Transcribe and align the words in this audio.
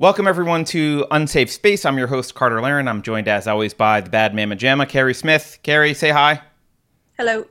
Welcome, 0.00 0.26
everyone, 0.26 0.64
to 0.66 1.06
Unsafe 1.12 1.52
Space. 1.52 1.84
I'm 1.84 1.96
your 1.96 2.08
host, 2.08 2.34
Carter 2.34 2.60
Laren. 2.60 2.88
I'm 2.88 3.00
joined, 3.00 3.28
as 3.28 3.46
always, 3.46 3.74
by 3.74 4.00
the 4.00 4.10
bad 4.10 4.34
mamma 4.34 4.56
jamma, 4.56 4.88
Keri 4.88 5.14
Smith. 5.14 5.60
Keri, 5.62 5.94
say 5.94 6.10
hi. 6.10 6.42
Hello. 7.16 7.46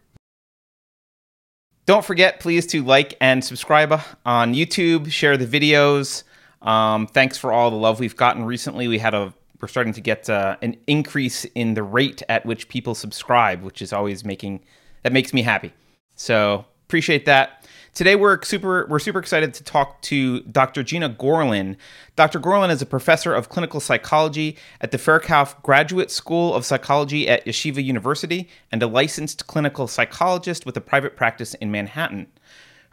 Don't 1.86 2.04
forget, 2.04 2.42
please, 2.42 2.68
to 2.68 2.84
like 2.84 3.16
and 3.22 3.42
subscribe 3.42 3.98
on 4.26 4.54
YouTube, 4.54 5.10
share 5.10 5.38
the 5.38 5.46
videos. 5.46 6.24
Um, 6.62 7.08
thanks 7.08 7.38
for 7.38 7.54
all 7.54 7.72
the 7.72 7.78
love 7.78 8.02
we've 8.02 8.18
gotten 8.18 8.44
recently. 8.44 8.90
We 8.90 9.00
had 9.00 9.14
a 9.14 9.34
we're 9.62 9.70
starting 9.70 9.94
to 9.94 10.02
get 10.02 10.30
uh, 10.30 10.58
an 10.62 10.76
increase 10.86 11.46
in 11.46 11.76
the 11.76 11.84
rate 11.84 12.24
at 12.28 12.46
which 12.46 12.68
people 12.68 12.94
subscribe, 12.94 13.62
which 13.62 13.82
is 13.82 13.94
always 13.94 14.26
making 14.26 14.60
that 15.04 15.14
makes 15.14 15.34
me 15.34 15.44
happy. 15.44 15.72
So 16.18 16.66
appreciate 16.90 17.26
that. 17.26 17.63
Today 17.94 18.16
we're 18.16 18.42
super 18.42 18.88
we're 18.90 18.98
super 18.98 19.20
excited 19.20 19.54
to 19.54 19.64
talk 19.64 20.02
to 20.02 20.40
Dr. 20.42 20.82
Gena 20.82 21.12
Gorlin. 21.12 21.76
Dr. 22.16 22.40
Gorlin 22.40 22.72
is 22.72 22.82
a 22.82 22.88
professor 22.88 23.36
of 23.36 23.50
clinical 23.50 23.80
psychology 23.80 24.58
at 24.82 24.90
the 24.90 24.98
Ferkauf 24.98 25.62
Graduate 25.62 26.10
School 26.10 26.56
of 26.56 26.66
Psychology 26.66 27.30
at 27.30 27.46
Yeshiva 27.46 27.84
University 27.84 28.50
and 28.72 28.82
a 28.82 28.88
licensed 28.88 29.46
clinical 29.46 29.88
psychologist 29.88 30.66
with 30.66 30.76
a 30.76 30.82
private 30.82 31.16
practice 31.16 31.54
in 31.54 31.70
Manhattan. 31.70 32.26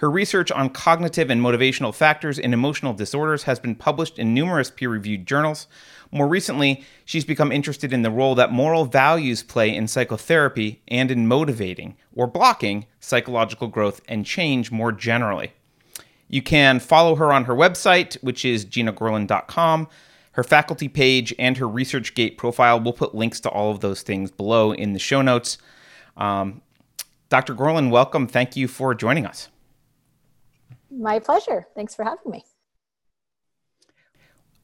Her 0.00 0.10
research 0.10 0.50
on 0.50 0.68
cognitive 0.68 1.30
and 1.30 1.40
motivational 1.40 1.94
factors 1.94 2.38
in 2.38 2.52
emotional 2.52 2.92
disorders 2.92 3.44
has 3.44 3.58
been 3.58 3.76
published 3.76 4.18
in 4.18 4.34
numerous 4.34 4.70
peer 4.70 4.90
reviewed 4.90 5.26
journals. 5.26 5.66
More 6.12 6.26
recently, 6.26 6.84
she's 7.04 7.24
become 7.24 7.52
interested 7.52 7.92
in 7.92 8.02
the 8.02 8.10
role 8.10 8.34
that 8.34 8.50
moral 8.50 8.84
values 8.84 9.42
play 9.42 9.74
in 9.74 9.86
psychotherapy 9.86 10.82
and 10.88 11.10
in 11.10 11.28
motivating 11.28 11.96
or 12.14 12.26
blocking 12.26 12.86
psychological 12.98 13.68
growth 13.68 14.00
and 14.08 14.26
change 14.26 14.72
more 14.72 14.90
generally. 14.90 15.52
You 16.28 16.42
can 16.42 16.80
follow 16.80 17.16
her 17.16 17.32
on 17.32 17.44
her 17.44 17.54
website, 17.54 18.14
which 18.22 18.44
is 18.44 18.64
genagorlin.com, 18.66 19.88
her 20.32 20.44
faculty 20.44 20.88
page, 20.88 21.34
and 21.38 21.56
her 21.56 21.66
ResearchGate 21.66 22.36
profile. 22.36 22.80
We'll 22.80 22.92
put 22.92 23.14
links 23.14 23.40
to 23.40 23.48
all 23.48 23.70
of 23.70 23.80
those 23.80 24.02
things 24.02 24.30
below 24.30 24.72
in 24.72 24.92
the 24.92 24.98
show 24.98 25.22
notes. 25.22 25.58
Um, 26.16 26.62
Dr. 27.28 27.54
Gorlin, 27.54 27.90
welcome. 27.90 28.26
Thank 28.26 28.56
you 28.56 28.66
for 28.66 28.94
joining 28.94 29.26
us. 29.26 29.48
My 30.90 31.20
pleasure. 31.20 31.66
Thanks 31.74 31.94
for 31.94 32.04
having 32.04 32.30
me. 32.30 32.44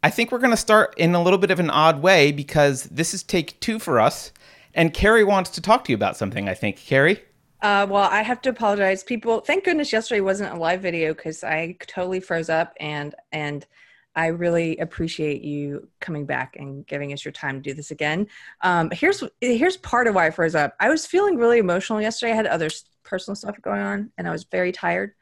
I 0.07 0.11
think 0.11 0.31
we're 0.31 0.39
going 0.39 0.53
to 0.53 0.57
start 0.57 0.95
in 0.97 1.17
a 1.17 1.21
little 1.21 1.37
bit 1.37 1.51
of 1.51 1.59
an 1.59 1.69
odd 1.69 2.01
way 2.01 2.31
because 2.31 2.85
this 2.85 3.13
is 3.13 3.25
take 3.25 3.59
two 3.59 3.81
for 3.81 3.99
us. 3.99 4.31
And 4.73 4.95
Keri 4.95 5.25
wants 5.25 5.51
to 5.51 5.61
talk 5.61 5.83
to 5.85 5.91
you 5.91 5.97
about 5.97 6.17
something, 6.17 6.49
I 6.49 6.55
think. 6.55 6.77
Keri? 6.77 7.21
Uh, 7.61 7.89
well, 7.91 8.09
I 8.09 8.23
have 8.23 8.41
to 8.43 8.51
apologize. 8.51 9.03
People, 9.03 9.41
thank 9.41 9.65
goodness 9.65 9.93
yesterday 9.93 10.21
wasn't 10.21 10.55
a 10.55 10.57
live 10.57 10.81
video 10.81 11.13
because 11.13 11.43
I 11.43 11.77
totally 11.89 12.21
froze 12.21 12.49
up 12.49 12.73
and, 12.79 13.17
and, 13.33 13.67
I 14.15 14.29
really 14.29 14.79
appreciate 14.79 15.43
you 15.43 15.89
coming 16.01 16.25
back 16.25 16.57
and 16.57 16.87
giving 16.87 17.13
us 17.13 17.23
your 17.23 17.33
time 17.33 17.57
to 17.57 17.61
do 17.61 17.75
this 17.75 17.91
again. 17.91 18.29
Um, 18.63 18.91
here's 18.91 19.23
here's 19.43 19.77
part 19.77 20.07
of 20.07 20.15
why 20.15 20.27
I 20.27 20.31
froze 20.31 20.55
up. 20.55 20.75
I 20.81 20.89
was 20.89 21.05
feeling 21.05 21.37
really 21.37 21.59
emotional 21.59 22.01
yesterday. 22.01 22.33
I 22.33 22.37
had 22.37 22.47
other 22.47 22.71
personal 23.03 23.37
stuff 23.37 23.61
going 23.61 23.83
on, 23.83 24.11
and 24.17 24.27
I 24.27 24.31
was 24.31 24.45
very 24.45 24.73
tired. 24.73 25.13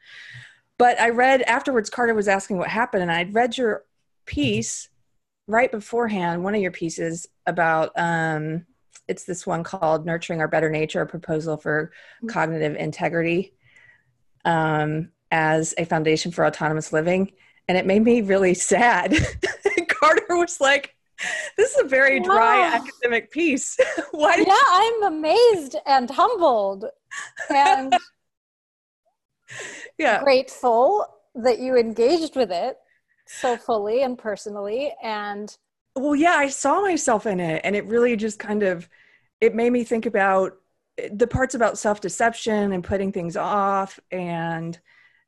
But 0.77 0.97
I 0.97 1.09
read 1.09 1.41
afterwards. 1.41 1.89
Carter 1.89 2.13
was 2.13 2.29
asking 2.29 2.57
what 2.57 2.69
happened, 2.69 3.01
and 3.01 3.11
I'd 3.11 3.33
read 3.33 3.57
your 3.57 3.83
piece 4.25 4.89
right 5.47 5.71
beforehand, 5.71 6.43
one 6.43 6.55
of 6.55 6.61
your 6.61 6.71
pieces 6.71 7.27
about 7.45 7.91
um, 7.95 8.65
it's 9.07 9.25
this 9.25 9.45
one 9.45 9.63
called 9.63 10.05
"Nurturing 10.05 10.41
Our 10.41 10.47
Better 10.47 10.69
Nature: 10.69 11.01
A 11.01 11.07
Proposal 11.07 11.57
for 11.57 11.91
mm-hmm. 12.17 12.27
Cognitive 12.27 12.75
Integrity" 12.75 13.53
um, 14.43 15.09
as 15.31 15.73
a 15.77 15.85
foundation 15.85 16.31
for 16.31 16.45
autonomous 16.45 16.91
living, 16.91 17.31
and 17.67 17.77
it 17.77 17.85
made 17.85 18.03
me 18.03 18.21
really 18.21 18.53
sad. 18.53 19.15
Carter 19.87 20.37
was 20.37 20.59
like, 20.59 20.95
"This 21.57 21.75
is 21.75 21.85
a 21.85 21.87
very 21.87 22.19
dry 22.19 22.59
wow. 22.59 22.75
academic 22.75 23.31
piece." 23.31 23.77
Why? 24.11 24.35
yeah, 24.37 24.43
you- 24.45 25.01
I'm 25.03 25.13
amazed 25.13 25.75
and 25.85 26.09
humbled, 26.09 26.85
and 27.49 27.95
yeah, 29.97 30.23
grateful 30.23 31.05
that 31.35 31.59
you 31.59 31.77
engaged 31.77 32.35
with 32.35 32.51
it 32.51 32.77
so 33.27 33.57
fully 33.57 34.03
and 34.03 34.17
personally 34.17 34.93
and 35.01 35.57
well 35.95 36.15
yeah 36.15 36.35
i 36.35 36.47
saw 36.47 36.81
myself 36.81 37.25
in 37.25 37.39
it 37.39 37.61
and 37.63 37.75
it 37.75 37.85
really 37.85 38.15
just 38.15 38.39
kind 38.39 38.63
of 38.63 38.87
it 39.41 39.55
made 39.55 39.71
me 39.71 39.83
think 39.83 40.05
about 40.05 40.53
eh, 40.97 41.09
the 41.13 41.27
parts 41.27 41.55
about 41.55 41.77
self-deception 41.77 42.71
and 42.71 42.83
putting 42.83 43.11
things 43.11 43.35
off 43.35 43.99
and 44.11 44.79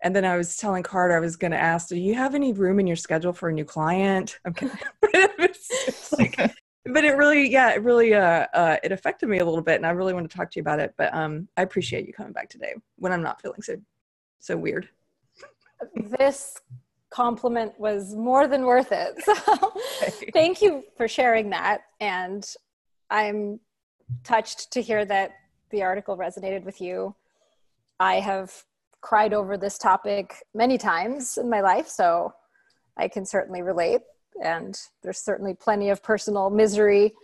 and 0.04 0.16
then 0.16 0.26
i 0.26 0.38
was 0.38 0.58
telling 0.58 0.84
carter 0.84 1.16
i 1.16 1.20
was 1.20 1.36
going 1.36 1.52
to 1.52 1.58
ask 1.58 1.90
do 1.90 1.96
you 1.96 2.14
have 2.14 2.36
any 2.36 2.54
room 2.54 2.80
in 2.80 2.88
your 2.88 2.96
schedule 2.96 3.34
for 3.34 3.50
a 3.50 3.54
new 3.54 3.66
client? 3.66 4.40
Okay 4.48 4.70
it's, 5.04 6.14
like 6.14 6.38
but 6.86 7.04
it 7.04 7.18
really 7.18 7.50
yeah 7.50 7.72
it 7.72 7.82
really 7.82 8.14
uh, 8.14 8.46
uh 8.54 8.78
it 8.84 8.92
affected 8.92 9.28
me 9.28 9.40
a 9.40 9.46
little 9.46 9.62
bit 9.62 9.76
and 9.76 9.86
i 9.86 9.90
really 9.90 10.14
want 10.14 10.30
to 10.30 10.38
talk 10.38 10.52
to 10.52 10.58
you 10.58 10.62
about 10.62 10.80
it 10.80 10.94
but 10.98 11.14
um 11.14 11.48
i 11.58 11.62
appreciate 11.62 12.06
you 12.06 12.14
coming 12.14 12.34
back 12.34 12.50
today 12.50 12.74
when 12.98 13.12
i'm 13.12 13.22
not 13.22 13.42
feeling 13.42 13.62
so 13.62 13.76
so 14.40 14.58
weird. 14.58 14.90
This 15.96 16.56
compliment 17.18 17.74
was 17.80 18.14
more 18.14 18.48
than 18.48 18.64
worth 18.64 18.92
it. 18.92 19.16
So 19.28 19.74
thank 20.34 20.62
you 20.62 20.84
for 20.96 21.08
sharing 21.08 21.50
that. 21.50 21.82
And 22.00 22.46
I'm 23.10 23.60
touched 24.24 24.72
to 24.74 24.82
hear 24.82 25.04
that 25.06 25.32
the 25.72 25.82
article 25.82 26.16
resonated 26.16 26.64
with 26.64 26.80
you. 26.80 27.16
I 28.00 28.16
have 28.20 28.54
cried 29.02 29.34
over 29.34 29.58
this 29.58 29.80
topic 29.80 30.36
many 30.54 30.78
times 30.78 31.40
in 31.40 31.50
my 31.50 31.62
life, 31.62 31.88
so 31.88 32.34
I 32.98 33.08
can 33.08 33.26
certainly 33.26 33.64
relate. 33.64 34.02
And 34.44 34.80
there's 35.02 35.20
certainly 35.20 35.56
plenty 35.56 35.90
of 35.90 36.04
personal 36.04 36.52
misery 36.52 37.16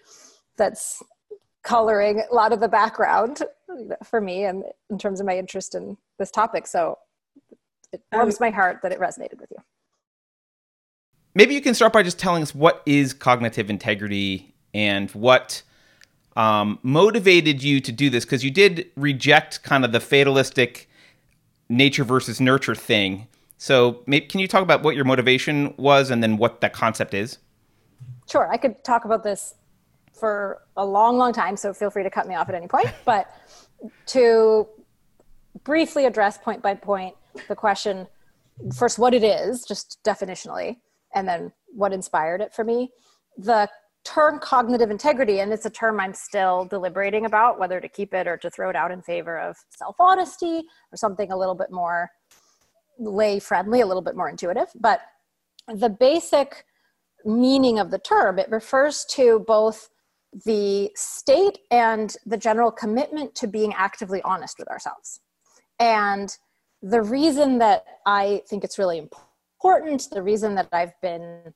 that's 0.58 1.04
coloring 1.62 2.24
a 2.32 2.34
lot 2.34 2.52
of 2.52 2.60
the 2.60 2.68
background 2.68 3.44
for 4.04 4.20
me 4.20 4.46
and 4.46 4.64
in 4.90 4.98
terms 4.98 5.20
of 5.20 5.28
my 5.28 5.38
interest 5.38 5.76
in 5.76 5.98
this 6.18 6.32
topic. 6.32 6.66
So 6.66 6.98
it 7.92 8.02
warms 8.12 8.36
um, 8.36 8.48
my 8.48 8.50
heart 8.50 8.80
that 8.82 8.92
it 8.92 9.00
resonated 9.00 9.40
with 9.40 9.52
you 9.52 9.62
maybe 11.36 11.54
you 11.54 11.62
can 11.62 11.74
start 11.74 11.94
by 11.94 12.04
just 12.04 12.20
telling 12.20 12.44
us 12.44 12.54
what 12.54 12.82
is 12.86 13.14
cognitive 13.14 13.70
integrity 13.70 14.54
and 14.74 15.10
what 15.12 15.62
um, 16.36 16.80
motivated 16.82 17.62
you 17.62 17.80
to 17.80 17.92
do 17.92 18.10
this 18.10 18.26
because 18.26 18.44
you 18.44 18.52
did 18.52 18.90
reject 18.96 19.64
kind 19.64 19.86
of 19.86 19.92
the 19.92 20.00
fatalistic 20.00 20.90
nature 21.70 22.04
versus 22.04 22.40
nurture 22.42 22.76
thing. 22.76 23.28
So, 23.58 24.04
maybe, 24.08 24.26
can 24.26 24.40
you 24.40 24.48
talk 24.48 24.62
about 24.62 24.84
what 24.84 24.96
your 24.96 25.06
motivation 25.06 25.74
was 25.78 26.10
and 26.10 26.22
then 26.22 26.38
what 26.38 26.60
that 26.62 26.74
concept 26.74 27.14
is? 27.14 27.38
Sure, 28.30 28.52
I 28.52 28.58
could 28.58 28.84
talk 28.84 29.06
about 29.06 29.24
this 29.24 29.56
for 30.14 30.62
a 30.76 30.86
long, 30.86 31.18
long 31.18 31.32
time. 31.32 31.56
So, 31.56 31.74
feel 31.74 31.90
free 31.90 32.04
to 32.04 32.10
cut 32.10 32.28
me 32.28 32.36
off 32.36 32.50
at 32.50 32.56
any 32.56 32.68
point. 32.68 32.90
But 33.06 33.34
to 34.08 34.68
briefly 35.64 36.06
address 36.06 36.38
point 36.38 36.62
by 36.62 36.74
point 36.74 37.16
the 37.48 37.56
question 37.56 38.08
first, 38.76 39.00
what 39.00 39.14
it 39.14 39.24
is, 39.24 39.64
just 39.66 40.00
definitionally, 40.04 40.78
and 41.16 41.28
then 41.28 41.52
what 41.74 41.94
inspired 41.94 42.42
it 42.42 42.54
for 42.54 42.64
me. 42.64 42.92
The 43.38 43.70
term 44.04 44.40
cognitive 44.40 44.92
integrity, 44.92 45.40
and 45.40 45.52
it's 45.54 45.66
a 45.66 45.70
term 45.70 46.00
I'm 46.00 46.14
still 46.14 46.66
deliberating 46.66 47.26
about 47.26 47.60
whether 47.60 47.80
to 47.80 47.88
keep 47.88 48.14
it 48.14 48.28
or 48.28 48.38
to 48.38 48.50
throw 48.50 48.70
it 48.70 48.76
out 48.76 48.92
in 48.92 49.02
favor 49.02 49.40
of 49.40 49.56
self 49.70 49.96
honesty 50.00 50.64
or 50.92 50.98
something 50.98 51.32
a 51.32 51.38
little 51.38 51.56
bit 51.56 51.72
more 51.72 52.10
lay 53.00 53.40
friendly, 53.40 53.82
a 53.82 53.86
little 53.86 54.02
bit 54.02 54.16
more 54.16 54.30
intuitive. 54.30 54.68
But 54.80 55.02
the 55.74 55.90
basic 55.90 56.66
meaning 57.26 57.80
of 57.80 57.92
the 57.92 57.98
term, 57.98 58.38
it 58.38 58.52
refers 58.52 59.06
to 59.12 59.44
both 59.48 59.90
the 60.46 60.92
state 60.96 61.60
and 61.72 62.16
the 62.26 62.38
general 62.38 62.72
commitment 62.72 63.36
to 63.36 63.48
being 63.48 63.74
actively 63.74 64.22
honest 64.24 64.58
with 64.60 64.68
ourselves. 64.68 65.22
And 65.80 66.36
the 66.82 67.02
reason 67.02 67.60
that 67.60 67.86
I 68.06 68.42
think 68.50 68.64
it's 68.64 68.78
really 68.78 68.98
important 68.98 69.33
important, 69.64 70.10
the 70.12 70.22
reason 70.22 70.56
that 70.56 70.68
I've 70.74 71.00
been 71.02 71.54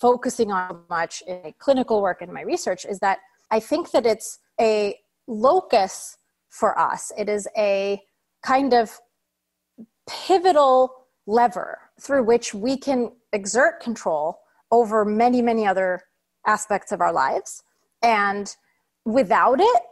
focusing 0.00 0.50
on 0.50 0.80
much 0.90 1.22
in 1.26 1.54
clinical 1.58 2.02
work 2.02 2.20
and 2.20 2.32
my 2.32 2.40
research 2.40 2.84
is 2.84 2.98
that 2.98 3.18
I 3.50 3.60
think 3.60 3.92
that 3.92 4.04
it's 4.04 4.40
a 4.60 4.96
locus 5.28 6.16
for 6.48 6.76
us. 6.76 7.12
It 7.16 7.28
is 7.28 7.46
a 7.56 8.02
kind 8.42 8.74
of 8.74 9.00
pivotal 10.08 11.06
lever 11.26 11.78
through 12.00 12.24
which 12.24 12.54
we 12.54 12.76
can 12.76 13.12
exert 13.32 13.80
control 13.80 14.40
over 14.72 15.04
many, 15.04 15.40
many 15.40 15.64
other 15.64 16.02
aspects 16.46 16.90
of 16.90 17.00
our 17.00 17.12
lives. 17.12 17.62
And 18.02 18.52
without 19.04 19.60
it, 19.60 19.82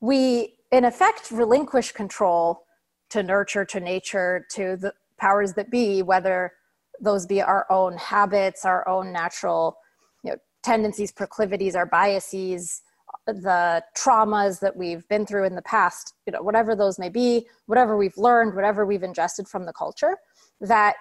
we, 0.00 0.54
in 0.70 0.84
effect, 0.84 1.32
relinquish 1.32 1.90
control 1.90 2.62
to 3.10 3.24
nurture, 3.24 3.64
to 3.64 3.80
nature, 3.80 4.46
to 4.52 4.76
the 4.76 4.94
powers 5.18 5.54
that 5.54 5.68
be, 5.68 6.00
whether 6.02 6.52
those 7.00 7.26
be 7.26 7.40
our 7.40 7.66
own 7.70 7.96
habits, 7.96 8.64
our 8.64 8.86
own 8.88 9.12
natural 9.12 9.76
you 10.24 10.32
know, 10.32 10.36
tendencies, 10.62 11.12
proclivities, 11.12 11.74
our 11.74 11.86
biases, 11.86 12.82
the 13.26 13.82
traumas 13.96 14.60
that 14.60 14.76
we've 14.76 15.06
been 15.08 15.26
through 15.26 15.44
in 15.44 15.54
the 15.54 15.62
past, 15.62 16.14
you 16.26 16.32
know, 16.32 16.42
whatever 16.42 16.74
those 16.74 16.98
may 16.98 17.08
be, 17.08 17.46
whatever 17.66 17.96
we've 17.96 18.16
learned, 18.16 18.54
whatever 18.54 18.86
we've 18.86 19.02
ingested 19.02 19.46
from 19.48 19.66
the 19.66 19.72
culture, 19.72 20.16
that 20.60 20.96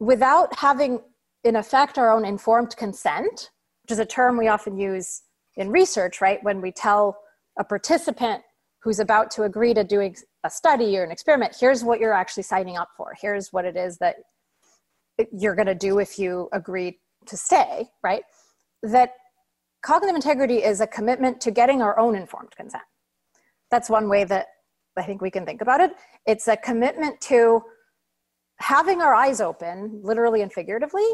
without 0.00 0.54
having 0.56 1.00
in 1.44 1.56
effect 1.56 1.98
our 1.98 2.12
own 2.12 2.24
informed 2.24 2.76
consent, 2.76 3.50
which 3.82 3.92
is 3.92 3.98
a 3.98 4.04
term 4.04 4.36
we 4.36 4.48
often 4.48 4.76
use 4.76 5.22
in 5.56 5.70
research, 5.70 6.20
right? 6.20 6.42
When 6.42 6.60
we 6.60 6.72
tell 6.72 7.18
a 7.58 7.64
participant 7.64 8.42
who's 8.82 8.98
about 8.98 9.30
to 9.32 9.44
agree 9.44 9.74
to 9.74 9.84
doing 9.84 10.16
a 10.44 10.50
study 10.50 10.96
or 10.98 11.04
an 11.04 11.10
experiment, 11.12 11.56
here's 11.58 11.84
what 11.84 12.00
you're 12.00 12.12
actually 12.12 12.42
signing 12.42 12.76
up 12.76 12.88
for. 12.96 13.14
Here's 13.20 13.52
what 13.52 13.64
it 13.64 13.76
is 13.76 13.98
that 13.98 14.16
you're 15.32 15.54
going 15.54 15.66
to 15.66 15.74
do 15.74 15.98
if 15.98 16.18
you 16.18 16.48
agree 16.52 16.98
to 17.26 17.36
stay, 17.36 17.88
right? 18.02 18.22
That 18.82 19.10
cognitive 19.82 20.16
integrity 20.16 20.62
is 20.62 20.80
a 20.80 20.86
commitment 20.86 21.40
to 21.42 21.50
getting 21.50 21.82
our 21.82 21.98
own 21.98 22.14
informed 22.14 22.54
consent. 22.56 22.82
That's 23.70 23.88
one 23.90 24.08
way 24.08 24.24
that 24.24 24.46
I 24.96 25.02
think 25.02 25.22
we 25.22 25.30
can 25.30 25.46
think 25.46 25.62
about 25.62 25.80
it. 25.80 25.92
It's 26.26 26.48
a 26.48 26.56
commitment 26.56 27.20
to 27.22 27.62
having 28.58 29.00
our 29.00 29.14
eyes 29.14 29.40
open, 29.40 30.00
literally 30.02 30.42
and 30.42 30.52
figuratively, 30.52 31.06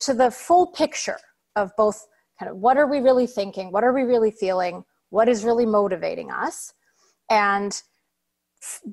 to 0.00 0.14
the 0.14 0.30
full 0.30 0.66
picture 0.68 1.18
of 1.56 1.70
both 1.76 2.06
kind 2.38 2.50
of 2.50 2.58
what 2.58 2.76
are 2.76 2.86
we 2.86 2.98
really 2.98 3.26
thinking, 3.26 3.72
what 3.72 3.84
are 3.84 3.92
we 3.92 4.02
really 4.02 4.30
feeling, 4.30 4.84
what 5.10 5.28
is 5.28 5.44
really 5.44 5.66
motivating 5.66 6.30
us. 6.30 6.72
And 7.30 7.80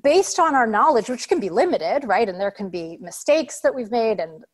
based 0.02 0.38
on 0.38 0.54
our 0.54 0.66
knowledge, 0.66 1.08
which 1.08 1.28
can 1.28 1.40
be 1.40 1.48
limited, 1.48 2.04
right? 2.04 2.28
And 2.28 2.40
there 2.40 2.50
can 2.50 2.68
be 2.68 2.98
mistakes 3.00 3.60
that 3.60 3.74
we've 3.74 3.90
made, 3.90 4.20
and 4.20 4.44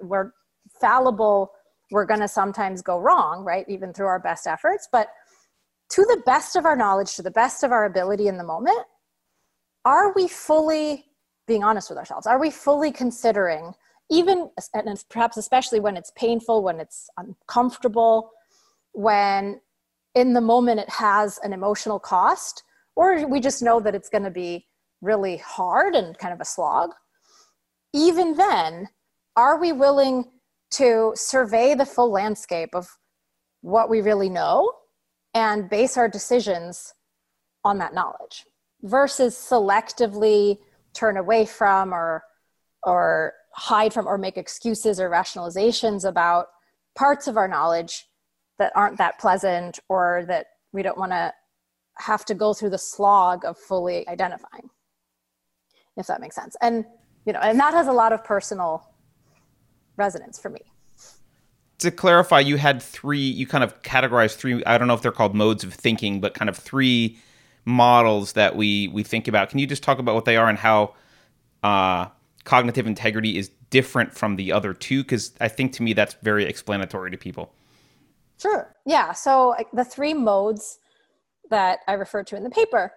we're 0.00 0.32
fallible, 0.80 1.52
we're 1.90 2.06
going 2.06 2.20
to 2.20 2.28
sometimes 2.28 2.82
go 2.82 2.98
wrong, 2.98 3.44
right? 3.44 3.64
Even 3.68 3.92
through 3.92 4.06
our 4.06 4.18
best 4.18 4.46
efforts. 4.46 4.88
But 4.90 5.08
to 5.90 6.02
the 6.02 6.22
best 6.24 6.56
of 6.56 6.64
our 6.64 6.76
knowledge, 6.76 7.16
to 7.16 7.22
the 7.22 7.30
best 7.30 7.62
of 7.62 7.70
our 7.70 7.84
ability 7.84 8.28
in 8.28 8.38
the 8.38 8.44
moment, 8.44 8.80
are 9.84 10.12
we 10.14 10.28
fully 10.28 11.06
being 11.46 11.64
honest 11.64 11.90
with 11.90 11.98
ourselves? 11.98 12.26
Are 12.26 12.40
we 12.40 12.50
fully 12.50 12.92
considering, 12.92 13.74
even 14.10 14.50
and 14.74 15.04
perhaps 15.10 15.36
especially 15.36 15.80
when 15.80 15.96
it's 15.96 16.12
painful, 16.16 16.62
when 16.62 16.80
it's 16.80 17.10
uncomfortable, 17.16 18.30
when 18.92 19.60
in 20.14 20.34
the 20.34 20.40
moment 20.40 20.80
it 20.80 20.88
has 20.88 21.38
an 21.42 21.52
emotional 21.52 21.98
cost? 21.98 22.62
Or 22.96 23.26
we 23.26 23.40
just 23.40 23.62
know 23.62 23.80
that 23.80 23.94
it's 23.94 24.08
going 24.08 24.24
to 24.24 24.30
be 24.30 24.66
really 25.00 25.36
hard 25.38 25.94
and 25.94 26.16
kind 26.18 26.32
of 26.32 26.40
a 26.40 26.44
slog, 26.44 26.90
even 27.92 28.36
then, 28.36 28.88
are 29.36 29.58
we 29.58 29.72
willing 29.72 30.24
to 30.72 31.12
survey 31.14 31.74
the 31.74 31.86
full 31.86 32.10
landscape 32.10 32.70
of 32.74 32.88
what 33.60 33.90
we 33.90 34.00
really 34.00 34.28
know 34.28 34.72
and 35.34 35.68
base 35.68 35.96
our 35.96 36.08
decisions 36.08 36.94
on 37.64 37.78
that 37.78 37.94
knowledge 37.94 38.44
versus 38.82 39.34
selectively 39.36 40.58
turn 40.94 41.16
away 41.16 41.44
from 41.44 41.92
or 41.92 42.22
or 42.84 43.32
hide 43.54 43.92
from 43.92 44.06
or 44.06 44.18
make 44.18 44.36
excuses 44.36 44.98
or 44.98 45.08
rationalizations 45.08 46.08
about 46.08 46.46
parts 46.96 47.28
of 47.28 47.36
our 47.36 47.46
knowledge 47.46 48.06
that 48.58 48.72
aren't 48.74 48.98
that 48.98 49.18
pleasant 49.18 49.78
or 49.88 50.24
that 50.26 50.46
we 50.72 50.82
don't 50.82 50.98
want 50.98 51.12
to 51.12 51.32
have 51.98 52.24
to 52.24 52.34
go 52.34 52.54
through 52.54 52.70
the 52.70 52.78
slog 52.78 53.44
of 53.44 53.58
fully 53.58 54.06
identifying 54.08 54.70
if 55.96 56.06
that 56.06 56.20
makes 56.20 56.36
sense. 56.36 56.56
And 56.60 56.84
you 57.24 57.32
know 57.32 57.40
and 57.40 57.58
that 57.60 57.74
has 57.74 57.86
a 57.86 57.92
lot 57.92 58.12
of 58.12 58.24
personal 58.24 58.88
resonance 59.96 60.38
for 60.38 60.50
me. 60.50 60.60
To 61.78 61.90
clarify 61.90 62.40
you 62.40 62.56
had 62.56 62.82
three 62.82 63.18
you 63.18 63.46
kind 63.46 63.64
of 63.64 63.82
categorized 63.82 64.36
three 64.36 64.64
i 64.64 64.78
don't 64.78 64.88
know 64.88 64.94
if 64.94 65.02
they're 65.02 65.12
called 65.12 65.34
modes 65.34 65.64
of 65.64 65.74
thinking 65.74 66.20
but 66.20 66.34
kind 66.34 66.48
of 66.48 66.56
three 66.56 67.18
models 67.64 68.32
that 68.32 68.56
we 68.56 68.88
we 68.88 69.02
think 69.02 69.28
about. 69.28 69.50
Can 69.50 69.58
you 69.58 69.66
just 69.66 69.82
talk 69.82 69.98
about 69.98 70.14
what 70.14 70.24
they 70.24 70.36
are 70.36 70.48
and 70.48 70.58
how 70.58 70.94
uh, 71.62 72.06
cognitive 72.44 72.86
integrity 72.86 73.38
is 73.38 73.50
different 73.70 74.12
from 74.14 74.36
the 74.36 74.52
other 74.52 74.74
two? 74.74 75.02
Because 75.02 75.32
i 75.40 75.48
think 75.48 75.72
to 75.74 75.82
me 75.82 75.92
that's 75.92 76.14
very 76.22 76.44
explanatory 76.44 77.10
to 77.10 77.16
people. 77.16 77.52
Sure. 78.38 78.74
Yeah. 78.84 79.12
So 79.12 79.54
the 79.72 79.84
three 79.84 80.14
modes 80.14 80.78
that 81.52 81.80
I 81.86 81.92
refer 81.92 82.24
to 82.24 82.36
in 82.36 82.42
the 82.42 82.50
paper 82.50 82.92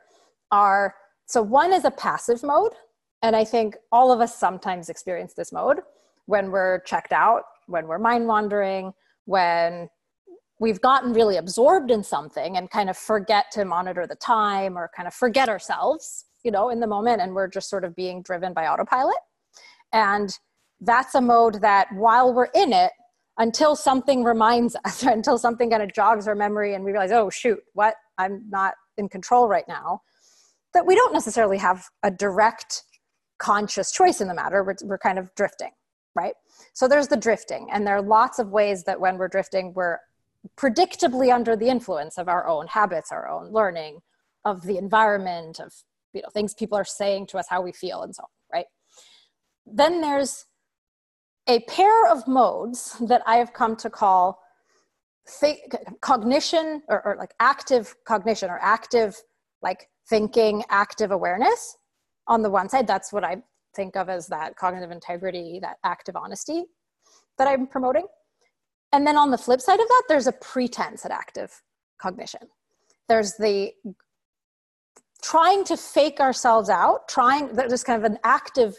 are 0.52 0.96
so 1.28 1.42
one 1.42 1.74
is 1.74 1.86
a 1.86 1.92
passive 1.92 2.44
mode. 2.44 2.74
And 3.22 3.36
I 3.36 3.44
think 3.44 3.76
all 3.92 4.12
of 4.12 4.20
us 4.20 4.38
sometimes 4.38 4.90
experience 4.90 5.34
this 5.34 5.52
mode 5.52 5.80
when 6.26 6.52
we're 6.52 6.80
checked 6.82 7.12
out, 7.12 7.44
when 7.68 7.88
we're 7.88 8.00
mind 8.00 8.28
wandering, 8.28 8.94
when 9.26 9.90
we've 10.60 10.82
gotten 10.82 11.14
really 11.14 11.38
absorbed 11.38 11.92
in 11.92 12.04
something 12.04 12.58
and 12.58 12.70
kind 12.70 12.90
of 12.90 12.98
forget 12.98 13.46
to 13.52 13.66
monitor 13.66 14.08
the 14.08 14.16
time 14.16 14.78
or 14.78 14.90
kind 14.96 15.08
of 15.08 15.14
forget 15.14 15.50
ourselves, 15.50 16.26
you 16.44 16.52
know, 16.52 16.70
in 16.70 16.80
the 16.80 16.88
moment. 16.88 17.22
And 17.22 17.34
we're 17.34 17.48
just 17.48 17.70
sort 17.70 17.84
of 17.84 17.96
being 17.96 18.22
driven 18.22 18.54
by 18.54 18.68
autopilot. 18.68 19.18
And 19.92 20.38
that's 20.82 21.16
a 21.16 21.22
mode 21.22 21.62
that 21.62 21.88
while 21.94 22.34
we're 22.34 22.50
in 22.56 22.74
it, 22.74 22.92
until 23.38 23.76
something 23.76 24.24
reminds 24.24 24.76
us, 24.86 25.04
until 25.04 25.38
something 25.38 25.70
kind 25.70 25.84
of 25.84 25.94
jogs 25.94 26.28
our 26.28 26.36
memory 26.36 26.76
and 26.76 26.84
we 26.84 26.92
realize, 26.92 27.12
oh, 27.12 27.30
shoot, 27.30 27.60
what? 27.74 27.96
I'm 28.18 28.44
not 28.50 28.76
in 28.98 29.10
control 29.10 29.48
right 29.48 29.68
now, 29.68 30.02
that 30.74 30.86
we 30.86 30.96
don't 30.96 31.14
necessarily 31.14 31.58
have 31.58 31.86
a 32.04 32.12
direct 32.12 32.84
conscious 33.38 33.92
choice 33.92 34.22
in 34.22 34.28
the 34.28 34.34
matter. 34.34 34.64
We're, 34.64 34.76
we're 34.84 34.98
kind 34.98 35.20
of 35.20 35.34
drifting, 35.36 35.72
right? 36.16 36.34
So 36.74 36.88
there's 36.88 37.08
the 37.08 37.18
drifting, 37.18 37.68
and 37.72 37.86
there 37.86 37.96
are 37.96 38.02
lots 38.02 38.40
of 38.40 38.50
ways 38.50 38.84
that 38.84 39.00
when 39.00 39.18
we're 39.18 39.28
drifting, 39.28 39.74
we're 39.74 40.00
predictably 40.58 41.34
under 41.34 41.56
the 41.56 41.68
influence 41.68 42.18
of 42.18 42.28
our 42.28 42.48
own 42.48 42.68
habits, 42.68 43.12
our 43.12 43.28
own 43.28 43.52
learning, 43.52 44.00
of 44.44 44.62
the 44.64 44.78
environment, 44.78 45.60
of 45.60 45.74
you 46.14 46.22
know 46.22 46.30
things 46.30 46.54
people 46.54 46.78
are 46.78 46.86
saying 46.86 47.28
to 47.28 47.38
us, 47.38 47.48
how 47.50 47.62
we 47.62 47.72
feel, 47.72 48.04
and 48.04 48.16
so 48.16 48.24
on, 48.24 48.30
right? 48.54 48.66
Then 49.66 50.02
there's 50.02 50.46
a 51.48 51.60
pair 51.62 52.08
of 52.08 52.28
modes 52.28 52.98
that 53.00 53.22
I 53.26 53.38
have 53.38 53.54
come 53.54 53.76
to 53.78 53.90
call 53.90 54.40
cognition 56.02 56.82
or, 56.88 57.06
or 57.06 57.16
like 57.18 57.34
active 57.40 57.96
cognition 58.06 58.50
or 58.50 58.60
active 58.62 59.16
like 59.62 59.90
thinking, 60.08 60.64
active 60.70 61.12
awareness. 61.12 61.78
On 62.28 62.42
the 62.42 62.50
one 62.50 62.70
side, 62.70 62.88
that's 62.88 63.12
what 63.12 63.24
I 63.24 63.38
think 63.76 63.96
of 63.96 64.10
as 64.10 64.28
that 64.28 64.56
cognitive 64.56 64.92
integrity, 64.92 65.60
that 65.62 65.78
active 65.84 66.16
honesty 66.16 66.66
that 67.38 67.48
I'm 67.48 67.68
promoting. 67.68 68.08
And 68.94 69.06
then 69.06 69.18
on 69.18 69.32
the 69.32 69.38
flip 69.38 69.62
side 69.62 69.80
of 69.80 69.88
that, 69.88 70.04
there's 70.08 70.28
a 70.28 70.32
pretense 70.32 71.06
at 71.06 71.12
active 71.12 71.62
cognition. 72.00 72.42
There's 73.10 73.34
the 73.36 73.72
trying 75.22 75.64
to 75.66 75.76
fake 75.76 76.20
ourselves 76.20 76.70
out, 76.70 77.08
trying, 77.08 77.48
that 77.54 77.68
there's 77.68 77.84
kind 77.84 78.04
of 78.04 78.10
an 78.10 78.20
active 78.24 78.76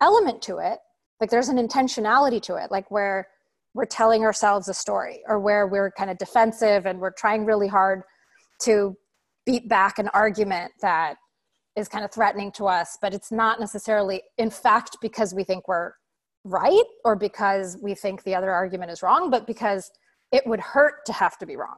element 0.00 0.42
to 0.42 0.58
it. 0.58 0.78
Like 1.20 1.30
there's 1.30 1.48
an 1.48 1.56
intentionality 1.56 2.40
to 2.42 2.56
it, 2.56 2.70
like 2.70 2.90
where 2.90 3.28
we're 3.74 3.84
telling 3.84 4.22
ourselves 4.22 4.68
a 4.68 4.74
story 4.74 5.22
or 5.28 5.38
where 5.38 5.66
we're 5.66 5.90
kind 5.92 6.10
of 6.10 6.18
defensive 6.18 6.86
and 6.86 6.98
we're 7.00 7.12
trying 7.12 7.44
really 7.44 7.68
hard 7.68 8.02
to 8.60 8.96
beat 9.46 9.68
back 9.68 9.98
an 9.98 10.08
argument 10.08 10.72
that 10.82 11.16
is 11.76 11.88
kind 11.88 12.04
of 12.04 12.10
threatening 12.10 12.50
to 12.52 12.66
us 12.66 12.98
but 13.00 13.14
it's 13.14 13.32
not 13.32 13.60
necessarily 13.60 14.22
in 14.38 14.50
fact 14.50 14.96
because 15.00 15.34
we 15.34 15.44
think 15.44 15.66
we're 15.68 15.92
right 16.44 16.84
or 17.04 17.16
because 17.16 17.78
we 17.82 17.94
think 17.94 18.22
the 18.24 18.34
other 18.34 18.50
argument 18.50 18.90
is 18.90 19.02
wrong 19.02 19.30
but 19.30 19.46
because 19.46 19.90
it 20.32 20.46
would 20.46 20.60
hurt 20.60 21.04
to 21.06 21.12
have 21.12 21.38
to 21.38 21.46
be 21.46 21.56
wrong 21.56 21.76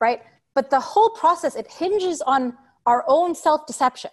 right? 0.00 0.20
But 0.54 0.70
the 0.70 0.80
whole 0.80 1.10
process 1.10 1.54
it 1.54 1.70
hinges 1.70 2.22
on 2.22 2.56
our 2.86 3.04
own 3.06 3.34
self-deception 3.34 4.10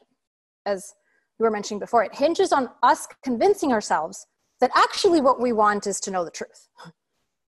as 0.65 0.93
you 1.39 1.45
were 1.45 1.51
mentioning 1.51 1.79
before. 1.79 2.03
It 2.03 2.13
hinges 2.13 2.51
on 2.51 2.69
us 2.83 3.07
convincing 3.23 3.71
ourselves 3.71 4.27
that 4.59 4.71
actually 4.75 5.21
what 5.21 5.39
we 5.39 5.53
want 5.53 5.87
is 5.87 5.99
to 6.01 6.11
know 6.11 6.25
the 6.25 6.31
truth, 6.31 6.67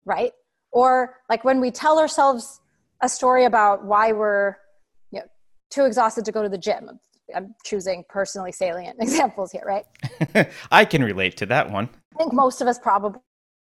right? 0.04 0.32
Or 0.72 1.16
like 1.28 1.44
when 1.44 1.60
we 1.60 1.70
tell 1.70 1.98
ourselves 1.98 2.60
a 3.00 3.08
story 3.08 3.44
about 3.44 3.84
why 3.84 4.12
we're 4.12 4.56
you 5.10 5.20
know, 5.20 5.26
too 5.70 5.84
exhausted 5.84 6.24
to 6.24 6.32
go 6.32 6.42
to 6.42 6.48
the 6.48 6.58
gym. 6.58 6.98
I'm 7.34 7.54
choosing 7.64 8.04
personally 8.08 8.52
salient 8.52 8.96
examples 9.00 9.52
here, 9.52 9.64
right? 9.66 10.48
I 10.70 10.84
can 10.84 11.02
relate 11.02 11.36
to 11.38 11.46
that 11.46 11.70
one. 11.70 11.88
I 12.14 12.18
think 12.18 12.32
most 12.32 12.60
of 12.60 12.68
us 12.68 12.78
probably 12.78 13.20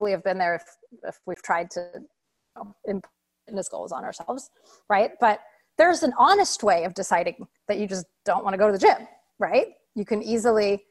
have 0.08 0.24
been 0.24 0.38
there 0.38 0.56
if, 0.56 0.63
if 1.03 1.20
we've 1.25 1.41
tried 1.41 1.70
to 1.72 1.89
you 1.96 2.08
know, 2.56 2.75
impose 2.86 3.12
fitness 3.48 3.70
goals 3.70 3.91
on 3.91 4.03
ourselves, 4.03 4.50
right? 4.89 5.12
But 5.20 5.39
there's 5.77 6.03
an 6.03 6.13
honest 6.17 6.63
way 6.63 6.84
of 6.84 6.94
deciding 6.94 7.48
that 7.67 7.79
you 7.79 7.88
just 7.88 8.06
don't 8.25 8.44
want 8.44 8.53
to 8.53 8.58
go 8.58 8.67
to 8.67 8.74
the 8.74 8.79
gym, 8.79 9.08
right? 9.39 9.67
You 9.96 10.06
can 10.06 10.22
easily 10.22 10.84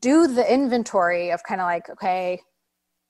do 0.00 0.26
the 0.26 0.52
inventory 0.52 1.30
of 1.30 1.42
kind 1.42 1.60
of 1.60 1.66
like, 1.66 1.88
okay, 1.90 2.40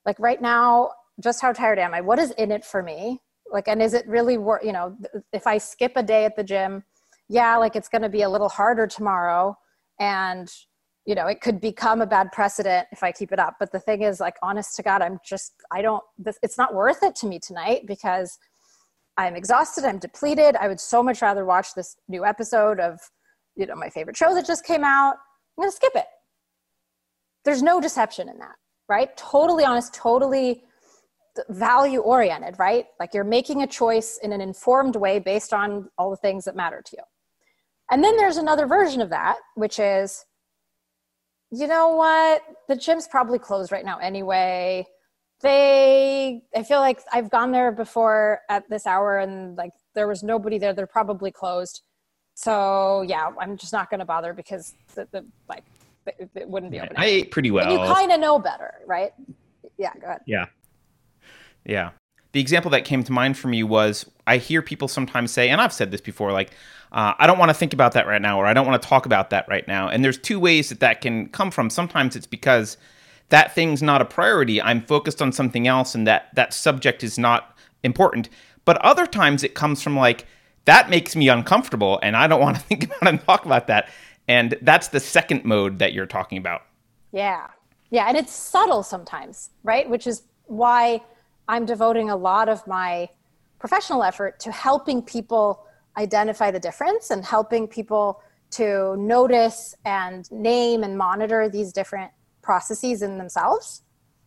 like 0.05 0.19
right 0.19 0.41
now, 0.41 0.91
just 1.21 1.41
how 1.41 1.53
tired 1.53 1.79
am 1.79 1.95
I? 1.95 2.01
What 2.01 2.19
is 2.19 2.33
in 2.33 2.51
it 2.53 2.65
for 2.65 2.83
me? 2.83 3.21
Like, 3.51 3.69
and 3.69 3.81
is 3.81 3.95
it 3.95 4.07
really 4.07 4.39
worth, 4.39 4.65
you 4.65 4.73
know, 4.73 4.97
if 5.33 5.47
I 5.47 5.59
skip 5.59 5.93
a 5.97 6.03
day 6.03 6.25
at 6.25 6.37
the 6.37 6.45
gym, 6.45 6.85
yeah, 7.29 7.57
like 7.57 7.77
it's 7.77 7.89
going 7.89 8.03
to 8.03 8.09
be 8.09 8.23
a 8.23 8.29
little 8.29 8.49
harder 8.49 8.87
tomorrow. 8.87 9.57
And, 9.99 10.53
you 11.07 11.15
know, 11.15 11.27
it 11.27 11.41
could 11.41 11.61
become 11.61 12.03
a 12.03 12.07
bad 12.07 12.33
precedent 12.33 12.89
if 12.93 13.03
I 13.03 13.13
keep 13.13 13.33
it 13.33 13.39
up. 13.39 13.57
But 13.59 13.73
the 13.73 13.81
thing 13.81 14.03
is, 14.03 14.21
like, 14.21 14.37
honest 14.43 14.77
to 14.77 14.83
God, 14.83 15.01
I'm 15.01 15.19
just, 15.25 15.55
I 15.73 15.81
don't, 15.81 16.03
it's 16.43 16.59
not 16.59 16.75
worth 16.75 17.03
it 17.03 17.15
to 17.17 17.27
me 17.27 17.39
tonight 17.39 17.87
because 17.87 18.39
I'm 19.17 19.35
exhausted, 19.35 19.85
I'm 19.85 19.99
depleted. 19.99 20.57
I 20.57 20.69
would 20.69 20.81
so 20.81 21.03
much 21.03 21.23
rather 21.23 21.45
watch 21.45 21.75
this 21.75 21.97
new 22.09 22.25
episode 22.27 22.81
of, 22.81 22.99
you 23.55 23.65
know, 23.65 23.77
my 23.77 23.89
favorite 23.89 24.17
show 24.17 24.35
that 24.35 24.47
just 24.47 24.65
came 24.67 24.85
out. 24.85 25.15
I'm 25.57 25.63
going 25.63 25.71
to 25.71 25.77
skip 25.77 25.93
it 25.95 26.05
there's 27.47 27.63
no 27.63 27.81
deception 27.81 28.29
in 28.29 28.39
that 28.39 28.57
right? 28.89 29.17
Totally 29.17 29.65
honest, 29.65 29.95
totally 29.95 30.63
value 31.49 32.01
oriented, 32.01 32.59
right? 32.59 32.87
Like 32.99 33.13
you're 33.13 33.25
making 33.25 33.63
a 33.63 33.67
choice 33.67 34.19
in 34.23 34.33
an 34.33 34.41
informed 34.41 34.97
way 34.97 35.19
based 35.19 35.53
on 35.53 35.91
all 35.99 36.11
the 36.11 36.17
things 36.17 36.45
that 36.45 36.57
matter 36.57 36.83
to 36.85 36.97
you. 36.97 37.03
And 37.91 38.03
then 38.03 38.17
there's 38.17 38.37
another 38.37 38.67
version 38.67 39.01
of 39.01 39.11
that, 39.11 39.37
which 39.55 39.79
is, 39.79 40.25
you 41.53 41.67
know 41.67 41.91
what? 41.91 42.43
The 42.69 42.77
gym's 42.77 43.07
probably 43.07 43.39
closed 43.39 43.71
right 43.71 43.85
now 43.85 43.99
anyway. 43.99 44.87
They, 45.43 46.43
I 46.55 46.63
feel 46.63 46.81
like 46.81 47.01
I've 47.13 47.31
gone 47.31 47.53
there 47.53 47.71
before 47.71 48.41
at 48.49 48.69
this 48.71 48.87
hour 48.87 49.19
and 49.19 49.57
like 49.57 49.73
there 49.95 50.09
was 50.09 50.23
nobody 50.23 50.59
there. 50.59 50.73
They're 50.73 50.87
probably 50.87 51.31
closed. 51.31 51.83
So 52.35 53.03
yeah, 53.03 53.31
I'm 53.39 53.57
just 53.57 53.73
not 53.73 53.91
going 53.91 54.01
to 54.01 54.07
bother 54.07 54.33
because 54.33 54.75
the, 54.95 55.07
the 55.13 55.27
like 55.49 55.65
it, 56.07 56.31
it 56.35 56.49
wouldn't 56.49 56.73
be 56.73 56.81
open. 56.81 56.97
I 56.97 57.07
ate 57.07 57.31
pretty 57.31 57.51
well. 57.51 57.71
And 57.71 57.73
you 57.73 57.95
kind 57.95 58.13
of 58.13 58.21
know 58.21 58.39
better, 58.39 58.75
right? 58.87 59.13
Yeah, 59.79 59.93
go 60.01 60.07
ahead. 60.07 60.21
Yeah. 60.27 60.47
Yeah. 61.65 61.91
The 62.33 62.41
example 62.41 62.71
that 62.73 62.85
came 62.85 63.03
to 63.05 63.13
mind 63.13 63.39
for 63.39 63.49
me 63.49 63.63
was 63.63 64.11
I 64.27 64.37
hear 64.39 64.63
people 64.63 64.89
sometimes 64.89 65.31
say, 65.31 65.49
and 65.49 65.61
I've 65.61 65.73
said 65.73 65.91
this 65.91 66.01
before, 66.01 66.33
like, 66.33 66.51
uh, 66.93 67.15
I 67.19 67.27
don't 67.27 67.39
want 67.39 67.51
to 67.51 67.55
think 67.55 67.73
about 67.73 67.93
that 67.93 68.07
right 68.07 68.21
now, 68.21 68.39
or 68.39 68.47
I 68.47 68.53
don't 68.53 68.67
want 68.67 68.81
to 68.81 68.89
talk 68.89 69.07
about 69.07 69.31
that 69.31 69.47
right 69.49 69.67
now. 69.67 69.89
And 69.89 70.05
there's 70.05 70.19
two 70.19 70.39
ways 70.39 70.69
that 70.69 70.81
that 70.81 71.01
can 71.01 71.29
come 71.29 71.51
from. 71.51 71.71
Sometimes 71.71 72.15
it's 72.15 72.27
because 72.27 72.77
that 73.31 73.55
thing's 73.55 73.83
not 73.83 74.03
a 74.03 74.05
priority. 74.05 74.63
I'm 74.63 74.83
focused 74.83 75.21
on 75.21 75.33
something 75.33 75.67
else, 75.67 75.95
and 75.95 76.07
that 76.07 76.29
that 76.35 76.55
subject 76.55 77.03
is 77.03 77.19
not 77.19 77.57
important. 77.83 78.29
But 78.65 78.79
other 78.79 79.07
times 79.07 79.43
it 79.43 79.55
comes 79.55 79.83
from 79.83 79.97
like, 79.97 80.27
that 80.67 80.91
makes 80.91 81.17
me 81.17 81.29
uncomfortable, 81.29 81.99
and 82.03 82.17
I 82.17 82.27
don't 82.27 82.41
want 82.41 82.57
to 82.57 82.63
think 82.69 82.85
about 82.85 83.07
and 83.09 83.21
talk 83.21 83.45
about 83.47 83.67
that. 83.69 83.89
And 84.29 84.57
that's 84.63 84.89
the 84.89 85.01
second 85.01 85.45
mode 85.45 85.79
that 85.79 85.93
you're 85.93 86.07
talking 86.07 86.39
about. 86.39 86.63
Yeah. 87.13 87.47
Yeah. 87.91 88.07
And 88.09 88.17
it's 88.17 88.33
subtle 88.33 88.83
sometimes, 88.83 89.51
right? 89.63 89.89
Which 89.89 90.07
is 90.07 90.25
why 90.45 91.03
I'm 91.49 91.65
devoting 91.65 92.11
a 92.11 92.17
lot 92.17 92.49
of 92.49 92.67
my 92.67 93.09
professional 93.59 94.03
effort 94.03 94.41
to 94.41 94.53
helping 94.53 95.03
people 95.03 95.65
identify 95.97 96.51
the 96.51 96.61
difference 96.61 97.11
and 97.11 97.25
helping 97.25 97.67
people 97.67 98.21
to 98.51 98.97
notice 98.97 99.75
and 99.85 100.31
name 100.31 100.83
and 100.83 100.97
monitor 100.97 101.49
these 101.49 101.73
different 101.73 102.11
processes 102.43 103.03
in 103.03 103.19
themselves. 103.19 103.83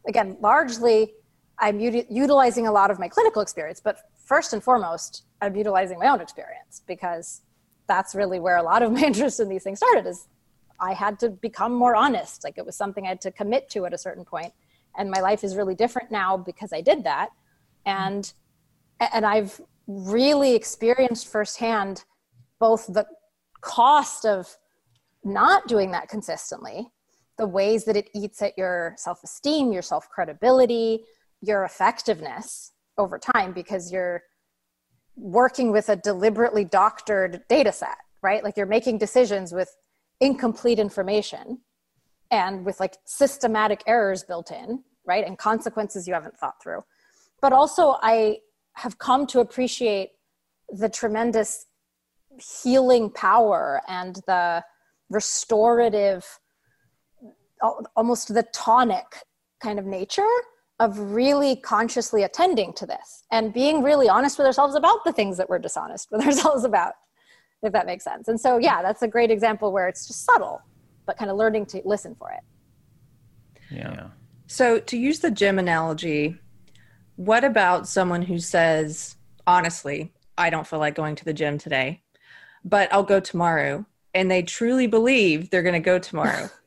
Again, 0.07 0.37
largely, 0.41 1.13
I'm 1.57 1.79
u- 1.79 2.05
utilizing 2.09 2.67
a 2.67 2.71
lot 2.71 2.91
of 2.91 2.99
my 2.99 3.07
clinical 3.07 3.41
experience, 3.41 3.79
but 3.79 3.99
first 4.25 4.53
and 4.53 4.63
foremost, 4.63 5.23
I'm 5.41 5.55
utilizing 5.55 5.99
my 5.99 6.07
own 6.07 6.21
experience 6.21 6.81
because 6.87 7.41
that's 7.89 8.15
really 8.15 8.39
where 8.39 8.55
a 8.55 8.63
lot 8.63 8.81
of 8.81 8.93
my 8.93 9.01
interest 9.11 9.41
in 9.41 9.49
these 9.49 9.63
things 9.63 9.79
started 9.79 10.07
is 10.07 10.29
I 10.79 10.93
had 10.93 11.19
to 11.19 11.29
become 11.29 11.73
more 11.73 11.93
honest. 11.93 12.45
Like 12.45 12.57
it 12.57 12.65
was 12.65 12.77
something 12.77 13.05
I 13.05 13.09
had 13.09 13.21
to 13.21 13.31
commit 13.31 13.69
to 13.71 13.85
at 13.85 13.93
a 13.93 13.97
certain 13.97 14.23
point 14.23 14.53
and 14.97 15.09
my 15.09 15.21
life 15.21 15.43
is 15.43 15.55
really 15.55 15.75
different 15.75 16.11
now 16.11 16.37
because 16.37 16.73
I 16.73 16.81
did 16.81 17.03
that. 17.03 17.29
And 17.85 18.31
and 19.13 19.25
I've 19.25 19.59
really 19.87 20.55
experienced 20.55 21.27
firsthand 21.27 22.03
both 22.59 22.85
the 22.87 23.05
cost 23.61 24.25
of 24.25 24.57
not 25.23 25.67
doing 25.67 25.91
that 25.91 26.09
consistently, 26.09 26.91
the 27.37 27.47
ways 27.47 27.85
that 27.85 27.95
it 27.95 28.09
eats 28.13 28.41
at 28.41 28.57
your 28.57 28.93
self-esteem, 28.97 29.71
your 29.71 29.81
self-credibility, 29.81 31.05
your 31.41 31.63
effectiveness 31.63 32.73
over 32.97 33.17
time 33.17 33.53
because 33.53 33.91
you're 33.91 34.23
working 35.19 35.71
with 35.71 35.89
a 35.89 35.95
deliberately 35.95 36.63
doctored 36.63 37.43
data 37.49 37.71
set, 37.71 37.97
right? 38.21 38.43
Like 38.43 38.57
you're 38.57 38.65
making 38.65 38.97
decisions 38.97 39.53
with 39.53 39.75
incomplete 40.19 40.79
information 40.79 41.59
and 42.31 42.65
with 42.65 42.79
like 42.79 42.97
systematic 43.05 43.83
errors 43.87 44.23
built 44.23 44.51
in, 44.51 44.83
right? 45.05 45.25
And 45.25 45.37
consequences 45.37 46.07
you 46.07 46.13
haven't 46.13 46.37
thought 46.37 46.61
through. 46.61 46.83
But 47.41 47.53
also, 47.53 47.97
I 48.01 48.39
have 48.73 48.97
come 48.97 49.25
to 49.27 49.39
appreciate 49.39 50.11
the 50.69 50.89
tremendous 50.89 51.65
healing 52.63 53.09
power 53.09 53.81
and 53.87 54.15
the 54.27 54.63
restorative, 55.09 56.25
almost 57.95 58.33
the 58.33 58.43
tonic 58.53 59.05
kind 59.61 59.79
of 59.79 59.85
nature 59.85 60.27
of 60.79 60.97
really 60.97 61.57
consciously 61.57 62.23
attending 62.23 62.71
to 62.73 62.85
this 62.85 63.23
and 63.31 63.53
being 63.53 63.83
really 63.83 64.07
honest 64.07 64.37
with 64.37 64.47
ourselves 64.47 64.75
about 64.75 65.03
the 65.03 65.11
things 65.11 65.37
that 65.37 65.49
we're 65.49 65.59
dishonest 65.59 66.09
with 66.11 66.21
ourselves 66.25 66.63
about, 66.63 66.93
if 67.61 67.73
that 67.73 67.85
makes 67.85 68.03
sense. 68.03 68.27
And 68.27 68.39
so, 68.39 68.57
yeah, 68.57 68.81
that's 68.81 69.01
a 69.01 69.07
great 69.07 69.29
example 69.29 69.71
where 69.71 69.87
it's 69.87 70.07
just 70.07 70.25
subtle, 70.25 70.61
but 71.05 71.17
kind 71.17 71.29
of 71.29 71.37
learning 71.37 71.65
to 71.67 71.81
listen 71.83 72.15
for 72.15 72.31
it. 72.31 72.43
Yeah. 73.71 74.07
So, 74.47 74.79
to 74.79 74.97
use 74.97 75.19
the 75.19 75.29
gym 75.29 75.59
analogy, 75.59 76.37
what 77.17 77.43
about 77.43 77.87
someone 77.87 78.23
who 78.23 78.39
says, 78.39 79.15
honestly, 79.45 80.11
I 80.37 80.49
don't 80.49 80.65
feel 80.65 80.79
like 80.79 80.95
going 80.95 81.15
to 81.15 81.25
the 81.25 81.33
gym 81.33 81.57
today, 81.57 82.01
but 82.63 82.91
I'll 82.91 83.03
go 83.03 83.19
tomorrow, 83.19 83.85
and 84.13 84.31
they 84.31 84.41
truly 84.41 84.87
believe 84.87 85.49
they're 85.49 85.61
going 85.61 85.73
to 85.73 85.79
go 85.79 85.99
tomorrow? 85.99 86.49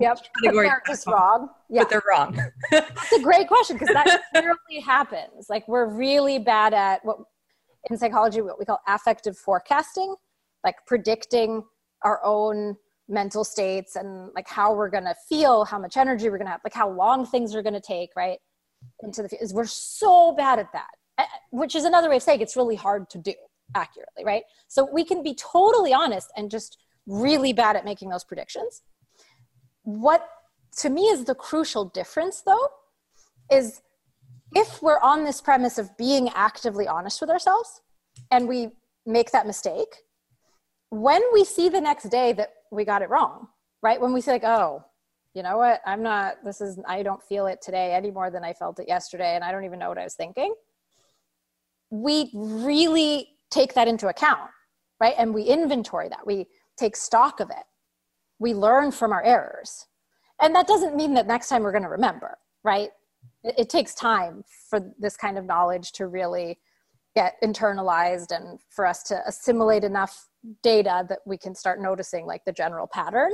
Yep, 0.00 0.18
yep. 0.42 0.54
they're 0.54 0.82
just 0.86 1.06
wrong. 1.06 1.50
Yeah. 1.68 1.82
But 1.82 1.90
they're 1.90 2.02
wrong. 2.08 2.38
That's 2.70 3.12
a 3.12 3.20
great 3.20 3.48
question 3.48 3.76
because 3.76 3.92
that 3.94 4.22
clearly 4.34 4.80
happens. 4.84 5.48
Like 5.48 5.66
we're 5.68 5.86
really 5.86 6.38
bad 6.38 6.74
at 6.74 7.04
what 7.04 7.18
in 7.90 7.98
psychology 7.98 8.40
what 8.40 8.58
we 8.58 8.64
call 8.64 8.80
affective 8.88 9.36
forecasting, 9.36 10.14
like 10.64 10.76
predicting 10.86 11.62
our 12.02 12.20
own 12.24 12.76
mental 13.08 13.44
states 13.44 13.96
and 13.96 14.30
like 14.34 14.48
how 14.48 14.74
we're 14.74 14.88
going 14.88 15.04
to 15.04 15.14
feel, 15.28 15.64
how 15.64 15.78
much 15.78 15.96
energy 15.96 16.30
we're 16.30 16.38
going 16.38 16.46
to 16.46 16.52
have, 16.52 16.60
like 16.64 16.74
how 16.74 16.88
long 16.88 17.26
things 17.26 17.54
are 17.54 17.62
going 17.62 17.74
to 17.74 17.80
take, 17.80 18.10
right? 18.16 18.38
Into 19.02 19.22
the 19.22 19.42
is 19.42 19.52
we're 19.52 19.66
so 19.66 20.32
bad 20.32 20.58
at 20.58 20.72
that. 20.72 21.28
Which 21.50 21.76
is 21.76 21.84
another 21.84 22.10
way 22.10 22.16
of 22.16 22.22
saying 22.22 22.40
it's 22.40 22.56
really 22.56 22.74
hard 22.74 23.08
to 23.10 23.18
do 23.18 23.34
accurately, 23.76 24.24
right? 24.24 24.42
So 24.66 24.88
we 24.92 25.04
can 25.04 25.22
be 25.22 25.34
totally 25.34 25.92
honest 25.92 26.32
and 26.36 26.50
just 26.50 26.78
really 27.06 27.52
bad 27.52 27.76
at 27.76 27.84
making 27.84 28.08
those 28.08 28.24
predictions 28.24 28.82
what 29.84 30.28
to 30.78 30.90
me 30.90 31.02
is 31.02 31.24
the 31.24 31.34
crucial 31.34 31.86
difference 31.86 32.42
though 32.42 32.68
is 33.50 33.80
if 34.54 34.82
we're 34.82 35.00
on 35.00 35.24
this 35.24 35.40
premise 35.40 35.78
of 35.78 35.96
being 35.96 36.28
actively 36.34 36.86
honest 36.86 37.20
with 37.20 37.30
ourselves 37.30 37.80
and 38.30 38.48
we 38.48 38.70
make 39.06 39.30
that 39.30 39.46
mistake 39.46 40.02
when 40.90 41.22
we 41.32 41.44
see 41.44 41.68
the 41.68 41.80
next 41.80 42.08
day 42.08 42.32
that 42.32 42.50
we 42.70 42.84
got 42.84 43.02
it 43.02 43.10
wrong 43.10 43.48
right? 43.82 44.00
When 44.00 44.12
we 44.12 44.20
say 44.20 44.32
like 44.32 44.44
oh 44.44 44.84
you 45.34 45.42
know 45.42 45.58
what? 45.58 45.80
I'm 45.84 46.02
not 46.02 46.36
this 46.44 46.60
is 46.60 46.78
i 46.86 47.02
don't 47.02 47.22
feel 47.22 47.46
it 47.46 47.60
today 47.60 47.92
any 47.94 48.10
more 48.10 48.30
than 48.30 48.44
i 48.44 48.52
felt 48.52 48.78
it 48.78 48.88
yesterday 48.88 49.34
and 49.34 49.44
i 49.44 49.50
don't 49.50 49.64
even 49.64 49.78
know 49.78 49.88
what 49.88 49.98
i 49.98 50.04
was 50.04 50.14
thinking 50.14 50.54
we 51.90 52.30
really 52.34 53.28
take 53.50 53.74
that 53.74 53.88
into 53.88 54.08
account 54.08 54.50
right? 55.00 55.14
And 55.18 55.34
we 55.34 55.42
inventory 55.42 56.08
that. 56.08 56.26
We 56.26 56.46
take 56.78 56.96
stock 56.96 57.40
of 57.40 57.50
it 57.50 57.64
we 58.44 58.52
learn 58.52 58.92
from 58.92 59.10
our 59.10 59.24
errors. 59.24 59.86
And 60.42 60.54
that 60.54 60.66
doesn't 60.66 60.94
mean 60.94 61.14
that 61.14 61.26
next 61.26 61.48
time 61.48 61.62
we're 61.62 61.72
going 61.72 61.84
to 61.84 61.88
remember, 61.88 62.36
right? 62.62 62.90
It, 63.42 63.54
it, 63.60 63.68
takes 63.70 63.94
time 63.94 64.44
for 64.68 64.92
this 64.98 65.16
kind 65.16 65.38
of 65.38 65.46
knowledge 65.46 65.92
to 65.92 66.08
really 66.08 66.58
get 67.16 67.36
internalized 67.42 68.36
and 68.36 68.60
for 68.68 68.84
us 68.84 69.02
to 69.04 69.18
assimilate 69.26 69.82
enough 69.82 70.28
data 70.62 71.06
that 71.08 71.20
we 71.24 71.38
can 71.38 71.54
start 71.54 71.80
noticing 71.80 72.26
like 72.26 72.44
the 72.44 72.52
general 72.52 72.86
pattern 72.86 73.32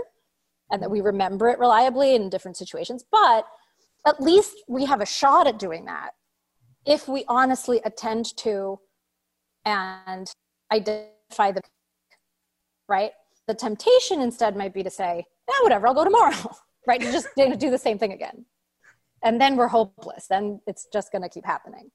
and 0.71 0.81
that 0.81 0.91
we 0.91 1.01
remember 1.01 1.49
it 1.49 1.59
reliably 1.59 2.15
in 2.15 2.31
different 2.31 2.57
situations. 2.57 3.05
But 3.11 3.47
at 4.07 4.23
least 4.23 4.55
we 4.69 4.85
have 4.85 5.01
a 5.01 5.07
shot 5.07 5.49
at 5.49 5.59
doing 5.59 5.87
that 5.87 6.11
if 6.87 7.09
we 7.09 7.25
honestly 7.27 7.81
attend 7.85 8.37
to 8.37 8.79
and 9.65 10.33
identify 10.71 11.51
the 11.51 11.63
right 12.89 13.11
the 13.51 13.55
temptation 13.55 14.21
instead 14.21 14.57
might 14.57 14.73
be 14.73 14.85
to 14.85 14.91
say, 14.91 15.27
yeah, 15.49 15.55
whatever, 15.63 15.89
I'll 15.89 15.95
go 15.95 16.05
tomorrow, 16.05 16.57
right? 16.87 17.01
To 17.01 17.11
just 17.11 17.27
to 17.39 17.57
do 17.57 17.71
the 17.71 17.79
same 17.79 17.99
thing 17.99 18.13
again. 18.13 18.45
And 19.23 19.41
then 19.41 19.57
we're 19.57 19.69
hopeless. 19.69 20.29
Then 20.29 20.61
it's 20.67 20.87
just 20.93 21.11
going 21.13 21.23
to 21.23 21.29
keep 21.29 21.45
happening. 21.45 21.91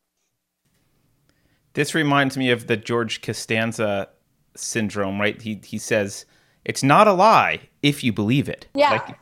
This 1.74 1.96
reminds 1.96 2.38
me 2.38 2.52
of 2.52 2.68
the 2.68 2.78
George 2.78 3.22
Costanza 3.22 4.10
syndrome, 4.56 5.20
right? 5.20 5.42
He, 5.42 5.60
he 5.64 5.78
says, 5.78 6.26
it's 6.66 6.84
not 6.84 7.08
a 7.08 7.14
lie 7.14 7.62
if 7.82 8.04
you 8.04 8.12
believe 8.12 8.50
it. 8.50 8.68
Yeah. 8.74 8.92
Like, 8.92 9.18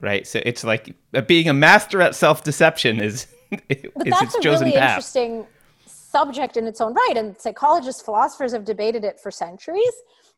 right. 0.00 0.26
So 0.26 0.40
it's 0.44 0.64
like 0.64 0.94
uh, 1.14 1.22
being 1.22 1.48
a 1.48 1.54
master 1.54 2.02
at 2.02 2.14
self 2.14 2.42
deception 2.42 3.00
is, 3.00 3.28
is 3.68 3.86
but 3.94 4.06
that's 4.06 4.34
its 4.34 4.44
chosen 4.44 4.68
a 4.68 4.70
really 4.70 4.78
path. 4.78 4.90
interesting 4.90 5.46
subject 5.86 6.56
in 6.56 6.66
its 6.66 6.80
own 6.80 6.94
right. 6.94 7.14
And 7.16 7.38
psychologists, 7.38 8.02
philosophers 8.02 8.52
have 8.52 8.64
debated 8.64 9.04
it 9.04 9.20
for 9.20 9.30
centuries 9.30 9.92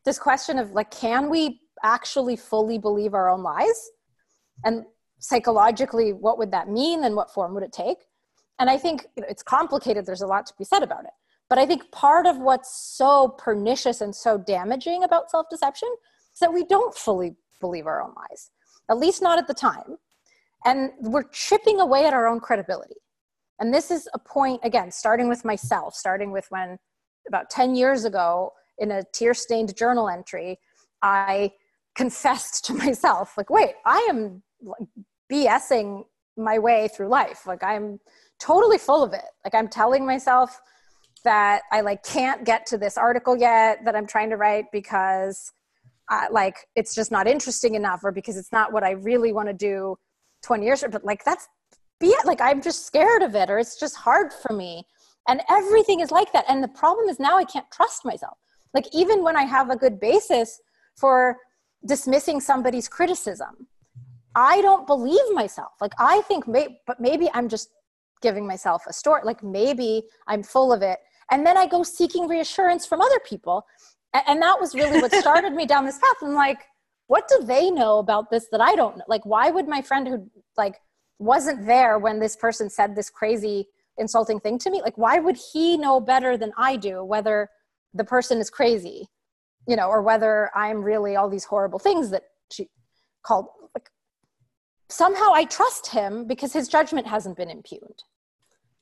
this 0.05 0.19
question 0.19 0.57
of 0.57 0.71
like 0.71 0.91
can 0.91 1.29
we 1.29 1.61
actually 1.83 2.35
fully 2.35 2.77
believe 2.77 3.13
our 3.13 3.29
own 3.29 3.43
lies? 3.43 3.89
And 4.63 4.85
psychologically 5.19 6.13
what 6.13 6.37
would 6.37 6.51
that 6.51 6.69
mean 6.69 7.03
and 7.03 7.15
what 7.15 7.33
form 7.33 7.53
would 7.53 7.63
it 7.63 7.73
take? 7.73 7.97
And 8.59 8.69
i 8.69 8.77
think 8.77 9.07
you 9.15 9.21
know, 9.21 9.27
it's 9.29 9.43
complicated. 9.43 10.05
There's 10.05 10.21
a 10.21 10.27
lot 10.27 10.45
to 10.47 10.53
be 10.57 10.63
said 10.65 10.83
about 10.83 11.05
it. 11.05 11.11
But 11.49 11.59
i 11.59 11.65
think 11.65 11.91
part 11.91 12.25
of 12.25 12.37
what's 12.37 12.73
so 12.97 13.29
pernicious 13.37 14.01
and 14.01 14.15
so 14.15 14.37
damaging 14.37 15.03
about 15.03 15.31
self-deception 15.31 15.89
is 16.33 16.39
that 16.39 16.53
we 16.53 16.65
don't 16.65 16.95
fully 16.95 17.35
believe 17.59 17.87
our 17.87 18.01
own 18.01 18.13
lies 18.15 18.51
at 18.89 18.97
least 18.97 19.21
not 19.21 19.37
at 19.37 19.47
the 19.47 19.53
time. 19.53 19.97
And 20.65 20.91
we're 20.99 21.23
chipping 21.31 21.79
away 21.79 22.05
at 22.05 22.13
our 22.13 22.27
own 22.27 22.39
credibility. 22.39 22.95
And 23.59 23.73
this 23.73 23.91
is 23.91 24.09
a 24.13 24.19
point, 24.19 24.59
again, 24.63 24.91
starting 24.91 25.29
with 25.29 25.45
myself, 25.45 25.95
starting 25.95 26.31
with 26.31 26.45
when 26.49 26.77
about 27.27 27.49
10 27.49 27.75
years 27.75 28.03
ago 28.05 28.51
in 28.79 28.91
a 28.91 29.03
tear 29.13 29.33
stained 29.33 29.75
journal 29.75 30.09
entry, 30.09 30.59
I 31.01 31.51
confessed 31.95 32.65
to 32.65 32.73
myself, 32.73 33.37
like, 33.37 33.49
wait, 33.49 33.75
I 33.85 34.07
am 34.09 34.41
BSing 35.31 36.05
my 36.37 36.57
way 36.59 36.87
through 36.87 37.07
life. 37.07 37.45
Like, 37.45 37.63
I'm 37.63 37.99
totally 38.39 38.77
full 38.77 39.03
of 39.03 39.13
it. 39.13 39.25
Like, 39.43 39.53
I'm 39.53 39.67
telling 39.67 40.05
myself 40.05 40.59
that 41.23 41.63
I 41.71 41.81
like 41.81 42.03
can't 42.03 42.45
get 42.45 42.65
to 42.67 42.77
this 42.77 42.97
article 42.97 43.37
yet 43.37 43.83
that 43.85 43.95
I'm 43.95 44.07
trying 44.07 44.29
to 44.29 44.37
write 44.37 44.65
because 44.71 45.51
I, 46.09 46.27
like 46.29 46.55
it's 46.75 46.95
just 46.95 47.11
not 47.11 47.27
interesting 47.27 47.75
enough 47.75 48.03
or 48.03 48.11
because 48.11 48.37
it's 48.37 48.51
not 48.51 48.71
what 48.71 48.83
I 48.83 48.91
really 48.91 49.33
want 49.33 49.47
to 49.47 49.53
do 49.53 49.97
20 50.43 50.65
years 50.65 50.83
but 50.89 51.03
like 51.03 51.23
that's 51.23 51.47
be 51.99 52.07
it 52.07 52.25
like 52.25 52.41
I'm 52.41 52.61
just 52.61 52.85
scared 52.85 53.21
of 53.21 53.35
it 53.35 53.49
or 53.49 53.59
it's 53.59 53.79
just 53.79 53.95
hard 53.95 54.31
for 54.33 54.53
me 54.53 54.85
and 55.27 55.41
everything 55.49 55.99
is 55.99 56.11
like 56.11 56.31
that 56.33 56.45
and 56.47 56.63
the 56.63 56.69
problem 56.69 57.09
is 57.09 57.19
now 57.19 57.37
I 57.37 57.43
can't 57.43 57.69
trust 57.71 58.05
myself 58.05 58.37
like 58.73 58.87
even 58.93 59.23
when 59.23 59.35
I 59.35 59.43
have 59.43 59.69
a 59.69 59.75
good 59.75 59.99
basis 59.99 60.59
for 60.95 61.37
dismissing 61.85 62.41
somebody's 62.41 62.87
criticism 62.87 63.67
I 64.35 64.61
don't 64.61 64.85
believe 64.85 65.19
myself. 65.31 65.71
Like 65.81 65.93
I 65.97 66.21
think 66.21 66.47
may, 66.47 66.79
but 66.85 66.99
maybe 66.99 67.29
I'm 67.33 67.49
just 67.49 67.69
giving 68.21 68.45
myself 68.45 68.83
a 68.87 68.93
story. 68.93 69.21
Like 69.23 69.43
maybe 69.43 70.03
I'm 70.27 70.43
full 70.43 70.71
of 70.71 70.81
it. 70.81 70.99
And 71.31 71.45
then 71.45 71.57
i 71.57 71.67
go 71.67 71.83
seeking 71.83 72.27
reassurance 72.27 72.85
from 72.85 73.01
other 73.01 73.19
people. 73.27 73.65
And 74.13 74.41
that 74.41 74.59
was 74.59 74.75
really 74.75 75.01
what 75.01 75.13
started 75.25 75.53
me 75.53 75.65
down 75.65 75.85
this 75.85 75.97
path. 75.97 76.15
I'm 76.21 76.33
like 76.33 76.59
what 77.07 77.27
do 77.27 77.43
they 77.43 77.71
know 77.71 77.97
about 77.97 78.29
this 78.29 78.45
that 78.51 78.61
i 78.61 78.75
don't 78.75 78.95
know 78.95 79.03
like 79.07 79.25
why 79.25 79.49
would 79.49 79.67
my 79.67 79.81
friend 79.81 80.07
who 80.07 80.29
like 80.57 80.75
wasn't 81.17 81.65
there 81.65 81.97
when 81.97 82.19
this 82.19 82.35
person 82.35 82.69
said 82.69 82.95
this 82.95 83.09
crazy 83.09 83.67
insulting 83.97 84.39
thing 84.39 84.59
to 84.59 84.69
me? 84.69 84.79
Like 84.81 84.95
why 84.95 85.17
would 85.17 85.37
he 85.51 85.75
know 85.75 85.99
better 85.99 86.37
than 86.37 86.51
i 86.55 86.75
do 86.75 87.03
whether 87.03 87.49
the 87.93 88.03
person 88.03 88.39
is 88.39 88.49
crazy 88.49 89.07
you 89.67 89.75
know 89.75 89.87
or 89.87 90.01
whether 90.01 90.49
i'm 90.55 90.81
really 90.81 91.15
all 91.15 91.29
these 91.29 91.45
horrible 91.45 91.79
things 91.79 92.09
that 92.09 92.23
she 92.51 92.67
called 93.23 93.47
like 93.75 93.89
somehow 94.89 95.31
i 95.33 95.43
trust 95.45 95.87
him 95.87 96.25
because 96.27 96.53
his 96.53 96.67
judgment 96.67 97.07
hasn't 97.07 97.37
been 97.37 97.49
impugned. 97.49 98.03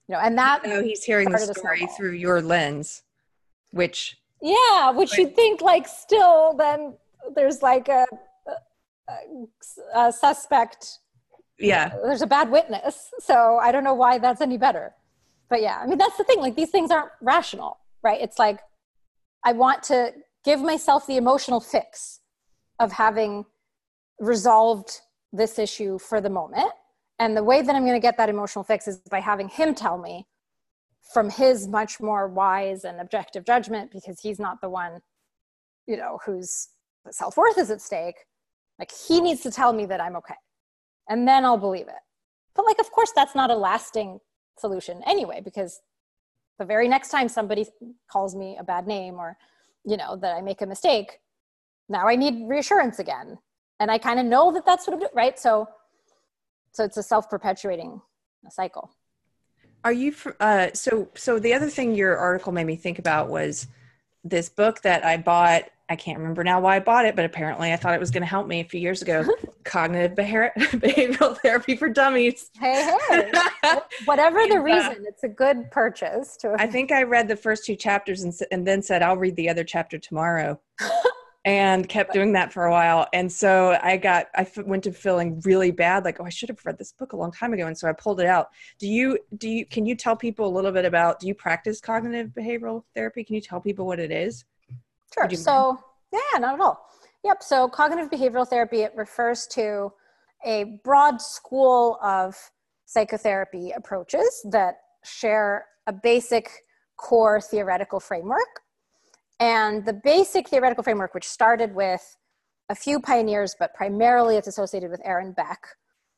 You 0.08 0.16
know 0.16 0.20
and 0.20 0.38
that 0.38 0.64
you 0.64 0.70
know, 0.70 0.84
he's 0.84 1.04
hearing 1.04 1.30
the 1.30 1.38
story 1.38 1.88
through 1.98 2.14
your 2.14 2.42
lens 2.42 3.04
which 3.72 4.18
yeah 4.42 4.92
which 4.92 5.12
like, 5.12 5.20
you'd 5.20 5.36
think 5.36 5.62
like 5.62 5.88
still 5.88 6.54
then 6.54 6.96
there's 7.36 7.62
like 7.62 7.90
a, 7.90 8.06
a, 9.10 10.08
a 10.08 10.14
suspect. 10.14 11.00
Yeah. 11.60 11.90
There's 12.04 12.22
a 12.22 12.28
bad 12.28 12.50
witness 12.50 13.10
so 13.20 13.58
i 13.58 13.72
don't 13.72 13.84
know 13.84 13.96
why 13.96 14.18
that's 14.18 14.42
any 14.42 14.58
better. 14.58 14.94
But 15.50 15.62
yeah 15.62 15.80
i 15.82 15.86
mean 15.88 15.98
that's 15.98 16.18
the 16.18 16.24
thing 16.24 16.40
like 16.40 16.56
these 16.56 16.70
things 16.70 16.90
aren't 16.90 17.12
rational 17.22 17.80
right? 18.04 18.22
It's 18.22 18.40
like 18.40 18.60
i 19.50 19.52
want 19.52 19.80
to 19.92 19.98
give 20.44 20.62
myself 20.62 21.08
the 21.08 21.18
emotional 21.18 21.60
fix 21.60 22.20
of 22.80 22.92
having 22.92 23.46
resolved 24.20 24.90
this 25.34 25.58
issue 25.60 25.94
for 25.98 26.20
the 26.22 26.30
moment 26.30 26.72
and 27.20 27.36
the 27.36 27.44
way 27.44 27.62
that 27.62 27.76
I'm 27.76 27.84
going 27.84 28.00
to 28.00 28.06
get 28.06 28.18
that 28.18 28.30
emotional 28.30 28.64
fix 28.64 28.88
is 28.88 28.98
by 29.10 29.20
having 29.20 29.50
him 29.50 29.74
tell 29.74 29.98
me 29.98 30.28
from 31.14 31.30
his 31.30 31.68
much 31.68 32.00
more 32.00 32.28
wise 32.28 32.84
and 32.84 33.00
objective 33.00 33.46
judgment 33.46 33.92
because 33.92 34.20
he's 34.20 34.40
not 34.40 34.62
the 34.62 34.70
one, 34.70 35.02
you 35.88 35.98
know, 35.98 36.20
whose 36.26 36.70
self 37.10 37.38
worth 37.38 37.58
is 37.58 37.72
at 37.72 37.82
stake. 37.82 38.18
Like 38.78 38.92
he 38.92 39.20
needs 39.20 39.42
to 39.42 39.52
tell 39.52 39.74
me 39.74 39.86
that 39.88 40.02
I'm 40.02 40.16
okay. 40.18 40.36
And 41.10 41.28
then 41.28 41.44
I'll 41.44 41.58
believe 41.58 41.88
it. 41.88 42.04
But 42.56 42.66
like, 42.66 42.80
of 42.80 42.92
course, 42.92 43.12
that's 43.16 43.34
not 43.34 43.50
a 43.50 43.56
lasting 43.56 44.20
solution 44.60 45.02
anyway, 45.06 45.42
because 45.44 45.80
the 46.60 46.66
very 46.66 46.88
next 46.88 47.10
time 47.10 47.30
somebody 47.30 47.66
calls 48.12 48.36
me 48.36 48.58
a 48.60 48.64
bad 48.64 48.88
name 48.88 49.16
or, 49.16 49.38
you 49.86 49.98
know, 49.98 50.16
that 50.18 50.36
I 50.36 50.42
make 50.42 50.62
a 50.62 50.66
mistake, 50.66 51.20
now 51.90 52.08
I 52.08 52.16
need 52.16 52.48
reassurance 52.48 53.00
again. 53.00 53.38
And 53.80 53.92
I 53.92 53.98
kind 53.98 54.20
of 54.20 54.26
know 54.26 54.52
that 54.54 54.66
that's 54.66 54.88
what 54.88 54.94
I'm 54.94 55.00
doing, 55.00 55.12
right? 55.16 55.40
So 55.40 55.68
so 56.72 56.84
it's 56.84 56.98
a 56.98 57.04
self-perpetuating 57.04 58.00
cycle 58.52 58.92
are 59.84 59.94
you 59.94 60.14
uh, 60.40 60.68
so 60.74 61.10
so 61.16 61.40
the 61.40 61.54
other 61.54 61.70
thing 61.70 61.96
your 61.96 62.18
article 62.18 62.52
made 62.52 62.66
me 62.66 62.76
think 62.76 63.00
about 63.00 63.30
was 63.30 63.68
this 64.30 64.50
book 64.50 64.82
that 64.82 65.06
i 65.06 65.18
bought 65.18 65.64
i 65.90 65.96
can't 65.96 66.18
remember 66.18 66.44
now 66.44 66.60
why 66.60 66.76
i 66.76 66.80
bought 66.80 67.06
it 67.06 67.16
but 67.16 67.26
apparently 67.26 67.72
i 67.72 67.76
thought 67.76 67.94
it 67.94 68.00
was 68.00 68.12
going 68.12 68.22
to 68.22 68.28
help 68.28 68.48
me 68.48 68.60
a 68.60 68.64
few 68.64 68.80
years 68.80 69.02
ago. 69.02 69.26
Cognitive 69.64 70.16
behavioral 70.16 71.38
therapy 71.40 71.76
for 71.76 71.90
dummies. 71.90 72.52
Hey 72.58 72.98
hey. 73.10 73.32
Whatever 74.06 74.48
the 74.48 74.62
reason 74.62 75.06
it's 75.06 75.24
a 75.24 75.28
good 75.28 75.70
purchase 75.72 76.38
to 76.38 76.56
i 76.58 76.68
think 76.68 76.92
i 76.92 77.04
read 77.04 77.28
the 77.28 77.36
first 77.36 77.66
two 77.66 77.76
chapters 77.76 78.24
and, 78.24 78.34
and 78.52 78.66
then 78.66 78.82
said 78.82 79.02
i'll 79.02 79.18
read 79.18 79.36
the 79.36 79.50
other 79.50 79.64
chapter 79.64 79.98
tomorrow 79.98 80.60
and 81.48 81.88
kept 81.88 82.12
doing 82.12 82.34
that 82.34 82.52
for 82.52 82.66
a 82.66 82.72
while. 82.72 83.08
And 83.14 83.32
so 83.32 83.80
I 83.82 83.96
got, 83.96 84.28
I 84.36 84.42
f- 84.42 84.58
went 84.66 84.84
to 84.84 84.92
feeling 84.92 85.40
really 85.46 85.72
bad, 85.72 86.04
like, 86.04 86.20
oh, 86.20 86.26
I 86.26 86.30
should 86.30 86.50
have 86.50 86.60
read 86.66 86.78
this 86.78 86.92
book 86.92 87.14
a 87.14 87.16
long 87.16 87.32
time 87.32 87.54
ago. 87.54 87.68
And 87.68 87.78
so 87.78 87.88
I 87.88 87.94
pulled 87.94 88.20
it 88.20 88.28
out. 88.28 88.50
Do 88.80 88.88
you, 88.88 89.18
do 89.38 89.48
you, 89.50 89.66
can 89.66 89.86
you 89.86 89.96
tell 89.96 90.18
people 90.18 90.46
a 90.46 90.54
little 90.54 90.74
bit 90.74 90.84
about, 90.84 91.22
do 91.22 91.28
you 91.28 91.34
practice 91.34 91.80
cognitive 91.80 92.32
behavioral 92.38 92.84
therapy? 92.94 93.24
Can 93.24 93.36
you 93.36 93.40
tell 93.40 93.62
people 93.62 93.86
what 93.86 93.98
it 93.98 94.12
is? 94.12 94.44
Sure. 95.14 95.30
So, 95.30 95.80
yeah, 96.12 96.38
not 96.40 96.56
at 96.56 96.60
all. 96.60 96.86
Yep. 97.24 97.42
So 97.42 97.70
cognitive 97.70 98.12
behavioral 98.12 98.46
therapy, 98.46 98.82
it 98.82 98.92
refers 98.94 99.48
to 99.52 99.94
a 100.46 100.66
broad 100.84 101.22
school 101.22 101.98
of 102.04 102.36
psychotherapy 102.88 103.72
approaches 103.72 104.46
that 104.52 104.80
share 105.06 105.66
a 105.88 105.94
basic 105.94 106.50
core 106.98 107.40
theoretical 107.40 108.02
framework 108.02 108.64
and 109.40 109.86
the 109.86 109.94
basic 109.94 110.50
theoretical 110.50 110.84
framework, 110.84 111.14
which 111.14 111.28
started 111.28 111.74
with 111.74 112.18
a 112.70 112.76
few 112.76 113.00
pioneers, 113.00 113.56
but 113.60 113.74
primarily 113.74 114.36
it's 114.36 114.48
associated 114.48 114.90
with 114.90 115.02
Aaron 115.06 115.32
Beck, 115.32 115.68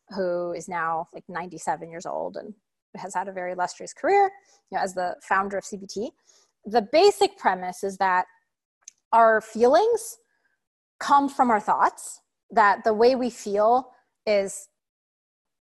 who 0.09 0.53
is 0.53 0.67
now 0.67 1.07
like 1.13 1.23
97 1.27 1.89
years 1.89 2.05
old 2.05 2.37
and 2.37 2.53
has 2.95 3.13
had 3.13 3.27
a 3.27 3.31
very 3.31 3.51
illustrious 3.51 3.93
career 3.93 4.31
you 4.71 4.77
know, 4.77 4.83
as 4.83 4.93
the 4.93 5.15
founder 5.21 5.57
of 5.57 5.63
CBT. 5.63 6.09
The 6.65 6.87
basic 6.91 7.37
premise 7.37 7.83
is 7.83 7.97
that 7.97 8.25
our 9.11 9.41
feelings 9.41 10.17
come 10.99 11.29
from 11.29 11.49
our 11.51 11.59
thoughts, 11.59 12.21
that 12.51 12.83
the 12.83 12.93
way 12.93 13.15
we 13.15 13.29
feel 13.29 13.91
is 14.25 14.69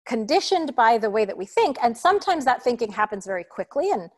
conditioned 0.05 0.75
by 0.75 0.97
the 0.97 1.09
way 1.09 1.25
that 1.25 1.37
we 1.37 1.45
think. 1.45 1.77
And 1.81 1.97
sometimes 1.97 2.45
that 2.45 2.61
thinking 2.63 2.91
happens 2.91 3.25
very 3.25 3.43
quickly 3.43 3.91
and 3.91 4.09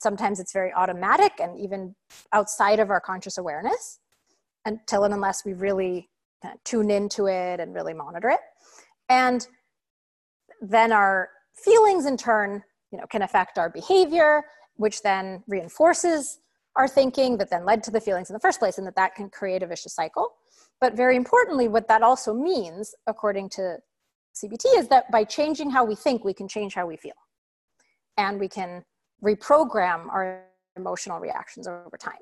Sometimes 0.00 0.40
it's 0.40 0.52
very 0.52 0.72
automatic 0.72 1.32
and 1.40 1.58
even 1.58 1.94
outside 2.32 2.78
of 2.78 2.90
our 2.90 3.00
conscious 3.00 3.38
awareness 3.38 4.00
until 4.64 5.04
and 5.04 5.14
unless 5.14 5.44
we 5.44 5.52
really 5.52 6.08
kind 6.42 6.54
of 6.54 6.64
tune 6.64 6.90
into 6.90 7.26
it 7.26 7.60
and 7.60 7.74
really 7.74 7.94
monitor 7.94 8.30
it. 8.30 8.40
And 9.08 9.46
then 10.60 10.92
our 10.92 11.28
feelings 11.54 12.06
in 12.06 12.16
turn, 12.16 12.62
you 12.90 12.98
know, 12.98 13.06
can 13.06 13.22
affect 13.22 13.58
our 13.58 13.70
behavior, 13.70 14.42
which 14.76 15.02
then 15.02 15.42
reinforces 15.46 16.38
our 16.76 16.88
thinking 16.88 17.36
that 17.38 17.50
then 17.50 17.64
led 17.64 17.82
to 17.84 17.90
the 17.90 18.00
feelings 18.00 18.30
in 18.30 18.34
the 18.34 18.40
first 18.40 18.58
place 18.58 18.78
and 18.78 18.86
that 18.86 18.96
that 18.96 19.14
can 19.14 19.30
create 19.30 19.62
a 19.62 19.66
vicious 19.66 19.94
cycle. 19.94 20.34
But 20.80 20.96
very 20.96 21.16
importantly, 21.16 21.68
what 21.68 21.88
that 21.88 22.02
also 22.02 22.34
means, 22.34 22.94
according 23.06 23.50
to 23.50 23.78
CBT, 24.34 24.64
is 24.76 24.88
that 24.88 25.10
by 25.10 25.24
changing 25.24 25.70
how 25.70 25.84
we 25.84 25.94
think, 25.94 26.24
we 26.24 26.34
can 26.34 26.48
change 26.48 26.74
how 26.74 26.86
we 26.86 26.96
feel. 26.96 27.14
And 28.16 28.40
we 28.40 28.48
can 28.48 28.84
reprogram 29.24 30.08
our 30.12 30.44
emotional 30.76 31.18
reactions 31.18 31.66
over 31.66 31.96
time. 31.98 32.14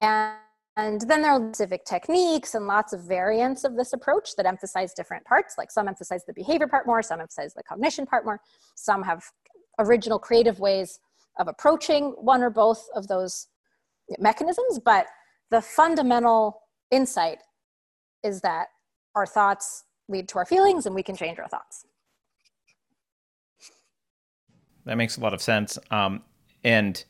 And, 0.00 0.36
and 0.76 1.00
then 1.02 1.22
there 1.22 1.32
are 1.32 1.48
specific 1.52 1.84
techniques 1.84 2.54
and 2.54 2.66
lots 2.66 2.92
of 2.92 3.02
variants 3.02 3.64
of 3.64 3.76
this 3.76 3.92
approach 3.92 4.36
that 4.36 4.46
emphasize 4.46 4.94
different 4.94 5.24
parts. 5.24 5.56
Like 5.58 5.70
some 5.70 5.88
emphasize 5.88 6.24
the 6.24 6.32
behavior 6.32 6.66
part 6.66 6.86
more, 6.86 7.02
some 7.02 7.20
emphasize 7.20 7.52
the 7.54 7.62
cognition 7.62 8.06
part 8.06 8.24
more, 8.24 8.40
some 8.74 9.02
have 9.02 9.22
original 9.78 10.18
creative 10.18 10.60
ways 10.60 10.98
of 11.38 11.48
approaching 11.48 12.14
one 12.18 12.42
or 12.42 12.50
both 12.50 12.86
of 12.94 13.08
those 13.08 13.48
mechanisms. 14.18 14.80
But 14.82 15.06
the 15.50 15.60
fundamental 15.60 16.60
insight 16.90 17.38
is 18.22 18.40
that 18.42 18.68
our 19.14 19.26
thoughts 19.26 19.84
lead 20.08 20.28
to 20.28 20.38
our 20.38 20.46
feelings 20.46 20.86
and 20.86 20.94
we 20.94 21.02
can 21.02 21.16
change 21.16 21.38
our 21.38 21.48
thoughts. 21.48 21.86
That 24.84 24.96
makes 24.96 25.16
a 25.16 25.20
lot 25.20 25.34
of 25.34 25.42
sense. 25.42 25.78
Um, 25.90 26.22
and 26.64 27.02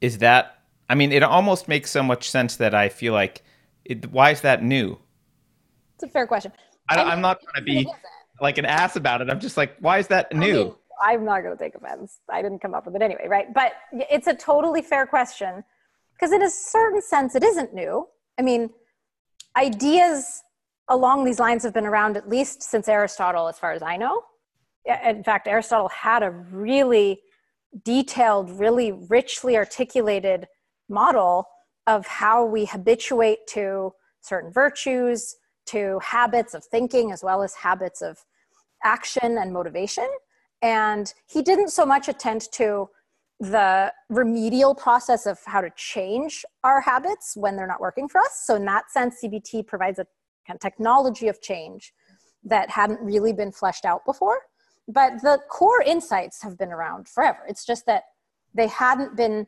is 0.00 0.18
that? 0.18 0.62
I 0.88 0.94
mean, 0.94 1.12
it 1.12 1.22
almost 1.22 1.68
makes 1.68 1.90
so 1.90 2.02
much 2.02 2.30
sense 2.30 2.56
that 2.56 2.74
I 2.74 2.88
feel 2.88 3.12
like, 3.12 3.42
it, 3.84 4.10
why 4.10 4.30
is 4.30 4.40
that 4.42 4.62
new? 4.62 4.98
It's 5.94 6.04
a 6.04 6.08
fair 6.08 6.26
question. 6.26 6.52
I, 6.88 7.12
am 7.12 7.20
not 7.20 7.40
trying 7.42 7.54
to 7.54 7.62
be 7.62 7.88
like 8.40 8.58
an 8.58 8.66
ass 8.66 8.96
about 8.96 9.20
it. 9.20 9.30
I'm 9.30 9.40
just 9.40 9.56
like, 9.56 9.76
why 9.80 9.98
is 9.98 10.06
that 10.08 10.32
new? 10.32 10.60
I 10.60 10.64
mean, 10.64 10.74
I'm 11.02 11.24
not 11.24 11.42
going 11.42 11.56
to 11.56 11.62
take 11.62 11.74
offense. 11.74 12.20
I 12.30 12.42
didn't 12.42 12.60
come 12.60 12.74
up 12.74 12.86
with 12.86 12.94
it 12.94 13.02
anyway, 13.02 13.26
right? 13.28 13.52
But 13.52 13.72
it's 13.92 14.26
a 14.26 14.34
totally 14.34 14.82
fair 14.82 15.06
question 15.06 15.64
because, 16.12 16.32
in 16.32 16.42
a 16.42 16.50
certain 16.50 17.02
sense, 17.02 17.34
it 17.34 17.42
isn't 17.42 17.74
new. 17.74 18.06
I 18.38 18.42
mean, 18.42 18.70
ideas 19.56 20.42
along 20.88 21.24
these 21.24 21.40
lines 21.40 21.62
have 21.64 21.74
been 21.74 21.86
around 21.86 22.16
at 22.16 22.28
least 22.28 22.62
since 22.62 22.88
Aristotle, 22.88 23.48
as 23.48 23.58
far 23.58 23.72
as 23.72 23.82
I 23.82 23.96
know. 23.96 24.22
In 24.86 25.24
fact, 25.24 25.48
Aristotle 25.48 25.88
had 25.88 26.22
a 26.22 26.30
really 26.30 27.20
detailed, 27.84 28.50
really 28.50 28.92
richly 28.92 29.56
articulated 29.56 30.46
model 30.88 31.46
of 31.86 32.06
how 32.06 32.44
we 32.44 32.64
habituate 32.64 33.46
to 33.48 33.92
certain 34.20 34.52
virtues, 34.52 35.36
to 35.66 35.98
habits 36.02 36.54
of 36.54 36.64
thinking, 36.64 37.12
as 37.12 37.22
well 37.22 37.42
as 37.42 37.54
habits 37.54 38.00
of 38.00 38.18
action 38.84 39.38
and 39.38 39.52
motivation. 39.52 40.08
And 40.62 41.12
he 41.28 41.42
didn't 41.42 41.70
so 41.70 41.84
much 41.84 42.08
attend 42.08 42.50
to 42.52 42.88
the 43.38 43.92
remedial 44.08 44.74
process 44.74 45.26
of 45.26 45.38
how 45.44 45.60
to 45.60 45.70
change 45.76 46.44
our 46.64 46.80
habits 46.80 47.34
when 47.36 47.56
they're 47.56 47.66
not 47.66 47.80
working 47.80 48.08
for 48.08 48.20
us. 48.20 48.42
So, 48.44 48.54
in 48.54 48.64
that 48.64 48.90
sense, 48.90 49.16
CBT 49.22 49.66
provides 49.66 49.98
a 49.98 50.06
kind 50.46 50.56
of 50.56 50.60
technology 50.60 51.28
of 51.28 51.42
change 51.42 51.92
that 52.44 52.70
hadn't 52.70 53.00
really 53.00 53.32
been 53.32 53.52
fleshed 53.52 53.84
out 53.84 54.04
before. 54.06 54.40
But 54.88 55.22
the 55.22 55.40
core 55.48 55.82
insights 55.82 56.42
have 56.42 56.56
been 56.56 56.70
around 56.72 57.08
forever. 57.08 57.40
It's 57.48 57.64
just 57.64 57.86
that 57.86 58.04
they 58.54 58.68
hadn't 58.68 59.16
been 59.16 59.46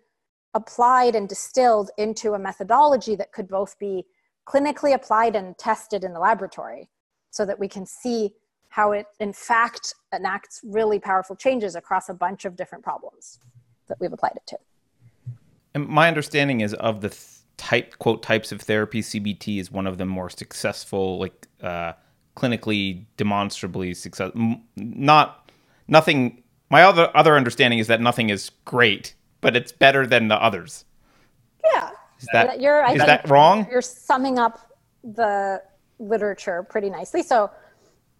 applied 0.54 1.14
and 1.14 1.28
distilled 1.28 1.90
into 1.98 2.34
a 2.34 2.38
methodology 2.38 3.14
that 3.16 3.32
could 3.32 3.48
both 3.48 3.78
be 3.78 4.04
clinically 4.46 4.94
applied 4.94 5.36
and 5.36 5.56
tested 5.58 6.04
in 6.04 6.12
the 6.12 6.20
laboratory 6.20 6.88
so 7.30 7.44
that 7.44 7.58
we 7.58 7.68
can 7.68 7.84
see 7.84 8.32
how 8.70 8.92
it 8.92 9.06
in 9.20 9.32
fact 9.32 9.94
enacts 10.14 10.60
really 10.64 10.98
powerful 10.98 11.36
changes 11.36 11.74
across 11.74 12.08
a 12.08 12.14
bunch 12.14 12.44
of 12.44 12.56
different 12.56 12.82
problems 12.82 13.38
that 13.88 13.98
we've 14.00 14.12
applied 14.12 14.32
it 14.36 14.46
to. 14.46 14.58
And 15.74 15.86
my 15.86 16.08
understanding 16.08 16.60
is 16.60 16.74
of 16.74 17.00
the 17.00 17.10
th- 17.10 17.22
type 17.56 17.98
quote 17.98 18.22
types 18.22 18.52
of 18.52 18.60
therapy, 18.60 19.00
CBT 19.00 19.60
is 19.60 19.70
one 19.70 19.86
of 19.86 19.98
the 19.98 20.06
more 20.06 20.30
successful, 20.30 21.18
like 21.18 21.46
uh, 21.62 21.92
clinically 22.38 23.04
demonstrably 23.16 23.94
success. 23.94 24.30
Not 24.76 25.50
nothing. 25.86 26.42
My 26.70 26.82
other 26.82 27.10
other 27.16 27.36
understanding 27.36 27.78
is 27.78 27.86
that 27.88 28.00
nothing 28.00 28.30
is 28.30 28.50
great, 28.64 29.14
but 29.40 29.56
it's 29.56 29.72
better 29.72 30.06
than 30.06 30.28
the 30.28 30.36
others. 30.42 30.84
Yeah, 31.64 31.90
is 32.20 32.28
that 32.32 32.60
you're, 32.60 32.84
is 32.92 32.98
that 32.98 33.28
wrong? 33.28 33.66
You're 33.70 33.82
summing 33.82 34.38
up 34.38 34.72
the 35.02 35.62
literature 35.98 36.62
pretty 36.62 36.90
nicely. 36.90 37.22
So, 37.22 37.50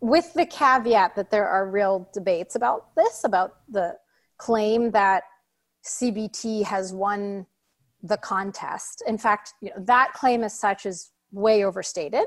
with 0.00 0.33
the 0.35 0.46
caveat 0.46 1.16
that 1.16 1.31
there 1.31 1.48
are 1.48 1.68
real 1.68 2.09
debates 2.12 2.54
about 2.54 2.94
this, 2.94 3.24
about 3.24 3.57
the 3.68 3.96
claim 4.37 4.90
that 4.92 5.24
CBT 5.85 6.64
has 6.64 6.92
won 6.92 7.46
the 8.02 8.16
contest. 8.16 9.02
In 9.07 9.18
fact, 9.18 9.54
you 9.61 9.70
know, 9.70 9.85
that 9.85 10.12
claim 10.12 10.44
as 10.44 10.59
such 10.59 10.87
is 10.87 11.11
way 11.33 11.64
overstated, 11.64 12.26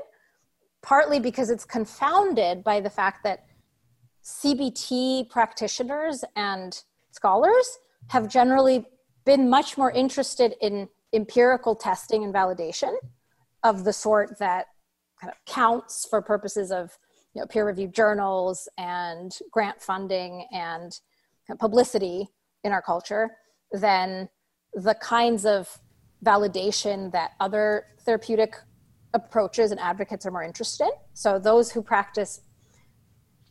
partly 0.82 1.20
because 1.20 1.50
it's 1.50 1.64
confounded 1.64 2.64
by 2.64 2.80
the 2.80 2.90
fact 2.90 3.22
that 3.24 3.46
CBT 4.24 5.30
practitioners 5.30 6.24
and 6.36 6.82
scholars 7.10 7.78
have 8.08 8.28
generally 8.28 8.86
been 9.24 9.48
much 9.48 9.78
more 9.78 9.90
interested 9.92 10.54
in 10.60 10.88
empirical 11.12 11.74
testing 11.74 12.24
and 12.24 12.34
validation 12.34 12.94
of 13.62 13.84
the 13.84 13.92
sort 13.92 14.38
that 14.38 14.66
kind 15.20 15.32
of 15.32 15.36
counts 15.46 16.06
for 16.08 16.20
purposes 16.20 16.72
of 16.72 16.98
you 17.34 17.40
know, 17.40 17.46
peer-reviewed 17.46 17.94
journals 17.94 18.68
and 18.76 19.38
grant 19.50 19.80
funding 19.80 20.46
and 20.52 21.00
publicity 21.58 22.28
in 22.64 22.72
our 22.72 22.82
culture 22.82 23.30
than 23.72 24.28
the 24.74 24.94
kinds 24.94 25.44
of 25.44 25.78
validation 26.24 27.10
that 27.12 27.32
other 27.40 27.86
therapeutic 28.04 28.56
approaches 29.14 29.70
and 29.70 29.80
advocates 29.80 30.26
are 30.26 30.30
more 30.30 30.42
interested 30.42 30.84
in. 30.84 30.92
So, 31.14 31.38
those 31.38 31.70
who 31.72 31.82
practice 31.82 32.40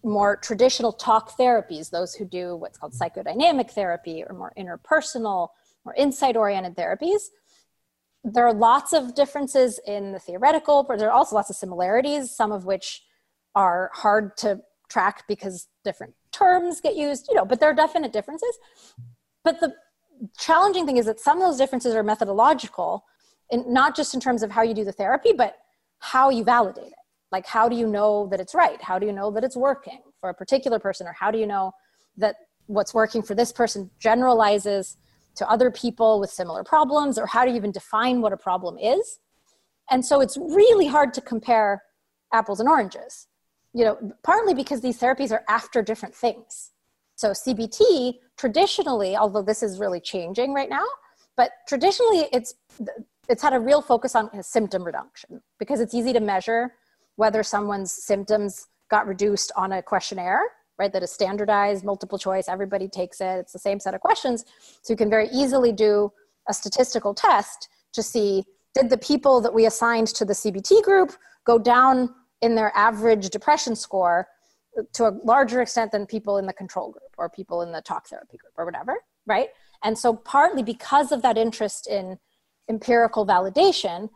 more 0.04 0.36
traditional 0.36 0.92
talk 0.92 1.38
therapies, 1.38 1.90
those 1.90 2.14
who 2.16 2.26
do 2.26 2.56
what's 2.56 2.78
called 2.78 2.94
psychodynamic 2.94 3.72
therapy 3.72 4.24
or 4.28 4.36
more 4.36 4.52
interpersonal, 4.58 5.50
more 5.86 5.94
insight 5.96 6.36
oriented 6.36 6.76
therapies, 6.76 7.30
there 8.24 8.46
are 8.46 8.54
lots 8.54 8.94
of 8.94 9.16
differences 9.16 9.80
in 9.86 10.12
the 10.12 10.20
theoretical, 10.20 10.84
but 10.84 11.00
there 11.00 11.10
are 11.10 11.14
also 11.14 11.36
lots 11.36 11.50
of 11.50 11.56
similarities, 11.56 12.32
some 12.32 12.52
of 12.52 12.66
which 12.66 13.04
are 13.56 13.90
hard 13.94 14.38
to 14.38 14.62
track 14.90 15.24
because 15.28 15.68
different 15.84 16.14
terms 16.32 16.82
get 16.82 16.96
used, 16.96 17.28
you 17.30 17.36
know, 17.36 17.46
but 17.46 17.60
there 17.60 17.70
are 17.70 17.74
definite 17.74 18.14
differences. 18.14 18.58
But 19.44 19.60
the 19.60 19.74
challenging 20.38 20.86
thing 20.86 20.98
is 20.98 21.06
that 21.06 21.20
some 21.20 21.38
of 21.38 21.44
those 21.44 21.58
differences 21.58 21.96
are 21.96 22.04
methodological, 22.04 23.06
and 23.52 23.68
not 23.68 23.96
just 23.96 24.14
in 24.14 24.20
terms 24.20 24.44
of 24.44 24.52
how 24.52 24.62
you 24.62 24.74
do 24.74 24.84
the 24.84 24.92
therapy, 24.92 25.34
but 25.34 25.58
how 26.00 26.30
you 26.30 26.44
validate 26.44 26.88
it. 26.88 26.94
Like, 27.32 27.46
how 27.46 27.70
do 27.70 27.76
you 27.76 27.88
know 27.88 28.28
that 28.28 28.40
it's 28.40 28.54
right? 28.54 28.82
How 28.82 29.00
do 29.00 29.06
you 29.06 29.14
know 29.14 29.32
that 29.32 29.44
it's 29.44 29.56
working 29.56 30.02
for 30.20 30.30
a 30.30 30.34
particular 30.34 30.80
person? 30.80 31.08
Or 31.08 31.14
how 31.14 31.32
do 31.32 31.38
you 31.38 31.48
know 31.48 31.72
that 32.18 32.36
what's 32.68 32.94
working 32.94 33.22
for 33.22 33.36
this 33.36 33.52
person 33.52 33.90
generalizes 34.00 34.98
to 35.36 35.50
other 35.50 35.72
people 35.72 36.20
with 36.20 36.30
similar 36.30 36.64
problems? 36.64 37.18
Or 37.18 37.26
how 37.26 37.46
do 37.46 37.52
you 37.52 37.58
even 37.58 37.72
define 37.72 38.22
what 38.22 38.34
a 38.34 38.38
problem 38.38 38.78
is? 38.78 39.20
And 39.90 40.06
so 40.06 40.22
it's 40.22 40.38
really 40.38 40.88
hard 40.88 41.14
to 41.16 41.22
compare 41.22 41.84
apples 42.34 42.60
and 42.60 42.70
oranges, 42.70 43.28
you 43.74 43.84
know, 43.84 44.14
partly 44.24 44.54
because 44.54 44.82
these 44.82 45.00
therapies 45.00 45.32
are 45.32 45.44
after 45.50 45.82
different 45.82 46.16
things. 46.16 46.72
So 47.16 47.32
CBT 47.32 48.16
traditionally, 48.38 49.16
although 49.16 49.42
this 49.42 49.62
is 49.62 49.80
really 49.80 50.00
changing 50.00 50.54
right 50.54 50.70
now, 50.70 50.86
but 51.38 51.52
traditionally 51.68 52.28
it's 52.32 52.56
it's 53.32 53.42
had 53.42 53.54
a 53.54 53.60
real 53.60 53.82
focus 53.82 54.16
on 54.16 54.30
symptom 54.44 54.84
reduction 54.84 55.42
because 55.60 55.80
it's 55.80 55.94
easy 55.94 56.14
to 56.14 56.20
measure 56.20 56.74
whether 57.16 57.44
someone's 57.44 57.92
symptoms 57.92 58.68
got 58.90 59.08
reduced 59.08 59.52
on 59.56 59.74
a 59.74 59.82
questionnaire 59.82 60.42
right 60.78 60.94
that 60.94 61.04
is 61.04 61.12
standardized 61.12 61.84
multiple 61.84 62.18
choice 62.18 62.48
everybody 62.48 62.88
takes 62.88 63.22
it 63.22 63.38
it's 63.40 63.54
the 63.54 63.60
same 63.60 63.80
set 63.80 63.94
of 63.94 64.02
questions 64.02 64.46
so 64.82 64.94
you 64.94 64.98
can 64.98 65.10
very 65.10 65.28
easily 65.30 65.72
do 65.72 66.12
a 66.50 66.54
statistical 66.54 67.14
test 67.14 67.70
to 67.94 68.04
see 68.04 68.44
did 68.74 68.90
the 68.90 68.98
people 68.98 69.42
that 69.42 69.54
we 69.54 69.66
assigned 69.66 70.08
to 70.08 70.26
the 70.26 70.34
cbt 70.34 70.82
group 70.84 71.14
go 71.46 71.58
down 71.58 72.14
in 72.42 72.56
their 72.56 72.76
average 72.76 73.30
depression 73.30 73.76
score 73.76 74.28
to 74.94 75.08
a 75.08 75.18
larger 75.24 75.62
extent 75.62 75.92
than 75.92 76.06
people 76.06 76.38
in 76.38 76.46
the 76.46 76.54
control 76.54 76.92
group 76.92 77.14
or 77.18 77.30
people 77.30 77.62
in 77.62 77.72
the 77.72 77.82
talk 77.82 78.08
therapy 78.08 78.38
group 78.38 78.54
or 78.58 78.66
whatever, 78.66 78.98
right? 79.26 79.50
And 79.84 79.98
so, 79.98 80.14
partly 80.14 80.64
because 80.64 81.12
of 81.12 81.22
that 81.24 81.38
interest 81.38 81.88
in 81.88 82.18
empirical 82.70 83.26
validation, 83.26 84.10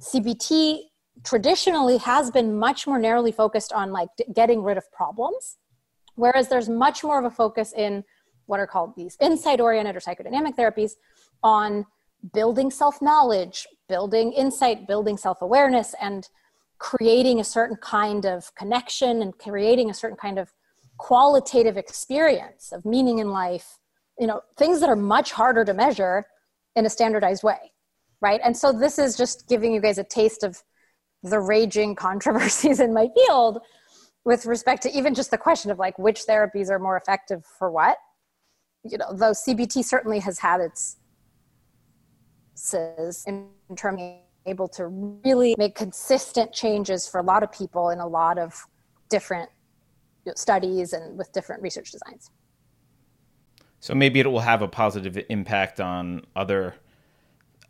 CBT 0.00 0.80
traditionally 1.24 1.98
has 1.98 2.30
been 2.30 2.58
much 2.58 2.86
more 2.86 2.98
narrowly 2.98 3.32
focused 3.32 3.72
on 3.72 3.92
like 3.92 4.08
getting 4.34 4.62
rid 4.62 4.78
of 4.78 4.90
problems, 4.92 5.56
whereas 6.14 6.48
there's 6.48 6.68
much 6.68 7.02
more 7.02 7.18
of 7.18 7.24
a 7.24 7.30
focus 7.30 7.72
in 7.76 8.04
what 8.46 8.60
are 8.60 8.66
called 8.66 8.94
these 8.96 9.16
insight 9.20 9.60
oriented 9.60 9.96
or 9.96 10.00
psychodynamic 10.00 10.56
therapies 10.56 10.92
on 11.42 11.84
building 12.32 12.70
self 12.70 13.02
knowledge, 13.02 13.66
building 13.88 14.32
insight, 14.32 14.86
building 14.86 15.16
self 15.16 15.42
awareness, 15.42 15.94
and 16.00 16.28
creating 16.78 17.40
a 17.40 17.44
certain 17.44 17.76
kind 17.76 18.24
of 18.24 18.54
connection 18.54 19.22
and 19.22 19.36
creating 19.38 19.90
a 19.90 19.94
certain 19.94 20.16
kind 20.16 20.38
of 20.38 20.52
qualitative 20.96 21.76
experience 21.76 22.72
of 22.72 22.84
meaning 22.84 23.18
in 23.18 23.30
life 23.30 23.78
you 24.18 24.26
know 24.26 24.40
things 24.56 24.80
that 24.80 24.88
are 24.88 24.96
much 24.96 25.32
harder 25.32 25.64
to 25.64 25.72
measure 25.72 26.26
in 26.76 26.86
a 26.86 26.90
standardized 26.90 27.42
way 27.42 27.72
right 28.20 28.40
and 28.44 28.56
so 28.56 28.72
this 28.72 28.98
is 28.98 29.16
just 29.16 29.48
giving 29.48 29.72
you 29.72 29.80
guys 29.80 29.98
a 29.98 30.04
taste 30.04 30.42
of 30.42 30.62
the 31.22 31.40
raging 31.40 31.94
controversies 32.06 32.80
in 32.80 32.92
my 32.92 33.08
field 33.14 33.60
with 34.24 34.46
respect 34.46 34.82
to 34.82 34.90
even 34.96 35.14
just 35.14 35.30
the 35.30 35.38
question 35.38 35.70
of 35.70 35.78
like 35.78 35.98
which 35.98 36.22
therapies 36.26 36.70
are 36.70 36.78
more 36.78 36.96
effective 36.96 37.44
for 37.58 37.70
what 37.70 37.98
you 38.84 38.98
know 38.98 39.12
though 39.14 39.32
cbt 39.32 39.84
certainly 39.84 40.18
has 40.18 40.38
had 40.38 40.60
its 40.60 40.96
in 43.26 43.48
terms 43.76 44.02
of 44.02 44.14
able 44.46 44.68
to 44.68 44.86
really 45.24 45.54
make 45.58 45.74
consistent 45.74 46.52
changes 46.52 47.06
for 47.06 47.20
a 47.20 47.22
lot 47.22 47.42
of 47.42 47.52
people 47.52 47.90
in 47.90 48.00
a 48.00 48.06
lot 48.06 48.38
of 48.38 48.66
different 49.08 49.48
studies 50.34 50.92
and 50.92 51.16
with 51.16 51.32
different 51.32 51.62
research 51.62 51.92
designs. 51.92 52.30
So 53.80 53.94
maybe 53.94 54.20
it 54.20 54.26
will 54.26 54.40
have 54.40 54.62
a 54.62 54.68
positive 54.68 55.22
impact 55.28 55.80
on 55.80 56.24
other 56.34 56.74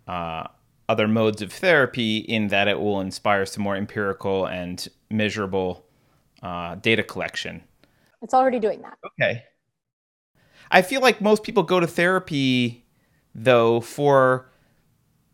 uh, 0.08 0.48
other 0.88 1.06
modes 1.06 1.42
of 1.42 1.52
therapy 1.52 2.18
in 2.18 2.48
that 2.48 2.66
it 2.66 2.80
will 2.80 3.00
inspire 3.00 3.46
some 3.46 3.62
more 3.62 3.76
empirical 3.76 4.46
and 4.46 4.88
measurable 5.10 5.84
uh, 6.42 6.74
data 6.76 7.02
collection. 7.02 7.62
It's 8.22 8.34
already 8.34 8.58
doing 8.58 8.82
that. 8.82 8.98
Okay. 9.04 9.44
I 10.70 10.82
feel 10.82 11.00
like 11.00 11.20
most 11.20 11.42
people 11.44 11.62
go 11.62 11.78
to 11.78 11.86
therapy 11.86 12.84
though 13.34 13.80
for 13.80 14.50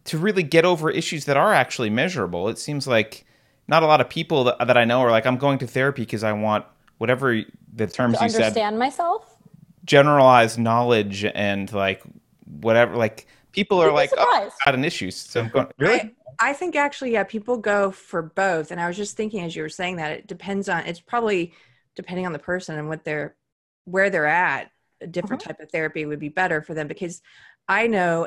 to 0.05 0.19
really 0.19 0.43
get 0.43 0.65
over 0.65 0.91
issues 0.91 1.25
that 1.25 1.37
are 1.37 1.55
actually 1.55 1.89
measurable. 1.89 2.49
It 2.49 2.59
seems 2.59 2.87
like 2.87 3.25
not 3.69 3.83
a 3.83 3.87
lot 3.87 4.01
of 4.01 4.09
people 4.09 4.45
that, 4.45 4.67
that 4.67 4.77
I 4.77 4.85
know 4.85 5.01
are 5.01 5.11
like, 5.11 5.25
I'm 5.25 5.39
going 5.39 5.59
to 5.59 5.67
therapy 5.67 6.03
because 6.03 6.23
I 6.23 6.33
want 6.33 6.67
whatever 6.99 7.41
the 7.75 7.87
terms 7.87 8.19
to 8.19 8.25
you 8.25 8.31
said. 8.31 8.43
Understand 8.43 8.79
myself. 8.79 9.37
Generalized 9.85 10.59
knowledge 10.59 11.25
and 11.25 11.73
like 11.73 12.03
whatever, 12.45 12.97
like 12.97 13.27
people 13.55 13.81
are 13.81 13.87
You'd 13.87 13.95
like, 13.95 14.11
oh, 14.17 14.25
surprised. 14.25 14.55
got 14.65 14.75
an 14.75 14.85
issue. 14.85 15.11
So 15.11 15.41
I'm 15.41 15.49
going, 15.49 15.69
really? 15.79 16.15
I 16.39 16.53
think 16.53 16.77
actually, 16.77 17.13
yeah, 17.13 17.25
people 17.25 17.57
go 17.57 17.91
for 17.91 18.23
both. 18.23 18.71
And 18.71 18.81
I 18.81 18.87
was 18.87 18.97
just 18.97 19.17
thinking 19.17 19.41
as 19.41 19.55
you 19.55 19.63
were 19.63 19.69
saying 19.69 19.97
that 19.97 20.13
it 20.13 20.27
depends 20.27 20.69
on 20.69 20.85
it's 20.87 21.01
probably 21.01 21.55
depending 21.95 22.27
on 22.27 22.33
the 22.33 22.39
person 22.39 22.79
and 22.79 22.89
what 22.89 23.05
they're 23.05 23.37
where 23.85 24.11
they're 24.11 24.27
at. 24.27 24.71
A 25.01 25.07
different 25.07 25.43
mm-hmm. 25.43 25.51
type 25.51 25.61
of 25.61 25.71
therapy 25.71 26.07
would 26.07 26.21
be 26.21 26.29
better 26.29 26.63
for 26.63 26.75
them 26.75 26.89
because 26.89 27.21
I 27.69 27.87
know 27.87 28.27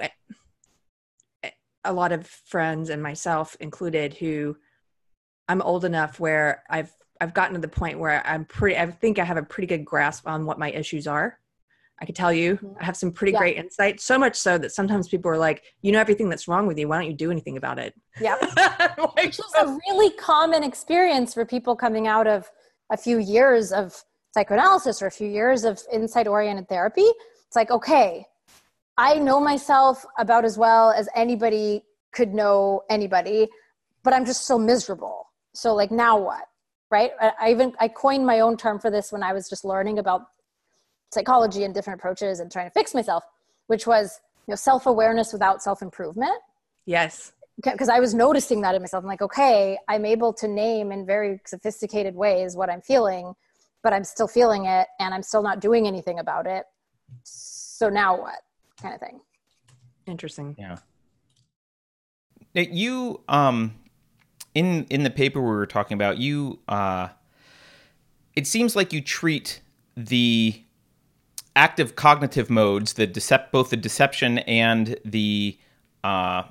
a- 1.44 1.52
a 1.84 1.94
lot 1.94 2.12
of 2.12 2.28
friends 2.28 2.90
and 2.90 3.02
myself 3.02 3.56
included 3.60 4.14
who 4.14 4.58
I'm 5.48 5.62
old 5.62 5.86
enough 5.86 6.20
where 6.20 6.64
I've 6.70 6.92
I've 7.20 7.34
gotten 7.34 7.56
to 7.56 7.62
the 7.62 7.68
point 7.68 8.00
where 8.00 8.26
I'm 8.26 8.46
pretty 8.46 8.78
I 8.78 8.90
think 8.92 9.20
I 9.20 9.24
have 9.24 9.38
a 9.38 9.44
pretty 9.44 9.68
good 9.68 9.86
grasp 9.86 10.28
on 10.28 10.46
what 10.46 10.60
my 10.60 10.72
issues 10.72 11.08
are. 11.08 11.40
I 12.00 12.06
could 12.06 12.16
tell 12.16 12.32
you 12.32 12.58
Mhm. 12.58 12.76
I 12.80 12.86
have 12.86 12.96
some 12.98 13.12
pretty 13.12 13.34
Yeah. 13.34 13.40
great 13.40 13.58
insight, 13.58 14.00
so 14.00 14.18
much 14.20 14.36
so 14.36 14.58
that 14.58 14.72
sometimes 14.72 15.08
people 15.08 15.32
are 15.32 15.38
like, 15.38 15.64
you 15.82 15.92
know 15.92 16.00
everything 16.00 16.30
that's 16.30 16.48
wrong 16.48 16.68
with 16.68 16.78
you. 16.78 16.88
Why 16.88 16.98
don't 16.98 17.08
you 17.08 17.16
do 17.16 17.32
anything 17.32 17.58
about 17.58 17.80
it? 17.80 17.94
Yeah. 18.20 18.36
Like, 18.98 19.26
which 19.26 19.40
is 19.40 19.54
a 19.60 19.66
really 19.88 20.12
common 20.12 20.64
experience 20.64 21.34
for 21.34 21.46
people 21.46 21.76
coming 21.76 22.08
out 22.08 22.28
of 22.28 22.50
a 22.92 22.98
few 22.98 23.18
years 23.20 23.72
of 23.72 24.04
psychoanalysis 24.34 25.02
or 25.02 25.08
a 25.08 25.12
few 25.12 25.28
years 25.28 25.64
of 25.64 25.82
insight 25.92 26.28
oriented 26.28 26.68
therapy. 26.70 27.08
It's 27.48 27.56
like, 27.56 27.72
okay, 27.72 28.26
I 28.98 29.16
know 29.16 29.40
myself 29.40 30.06
about 30.18 30.46
as 30.46 30.58
well 30.58 30.92
as 30.92 31.08
anybody 31.16 31.84
could 32.12 32.34
know 32.34 32.84
anybody, 32.90 33.48
but 34.04 34.14
I'm 34.14 34.26
just 34.26 34.46
so 34.46 34.58
miserable. 34.58 35.28
So, 35.54 35.74
like, 35.76 35.92
now 35.92 36.18
what? 36.18 36.46
Right? 36.90 37.12
I, 37.20 37.32
I 37.42 37.52
even 37.52 37.74
I 37.80 37.88
coined 37.88 38.26
my 38.26 38.40
own 38.40 38.56
term 38.58 38.80
for 38.80 38.90
this 38.90 39.12
when 39.12 39.22
I 39.24 39.34
was 39.34 39.50
just 39.50 39.66
learning 39.66 40.00
about 40.00 40.22
psychology 41.12 41.64
and 41.64 41.74
different 41.74 42.00
approaches 42.00 42.40
and 42.40 42.52
trying 42.52 42.68
to 42.68 42.74
fix 42.74 42.94
myself, 42.94 43.24
which 43.68 43.88
was 43.88 44.20
you 44.48 44.52
know 44.52 44.56
self 44.56 44.86
awareness 44.86 45.34
without 45.34 45.62
self 45.62 45.82
improvement 45.82 46.40
yes. 46.86 47.34
because 47.64 47.90
I 47.90 48.00
was 48.00 48.14
noticing 48.14 48.62
that 48.62 48.76
in 48.76 48.82
myself. 48.82 49.04
I'm 49.04 49.08
like, 49.08 49.22
okay, 49.22 49.78
I'm 49.88 50.06
able 50.06 50.34
to 50.34 50.48
name 50.48 50.92
in 50.92 51.06
very 51.06 51.40
sophisticated 51.46 52.16
ways 52.16 52.56
what 52.56 52.70
I'm 52.70 52.82
feeling, 52.82 53.34
but 53.84 53.94
I'm 53.94 54.04
still 54.04 54.28
feeling 54.28 54.66
it 54.66 54.88
and 55.00 55.14
I'm 55.14 55.24
still 55.24 55.44
not 55.44 55.60
doing 55.60 55.88
anything 55.88 56.20
about 56.20 56.48
it. 56.48 56.66
So 57.24 57.90
now 57.90 58.20
what? 58.20 58.40
Kind 58.82 58.96
of 58.96 59.02
thing. 59.02 59.20
Interesting. 60.08 60.56
Yeah. 60.58 60.78
You 62.54 63.22
um 63.28 63.76
in 64.56 64.86
in 64.86 65.04
the 65.04 65.12
paper 65.12 65.40
we 65.40 65.48
were 65.48 65.68
talking 65.68 65.96
about, 65.96 66.18
you 66.18 66.60
uh 66.68 67.10
it 68.36 68.48
seems 68.48 68.76
like 68.76 68.94
you 68.94 69.02
treat 69.02 69.62
the 69.96 70.62
active 71.58 71.96
cognitive 71.96 72.50
modes, 72.50 72.94
the 72.94 73.08
decept 73.08 73.52
both 73.52 73.72
the 73.72 73.78
deception 73.78 74.38
and 74.40 74.98
the 75.04 75.58
uh 76.04 76.44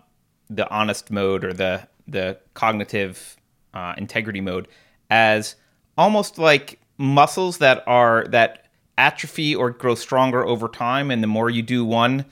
the 0.51 0.69
honest 0.69 1.11
mode 1.11 1.45
or 1.45 1.53
the 1.53 1.87
the 2.07 2.39
cognitive 2.55 3.37
uh, 3.75 3.95
integrity 3.97 4.41
mode 4.41 4.69
as 5.11 5.57
almost 5.99 6.39
like 6.39 6.79
muscles 6.99 7.59
that 7.59 7.83
are 7.87 8.27
that 8.29 8.67
atrophy 8.99 9.55
or 9.55 9.71
grow 9.71 9.95
stronger 9.95 10.45
over 10.47 10.69
time 10.69 11.11
and 11.11 11.23
the 11.23 11.27
more 11.27 11.51
you 11.51 11.63
do 11.63 11.85
one 11.85 12.25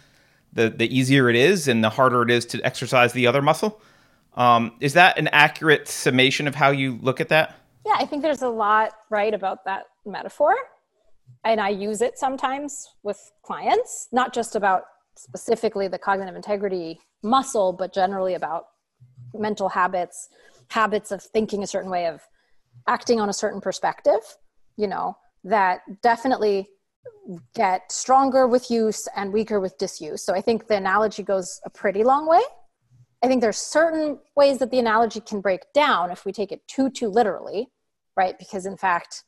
the 0.52 0.70
the 0.70 0.96
easier 0.96 1.28
it 1.28 1.37
is 1.37 1.68
and 1.68 1.82
the 1.82 1.90
harder 1.90 2.22
it 2.22 2.30
is 2.30 2.46
to 2.46 2.60
exercise 2.62 3.12
the 3.12 3.26
other 3.26 3.42
muscle. 3.42 3.80
Um, 4.34 4.72
is 4.80 4.94
that 4.94 5.16
an 5.16 5.28
accurate 5.28 5.87
summation 5.87 6.48
of 6.48 6.56
how 6.56 6.70
you 6.70 6.98
look 7.00 7.20
at 7.20 7.28
that? 7.28 7.54
Yeah, 7.87 7.94
I 7.98 8.06
think 8.06 8.22
there's 8.22 8.42
a 8.42 8.48
lot 8.48 8.92
right 9.10 9.32
about 9.32 9.64
that 9.64 9.84
metaphor. 10.04 10.56
And 11.44 11.60
I 11.60 11.68
use 11.68 12.00
it 12.00 12.18
sometimes 12.18 12.88
with 13.02 13.20
clients, 13.42 14.08
not 14.12 14.32
just 14.32 14.56
about 14.56 14.84
specifically 15.16 15.88
the 15.88 15.98
cognitive 15.98 16.37
integrity 16.37 17.00
muscle, 17.22 17.72
but 17.72 17.92
generally 17.92 18.34
about 18.34 18.64
mental 19.34 19.68
habits, 19.68 20.28
habits 20.68 21.10
of 21.12 21.22
thinking 21.22 21.62
a 21.62 21.66
certain 21.66 21.90
way, 21.90 22.06
of 22.06 22.22
acting 22.87 23.20
on 23.20 23.28
a 23.28 23.32
certain 23.32 23.60
perspective, 23.60 24.20
you 24.76 24.87
know, 24.87 25.16
that 25.44 25.80
definitely 26.02 26.68
get 27.54 27.90
stronger 27.90 28.46
with 28.46 28.70
use 28.70 29.08
and 29.16 29.32
weaker 29.32 29.60
with 29.60 29.76
disuse. 29.78 30.22
So 30.24 30.34
I 30.34 30.40
think 30.40 30.66
the 30.66 30.76
analogy 30.76 31.22
goes 31.22 31.60
a 31.64 31.70
pretty 31.70 32.04
long 32.04 32.28
way. 32.28 32.42
I 33.22 33.26
think 33.26 33.40
there's 33.40 33.58
certain 33.58 34.18
ways 34.37 34.58
that 34.58 34.70
the 34.70 34.78
analogy 34.78 35.20
can 35.20 35.40
break 35.40 35.72
down 35.72 36.10
if 36.10 36.24
we 36.24 36.32
take 36.32 36.52
it 36.52 36.66
too 36.68 36.90
too 36.90 37.08
literally, 37.08 37.68
right? 38.16 38.38
Because 38.38 38.66
in 38.66 38.76
fact, 38.76 39.24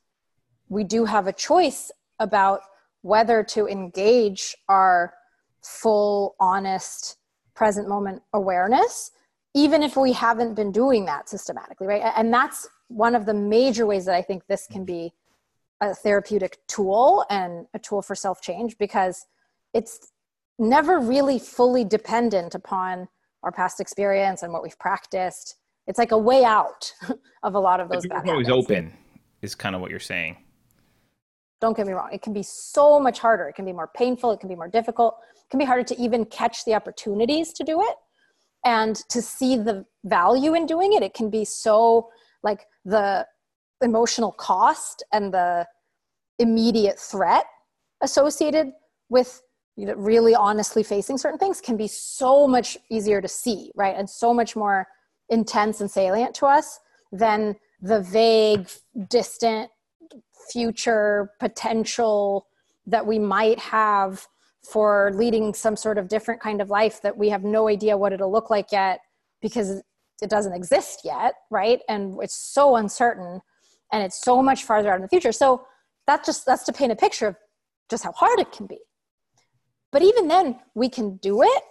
we 0.69 0.85
do 0.85 1.05
have 1.05 1.27
a 1.27 1.33
choice 1.33 1.91
about 2.19 2.61
whether 3.03 3.43
to 3.43 3.67
engage 3.67 4.57
our 4.69 5.15
full, 5.63 6.35
honest, 6.41 7.17
present 7.55 7.89
moment 7.89 8.23
awareness, 8.33 9.11
even 9.55 9.83
if 9.83 9.97
we 9.97 10.13
haven't 10.13 10.55
been 10.55 10.73
doing 10.73 11.05
that 11.07 11.29
systematically, 11.29 11.87
right? 11.87 12.03
And 12.17 12.33
that's 12.33 12.69
one 12.89 13.15
of 13.15 13.27
the 13.27 13.35
major 13.35 13.87
ways 13.87 14.05
that 14.05 14.15
I 14.15 14.23
think 14.23 14.47
this 14.47 14.67
can 14.71 14.85
be 14.85 15.13
a 15.81 15.95
therapeutic 15.95 16.59
tool 16.69 17.25
and 17.31 17.67
a 17.75 17.79
tool 17.79 18.03
for 18.03 18.15
self 18.15 18.41
change 18.41 18.79
because 18.79 19.27
it's 19.75 20.13
never 20.59 20.99
really 20.99 21.39
fully 21.39 21.85
dependent 21.85 22.55
upon 22.55 23.09
our 23.43 23.53
past 23.53 23.81
experience 23.81 24.43
and 24.43 24.53
what 24.53 24.63
we've 24.63 24.79
practiced. 24.79 25.57
It's 25.87 25.99
like 25.99 26.13
a 26.13 26.19
way 26.19 26.45
out 26.45 26.93
of 27.43 27.55
a 27.55 27.59
lot 27.59 27.81
of 27.81 27.89
those 27.89 28.03
The 28.03 28.31
always 28.31 28.49
open, 28.49 28.93
is 29.43 29.55
kind 29.55 29.75
of 29.75 29.81
what 29.81 29.91
you're 29.91 30.01
saying. 30.01 30.37
Don't 31.61 31.77
get 31.77 31.87
me 31.87 31.93
wrong. 31.93 32.11
It 32.13 32.23
can 32.23 32.33
be 32.33 32.43
so 32.43 33.01
much 33.01 33.19
harder. 33.19 33.49
It 33.49 33.55
can 33.55 33.65
be 33.65 33.73
more 33.73 33.91
painful. 33.95 34.31
It 34.33 34.41
can 34.41 34.49
be 34.49 34.55
more 34.55 34.69
difficult. 34.69 35.17
It 35.35 35.51
can 35.51 35.59
be 35.59 35.65
harder 35.65 35.85
to 35.85 36.01
even 36.01 36.25
catch 36.27 36.65
the 36.65 36.75
opportunities 36.75 37.53
to 37.55 37.65
do 37.65 37.81
it 37.83 37.97
and 38.65 38.97
to 39.09 39.23
see 39.23 39.57
the 39.57 39.85
value 40.05 40.55
in 40.55 40.67
doing 40.67 40.93
it. 40.93 41.03
It 41.03 41.15
can 41.15 41.31
be 41.31 41.45
so 41.45 42.11
like 42.43 42.67
the 42.85 43.27
emotional 43.83 44.33
cost 44.33 45.03
and 45.13 45.33
the 45.33 45.67
immediate 46.39 46.99
threat 46.99 47.47
associated 48.03 48.73
with 49.09 49.41
you 49.77 49.87
know, 49.87 49.95
really 49.95 50.35
honestly 50.35 50.83
facing 50.83 51.19
certain 51.19 51.39
things 51.39 51.61
can 51.61 51.77
be 51.77 51.87
so 51.87 52.49
much 52.49 52.79
easier 52.91 53.21
to 53.21 53.29
see, 53.29 53.71
right? 53.75 53.95
And 53.97 54.09
so 54.09 54.33
much 54.33 54.57
more 54.57 54.87
intense 55.29 55.81
and 55.81 55.91
salient 55.91 56.35
to 56.37 56.47
us 56.47 56.81
than 57.13 57.57
the 57.83 58.01
vague, 58.01 58.69
distant 59.11 59.71
future 60.51 61.31
potential 61.41 62.47
that 62.87 63.07
we 63.07 63.19
might 63.19 63.59
have 63.59 64.27
for 64.63 65.13
leading 65.15 65.55
some 65.55 65.77
sort 65.77 65.99
of 65.99 66.09
different 66.09 66.41
kind 66.41 66.61
of 66.61 66.71
life 66.71 67.01
that 67.03 67.17
we 67.17 67.29
have 67.29 67.45
no 67.45 67.69
idea 67.69 67.97
what 67.97 68.13
it'll 68.13 68.33
look 68.33 68.51
like 68.51 68.73
yet 68.73 69.01
because 69.41 69.83
it 70.23 70.31
doesn't 70.31 70.55
exist 70.55 71.03
yet, 71.05 71.35
right? 71.51 71.81
And 71.89 72.17
it's 72.21 72.35
so 72.35 72.77
uncertain 72.77 73.41
and 73.93 74.03
it's 74.03 74.21
so 74.21 74.43
much 74.43 74.65
farther 74.65 74.91
out 74.91 74.97
in 74.97 75.03
the 75.03 75.09
future. 75.09 75.33
So 75.33 75.67
that 76.07 76.25
just 76.25 76.47
that's 76.47 76.65
to 76.65 76.73
paint 76.73 76.93
a 76.93 76.97
picture 76.97 77.29
of 77.29 77.37
just 77.89 78.05
how 78.05 78.13
hard 78.13 78.41
it 78.41 78.51
can 78.53 78.67
be. 78.67 78.79
But 79.93 80.03
even 80.03 80.29
then, 80.29 80.59
we 80.75 80.89
can 80.89 81.17
do 81.19 81.43
it. 81.43 81.63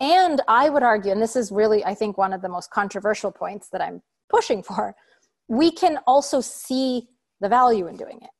And 0.00 0.40
I 0.48 0.68
would 0.68 0.82
argue, 0.82 1.12
and 1.12 1.22
this 1.22 1.36
is 1.36 1.52
really, 1.52 1.84
I 1.84 1.94
think, 1.94 2.18
one 2.18 2.32
of 2.32 2.42
the 2.42 2.48
most 2.48 2.70
controversial 2.70 3.30
points 3.30 3.68
that 3.70 3.80
I'm 3.80 4.02
pushing 4.28 4.62
for, 4.62 4.94
we 5.48 5.70
can 5.70 5.98
also 6.06 6.40
see 6.40 7.08
the 7.42 7.48
value 7.48 7.86
in 7.88 7.96
doing 7.96 8.18
it. 8.22 8.30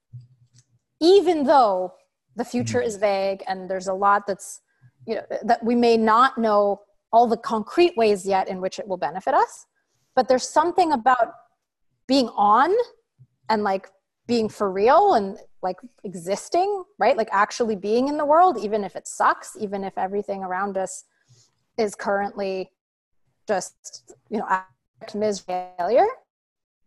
Even 1.00 1.44
though 1.44 1.92
the 2.36 2.44
future 2.44 2.78
mm-hmm. 2.78 2.86
is 2.86 2.96
vague 2.96 3.42
and 3.46 3.68
there's 3.68 3.88
a 3.88 3.94
lot 3.94 4.26
that's, 4.26 4.60
you 5.06 5.16
know, 5.16 5.22
that 5.42 5.62
we 5.62 5.74
may 5.74 5.96
not 5.96 6.38
know 6.38 6.80
all 7.12 7.26
the 7.26 7.36
concrete 7.36 7.94
ways 7.96 8.24
yet 8.24 8.48
in 8.48 8.60
which 8.60 8.78
it 8.78 8.88
will 8.88 8.96
benefit 8.96 9.34
us. 9.34 9.66
But 10.16 10.28
there's 10.28 10.48
something 10.48 10.92
about 10.92 11.32
being 12.06 12.28
on 12.28 12.72
and 13.50 13.62
like 13.62 13.90
being 14.26 14.48
for 14.48 14.70
real 14.70 15.14
and 15.14 15.36
like 15.62 15.76
existing, 16.04 16.84
right? 16.98 17.16
Like 17.16 17.28
actually 17.32 17.76
being 17.76 18.08
in 18.08 18.16
the 18.16 18.24
world, 18.24 18.58
even 18.58 18.84
if 18.84 18.96
it 18.96 19.06
sucks, 19.06 19.56
even 19.58 19.84
if 19.84 19.98
everything 19.98 20.42
around 20.42 20.78
us 20.78 21.04
is 21.76 21.94
currently 21.94 22.70
just, 23.46 24.14
you 24.30 24.38
know, 24.38 24.62
misery 25.14 25.66
failure. 25.78 26.06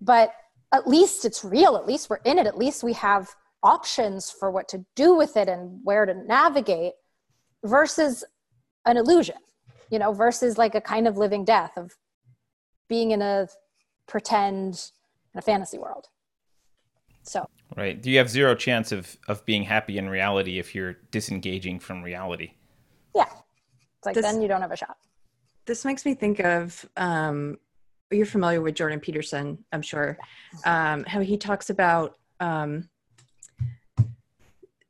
But 0.02 0.34
at 0.72 0.88
least 0.88 1.26
it's 1.26 1.44
real. 1.44 1.76
At 1.78 1.86
least 1.86 2.10
we're 2.10 2.18
in 2.26 2.38
it. 2.40 2.48
At 2.48 2.58
least 2.58 2.84
we 2.84 2.94
have 2.94 3.30
options 3.64 4.30
for 4.32 4.52
what 4.52 4.68
to 4.70 4.86
do 4.96 5.16
with 5.16 5.38
it 5.38 5.48
and 5.48 5.80
where 5.84 6.06
to 6.06 6.14
navigate 6.14 6.94
versus 7.64 8.24
an 8.86 8.98
illusion, 8.98 9.38
you 9.90 9.98
know, 10.00 10.12
versus 10.12 10.58
like 10.58 10.76
a 10.76 10.82
kind 10.82 11.08
of 11.08 11.18
living 11.18 11.46
death 11.46 11.78
of 11.78 11.94
being 12.88 13.12
in 13.12 13.22
a 13.22 13.48
pretend 14.08 14.92
in 15.34 15.40
a 15.40 15.42
fantasy 15.42 15.78
world. 15.78 16.08
So 17.24 17.48
Right. 17.76 18.00
Do 18.00 18.12
you 18.12 18.20
have 18.20 18.30
zero 18.30 18.54
chance 18.54 18.92
of, 18.92 19.18
of 19.28 19.44
being 19.46 19.64
happy 19.64 19.98
in 19.98 20.08
reality 20.08 20.60
if 20.60 20.76
you're 20.76 20.98
disengaging 21.12 21.80
from 21.80 22.04
reality? 22.04 22.52
yeah, 23.16 23.24
it's 23.24 24.06
like 24.06 24.14
This- 24.16 24.24
then 24.24 24.42
you 24.42 24.48
don't 24.48 24.62
have 24.62 24.72
a 24.72 24.76
shot. 24.78 24.98
This 25.66 25.84
makes 25.84 26.06
me 26.06 26.14
think 26.14 26.40
of 26.40 26.86
um, 26.96 27.58
you're 28.12 28.26
familiar 28.26 28.62
with 28.62 28.76
Jordan 28.76 29.00
Peterson, 29.00 29.64
I'm 29.72 29.82
sure. 29.82 30.18
Um, 30.66 31.04
how 31.06 31.22
he 31.22 31.38
talks 31.38 31.70
about 31.70 32.18
um, 32.40 32.90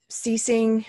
ceasing 0.10 0.86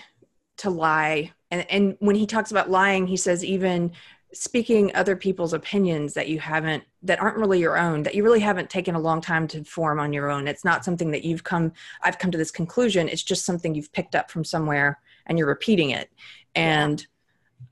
to 0.57 0.69
lie. 0.69 1.31
And 1.51 1.69
and 1.69 1.95
when 1.99 2.15
he 2.15 2.25
talks 2.25 2.51
about 2.51 2.69
lying 2.69 3.07
he 3.07 3.17
says 3.17 3.43
even 3.45 3.91
speaking 4.33 4.93
other 4.93 5.15
people's 5.15 5.53
opinions 5.53 6.13
that 6.13 6.27
you 6.27 6.39
haven't 6.39 6.83
that 7.03 7.21
aren't 7.21 7.37
really 7.37 7.59
your 7.59 7.77
own 7.77 8.03
that 8.03 8.13
you 8.13 8.23
really 8.23 8.41
haven't 8.41 8.69
taken 8.69 8.93
a 8.93 8.99
long 8.99 9.21
time 9.21 9.47
to 9.47 9.63
form 9.63 9.99
on 9.99 10.11
your 10.11 10.29
own. 10.29 10.47
It's 10.47 10.65
not 10.65 10.83
something 10.83 11.11
that 11.11 11.23
you've 11.23 11.43
come 11.43 11.71
i've 12.03 12.19
come 12.19 12.31
to 12.31 12.37
this 12.37 12.51
conclusion. 12.51 13.07
It's 13.07 13.23
just 13.23 13.45
something 13.45 13.73
you've 13.73 13.93
picked 13.93 14.15
up 14.15 14.29
from 14.29 14.43
somewhere 14.43 14.99
and 15.27 15.37
you're 15.37 15.47
repeating 15.47 15.91
it. 15.91 16.09
And 16.55 17.05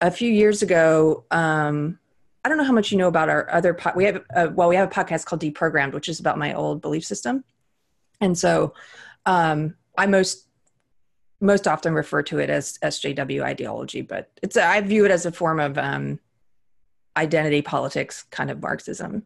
a 0.02 0.12
few 0.12 0.32
years 0.32 0.62
ago 0.62 1.26
um 1.32 2.00
i 2.46 2.50
don't 2.50 2.58
know 2.58 2.64
how 2.64 2.72
much 2.72 2.92
you 2.92 2.98
know 2.98 3.08
about 3.08 3.28
our 3.28 3.52
other 3.52 3.74
po- 3.74 3.92
we 3.96 4.06
have 4.06 4.22
a, 4.36 4.50
well 4.50 4.70
we 4.70 4.76
have 4.76 4.90
a 4.90 4.94
podcast 4.94 5.26
called 5.26 5.42
deprogrammed 5.42 5.94
which 5.94 6.08
is 6.08 6.20
about 6.20 6.38
my 6.38 6.54
old 6.54 6.82
belief 6.82 7.06
system 7.06 7.44
and 8.22 8.38
so 8.38 8.74
um 9.26 9.76
i 9.98 10.06
most 10.06 10.46
most 11.42 11.68
often 11.68 11.94
refer 11.94 12.24
to 12.24 12.40
it 12.40 12.50
as 12.50 12.78
SJW 12.80 13.44
ideology, 13.44 14.02
but 14.02 14.32
it's 14.42 14.58
I 14.58 14.82
view 14.82 15.06
it 15.06 15.12
as 15.12 15.26
a 15.26 15.32
form 15.32 15.60
of 15.60 15.78
um, 15.78 16.20
identity 17.18 17.62
politics 17.62 18.24
kind 18.24 18.50
of 18.50 18.62
Marxism. 18.62 19.24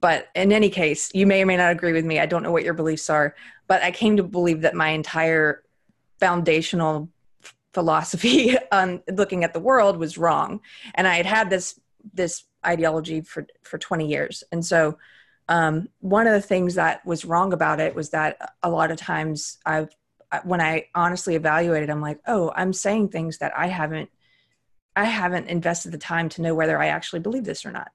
But 0.00 0.28
in 0.34 0.52
any 0.52 0.70
case, 0.70 1.10
you 1.14 1.26
may 1.26 1.42
or 1.42 1.46
may 1.46 1.56
not 1.56 1.72
agree 1.72 1.92
with 1.92 2.04
me. 2.04 2.18
I 2.18 2.26
don't 2.26 2.42
know 2.42 2.52
what 2.52 2.64
your 2.64 2.74
beliefs 2.74 3.08
are, 3.08 3.34
but 3.68 3.82
I 3.82 3.90
came 3.90 4.16
to 4.16 4.22
believe 4.22 4.62
that 4.62 4.74
my 4.74 4.88
entire 4.88 5.62
foundational 6.18 7.08
philosophy 7.72 8.56
on 8.72 9.02
looking 9.10 9.44
at 9.44 9.52
the 9.52 9.60
world 9.60 9.96
was 9.96 10.18
wrong, 10.18 10.60
and 10.94 11.06
I 11.06 11.16
had 11.16 11.26
had 11.26 11.50
this 11.50 11.78
this 12.12 12.44
ideology 12.66 13.20
for 13.20 13.46
for 13.62 13.78
20 13.78 14.08
years, 14.08 14.44
and 14.52 14.64
so. 14.64 14.98
Um, 15.48 15.88
one 15.98 16.28
of 16.28 16.32
the 16.32 16.40
things 16.40 16.76
that 16.76 17.04
was 17.04 17.24
wrong 17.24 17.52
about 17.52 17.80
it 17.80 17.96
was 17.96 18.10
that 18.10 18.54
a 18.62 18.70
lot 18.70 18.92
of 18.92 18.96
times 18.96 19.58
I've 19.66 19.90
when 20.44 20.60
I 20.60 20.86
honestly 20.94 21.34
evaluated, 21.34 21.90
I'm 21.90 22.00
like, 22.00 22.20
oh, 22.26 22.52
I'm 22.54 22.72
saying 22.72 23.08
things 23.08 23.38
that 23.38 23.52
I 23.56 23.66
haven't 23.66 24.08
I 24.94 25.04
haven't 25.04 25.48
invested 25.48 25.92
the 25.92 25.98
time 25.98 26.28
to 26.30 26.42
know 26.42 26.54
whether 26.54 26.80
I 26.80 26.86
actually 26.88 27.20
believe 27.20 27.44
this 27.44 27.64
or 27.64 27.72
not. 27.72 27.90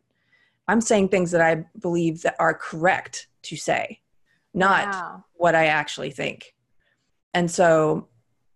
I'm 0.67 0.81
saying 0.81 1.09
things 1.09 1.31
that 1.31 1.41
I 1.41 1.65
believe 1.79 2.23
that 2.23 2.35
are 2.39 2.53
correct 2.53 3.27
to 3.43 3.55
say, 3.55 4.01
not 4.53 4.93
wow. 4.93 5.23
what 5.35 5.55
I 5.55 5.67
actually 5.67 6.11
think. 6.11 6.55
And 7.33 7.49
so 7.49 8.07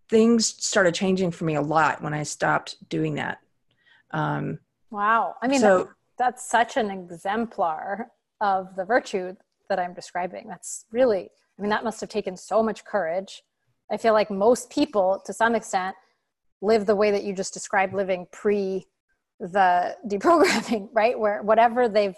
things 0.08 0.46
started 0.46 0.94
changing 0.94 1.30
for 1.30 1.44
me 1.44 1.54
a 1.54 1.62
lot 1.62 2.02
when 2.02 2.12
I 2.12 2.24
stopped 2.24 2.76
doing 2.88 3.14
that. 3.14 3.38
Um, 4.10 4.58
wow. 4.90 5.36
I 5.40 5.48
mean, 5.48 5.60
so, 5.60 5.90
that's, 6.18 6.48
such 6.48 6.76
an 6.76 6.90
exemplar 6.90 8.08
of 8.40 8.74
the 8.76 8.84
virtue 8.84 9.34
that 9.68 9.78
I'm 9.78 9.94
describing. 9.94 10.46
That's 10.48 10.84
really, 10.92 11.30
I 11.58 11.62
mean, 11.62 11.70
that 11.70 11.84
must 11.84 12.00
have 12.00 12.10
taken 12.10 12.36
so 12.36 12.62
much 12.62 12.84
courage. 12.84 13.42
I 13.90 13.96
feel 13.96 14.12
like 14.12 14.30
most 14.30 14.70
people, 14.70 15.22
to 15.24 15.32
some 15.32 15.54
extent, 15.54 15.96
live 16.60 16.86
the 16.86 16.96
way 16.96 17.10
that 17.10 17.24
you 17.24 17.34
just 17.34 17.52
described 17.52 17.94
living 17.94 18.26
pre 18.32 18.86
the 19.40 19.96
deprogramming, 20.06 20.88
right? 20.92 21.18
Where 21.18 21.42
whatever 21.42 21.88
they've 21.88 22.16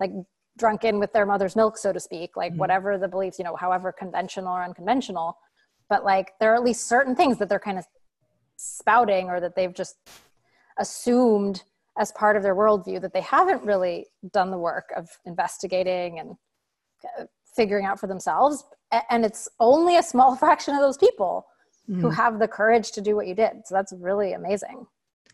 like 0.00 0.10
drunk 0.58 0.84
in 0.84 0.98
with 0.98 1.12
their 1.12 1.26
mother's 1.26 1.56
milk, 1.56 1.76
so 1.76 1.92
to 1.92 2.00
speak, 2.00 2.36
like 2.36 2.52
mm-hmm. 2.52 2.60
whatever 2.60 2.98
the 2.98 3.08
beliefs, 3.08 3.38
you 3.38 3.44
know, 3.44 3.56
however 3.56 3.92
conventional 3.92 4.54
or 4.54 4.62
unconventional, 4.62 5.36
but 5.88 6.04
like 6.04 6.32
there 6.40 6.52
are 6.52 6.56
at 6.56 6.62
least 6.62 6.88
certain 6.88 7.14
things 7.14 7.38
that 7.38 7.48
they're 7.48 7.58
kind 7.58 7.78
of 7.78 7.86
spouting 8.56 9.28
or 9.28 9.40
that 9.40 9.54
they've 9.54 9.74
just 9.74 9.96
assumed 10.78 11.62
as 11.98 12.12
part 12.12 12.36
of 12.36 12.42
their 12.42 12.54
worldview 12.54 13.00
that 13.00 13.12
they 13.12 13.20
haven't 13.20 13.62
really 13.62 14.06
done 14.32 14.50
the 14.50 14.58
work 14.58 14.92
of 14.96 15.08
investigating 15.24 16.18
and 16.18 16.36
uh, 17.18 17.24
figuring 17.54 17.86
out 17.86 18.00
for 18.00 18.06
themselves. 18.06 18.64
And 19.10 19.24
it's 19.24 19.48
only 19.60 19.96
a 19.96 20.02
small 20.02 20.36
fraction 20.42 20.74
of 20.74 20.80
those 20.80 20.98
people 20.98 21.46
mm-hmm. 21.88 22.00
who 22.00 22.10
have 22.10 22.38
the 22.38 22.48
courage 22.48 22.92
to 22.92 23.00
do 23.00 23.14
what 23.14 23.26
you 23.26 23.34
did. 23.34 23.62
So 23.64 23.74
that's 23.74 23.92
really 23.92 24.32
amazing. 24.32 24.86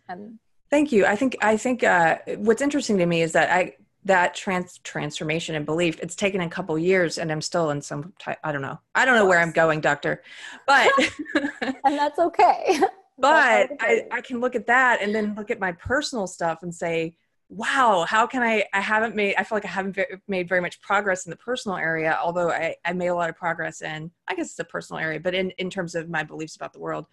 And 0.09 0.39
thank 0.71 0.93
you. 0.93 1.07
I 1.07 1.17
think 1.17 1.37
I 1.41 1.57
think 1.57 1.83
uh, 1.83 2.19
what's 2.37 2.63
interesting 2.63 2.99
to 2.99 3.07
me 3.07 3.23
is 3.23 3.33
that 3.33 3.51
I 3.51 3.75
that 4.05 4.35
trans 4.35 4.79
transformation 4.79 5.55
and 5.55 5.67
belief 5.67 5.99
it's 6.01 6.17
taken 6.17 6.41
a 6.41 6.49
couple 6.49 6.79
years 6.79 7.19
and 7.19 7.31
i'm 7.31 7.43
still 7.43 7.69
in 7.71 7.83
some 7.83 8.15
type 8.19 8.39
i 8.43 8.51
don't 8.51 8.63
know 8.63 8.79
i 8.95 9.05
don't 9.05 9.15
know 9.15 9.27
where 9.27 9.39
i'm 9.39 9.53
going 9.53 9.79
doctor 9.79 10.23
but 10.67 10.91
and 11.61 11.99
that's 11.99 12.19
okay 12.19 12.81
but 13.21 13.71
I, 13.81 14.07
I 14.11 14.21
can 14.21 14.41
look 14.41 14.55
at 14.55 14.67
that 14.67 15.03
and 15.03 15.15
then 15.15 15.35
look 15.35 15.51
at 15.51 15.61
my 15.61 15.73
personal 15.73 16.27
stuff 16.27 16.63
and 16.63 16.75
say 16.75 17.17
wow 17.49 18.07
how 18.09 18.29
can 18.29 18.43
i 18.43 18.65
i 18.73 18.81
haven't 18.81 19.17
made 19.17 19.35
i 19.37 19.43
feel 19.43 19.57
like 19.57 19.65
i 19.65 19.69
haven't 19.69 19.99
made 20.29 20.49
very 20.49 20.61
much 20.61 20.81
progress 20.81 21.27
in 21.27 21.31
the 21.31 21.37
personal 21.37 21.77
area 21.77 22.17
although 22.23 22.49
i 22.49 22.77
i 22.85 22.93
made 22.93 23.09
a 23.09 23.15
lot 23.15 23.29
of 23.29 23.35
progress 23.35 23.83
in 23.83 24.09
i 24.29 24.35
guess 24.37 24.51
it's 24.51 24.59
a 24.61 24.65
personal 24.65 25.01
area 25.01 25.19
but 25.19 25.35
in 25.35 25.51
in 25.59 25.69
terms 25.69 25.97
of 25.97 26.09
my 26.09 26.23
beliefs 26.23 26.57
about 26.57 26.73
the 26.73 26.79
world. 26.79 27.07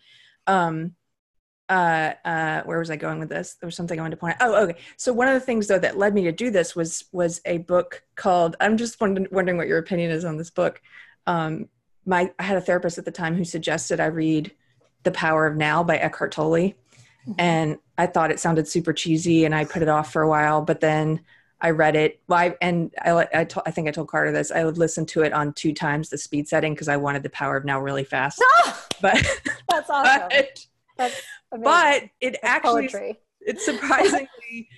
Um 0.46 0.96
uh 1.70 2.14
uh 2.24 2.62
where 2.64 2.80
was 2.80 2.90
i 2.90 2.96
going 2.96 3.20
with 3.20 3.30
this? 3.30 3.56
There 3.60 3.68
was 3.68 3.76
something 3.76 4.00
i 4.00 4.02
wanted 4.02 4.16
to 4.16 4.20
point 4.20 4.38
out. 4.40 4.50
Oh 4.50 4.64
okay. 4.64 4.80
So 4.96 5.12
one 5.12 5.28
of 5.28 5.34
the 5.34 5.46
things 5.46 5.68
though 5.68 5.80
that 5.80 5.98
led 5.98 6.14
me 6.14 6.24
to 6.24 6.32
do 6.32 6.50
this 6.50 6.76
was 6.76 7.06
was 7.12 7.42
a 7.46 7.58
book 7.60 8.04
called 8.16 8.56
i'm 8.62 8.78
just 8.78 9.02
wondering, 9.02 9.28
wondering 9.32 9.58
what 9.58 9.68
your 9.68 9.80
opinion 9.80 10.12
is 10.12 10.24
on 10.24 10.38
this 10.38 10.50
book. 10.50 10.82
Um 11.26 11.68
my 12.06 12.32
i 12.40 12.44
had 12.44 12.58
a 12.58 12.62
therapist 12.62 12.98
at 12.98 13.06
the 13.06 13.12
time 13.12 13.36
who 13.36 13.44
suggested 13.44 14.00
i 14.00 14.06
read 14.06 14.52
the 15.04 15.12
power 15.12 15.48
of 15.48 15.56
now 15.56 15.84
by 15.84 15.98
eckhart 15.98 16.32
tolle 16.32 16.50
mm-hmm. 16.52 17.32
and 17.38 17.78
I 17.98 18.06
thought 18.06 18.32
it 18.32 18.40
sounded 18.40 18.68
super 18.68 18.94
cheesy 18.94 19.46
and 19.46 19.56
I 19.56 19.66
put 19.66 19.82
it 19.82 19.90
off 19.90 20.12
for 20.12 20.22
a 20.22 20.30
while, 20.30 20.62
but 20.62 20.82
then 20.82 21.22
I 21.60 21.72
read 21.72 21.96
it. 21.96 22.22
Well, 22.28 22.40
I, 22.40 22.56
and 22.62 22.94
I, 23.04 23.28
I, 23.34 23.44
to, 23.46 23.64
I 23.66 23.72
think 23.72 23.88
I 23.88 23.92
told 23.92 24.10
Carter 24.10 24.32
this. 24.32 24.52
I 24.52 24.64
would 24.64 24.78
listen 24.78 25.06
to 25.08 25.24
it 25.24 25.34
on 25.34 25.54
two 25.54 25.74
times 25.74 26.10
the 26.10 26.18
speed 26.18 26.48
setting 26.48 26.74
because 26.74 26.88
I 26.88 26.98
wanted 26.98 27.24
the 27.24 27.30
power 27.32 27.58
of 27.58 27.66
now 27.66 27.82
really 27.82 28.04
fast. 28.04 28.44
but 29.02 29.16
that's 29.70 29.90
awesome. 29.90 30.30
But, 30.30 30.66
that's 30.98 31.22
but 31.52 32.04
it 32.22 32.38
that's 32.42 32.44
actually 32.44 32.90
poetry. 32.90 33.20
it 33.42 33.60
surprisingly 33.62 34.70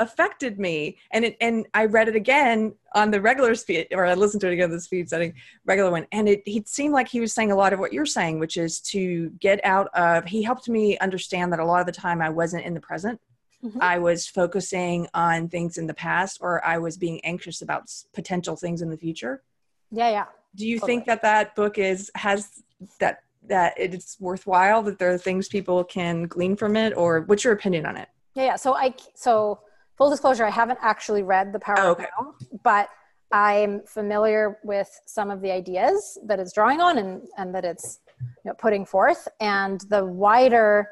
affected 0.00 0.58
me. 0.58 0.98
And 1.12 1.24
it 1.24 1.36
and 1.40 1.66
i 1.74 1.84
read 1.84 2.08
it 2.08 2.16
again 2.16 2.74
on 2.94 3.10
the 3.10 3.20
regular 3.20 3.54
speed 3.54 3.88
or 3.92 4.04
i 4.04 4.14
listened 4.14 4.40
to 4.40 4.48
it 4.48 4.52
again 4.54 4.70
the 4.70 4.80
speed 4.80 5.08
setting 5.08 5.34
regular 5.64 5.90
one. 5.90 6.06
And 6.12 6.28
it 6.28 6.42
he 6.46 6.62
seemed 6.66 6.92
like 6.92 7.08
he 7.08 7.20
was 7.20 7.32
saying 7.32 7.52
a 7.52 7.56
lot 7.56 7.72
of 7.72 7.78
what 7.78 7.92
you're 7.92 8.06
saying 8.06 8.38
which 8.38 8.56
is 8.56 8.80
to 8.80 9.30
get 9.40 9.64
out 9.64 9.88
of 9.94 10.24
he 10.24 10.42
helped 10.42 10.68
me 10.68 10.98
understand 10.98 11.52
that 11.52 11.60
a 11.60 11.64
lot 11.64 11.80
of 11.80 11.86
the 11.86 11.92
time 11.92 12.20
i 12.20 12.28
wasn't 12.28 12.64
in 12.64 12.74
the 12.74 12.80
present. 12.80 13.20
Mm-hmm. 13.64 13.78
i 13.80 13.98
was 13.98 14.26
focusing 14.26 15.08
on 15.14 15.48
things 15.48 15.78
in 15.78 15.86
the 15.86 15.94
past 15.94 16.38
or 16.40 16.64
i 16.66 16.76
was 16.76 16.96
being 16.96 17.24
anxious 17.24 17.62
about 17.62 17.90
potential 18.12 18.56
things 18.56 18.82
in 18.82 18.90
the 18.90 18.96
future. 18.96 19.42
Yeah 19.90 20.10
yeah. 20.10 20.24
Do 20.56 20.66
you 20.66 20.78
totally. 20.78 20.92
think 20.92 21.06
that 21.06 21.22
that 21.22 21.54
book 21.54 21.78
is 21.78 22.10
has 22.14 22.62
that 22.98 23.20
that 23.46 23.74
it's 23.76 24.18
worthwhile 24.20 24.82
that 24.82 24.98
there 24.98 25.12
are 25.12 25.18
things 25.18 25.48
people 25.48 25.84
can 25.84 26.24
glean 26.24 26.56
from 26.56 26.76
it 26.76 26.96
or 26.96 27.20
what's 27.22 27.44
your 27.44 27.52
opinion 27.52 27.86
on 27.86 27.96
it? 27.96 28.08
Yeah 28.34 28.44
yeah. 28.44 28.56
So 28.56 28.74
i 28.74 28.94
so 29.14 29.60
full 29.96 30.10
disclosure, 30.10 30.44
I 30.44 30.50
haven't 30.50 30.78
actually 30.82 31.22
read 31.22 31.52
The 31.52 31.58
oh, 31.58 31.74
Power 31.74 31.76
oh, 31.78 31.90
okay. 31.92 32.06
of 32.18 32.26
Now, 32.26 32.48
but 32.62 32.88
I'm 33.32 33.82
familiar 33.86 34.58
with 34.62 34.88
some 35.06 35.30
of 35.30 35.40
the 35.40 35.50
ideas 35.50 36.18
that 36.26 36.38
it's 36.38 36.52
drawing 36.52 36.80
on 36.80 36.98
and, 36.98 37.22
and 37.36 37.54
that 37.54 37.64
it's 37.64 37.98
you 38.20 38.50
know, 38.50 38.54
putting 38.54 38.84
forth. 38.86 39.26
And 39.40 39.80
the 39.88 40.04
wider, 40.04 40.88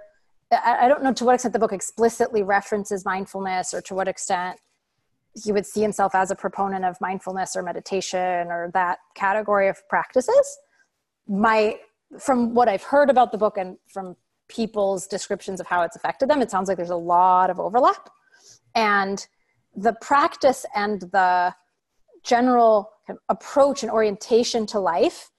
I, 0.51 0.79
I 0.83 0.89
don't 0.89 1.03
know 1.03 1.13
to 1.13 1.25
what 1.25 1.35
extent 1.35 1.53
the 1.53 1.59
book 1.59 1.73
explicitly 1.73 2.43
references 2.43 3.05
mindfulness 3.05 3.73
or 3.73 3.81
to 3.83 3.95
what 3.95 4.09
extent 4.09 4.59
he 5.41 5.53
would 5.53 5.65
see 5.65 5.81
himself 5.81 6.15
as 6.15 6.31
a 6.31 6.35
proponent 6.35 6.85
of 6.85 7.01
mindfulness 7.01 7.57
or 7.57 7.63
meditation 7.63 8.49
or 8.49 8.71
that 8.75 8.99
category 9.15 9.69
of 9.69 9.89
practices. 9.89 10.59
My, 11.29 11.79
from 12.19 12.55
what 12.55 12.69
I've 12.69 12.83
heard 12.83 13.09
about 13.09 13.33
the 13.33 13.39
book 13.39 13.57
and 13.57 13.79
from 13.89 14.17
people's 14.49 15.07
descriptions 15.07 15.61
of 15.61 15.67
how 15.67 15.83
it's 15.83 15.97
affected 15.97 16.29
them, 16.29 16.43
it 16.43 16.51
sounds 16.51 16.69
like 16.69 16.77
there's 16.77 16.91
a 16.91 16.97
lot 16.97 17.49
of 17.51 17.61
overlap 17.61 18.11
and 18.75 19.27
the 19.75 19.95
practice 20.01 20.67
and 20.75 21.01
the 21.01 21.55
general 22.23 22.91
approach 23.29 23.83
and 23.83 23.91
orientation 23.91 24.67
to 24.67 24.79
life 24.79 25.31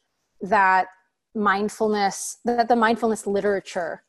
that 0.42 0.88
mindfulness 1.36 2.38
that 2.46 2.68
the 2.68 2.76
mindfulness 2.76 3.26
literature 3.26 4.04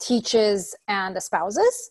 teaches 0.00 0.74
and 0.88 1.16
espouses 1.16 1.90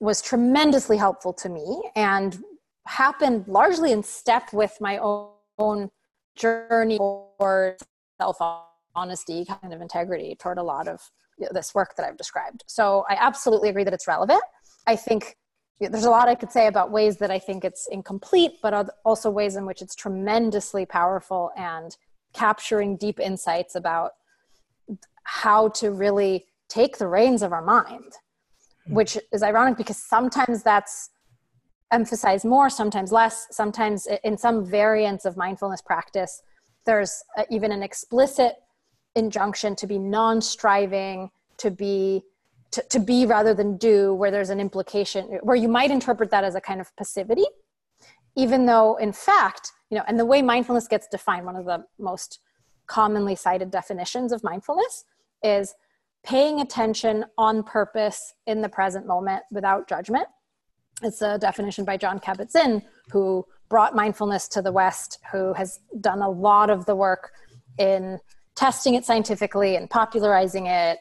was 0.00 0.22
tremendously 0.22 0.96
helpful 0.96 1.32
to 1.32 1.48
me 1.48 1.82
and 1.94 2.42
happened 2.86 3.46
largely 3.48 3.92
in 3.92 4.02
step 4.02 4.52
with 4.52 4.76
my 4.80 4.98
own 4.98 5.90
journey 6.36 6.98
or 6.98 7.76
self 8.20 8.36
honesty 8.94 9.44
kind 9.44 9.74
of 9.74 9.80
integrity 9.80 10.36
toward 10.38 10.58
a 10.58 10.62
lot 10.62 10.88
of 10.88 11.00
this 11.50 11.74
work 11.74 11.94
that 11.96 12.06
i've 12.06 12.16
described. 12.16 12.64
So 12.66 13.04
i 13.10 13.16
absolutely 13.18 13.68
agree 13.68 13.84
that 13.84 13.92
it's 13.92 14.08
relevant. 14.08 14.42
I 14.86 14.96
think 14.96 15.36
there's 15.80 16.04
a 16.04 16.10
lot 16.10 16.28
I 16.28 16.34
could 16.34 16.52
say 16.52 16.66
about 16.66 16.90
ways 16.90 17.18
that 17.18 17.30
I 17.30 17.38
think 17.38 17.64
it's 17.64 17.86
incomplete, 17.90 18.52
but 18.62 18.88
also 19.04 19.30
ways 19.30 19.56
in 19.56 19.66
which 19.66 19.82
it's 19.82 19.94
tremendously 19.94 20.86
powerful 20.86 21.50
and 21.56 21.96
capturing 22.32 22.96
deep 22.96 23.20
insights 23.20 23.74
about 23.74 24.12
how 25.24 25.68
to 25.68 25.90
really 25.90 26.46
take 26.68 26.98
the 26.98 27.06
reins 27.06 27.42
of 27.42 27.52
our 27.52 27.62
mind, 27.62 28.12
hmm. 28.86 28.94
which 28.94 29.18
is 29.32 29.42
ironic 29.42 29.76
because 29.76 29.96
sometimes 29.96 30.62
that's 30.62 31.10
emphasized 31.92 32.44
more, 32.44 32.70
sometimes 32.70 33.12
less, 33.12 33.46
sometimes 33.50 34.08
in 34.24 34.36
some 34.36 34.64
variants 34.64 35.24
of 35.24 35.36
mindfulness 35.36 35.82
practice, 35.82 36.42
there's 36.84 37.22
even 37.50 37.70
an 37.72 37.82
explicit 37.82 38.56
injunction 39.14 39.76
to 39.76 39.86
be 39.86 39.98
non 39.98 40.40
striving, 40.40 41.30
to 41.58 41.70
be 41.70 42.22
to, 42.76 42.82
to 42.90 42.98
be 42.98 43.24
rather 43.24 43.54
than 43.54 43.78
do, 43.78 44.12
where 44.14 44.30
there's 44.30 44.50
an 44.50 44.60
implication, 44.60 45.38
where 45.42 45.56
you 45.56 45.68
might 45.68 45.90
interpret 45.90 46.30
that 46.30 46.44
as 46.44 46.54
a 46.54 46.60
kind 46.60 46.80
of 46.80 46.94
passivity, 46.96 47.46
even 48.36 48.66
though 48.66 48.96
in 48.96 49.12
fact, 49.12 49.72
you 49.90 49.96
know, 49.96 50.04
and 50.06 50.18
the 50.18 50.26
way 50.26 50.42
mindfulness 50.42 50.86
gets 50.86 51.08
defined, 51.08 51.46
one 51.46 51.56
of 51.56 51.64
the 51.64 51.84
most 51.98 52.40
commonly 52.86 53.34
cited 53.34 53.70
definitions 53.70 54.30
of 54.30 54.44
mindfulness 54.44 55.04
is 55.42 55.74
paying 56.22 56.60
attention 56.60 57.24
on 57.38 57.62
purpose 57.62 58.34
in 58.46 58.60
the 58.60 58.68
present 58.68 59.06
moment 59.06 59.42
without 59.50 59.88
judgment. 59.88 60.26
It's 61.02 61.22
a 61.22 61.38
definition 61.38 61.84
by 61.84 61.96
Jon 61.96 62.18
Kabat-Zinn, 62.18 62.82
who 63.10 63.46
brought 63.70 63.96
mindfulness 63.96 64.48
to 64.48 64.60
the 64.60 64.72
West, 64.72 65.18
who 65.32 65.54
has 65.54 65.80
done 66.00 66.20
a 66.20 66.28
lot 66.28 66.68
of 66.68 66.84
the 66.84 66.94
work 66.94 67.32
in 67.78 68.18
testing 68.54 68.94
it 68.94 69.04
scientifically 69.04 69.76
and 69.76 69.88
popularizing 69.88 70.66
it, 70.66 70.98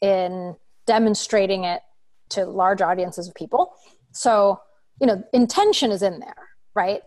in 0.00 0.54
demonstrating 0.88 1.64
it 1.64 1.82
to 2.30 2.46
large 2.46 2.80
audiences 2.80 3.28
of 3.28 3.34
people. 3.34 3.74
So, 4.12 4.60
you 5.00 5.06
know, 5.06 5.22
intention 5.34 5.90
is 5.92 6.02
in 6.02 6.18
there, 6.18 6.48
right? 6.74 7.02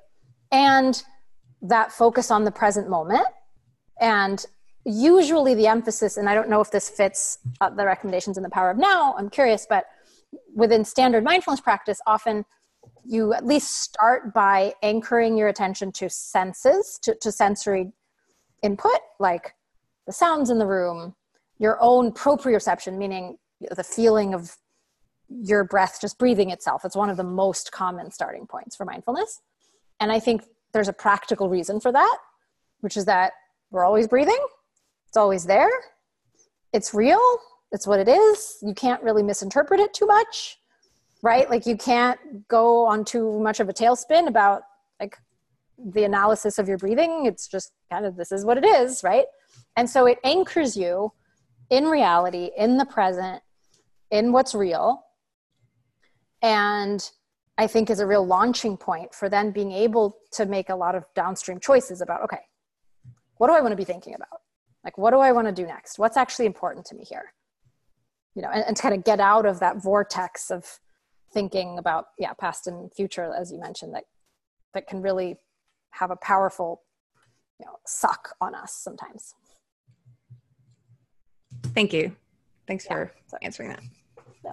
And 0.52 1.02
that 1.64 1.92
focus 1.92 2.30
on 2.30 2.46
the 2.46 2.52
present 2.52 2.90
moment. 2.90 3.26
And 4.00 4.46
usually 4.86 5.56
the 5.56 5.68
emphasis, 5.68 6.18
and 6.18 6.30
I 6.30 6.36
don't 6.36 6.50
know 6.50 6.62
if 6.62 6.70
this 6.72 6.90
fits 6.90 7.40
uh, 7.60 7.72
the 7.72 7.86
recommendations 7.86 8.38
in 8.38 8.44
the 8.44 8.50
power 8.50 8.70
of 8.70 8.78
now, 8.78 9.16
I'm 9.18 9.30
curious, 9.30 9.66
but 9.68 9.86
within 10.56 10.86
standard 10.86 11.24
mindfulness 11.24 11.62
practice, 11.62 12.00
often 12.06 12.46
you 13.04 13.34
at 13.34 13.46
least 13.46 13.82
start 13.82 14.32
by 14.34 14.74
anchoring 14.84 15.38
your 15.38 15.48
attention 15.48 15.92
to 15.94 16.10
senses, 16.10 17.00
to, 17.02 17.16
to 17.22 17.32
sensory 17.32 17.92
input, 18.62 19.00
like 19.20 19.56
the 20.06 20.14
sounds 20.14 20.50
in 20.52 20.60
the 20.60 20.68
room, 20.68 21.16
your 21.58 21.78
own 21.80 22.12
proprioception, 22.12 22.98
meaning 22.98 23.38
the 23.70 23.84
feeling 23.84 24.34
of 24.34 24.58
your 25.30 25.64
breath 25.64 26.00
just 26.02 26.18
breathing 26.18 26.50
itself. 26.50 26.84
It's 26.84 26.96
one 26.96 27.10
of 27.10 27.18
the 27.18 27.24
most 27.24 27.72
common 27.72 28.12
starting 28.12 28.46
points 28.46 28.76
for 28.76 28.86
mindfulness. 28.86 29.42
And 30.00 30.12
I 30.12 30.20
think 30.20 30.44
there's 30.74 30.88
a 30.88 30.94
practical 30.94 31.50
reason 31.50 31.80
for 31.80 31.92
that, 31.92 32.18
which 32.82 32.98
is 32.98 33.06
that 33.06 33.34
we're 33.70 33.86
always 33.86 34.08
breathing, 34.08 34.44
it's 35.08 35.18
always 35.18 35.46
there, 35.46 35.70
it's 36.74 36.94
real, 36.94 37.22
it's 37.72 37.88
what 37.88 38.00
it 38.00 38.08
is. 38.08 38.58
You 38.62 38.74
can't 38.74 39.02
really 39.02 39.24
misinterpret 39.24 39.80
it 39.80 39.94
too 39.94 40.06
much, 40.06 40.58
right? 41.22 41.50
Like 41.50 41.66
you 41.66 41.78
can't 41.78 42.48
go 42.48 42.86
on 42.86 43.06
too 43.06 43.40
much 43.40 43.60
of 43.60 43.70
a 43.70 43.74
tailspin 43.74 44.28
about 44.28 44.64
like 45.00 45.18
the 45.78 46.04
analysis 46.04 46.60
of 46.60 46.68
your 46.68 46.78
breathing. 46.78 47.26
It's 47.26 47.48
just 47.48 47.72
kind 47.90 48.06
of 48.06 48.16
this 48.18 48.32
is 48.32 48.44
what 48.44 48.58
it 48.58 48.66
is, 48.66 49.04
right? 49.04 49.26
And 49.78 49.90
so 49.90 50.06
it 50.06 50.20
anchors 50.24 50.76
you 50.76 51.14
in 51.70 51.86
reality, 51.86 52.52
in 52.58 52.78
the 52.78 52.86
present, 52.86 53.42
in 54.12 54.32
what's 54.32 54.54
real. 54.54 55.04
And 56.42 57.10
I 57.58 57.68
think 57.68 57.90
is 57.90 58.00
a 58.00 58.08
real 58.08 58.26
launching 58.26 58.78
point 58.78 59.14
for 59.14 59.30
then 59.30 59.52
being 59.52 59.72
able 59.72 60.18
to 60.34 60.46
make 60.46 60.70
a 60.70 60.76
lot 60.76 60.96
of 60.96 61.06
downstream 61.16 61.60
choices 61.60 62.02
about 62.02 62.24
okay, 62.24 62.40
what 63.38 63.48
do 63.48 63.54
I 63.54 63.62
want 63.62 63.72
to 63.72 63.76
be 63.76 63.84
thinking 63.84 64.14
about? 64.14 64.42
Like, 64.84 64.98
what 64.98 65.12
do 65.12 65.18
I 65.18 65.32
want 65.32 65.48
to 65.48 65.54
do 65.54 65.66
next? 65.66 66.00
What's 66.00 66.18
actually 66.18 66.46
important 66.46 66.86
to 66.88 66.96
me 66.96 67.04
here? 67.04 67.34
You 68.36 68.42
know, 68.42 68.50
and, 68.52 68.64
and 68.66 68.76
to 68.76 68.82
kind 68.82 68.96
of 68.96 69.04
get 69.04 69.20
out 69.20 69.46
of 69.46 69.60
that 69.60 69.82
vortex 69.82 70.50
of 70.50 70.80
thinking 71.34 71.78
about, 71.78 72.08
yeah, 72.18 72.34
past 72.34 72.68
and 72.68 72.92
future, 72.94 73.34
as 73.40 73.52
you 73.52 73.60
mentioned, 73.60 73.94
that 73.94 74.06
that 74.74 74.88
can 74.88 75.02
really 75.02 75.38
have 75.92 76.12
a 76.12 76.16
powerful, 76.16 76.82
you 77.60 77.66
know, 77.66 77.78
suck 77.86 78.36
on 78.40 78.56
us 78.56 78.74
sometimes. 78.74 79.36
Thank 81.76 81.94
you. 81.94 82.16
Thanks 82.68 82.86
yeah. 82.86 82.94
for 82.94 83.12
answering 83.42 83.70
that. 83.70 83.82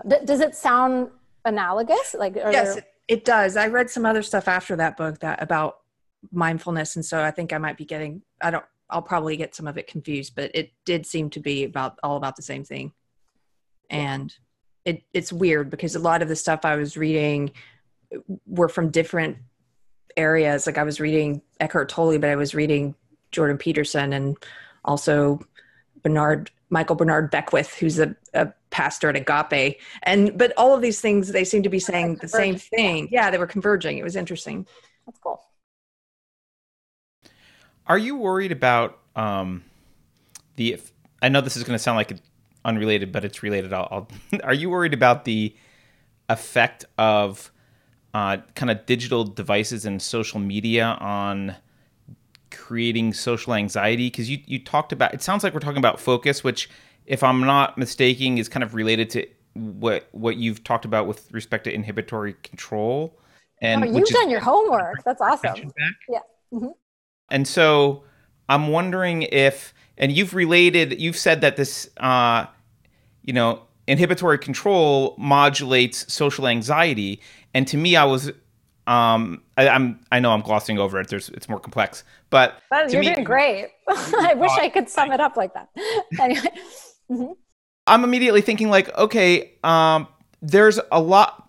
D- 0.07 0.25
does 0.25 0.41
it 0.41 0.55
sound 0.55 1.11
analogous? 1.45 2.15
Like, 2.19 2.37
yes, 2.37 2.75
there... 2.75 2.79
it, 2.79 2.85
it 3.09 3.25
does. 3.25 3.57
I 3.57 3.69
read 3.69 3.91
some 3.91 4.05
other 4.05 4.23
stuff 4.23 4.49
after 4.49 4.77
that 4.77 4.97
book 4.97 5.21
that 5.21 5.43
about 5.43 5.79
mindfulness, 6.33 6.97
and 6.97 7.05
so 7.05 7.23
I 7.23 7.31
think 7.31 7.53
I 7.53 7.59
might 7.59 7.77
be 7.77 7.85
getting. 7.85 8.23
I 8.41 8.51
don't. 8.51 8.65
I'll 8.91 9.03
probably 9.03 9.37
get 9.37 9.55
some 9.55 9.67
of 9.67 9.77
it 9.77 9.87
confused, 9.87 10.35
but 10.35 10.51
it 10.55 10.73
did 10.85 11.05
seem 11.05 11.29
to 11.31 11.41
be 11.41 11.65
about 11.65 11.99
all 12.03 12.17
about 12.17 12.37
the 12.37 12.43
same 12.43 12.65
thing. 12.65 12.93
And 13.91 14.35
it 14.85 15.03
it's 15.13 15.33
weird 15.33 15.71
because 15.71 15.95
a 15.95 16.01
lot 16.01 16.23
of 16.23 16.29
the 16.29 16.37
stuff 16.37 16.61
I 16.65 16.77
was 16.77 16.97
reading 16.97 17.53
were 18.47 18.69
from 18.69 18.91
different 18.91 19.37
areas. 20.17 20.67
Like 20.67 20.79
I 20.79 20.83
was 20.83 21.01
reading 21.01 21.43
Eckhart 21.61 21.89
Tolle, 21.89 22.19
but 22.19 22.31
I 22.31 22.37
was 22.37 22.55
reading 22.55 22.95
Jordan 23.31 23.59
Peterson 23.59 24.13
and 24.13 24.37
also 24.85 25.41
Bernard 26.03 26.51
Michael 26.71 26.97
Bernard 26.97 27.31
Beckwith, 27.31 27.75
who's 27.75 27.99
a, 27.99 28.15
a 28.35 28.53
pastor 28.71 29.09
at 29.09 29.17
Agape. 29.17 29.81
And 30.03 30.37
but 30.37 30.53
all 30.57 30.75
of 30.75 30.83
these 30.83 31.01
things 31.01 31.29
they 31.29 31.45
seem 31.45 31.63
to 31.63 31.69
be 31.69 31.79
saying 31.81 32.17
the 32.17 32.29
same 32.29 32.57
thing. 32.57 33.09
Yeah, 33.11 33.31
they 33.31 33.39
were 33.39 33.47
converging. 33.47 33.99
It 33.99 34.05
was 34.05 34.17
interesting. 34.17 34.67
That's 35.07 35.19
cool. 35.19 35.43
Are 37.87 37.99
you 37.99 38.17
worried 38.17 38.53
about 38.53 38.99
um, 39.17 39.65
the? 40.57 40.79
I 41.23 41.29
know 41.29 41.41
this 41.41 41.57
is 41.57 41.65
going 41.65 41.75
to 41.75 41.83
sound 41.83 41.97
like 41.97 42.13
unrelated, 42.65 43.11
but 43.13 43.25
it's 43.25 43.43
related. 43.43 43.73
I'll, 43.73 43.89
I'll 43.91 44.41
are 44.45 44.55
you 44.55 44.71
worried 44.71 44.95
about 44.95 45.25
the 45.25 45.57
effect 46.29 46.85
of 46.99 47.51
uh, 48.13 48.39
kind 48.55 48.71
of 48.71 48.85
digital 48.85 49.25
devices 49.25 49.87
and 49.87 50.01
social 50.03 50.39
media 50.39 50.97
on 51.01 51.57
creating 52.51 53.15
social 53.15 53.55
anxiety? 53.55 54.09
Because 54.09 54.29
you 54.29 54.39
you 54.47 54.59
talked 54.59 54.93
about 54.93 55.15
it 55.15 55.23
sounds 55.23 55.43
like 55.43 55.55
we're 55.55 55.61
talking 55.61 55.79
about 55.79 55.99
focus, 55.99 56.45
which 56.45 56.69
if 57.09 57.23
I'm 57.23 57.41
not 57.41 57.79
mistaken 57.79 58.39
is 58.39 58.49
kind 58.49 58.63
of 58.63 58.75
related 58.75 59.11
to 59.11 59.27
what 59.55 60.09
what 60.13 60.37
you've 60.37 60.63
talked 60.63 60.85
about 60.85 61.07
with 61.07 61.33
respect 61.33 61.65
to 61.65 61.75
inhibitory 61.75 62.35
control. 62.43 63.19
And 63.61 63.83
oh, 63.83 63.87
you've 63.87 64.09
done 64.09 64.31
your 64.31 64.41
homework. 64.41 65.03
That's 65.05 65.21
awesome. 65.21 65.73
Yeah. 66.09 66.21
Mm-hmm. 66.53 66.69
And 67.31 67.47
so 67.47 68.05
I'm 68.49 68.69
wondering 68.69 69.23
if, 69.23 69.75
and 69.97 70.13
you've 70.13 70.35
related, 70.35 71.01
you've 71.01 71.17
said 71.17 71.41
that 71.41 71.57
this, 71.57 71.91
uh, 71.99 72.47
you 73.25 73.33
know, 73.33 73.63
inhibitory 73.87 74.39
control 74.39 75.15
modulates 75.19 76.11
social 76.13 76.47
anxiety. 76.47 77.21
And 77.53 77.67
to 77.69 77.77
me, 77.77 77.97
I 77.97 78.05
was, 78.05 78.31
um, 78.87 79.43
I, 79.57 79.67
am 79.67 80.01
I 80.13 80.21
know 80.21 80.33
I'm 80.33 80.41
glossing 80.41 80.79
over 80.79 81.01
it. 81.01 81.09
There's, 81.09 81.29
it's 81.31 81.49
more 81.49 81.59
complex, 81.59 82.05
but 82.31 82.63
you're 82.89 83.01
me, 83.01 83.13
doing 83.13 83.25
great. 83.25 83.69
I 83.89 84.35
wish 84.35 84.53
I 84.53 84.69
could 84.69 84.89
sum 84.89 85.13
it 85.13 85.21
up 85.21 85.37
like 85.37 85.53
that. 85.55 85.69
anyway. 86.21 86.49
Mm-hmm. 87.11 87.33
I'm 87.87 88.05
immediately 88.05 88.43
thinking 88.43 88.69
like, 88.69 88.95
okay, 88.97 89.53
um, 89.65 90.09
there's 90.43 90.79
a 90.93 91.01
lot 91.01 91.49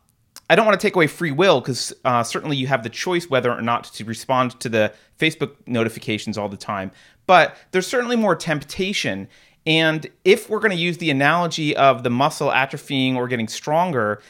I 0.49 0.55
don't 0.55 0.65
want 0.65 0.79
to 0.79 0.85
take 0.85 0.95
away 0.95 1.05
free 1.05 1.31
will 1.31 1.61
because 1.61 1.93
uh, 2.03 2.23
certainly 2.23 2.57
you 2.57 2.65
have 2.67 2.81
the 2.81 2.89
choice 2.89 3.29
whether 3.29 3.51
or 3.51 3.61
not 3.61 3.83
to 3.85 4.03
respond 4.03 4.59
to 4.61 4.69
the 4.69 4.91
Facebook 5.19 5.55
notifications 5.67 6.37
all 6.37 6.49
the 6.49 6.57
time. 6.57 6.91
But 7.27 7.55
there's 7.71 7.85
certainly 7.85 8.15
more 8.15 8.35
temptation. 8.35 9.27
And 9.67 10.09
if 10.25 10.49
we're 10.49 10.59
going 10.59 10.71
to 10.71 10.77
use 10.77 10.97
the 10.97 11.11
analogy 11.11 11.75
of 11.75 12.01
the 12.01 12.09
muscle 12.09 12.49
atrophying 12.49 13.15
or 13.15 13.27
getting 13.27 13.47
stronger, 13.47 14.23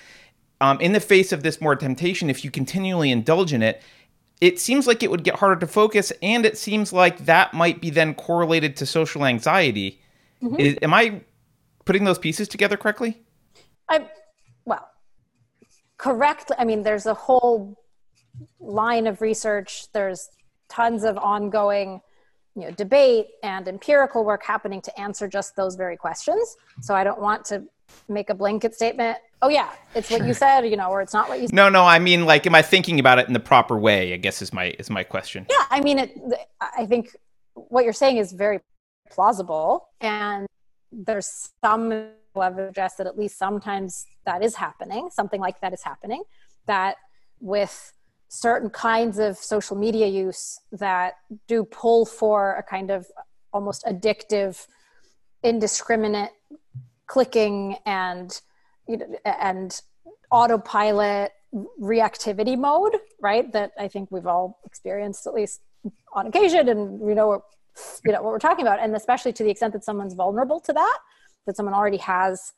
um, 0.59 0.81
in 0.81 0.91
the 0.91 0.99
face 0.99 1.31
of 1.31 1.41
this 1.41 1.61
more 1.61 1.77
temptation, 1.77 2.29
if 2.29 2.43
you 2.43 2.51
continually 2.51 3.11
indulge 3.11 3.53
in 3.53 3.63
it, 3.63 3.81
it 4.41 4.59
seems 4.59 4.87
like 4.87 5.03
it 5.03 5.11
would 5.11 5.23
get 5.23 5.35
harder 5.35 5.55
to 5.61 5.67
focus. 5.67 6.11
And 6.21 6.45
it 6.45 6.57
seems 6.57 6.91
like 6.91 7.19
that 7.25 7.53
might 7.53 7.79
be 7.79 7.89
then 7.89 8.13
correlated 8.13 8.75
to 8.77 8.85
social 8.85 9.23
anxiety. 9.23 10.01
Mm-hmm. 10.43 10.59
Is, 10.59 10.77
am 10.81 10.93
I 10.93 11.21
putting 11.85 12.03
those 12.03 12.19
pieces 12.19 12.47
together 12.47 12.77
correctly? 12.77 13.21
I 13.89 14.07
well, 14.65 14.89
correctly 15.99 16.55
i 16.57 16.65
mean 16.65 16.81
there's 16.81 17.05
a 17.05 17.13
whole 17.13 17.77
line 18.59 19.05
of 19.05 19.21
research 19.21 19.91
there's 19.93 20.29
tons 20.69 21.03
of 21.03 21.17
ongoing 21.17 22.01
you 22.55 22.63
know 22.63 22.71
debate 22.71 23.27
and 23.43 23.67
empirical 23.67 24.23
work 24.23 24.43
happening 24.43 24.81
to 24.81 24.99
answer 24.99 25.27
just 25.27 25.55
those 25.55 25.75
very 25.75 25.97
questions 25.97 26.55
so 26.81 26.95
i 26.95 27.03
don't 27.03 27.19
want 27.19 27.45
to 27.45 27.63
make 28.07 28.29
a 28.29 28.33
blanket 28.33 28.73
statement 28.73 29.17
oh 29.41 29.49
yeah 29.49 29.71
it's 29.93 30.09
what 30.09 30.25
you 30.25 30.33
said 30.33 30.61
you 30.61 30.77
know 30.77 30.89
or 30.89 31.01
it's 31.01 31.13
not 31.13 31.27
what 31.27 31.41
you 31.41 31.47
said. 31.47 31.55
no 31.55 31.69
no 31.69 31.83
i 31.83 31.99
mean 31.99 32.25
like 32.25 32.47
am 32.47 32.55
i 32.55 32.61
thinking 32.61 32.99
about 32.99 33.19
it 33.19 33.27
in 33.27 33.33
the 33.33 33.39
proper 33.39 33.77
way 33.77 34.13
i 34.13 34.17
guess 34.17 34.41
is 34.41 34.53
my 34.53 34.73
is 34.79 34.89
my 34.89 35.03
question 35.03 35.45
yeah 35.49 35.65
i 35.69 35.81
mean 35.81 35.99
it 35.99 36.17
i 36.61 36.85
think 36.85 37.15
what 37.53 37.83
you're 37.83 37.93
saying 37.93 38.17
is 38.17 38.31
very 38.31 38.59
plausible 39.09 39.89
and 40.01 40.47
there's 40.91 41.51
some 41.63 42.11
have 42.35 42.57
addressed 42.57 42.97
that 42.97 43.07
at 43.07 43.17
least 43.17 43.37
sometimes 43.37 44.05
that 44.25 44.43
is 44.43 44.55
happening, 44.55 45.09
something 45.11 45.41
like 45.41 45.59
that 45.61 45.73
is 45.73 45.83
happening, 45.83 46.23
that 46.67 46.95
with 47.39 47.91
certain 48.29 48.69
kinds 48.69 49.17
of 49.17 49.37
social 49.37 49.75
media 49.75 50.07
use 50.07 50.59
that 50.71 51.15
do 51.47 51.63
pull 51.65 52.05
for 52.05 52.55
a 52.55 52.63
kind 52.63 52.91
of 52.91 53.07
almost 53.51 53.83
addictive, 53.85 54.67
indiscriminate 55.43 56.29
clicking 57.07 57.75
and 57.85 58.41
you 58.87 58.97
know, 58.97 59.17
and 59.25 59.81
autopilot 60.31 61.31
reactivity 61.81 62.57
mode, 62.57 62.97
right? 63.19 63.51
That 63.51 63.71
I 63.79 63.87
think 63.87 64.11
we've 64.11 64.27
all 64.27 64.59
experienced 64.63 65.25
at 65.25 65.33
least 65.33 65.61
on 66.13 66.27
occasion, 66.27 66.69
and 66.69 66.99
we 66.99 67.15
know 67.15 67.43
you 68.05 68.11
know 68.11 68.21
what 68.21 68.31
we're 68.31 68.39
talking 68.39 68.65
about, 68.65 68.79
and 68.79 68.95
especially 68.95 69.33
to 69.33 69.43
the 69.43 69.49
extent 69.49 69.73
that 69.73 69.83
someone's 69.83 70.13
vulnerable 70.13 70.59
to 70.61 70.73
that 70.73 70.99
that 71.49 71.57
someone 71.57 71.73
already 71.73 71.97
has 71.97 72.53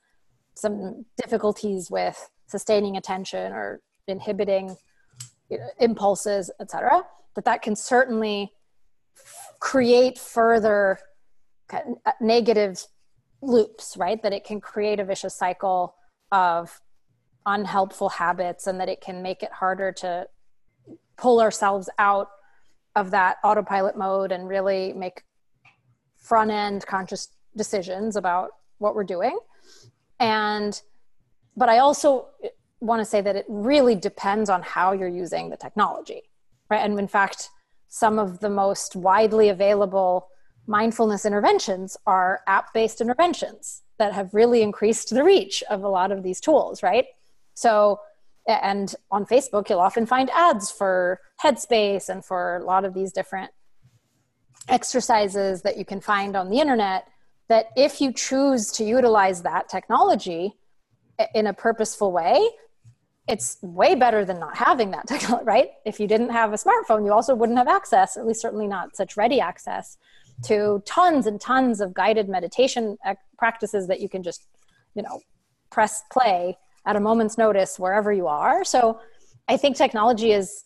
some 0.55 1.05
difficulties 1.17 1.89
with 1.89 2.30
sustaining 2.47 2.97
attention 2.97 3.53
or 3.53 3.82
inhibiting 4.07 4.76
you 5.49 5.57
know, 5.57 5.67
impulses, 5.80 6.51
etc., 6.59 7.03
that 7.36 7.45
that 7.45 7.61
can 7.61 7.76
certainly 7.76 8.51
create 9.59 10.19
further 10.19 10.99
uh, 11.74 12.11
negative 12.19 12.86
loops, 13.41 13.95
right? 13.97 14.22
That 14.22 14.34
it 14.34 14.43
can 14.43 14.59
create 14.59 14.99
a 14.99 15.05
vicious 15.05 15.36
cycle 15.36 15.95
of 16.32 16.82
unhelpful 17.45 18.09
habits 18.09 18.67
and 18.67 18.80
that 18.80 18.89
it 18.89 18.99
can 18.99 19.24
make 19.24 19.41
it 19.41 19.51
harder 19.53 19.91
to 19.93 20.28
pull 21.17 21.39
ourselves 21.39 21.89
out 21.97 22.28
of 22.95 23.11
that 23.11 23.37
autopilot 23.43 23.97
mode 23.97 24.31
and 24.31 24.47
really 24.47 24.93
make 24.93 25.23
front 26.17 26.51
end 26.51 26.85
conscious 26.85 27.29
decisions 27.55 28.15
about 28.15 28.51
what 28.77 28.95
we're 28.95 29.03
doing. 29.03 29.37
And, 30.19 30.79
but 31.55 31.69
I 31.69 31.79
also 31.79 32.27
want 32.79 32.99
to 32.99 33.05
say 33.05 33.21
that 33.21 33.35
it 33.35 33.45
really 33.47 33.95
depends 33.95 34.49
on 34.49 34.61
how 34.61 34.91
you're 34.91 35.07
using 35.07 35.49
the 35.49 35.57
technology, 35.57 36.23
right? 36.69 36.83
And 36.83 36.97
in 36.99 37.07
fact, 37.07 37.49
some 37.87 38.19
of 38.19 38.39
the 38.39 38.49
most 38.49 38.95
widely 38.95 39.49
available 39.49 40.27
mindfulness 40.67 41.25
interventions 41.25 41.97
are 42.05 42.41
app 42.47 42.73
based 42.73 43.01
interventions 43.01 43.81
that 43.97 44.13
have 44.13 44.33
really 44.33 44.61
increased 44.61 45.09
the 45.09 45.23
reach 45.23 45.63
of 45.69 45.83
a 45.83 45.87
lot 45.87 46.11
of 46.11 46.23
these 46.23 46.39
tools, 46.39 46.81
right? 46.81 47.05
So, 47.53 47.99
and 48.62 48.93
on 49.12 49.26
Facebook, 49.26 49.70
you'll 49.70 49.80
often 49.80 50.06
find 50.06 50.30
ads 50.32 50.72
for 50.72 51.20
Headspace 51.43 52.10
and 52.10 52.24
for 52.24 52.58
a 52.58 52.64
lot 52.64 52.86
of 52.86 52.93
these 52.93 53.12
different 53.12 53.52
exercises 54.68 55.62
that 55.64 55.78
you 55.78 55.86
can 55.86 56.02
find 56.02 56.36
on 56.36 56.49
the 56.49 56.60
internet. 56.60 57.08
That 57.49 57.68
if 57.76 57.99
you 57.99 58.14
choose 58.14 58.72
to 58.74 58.84
utilize 58.84 59.41
that 59.41 59.68
technology 59.68 60.54
in 61.36 61.47
a 61.47 61.54
purposeful 61.54 62.12
way, 62.12 62.39
it's 63.28 63.58
way 63.62 63.95
better 63.95 64.26
than 64.26 64.39
not 64.39 64.58
having 64.58 64.91
that 64.91 65.08
technology, 65.08 65.45
right? 65.45 65.70
If 65.86 65.99
you 65.99 66.08
didn't 66.08 66.30
have 66.30 66.54
a 66.54 66.58
smartphone, 66.58 67.06
you 67.06 67.14
also 67.14 67.36
wouldn't 67.36 67.58
have 67.58 67.68
access, 67.68 68.18
at 68.18 68.26
least 68.26 68.41
certainly 68.41 68.68
not 68.68 68.95
such 68.95 69.18
ready 69.18 69.39
access 69.39 69.97
to 70.45 70.82
tons 70.86 71.28
and 71.28 71.39
tons 71.39 71.82
of 71.82 71.93
guided 71.93 72.28
meditation 72.28 72.97
practices 73.38 73.88
that 73.88 73.99
you 73.99 74.10
can 74.10 74.24
just, 74.24 74.47
you 74.95 75.04
know, 75.04 75.20
press 75.70 76.04
play 76.12 76.58
at 76.86 76.95
a 76.95 76.99
moment's 76.99 77.38
notice 77.38 77.79
wherever 77.79 78.11
you 78.11 78.27
are. 78.27 78.63
So 78.63 78.99
I 79.47 79.57
think 79.57 79.75
technology 79.75 80.32
is 80.32 80.65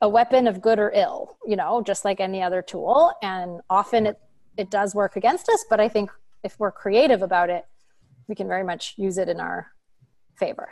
a 0.00 0.08
weapon 0.08 0.46
of 0.46 0.60
good 0.60 0.78
or 0.78 0.90
ill, 0.94 1.36
you 1.46 1.56
know, 1.56 1.82
just 1.82 2.04
like 2.04 2.20
any 2.20 2.42
other 2.42 2.62
tool. 2.62 3.12
And 3.22 3.60
often 3.68 4.06
it, 4.06 4.18
it 4.56 4.70
does 4.70 4.94
work 4.94 5.16
against 5.16 5.48
us, 5.48 5.64
but 5.68 5.80
I 5.80 5.88
think 5.88 6.10
if 6.42 6.58
we're 6.58 6.72
creative 6.72 7.22
about 7.22 7.50
it, 7.50 7.64
we 8.28 8.34
can 8.34 8.48
very 8.48 8.64
much 8.64 8.94
use 8.96 9.18
it 9.18 9.28
in 9.28 9.40
our 9.40 9.68
favor. 10.36 10.70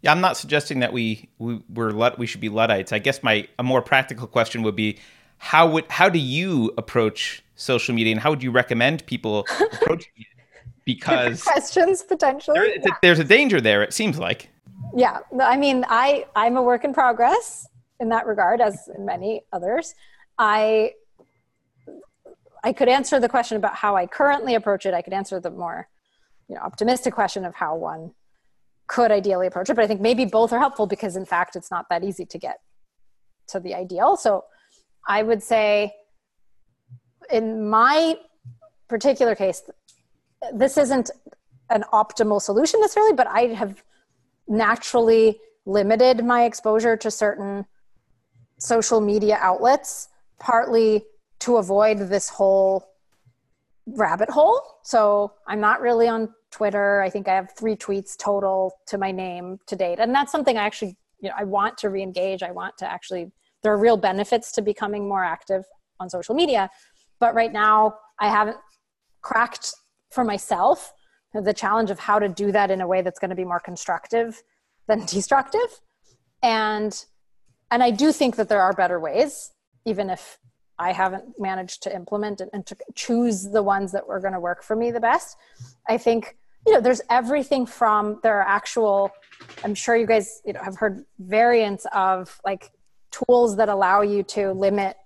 Yeah, 0.00 0.12
I'm 0.12 0.20
not 0.20 0.36
suggesting 0.36 0.80
that 0.80 0.92
we 0.92 1.30
we 1.38 1.62
we're 1.68 2.14
we 2.18 2.26
should 2.26 2.40
be 2.40 2.50
luddites. 2.50 2.92
I 2.92 2.98
guess 2.98 3.22
my 3.22 3.48
a 3.58 3.62
more 3.62 3.80
practical 3.80 4.26
question 4.26 4.62
would 4.62 4.76
be 4.76 4.98
how 5.38 5.66
would 5.66 5.90
how 5.90 6.10
do 6.10 6.18
you 6.18 6.72
approach 6.76 7.42
social 7.54 7.94
media 7.94 8.12
and 8.12 8.20
how 8.20 8.30
would 8.30 8.42
you 8.42 8.50
recommend 8.50 9.06
people 9.06 9.46
approach 9.72 10.04
Because 10.84 11.42
questions 11.42 12.02
potentially. 12.02 12.58
There, 12.58 12.78
yeah. 12.78 12.96
There's 13.00 13.18
a 13.18 13.24
danger 13.24 13.60
there. 13.60 13.82
It 13.82 13.94
seems 13.94 14.18
like. 14.18 14.50
Yeah, 14.94 15.20
I 15.40 15.56
mean, 15.56 15.84
I 15.88 16.26
I'm 16.36 16.56
a 16.56 16.62
work 16.62 16.84
in 16.84 16.92
progress 16.92 17.66
in 18.00 18.08
that 18.10 18.26
regard, 18.26 18.60
as 18.60 18.88
many 18.98 19.42
others. 19.52 19.94
I 20.38 20.92
I 22.62 22.72
could 22.72 22.88
answer 22.88 23.20
the 23.20 23.28
question 23.28 23.56
about 23.56 23.74
how 23.74 23.96
I 23.96 24.06
currently 24.06 24.54
approach 24.54 24.86
it. 24.86 24.94
I 24.94 25.02
could 25.02 25.12
answer 25.12 25.38
the 25.38 25.50
more, 25.50 25.88
you 26.48 26.54
know, 26.54 26.62
optimistic 26.62 27.14
question 27.14 27.44
of 27.44 27.54
how 27.54 27.76
one 27.76 28.12
could 28.86 29.10
ideally 29.10 29.46
approach 29.46 29.68
it. 29.70 29.74
But 29.74 29.84
I 29.84 29.86
think 29.86 30.00
maybe 30.00 30.24
both 30.24 30.52
are 30.52 30.58
helpful 30.58 30.86
because, 30.86 31.16
in 31.16 31.26
fact, 31.26 31.56
it's 31.56 31.70
not 31.70 31.86
that 31.90 32.04
easy 32.04 32.24
to 32.24 32.38
get 32.38 32.58
to 33.48 33.60
the 33.60 33.74
ideal. 33.74 34.16
So 34.16 34.44
I 35.06 35.22
would 35.22 35.42
say, 35.42 35.92
in 37.30 37.68
my 37.68 38.16
particular 38.88 39.34
case, 39.34 39.62
this 40.52 40.76
isn't 40.76 41.10
an 41.70 41.84
optimal 41.92 42.40
solution 42.40 42.80
necessarily, 42.80 43.14
but 43.14 43.26
I 43.26 43.46
have 43.54 43.82
naturally 44.46 45.40
limited 45.66 46.24
my 46.24 46.44
exposure 46.44 46.96
to 46.96 47.10
certain 47.10 47.64
social 48.58 49.00
media 49.00 49.38
outlets, 49.40 50.08
partly 50.38 51.04
to 51.40 51.56
avoid 51.56 51.98
this 51.98 52.28
whole 52.28 52.86
rabbit 53.86 54.30
hole. 54.30 54.60
So 54.82 55.32
I'm 55.46 55.60
not 55.60 55.80
really 55.80 56.08
on 56.08 56.34
Twitter. 56.50 57.00
I 57.02 57.10
think 57.10 57.28
I 57.28 57.34
have 57.34 57.52
three 57.56 57.76
tweets 57.76 58.16
total 58.16 58.72
to 58.86 58.98
my 58.98 59.10
name 59.10 59.58
to 59.66 59.76
date. 59.76 59.98
And 59.98 60.14
that's 60.14 60.32
something 60.32 60.56
I 60.56 60.64
actually, 60.64 60.96
you 61.20 61.28
know, 61.28 61.34
I 61.36 61.44
want 61.44 61.76
to 61.78 61.90
re-engage. 61.90 62.42
I 62.42 62.50
want 62.50 62.78
to 62.78 62.90
actually, 62.90 63.32
there 63.62 63.72
are 63.72 63.78
real 63.78 63.96
benefits 63.96 64.52
to 64.52 64.62
becoming 64.62 65.08
more 65.08 65.24
active 65.24 65.64
on 66.00 66.08
social 66.08 66.34
media. 66.34 66.70
But 67.18 67.34
right 67.34 67.52
now 67.52 67.94
I 68.20 68.28
haven't 68.28 68.56
cracked 69.22 69.74
for 70.14 70.24
myself 70.24 70.92
the 71.42 71.52
challenge 71.52 71.90
of 71.90 71.98
how 71.98 72.18
to 72.18 72.28
do 72.28 72.52
that 72.52 72.70
in 72.70 72.80
a 72.80 72.86
way 72.86 73.02
that's 73.02 73.18
going 73.18 73.30
to 73.30 73.36
be 73.36 73.44
more 73.44 73.60
constructive 73.60 74.42
than 74.86 75.04
destructive. 75.06 75.80
And 76.42 77.04
and 77.70 77.82
I 77.82 77.90
do 77.90 78.12
think 78.12 78.36
that 78.36 78.48
there 78.48 78.62
are 78.62 78.72
better 78.72 79.00
ways, 79.00 79.50
even 79.84 80.10
if 80.10 80.38
I 80.78 80.92
haven't 80.92 81.40
managed 81.40 81.82
to 81.84 81.94
implement 81.94 82.40
and, 82.40 82.50
and 82.52 82.64
to 82.66 82.76
choose 82.94 83.50
the 83.50 83.62
ones 83.62 83.90
that 83.92 84.06
were 84.06 84.20
going 84.20 84.34
to 84.34 84.40
work 84.40 84.62
for 84.62 84.76
me 84.76 84.90
the 84.90 85.00
best. 85.00 85.36
I 85.88 85.98
think 85.98 86.36
you 86.66 86.72
know 86.72 86.80
there's 86.80 87.00
everything 87.10 87.66
from 87.66 88.20
there 88.22 88.38
are 88.38 88.48
actual 88.48 89.10
i'm 89.64 89.74
sure 89.74 89.96
you 89.96 90.06
guys 90.06 90.40
you 90.46 90.52
know 90.54 90.62
have 90.62 90.76
heard 90.76 91.04
variants 91.18 91.86
of 91.94 92.40
like 92.42 92.70
tools 93.10 93.56
that 93.58 93.68
allow 93.68 94.00
you 94.00 94.22
to 94.22 94.52
limit 94.52 94.96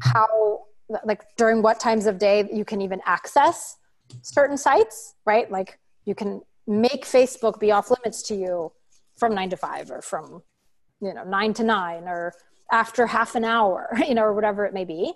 how 0.00 0.60
like 1.04 1.22
during 1.36 1.60
what 1.60 1.78
times 1.78 2.06
of 2.06 2.18
day 2.18 2.48
you 2.50 2.64
can 2.64 2.80
even 2.80 2.98
access 3.04 3.76
certain 4.22 4.56
sites 4.56 5.14
right 5.24 5.50
like 5.50 5.78
you 6.04 6.14
can 6.14 6.40
make 6.66 7.04
facebook 7.04 7.58
be 7.58 7.70
off 7.70 7.90
limits 7.90 8.22
to 8.22 8.34
you 8.34 8.72
from 9.16 9.34
9 9.34 9.50
to 9.50 9.56
5 9.56 9.90
or 9.90 10.02
from 10.02 10.42
you 11.00 11.14
know 11.14 11.24
9 11.24 11.54
to 11.54 11.64
9 11.64 12.04
or 12.04 12.34
after 12.72 13.06
half 13.06 13.34
an 13.34 13.44
hour 13.44 13.90
you 14.08 14.14
know 14.14 14.22
or 14.22 14.34
whatever 14.34 14.64
it 14.64 14.74
may 14.74 14.84
be 14.84 15.14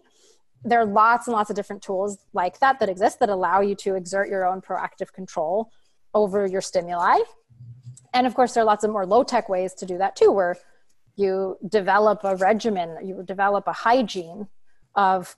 there 0.64 0.80
are 0.80 0.86
lots 0.86 1.26
and 1.26 1.34
lots 1.34 1.51
of 1.51 1.57
different 1.57 1.82
tools 1.82 2.18
like 2.32 2.59
that 2.61 2.80
that 2.80 2.88
exist 2.88 3.20
that 3.20 3.28
allow 3.28 3.61
you 3.61 3.74
to 3.74 3.95
exert 3.95 4.28
your 4.28 4.47
own 4.47 4.61
proactive 4.62 5.12
control 5.12 5.70
over 6.14 6.47
your 6.47 6.62
stimuli. 6.62 7.18
And 8.14 8.26
of 8.26 8.34
course, 8.34 8.55
there 8.55 8.62
are 8.62 8.66
lots 8.66 8.84
of 8.84 8.90
more 8.90 9.05
low 9.05 9.24
tech 9.24 9.49
ways 9.49 9.74
to 9.74 9.86
do 9.86 9.99
that 9.99 10.16
too, 10.16 10.30
where 10.30 10.57
you 11.16 11.59
develop 11.68 12.20
a 12.24 12.36
regimen, 12.36 12.97
you 13.05 13.22
develop 13.24 13.66
a 13.66 13.72
hygiene 13.72 14.49
of 14.95 15.36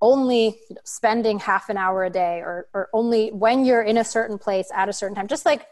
only 0.00 0.60
spending 0.84 1.38
half 1.38 1.68
an 1.68 1.76
hour 1.76 2.04
a 2.04 2.10
day 2.10 2.38
or, 2.38 2.68
or 2.72 2.88
only 2.92 3.30
when 3.30 3.64
you're 3.64 3.82
in 3.82 3.98
a 3.98 4.04
certain 4.04 4.38
place 4.38 4.70
at 4.74 4.88
a 4.88 4.92
certain 4.92 5.14
time, 5.14 5.26
just 5.26 5.44
like 5.44 5.66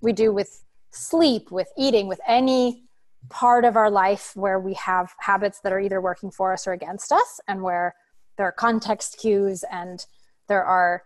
we 0.00 0.12
do 0.12 0.32
with 0.32 0.64
sleep, 0.90 1.50
with 1.50 1.68
eating, 1.76 2.08
with 2.08 2.20
any 2.26 2.84
part 3.28 3.64
of 3.64 3.76
our 3.76 3.90
life 3.90 4.32
where 4.34 4.58
we 4.58 4.74
have 4.74 5.12
habits 5.20 5.60
that 5.60 5.72
are 5.72 5.80
either 5.80 6.00
working 6.00 6.30
for 6.30 6.52
us 6.52 6.66
or 6.66 6.72
against 6.72 7.12
us, 7.12 7.40
and 7.46 7.62
where 7.62 7.94
there 8.36 8.46
are 8.46 8.52
context 8.52 9.18
cues 9.18 9.64
and 9.70 10.06
there 10.48 10.64
are 10.64 11.02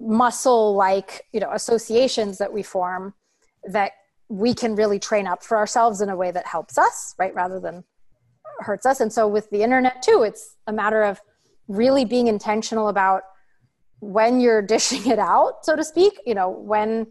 muscle 0.00 0.74
like 0.74 1.26
you 1.32 1.40
know 1.40 1.50
associations 1.52 2.38
that 2.38 2.52
we 2.52 2.62
form 2.62 3.14
that 3.64 3.92
we 4.28 4.52
can 4.52 4.74
really 4.74 4.98
train 4.98 5.26
up 5.26 5.42
for 5.42 5.56
ourselves 5.56 6.00
in 6.00 6.08
a 6.10 6.16
way 6.16 6.30
that 6.30 6.46
helps 6.46 6.76
us 6.76 7.14
right 7.18 7.34
rather 7.34 7.58
than 7.58 7.84
hurts 8.60 8.86
us. 8.86 9.00
And 9.00 9.12
so 9.12 9.26
with 9.26 9.48
the 9.50 9.62
internet 9.62 10.02
too 10.02 10.22
it's 10.26 10.56
a 10.66 10.72
matter 10.72 11.02
of 11.02 11.20
really 11.68 12.04
being 12.04 12.26
intentional 12.26 12.88
about 12.88 13.22
when 14.00 14.40
you're 14.40 14.62
dishing 14.74 15.10
it 15.10 15.18
out 15.18 15.64
so 15.64 15.74
to 15.76 15.84
speak 15.84 16.20
you 16.26 16.34
know 16.34 16.50
when 16.50 17.06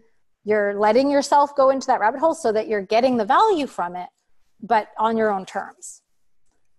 you're 0.45 0.78
letting 0.78 1.10
yourself 1.10 1.56
go 1.56 1.70
into 1.70 1.88
that 1.88 1.99
rabbit 1.99 2.20
hole 2.20 2.36
so 2.36 2.51
that 2.51 2.68
you're 2.68 2.82
getting 2.82 3.18
the 3.18 3.26
value 3.26 3.68
from 3.68 3.95
it 3.95 4.10
but 4.62 4.88
on 4.97 5.18
your 5.18 5.32
own 5.32 5.45
terms. 5.45 6.01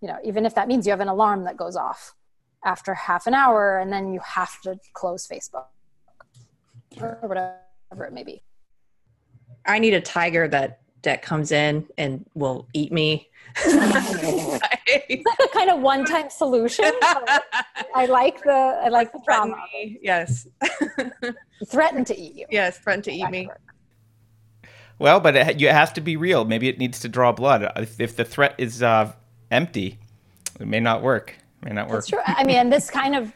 You 0.00 0.08
know 0.08 0.18
even 0.24 0.44
if 0.46 0.54
that 0.54 0.68
means 0.68 0.86
you 0.86 0.90
have 0.90 1.00
an 1.00 1.08
alarm 1.08 1.44
that 1.44 1.56
goes 1.56 1.76
off 1.76 2.14
after 2.64 2.94
half 2.94 3.26
an 3.26 3.34
hour 3.34 3.78
and 3.78 3.92
then 3.92 4.12
you 4.12 4.20
have 4.20 4.60
to 4.62 4.78
close 4.94 5.26
facebook 5.26 5.66
or 7.00 7.18
whatever 7.22 8.06
it 8.06 8.12
may 8.12 8.22
be. 8.22 8.42
I 9.66 9.78
need 9.78 9.94
a 9.94 10.00
tiger 10.00 10.46
that 10.48 10.80
that 11.02 11.22
comes 11.22 11.52
in 11.52 11.86
and 11.98 12.24
will 12.34 12.66
eat 12.72 12.92
me 12.92 13.28
it's 15.08 15.24
like 15.26 15.48
a 15.48 15.52
kind 15.52 15.70
of 15.70 15.80
one-time 15.80 16.30
solution 16.30 16.90
i 17.94 18.06
like 18.08 18.42
the 18.42 18.80
i 18.84 18.88
like 18.88 19.12
the 19.12 19.20
threaten 19.20 19.54
me. 19.72 19.98
yes 20.02 20.46
threaten 21.68 22.04
to 22.04 22.18
eat 22.18 22.34
you 22.34 22.46
yes 22.50 22.78
threaten 22.78 23.02
to 23.02 23.12
eat 23.12 23.28
me 23.30 23.48
well 24.98 25.20
but 25.20 25.36
it, 25.36 25.60
you 25.60 25.68
have 25.68 25.92
to 25.92 26.00
be 26.00 26.16
real 26.16 26.44
maybe 26.44 26.68
it 26.68 26.78
needs 26.78 27.00
to 27.00 27.08
draw 27.08 27.32
blood 27.32 27.70
if, 27.76 28.00
if 28.00 28.16
the 28.16 28.24
threat 28.24 28.54
is 28.58 28.82
uh, 28.82 29.12
empty, 29.54 29.98
it 30.60 30.66
may 30.66 30.80
not 30.80 31.02
work. 31.02 31.36
It 31.62 31.68
may 31.68 31.72
not 31.72 31.88
work. 31.88 31.98
That's 31.98 32.08
true. 32.08 32.20
I 32.24 32.44
mean, 32.44 32.68
this 32.70 32.90
kind 32.90 33.14
of, 33.14 33.32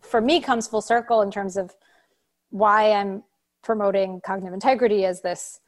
for 0.00 0.20
me, 0.20 0.40
comes 0.40 0.68
full 0.68 0.82
circle 0.82 1.22
in 1.22 1.30
terms 1.30 1.56
of 1.56 1.74
why 2.50 2.92
I'm 2.92 3.24
promoting 3.62 4.20
cognitive 4.24 4.52
integrity 4.52 5.04
as 5.04 5.22
this 5.22 5.60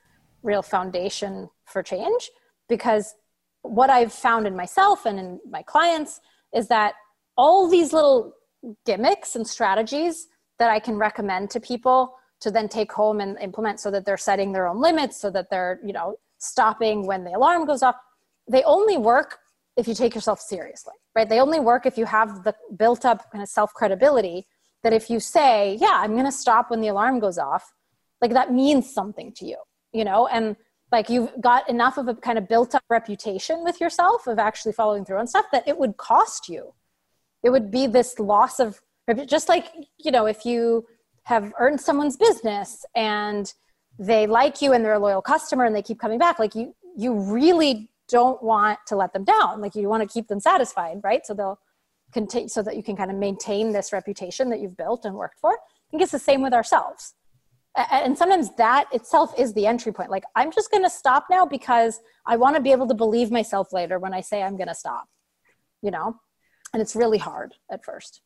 real 0.42 0.62
foundation 0.62 1.48
for 1.64 1.82
change 1.82 2.30
because 2.68 3.14
what 3.64 3.90
I've 3.90 4.12
found 4.12 4.46
in 4.46 4.56
myself 4.56 5.06
and 5.06 5.18
in 5.18 5.40
my 5.48 5.62
clients 5.62 6.20
is 6.54 6.68
that 6.68 6.94
all 7.36 7.68
these 7.68 7.92
little 7.92 8.34
gimmicks 8.86 9.36
and 9.36 9.46
strategies 9.46 10.28
that 10.58 10.70
I 10.70 10.78
can 10.78 10.96
recommend 10.96 11.50
to 11.50 11.60
people 11.60 12.14
to 12.40 12.50
then 12.50 12.68
take 12.68 12.92
home 12.92 13.20
and 13.20 13.38
implement 13.40 13.80
so 13.80 13.90
that 13.90 14.04
they're 14.04 14.16
setting 14.16 14.52
their 14.52 14.66
own 14.66 14.80
limits 14.80 15.20
so 15.20 15.30
that 15.30 15.50
they're 15.50 15.80
you 15.84 15.92
know 15.92 16.16
stopping 16.38 17.06
when 17.06 17.24
the 17.24 17.32
alarm 17.32 17.66
goes 17.66 17.82
off 17.82 17.96
they 18.48 18.62
only 18.64 18.98
work 18.98 19.38
if 19.76 19.88
you 19.88 19.94
take 19.94 20.14
yourself 20.14 20.40
seriously 20.40 20.94
right? 21.16 21.28
They 21.28 21.40
only 21.40 21.60
work 21.60 21.86
if 21.86 21.96
you 21.96 22.06
have 22.06 22.42
the 22.44 22.54
built 22.76 23.04
up 23.04 23.30
kind 23.30 23.42
of 23.42 23.48
self 23.48 23.72
credibility 23.72 24.46
that 24.82 24.92
if 24.92 25.08
you 25.08 25.20
say 25.20 25.78
yeah 25.80 25.94
i'm 25.94 26.12
going 26.12 26.26
to 26.26 26.32
stop 26.32 26.70
when 26.70 26.80
the 26.80 26.88
alarm 26.88 27.18
goes 27.18 27.38
off 27.38 27.72
like 28.20 28.32
that 28.32 28.52
means 28.52 28.92
something 28.92 29.32
to 29.32 29.46
you 29.46 29.56
you 29.94 30.04
know? 30.04 30.26
And 30.26 30.56
like 30.94 31.10
you've 31.10 31.32
got 31.40 31.68
enough 31.68 31.98
of 31.98 32.06
a 32.06 32.14
kind 32.14 32.38
of 32.38 32.48
built 32.48 32.72
up 32.72 32.84
reputation 32.88 33.64
with 33.64 33.80
yourself 33.80 34.28
of 34.28 34.38
actually 34.38 34.72
following 34.72 35.04
through 35.04 35.18
on 35.18 35.26
stuff 35.26 35.46
that 35.50 35.66
it 35.66 35.76
would 35.76 35.96
cost 35.96 36.48
you. 36.48 36.72
It 37.42 37.50
would 37.50 37.68
be 37.68 37.88
this 37.88 38.20
loss 38.20 38.60
of 38.60 38.80
just 39.26 39.48
like 39.48 39.72
you 39.98 40.12
know 40.12 40.26
if 40.26 40.46
you 40.46 40.86
have 41.24 41.52
earned 41.58 41.80
someone's 41.80 42.16
business 42.16 42.84
and 42.94 43.52
they 43.98 44.26
like 44.28 44.62
you 44.62 44.72
and 44.72 44.84
they're 44.84 44.94
a 44.94 44.98
loyal 44.98 45.20
customer 45.20 45.64
and 45.64 45.74
they 45.74 45.82
keep 45.82 45.98
coming 45.98 46.18
back 46.18 46.38
like 46.38 46.54
you 46.54 46.72
you 46.96 47.12
really 47.12 47.90
don't 48.08 48.40
want 48.40 48.78
to 48.86 48.94
let 48.94 49.12
them 49.12 49.24
down. 49.24 49.60
Like 49.60 49.74
you 49.74 49.88
want 49.88 50.08
to 50.08 50.08
keep 50.08 50.28
them 50.28 50.38
satisfied 50.38 51.00
right? 51.02 51.26
So 51.26 51.34
they'll 51.34 51.58
continue 52.12 52.48
so 52.48 52.62
that 52.62 52.76
you 52.76 52.84
can 52.84 52.96
kind 52.96 53.10
of 53.10 53.16
maintain 53.16 53.72
this 53.72 53.92
reputation 53.92 54.48
that 54.50 54.60
you've 54.60 54.76
built 54.76 55.04
and 55.04 55.16
worked 55.16 55.40
for. 55.40 55.54
I 55.54 55.86
think 55.90 56.04
it's 56.04 56.12
the 56.12 56.20
same 56.20 56.40
with 56.40 56.54
ourselves 56.54 57.14
and 57.76 58.16
sometimes 58.16 58.54
that 58.56 58.86
itself 58.92 59.32
is 59.38 59.52
the 59.54 59.66
entry 59.66 59.92
point 59.92 60.10
like 60.10 60.24
i'm 60.36 60.52
just 60.52 60.70
going 60.70 60.82
to 60.82 60.90
stop 60.90 61.26
now 61.30 61.44
because 61.44 62.00
i 62.26 62.36
want 62.36 62.54
to 62.54 62.62
be 62.62 62.72
able 62.72 62.86
to 62.86 62.94
believe 62.94 63.30
myself 63.30 63.72
later 63.72 63.98
when 63.98 64.14
i 64.14 64.20
say 64.20 64.42
i'm 64.42 64.56
going 64.56 64.68
to 64.68 64.74
stop 64.74 65.08
you 65.82 65.90
know 65.90 66.14
and 66.72 66.80
it's 66.80 66.94
really 66.94 67.18
hard 67.18 67.54
at 67.70 67.84
first 67.84 68.20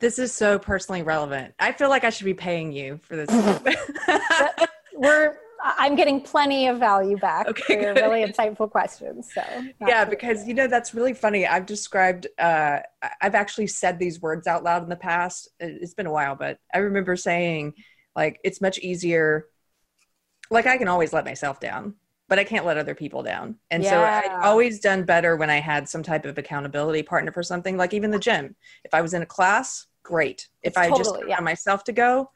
this 0.00 0.18
is 0.18 0.32
so 0.32 0.58
personally 0.58 1.02
relevant. 1.02 1.54
I 1.58 1.72
feel 1.72 1.88
like 1.88 2.04
I 2.04 2.10
should 2.10 2.24
be 2.24 2.34
paying 2.34 2.72
you 2.72 3.00
for 3.02 3.16
this. 3.16 3.28
We're 4.94 5.38
I'm 5.60 5.96
getting 5.96 6.20
plenty 6.20 6.68
of 6.68 6.78
value 6.78 7.16
back 7.16 7.48
okay, 7.48 7.62
for 7.74 7.82
your 7.82 7.94
really 7.94 8.24
insightful 8.24 8.70
questions. 8.70 9.28
So 9.34 9.42
yeah, 9.84 10.04
because 10.04 10.46
you 10.46 10.54
know 10.54 10.68
that's 10.68 10.94
really 10.94 11.14
funny. 11.14 11.46
I've 11.46 11.66
described. 11.66 12.28
Uh, 12.38 12.78
I've 13.20 13.34
actually 13.34 13.66
said 13.66 13.98
these 13.98 14.22
words 14.22 14.46
out 14.46 14.62
loud 14.62 14.84
in 14.84 14.88
the 14.88 14.96
past. 14.96 15.48
It's 15.58 15.94
been 15.94 16.06
a 16.06 16.12
while, 16.12 16.36
but 16.36 16.58
I 16.72 16.78
remember 16.78 17.16
saying 17.16 17.74
like 18.18 18.40
it's 18.42 18.60
much 18.60 18.80
easier. 18.80 19.46
Like 20.50 20.66
I 20.66 20.76
can 20.76 20.88
always 20.88 21.12
let 21.12 21.24
myself 21.24 21.60
down, 21.60 21.94
but 22.28 22.38
I 22.40 22.42
can't 22.42 22.66
let 22.66 22.76
other 22.76 22.96
people 22.96 23.22
down. 23.22 23.54
And 23.70 23.84
yeah. 23.84 23.90
so 23.90 24.00
I 24.00 24.44
always 24.44 24.80
done 24.80 25.04
better 25.04 25.36
when 25.36 25.50
I 25.50 25.60
had 25.60 25.88
some 25.88 26.02
type 26.02 26.24
of 26.24 26.36
accountability 26.36 27.04
partner 27.04 27.30
for 27.30 27.44
something. 27.44 27.76
Like 27.76 27.94
even 27.94 28.10
the 28.10 28.18
gym, 28.18 28.56
if 28.84 28.92
I 28.92 29.02
was 29.02 29.14
in 29.14 29.22
a 29.22 29.26
class, 29.26 29.86
great. 30.02 30.48
If 30.64 30.76
I 30.76 30.88
totally, 30.88 31.20
just 31.20 31.28
yeah. 31.28 31.38
myself 31.38 31.84
to 31.84 31.92
go, 31.92 32.30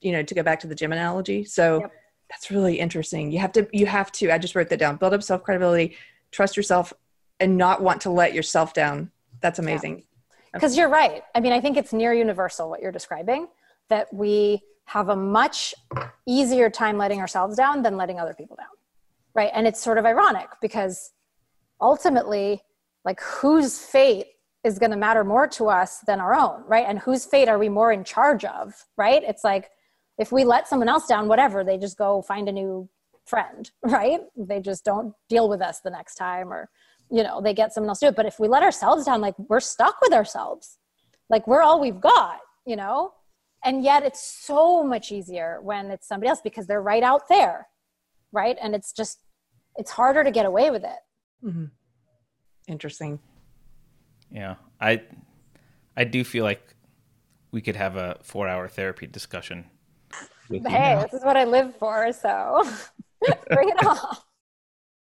you 0.00 0.10
know, 0.10 0.24
to 0.24 0.34
go 0.34 0.42
back 0.42 0.58
to 0.60 0.66
the 0.66 0.74
gym 0.74 0.90
analogy. 0.90 1.44
So 1.44 1.82
yep. 1.82 1.92
that's 2.28 2.50
really 2.50 2.80
interesting. 2.80 3.30
You 3.30 3.38
have 3.38 3.52
to, 3.52 3.68
you 3.72 3.86
have 3.86 4.10
to, 4.12 4.32
I 4.32 4.38
just 4.38 4.56
wrote 4.56 4.70
that 4.70 4.80
down, 4.80 4.96
build 4.96 5.14
up 5.14 5.22
self 5.22 5.44
credibility, 5.44 5.96
trust 6.32 6.56
yourself 6.56 6.92
and 7.38 7.56
not 7.56 7.80
want 7.80 8.00
to 8.00 8.10
let 8.10 8.34
yourself 8.34 8.74
down. 8.74 9.12
That's 9.40 9.60
amazing. 9.60 10.02
Because 10.52 10.74
yeah. 10.74 10.82
you're 10.82 10.90
right. 10.90 11.22
I 11.32 11.38
mean, 11.38 11.52
I 11.52 11.60
think 11.60 11.76
it's 11.76 11.92
near 11.92 12.12
universal 12.12 12.68
what 12.68 12.82
you're 12.82 12.90
describing 12.90 13.46
that 13.88 14.12
we 14.12 14.62
have 14.88 15.10
a 15.10 15.16
much 15.16 15.74
easier 16.26 16.70
time 16.70 16.96
letting 16.96 17.20
ourselves 17.20 17.56
down 17.56 17.82
than 17.82 17.98
letting 17.98 18.18
other 18.18 18.32
people 18.32 18.56
down. 18.56 18.66
Right. 19.34 19.50
And 19.54 19.66
it's 19.66 19.80
sort 19.80 19.98
of 19.98 20.06
ironic 20.06 20.48
because 20.62 21.12
ultimately, 21.78 22.62
like 23.04 23.20
whose 23.20 23.78
fate 23.78 24.28
is 24.64 24.78
going 24.78 24.90
to 24.90 24.96
matter 24.96 25.24
more 25.24 25.46
to 25.46 25.68
us 25.68 25.98
than 26.06 26.20
our 26.20 26.34
own, 26.34 26.64
right? 26.66 26.86
And 26.88 26.98
whose 26.98 27.26
fate 27.26 27.48
are 27.48 27.58
we 27.58 27.68
more 27.68 27.92
in 27.92 28.02
charge 28.02 28.46
of, 28.46 28.72
right? 28.96 29.22
It's 29.22 29.44
like 29.44 29.68
if 30.16 30.32
we 30.32 30.44
let 30.44 30.66
someone 30.66 30.88
else 30.88 31.06
down, 31.06 31.28
whatever, 31.28 31.62
they 31.62 31.76
just 31.76 31.98
go 31.98 32.22
find 32.22 32.48
a 32.48 32.52
new 32.52 32.88
friend, 33.26 33.70
right? 33.82 34.20
They 34.38 34.60
just 34.60 34.86
don't 34.86 35.12
deal 35.28 35.50
with 35.50 35.60
us 35.60 35.80
the 35.80 35.90
next 35.90 36.14
time 36.14 36.50
or, 36.50 36.70
you 37.10 37.22
know, 37.22 37.42
they 37.42 37.52
get 37.52 37.74
someone 37.74 37.90
else 37.90 38.00
to 38.00 38.06
do 38.06 38.10
it. 38.10 38.16
But 38.16 38.26
if 38.26 38.40
we 38.40 38.48
let 38.48 38.62
ourselves 38.62 39.04
down, 39.04 39.20
like 39.20 39.38
we're 39.38 39.60
stuck 39.60 40.00
with 40.00 40.14
ourselves. 40.14 40.78
Like 41.28 41.46
we're 41.46 41.60
all 41.60 41.78
we've 41.78 42.00
got, 42.00 42.38
you 42.66 42.74
know? 42.74 43.12
And 43.64 43.82
yet 43.82 44.04
it's 44.04 44.22
so 44.22 44.82
much 44.84 45.10
easier 45.10 45.58
when 45.62 45.90
it's 45.90 46.06
somebody 46.06 46.28
else 46.28 46.40
because 46.42 46.66
they're 46.66 46.82
right 46.82 47.02
out 47.02 47.28
there, 47.28 47.68
right? 48.32 48.56
And 48.60 48.74
it's 48.74 48.92
just, 48.92 49.18
it's 49.76 49.90
harder 49.90 50.22
to 50.22 50.30
get 50.30 50.46
away 50.46 50.70
with 50.70 50.84
it. 50.84 51.44
Mm-hmm. 51.44 51.64
Interesting. 52.68 53.18
Yeah, 54.30 54.56
I 54.80 55.02
I 55.96 56.04
do 56.04 56.22
feel 56.22 56.44
like 56.44 56.62
we 57.50 57.60
could 57.60 57.76
have 57.76 57.96
a 57.96 58.18
four 58.22 58.46
hour 58.46 58.68
therapy 58.68 59.06
discussion. 59.06 59.64
Hey, 60.50 60.98
this 61.02 61.14
is 61.14 61.24
what 61.24 61.36
I 61.36 61.44
live 61.44 61.76
for, 61.76 62.12
so 62.12 62.62
bring 63.50 63.70
it 63.70 63.86
on. 63.86 63.98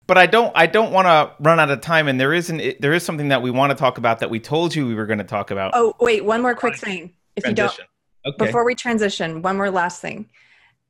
But 0.06 0.18
I 0.18 0.26
don't 0.26 0.52
I 0.56 0.66
don't 0.66 0.92
want 0.92 1.06
to 1.06 1.32
run 1.42 1.60
out 1.60 1.70
of 1.70 1.80
time, 1.80 2.08
and 2.08 2.18
there 2.18 2.32
isn't 2.32 2.80
there 2.80 2.92
is 2.92 3.04
something 3.04 3.28
that 3.28 3.42
we 3.42 3.50
want 3.50 3.70
to 3.70 3.76
talk 3.76 3.98
about 3.98 4.20
that 4.20 4.30
we 4.30 4.40
told 4.40 4.74
you 4.74 4.86
we 4.86 4.94
were 4.94 5.06
going 5.06 5.18
to 5.18 5.24
talk 5.24 5.50
about. 5.50 5.72
Oh 5.74 5.94
wait, 6.00 6.24
one 6.24 6.42
more 6.42 6.54
quick 6.54 6.76
thing. 6.76 7.12
If 7.36 7.44
transition. 7.44 7.70
you 7.70 7.76
don't, 7.78 7.88
okay. 8.26 8.46
before 8.46 8.64
we 8.64 8.74
transition, 8.74 9.42
one 9.42 9.56
more 9.56 9.70
last 9.70 10.00
thing. 10.00 10.28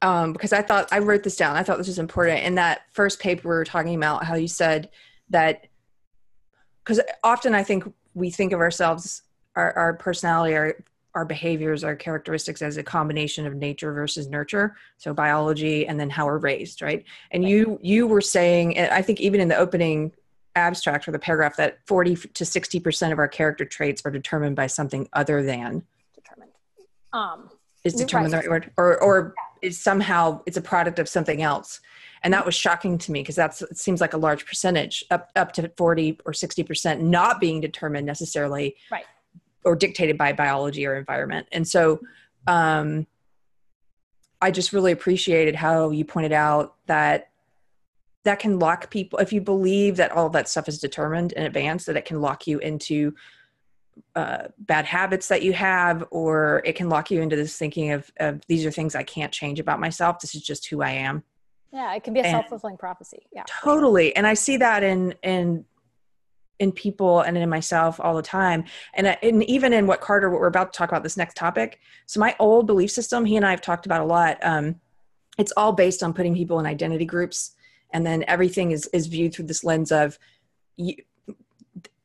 Um, 0.03 0.33
because 0.33 0.55
I 0.55 0.63
thought 0.63 0.89
I 0.93 0.99
wrote 0.99 1.25
this 1.25 1.37
down. 1.37 1.57
I 1.57 1.63
thought 1.63 1.77
this 1.77 1.87
was 1.87 1.99
important. 1.99 2.43
In 2.43 2.55
that 2.55 2.83
first 2.91 3.21
paper, 3.21 3.49
we 3.49 3.55
were 3.55 3.65
talking 3.65 3.95
about 3.95 4.25
how 4.25 4.35
you 4.35 4.49
said 4.49 4.89
that 5.29 5.67
because 6.83 7.01
often 7.23 7.55
I 7.55 7.63
think 7.63 7.85
we 8.15 8.31
think 8.31 8.53
of 8.53 8.61
ourselves 8.61 9.23
our, 9.57 9.77
our 9.77 9.95
personality 9.95 10.57
our 10.57 10.77
our 11.15 11.25
behaviors 11.25 11.83
our 11.83 11.97
characteristics 11.97 12.63
as 12.63 12.77
a 12.77 12.83
combination 12.83 13.47
of 13.47 13.55
nature 13.55 13.93
versus 13.93 14.29
nurture 14.29 14.77
so 14.97 15.13
biology 15.13 15.87
and 15.87 15.99
then 15.99 16.09
how 16.09 16.25
we're 16.25 16.39
raised 16.39 16.83
right 16.83 17.05
and 17.33 17.49
you 17.49 17.79
you 17.83 18.07
were 18.07 18.21
saying 18.21 18.79
i 18.79 19.03
think 19.03 19.21
even 19.21 19.41
in 19.41 19.49
the 19.49 19.57
opening 19.57 20.13
abstract 20.57 21.07
or 21.07 21.13
the 21.13 21.19
paragraph 21.19 21.57
that 21.57 21.79
40 21.87 22.17
to 22.17 22.45
60% 22.45 23.13
of 23.13 23.19
our 23.19 23.29
character 23.29 23.65
traits 23.65 24.03
are 24.05 24.11
determined 24.11 24.57
by 24.57 24.67
something 24.67 25.09
other 25.13 25.43
than 25.43 25.85
um 27.13 27.51
is 27.85 27.95
determined 27.95 28.33
right. 28.33 28.45
the 28.45 28.51
right 28.51 28.67
word 28.67 28.73
or 28.77 29.03
or 29.03 29.35
yeah. 29.63 29.69
is 29.69 29.79
somehow 29.79 30.41
it's 30.47 30.57
a 30.57 30.63
product 30.63 30.99
of 30.99 31.09
something 31.09 31.43
else 31.43 31.81
and 32.23 32.35
that 32.35 32.45
was 32.45 32.55
shocking 32.55 32.99
to 32.99 33.13
me 33.13 33.21
because 33.21 33.37
that's 33.37 33.63
it 33.63 33.79
seems 33.79 34.01
like 34.01 34.13
a 34.13 34.19
large 34.19 34.45
percentage 34.47 35.05
up 35.11 35.31
up 35.37 35.53
to 35.53 35.71
40 35.77 36.21
or 36.25 36.33
60 36.33 36.63
percent 36.65 37.03
not 37.03 37.41
being 37.41 37.61
determined 37.61 38.07
necessarily 38.07 38.77
right 38.91 39.05
or 39.65 39.77
dictated 39.77 40.17
by 40.17 40.33
biology 40.33 40.87
or 40.87 40.97
environment 40.97 41.47
and 41.53 41.67
so 41.67 42.01
um 42.47 43.07
i 44.41 44.51
just 44.51 44.73
really 44.73 44.93
appreciated 44.93 45.55
how 45.55 45.91
you 45.91 46.05
pointed 46.05 46.33
out 46.33 46.75
that 46.87 47.29
that 48.25 48.39
can 48.39 48.59
lock 48.59 48.91
people 48.91 49.19
if 49.19 49.33
you 49.33 49.41
believe 49.41 49.97
that 49.97 50.13
all 50.13 50.29
that 50.29 50.49
stuff 50.49 50.69
is 50.69 50.79
determined 50.79 51.33
in 51.33 51.45
advance 51.45 51.87
that 51.87 51.97
it 51.97 52.05
can 52.05 52.21
lock 52.21 52.47
you 52.47 52.59
into 52.59 53.15
uh, 54.15 54.49
bad 54.59 54.85
habits 54.85 55.29
that 55.29 55.43
you 55.43 55.53
have 55.53 56.05
or 56.11 56.63
it 56.65 56.75
can 56.75 56.89
lock 56.89 57.11
you 57.11 57.21
into 57.23 57.37
this 57.37 57.57
thinking 57.57 57.91
of, 57.93 58.11
of 58.19 58.41
these 58.49 58.65
are 58.67 58.71
things 58.71 58.95
i 58.95 59.03
can't 59.03 59.33
change 59.33 59.61
about 59.61 59.81
myself 59.81 60.19
this 60.21 60.35
is 60.35 60.43
just 60.43 60.69
who 60.69 60.83
i 60.83 60.91
am 60.91 61.23
yeah, 61.73 61.95
it 61.95 62.03
can 62.03 62.15
be 62.15 62.21
a 62.21 62.25
self 62.25 62.49
fulfilling 62.49 62.77
prophecy. 62.77 63.27
Yeah, 63.33 63.45
totally. 63.47 64.15
And 64.17 64.27
I 64.27 64.35
see 64.35 64.57
that 64.57 64.83
in 64.83 65.15
in 65.23 65.65
in 66.59 66.73
people 66.73 67.21
and 67.21 67.39
in 67.39 67.49
myself 67.49 68.01
all 68.01 68.15
the 68.15 68.23
time, 68.23 68.65
and 68.95 69.07
and 69.07 69.45
even 69.45 69.73
in 69.73 69.87
what 69.87 70.01
Carter, 70.01 70.31
what 70.31 70.41
we're 70.41 70.49
about 70.49 70.73
to 70.73 70.77
talk 70.77 70.89
about 70.89 71.03
this 71.03 71.17
next 71.17 71.37
topic. 71.37 71.79
So 72.07 72.19
my 72.19 72.35
old 72.39 72.67
belief 72.67 72.91
system, 72.91 73.25
he 73.25 73.37
and 73.37 73.47
I 73.47 73.51
have 73.51 73.61
talked 73.61 73.87
about 73.87 74.01
a 74.01 74.05
lot. 74.05 74.39
Um, 74.43 74.81
it's 75.39 75.53
all 75.57 75.73
based 75.73 76.03
on 76.03 76.13
putting 76.13 76.35
people 76.35 76.59
in 76.59 76.67
identity 76.67 77.05
groups, 77.05 77.55
and 77.93 78.05
then 78.05 78.25
everything 78.27 78.73
is 78.73 78.87
is 78.93 79.07
viewed 79.07 79.33
through 79.33 79.47
this 79.47 79.63
lens 79.63 79.93
of 79.93 80.19
you, 80.77 80.97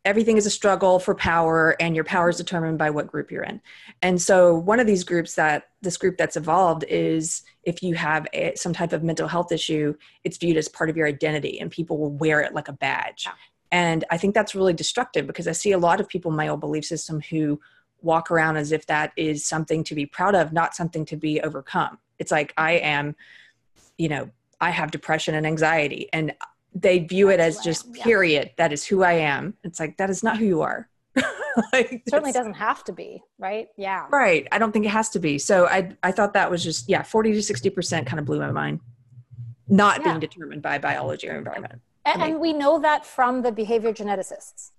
everything 0.05 0.37
is 0.37 0.45
a 0.45 0.51
struggle 0.51 0.99
for 0.99 1.15
power 1.15 1.75
and 1.79 1.95
your 1.95 2.05
power 2.05 2.29
is 2.29 2.37
determined 2.37 2.77
by 2.77 2.91
what 2.91 3.07
group 3.07 3.31
you're 3.31 3.43
in. 3.43 3.59
And 4.03 4.21
so 4.21 4.55
one 4.55 4.79
of 4.79 4.85
these 4.85 5.03
groups 5.03 5.33
that 5.35 5.69
this 5.81 5.97
group 5.97 6.15
that's 6.17 6.37
evolved 6.37 6.85
is 6.87 7.41
if 7.63 7.81
you 7.81 7.95
have 7.95 8.27
a, 8.31 8.53
some 8.55 8.71
type 8.71 8.93
of 8.93 9.03
mental 9.03 9.27
health 9.27 9.51
issue 9.51 9.95
it's 10.23 10.37
viewed 10.37 10.57
as 10.57 10.69
part 10.69 10.89
of 10.89 10.95
your 10.95 11.07
identity 11.07 11.59
and 11.59 11.71
people 11.71 11.97
will 11.97 12.11
wear 12.11 12.41
it 12.41 12.53
like 12.53 12.67
a 12.67 12.73
badge. 12.73 13.27
And 13.71 14.05
i 14.11 14.17
think 14.17 14.35
that's 14.35 14.53
really 14.53 14.73
destructive 14.73 15.25
because 15.25 15.47
i 15.47 15.51
see 15.51 15.71
a 15.71 15.77
lot 15.77 15.99
of 15.99 16.07
people 16.07 16.29
in 16.31 16.37
my 16.37 16.47
old 16.47 16.59
belief 16.59 16.85
system 16.85 17.19
who 17.19 17.59
walk 18.01 18.29
around 18.29 18.57
as 18.57 18.71
if 18.71 18.85
that 18.85 19.11
is 19.17 19.43
something 19.45 19.83
to 19.83 19.95
be 19.95 20.05
proud 20.05 20.35
of 20.35 20.53
not 20.53 20.75
something 20.75 21.03
to 21.05 21.17
be 21.17 21.41
overcome. 21.41 21.97
It's 22.19 22.31
like 22.31 22.53
i 22.57 22.73
am 22.73 23.15
you 23.97 24.07
know 24.07 24.29
i 24.61 24.69
have 24.69 24.91
depression 24.91 25.33
and 25.35 25.47
anxiety 25.47 26.09
and 26.13 26.33
they 26.75 26.99
view 26.99 27.29
it 27.29 27.39
as 27.39 27.59
just 27.59 27.91
period. 27.93 28.51
That 28.57 28.73
is 28.73 28.85
who 28.85 29.03
I 29.03 29.13
am. 29.13 29.55
It's 29.63 29.79
like 29.79 29.97
that 29.97 30.09
is 30.09 30.21
not 30.21 30.37
who 30.37 30.45
you 30.45 30.61
are. 30.61 30.89
like, 31.73 32.03
certainly 32.09 32.33
doesn't 32.33 32.55
have 32.55 32.83
to 32.83 32.91
be, 32.91 33.23
right? 33.39 33.69
Yeah. 33.77 34.07
Right. 34.11 34.45
I 34.51 34.57
don't 34.57 34.73
think 34.73 34.85
it 34.85 34.89
has 34.89 35.09
to 35.11 35.19
be. 35.19 35.39
So 35.39 35.67
I 35.67 35.95
I 36.03 36.11
thought 36.11 36.33
that 36.33 36.51
was 36.51 36.63
just 36.63 36.89
yeah, 36.89 37.01
40 37.01 37.31
to 37.31 37.39
60% 37.39 38.05
kind 38.05 38.19
of 38.19 38.25
blew 38.25 38.39
my 38.39 38.51
mind. 38.51 38.81
Not 39.67 39.99
yeah. 39.99 40.09
being 40.09 40.19
determined 40.19 40.61
by 40.61 40.77
biology 40.77 41.29
or 41.29 41.37
environment. 41.37 41.81
And, 42.05 42.21
and 42.21 42.39
we 42.39 42.53
know 42.53 42.79
that 42.81 43.05
from 43.05 43.41
the 43.41 43.51
behavior 43.51 43.91
geneticists, 43.91 44.71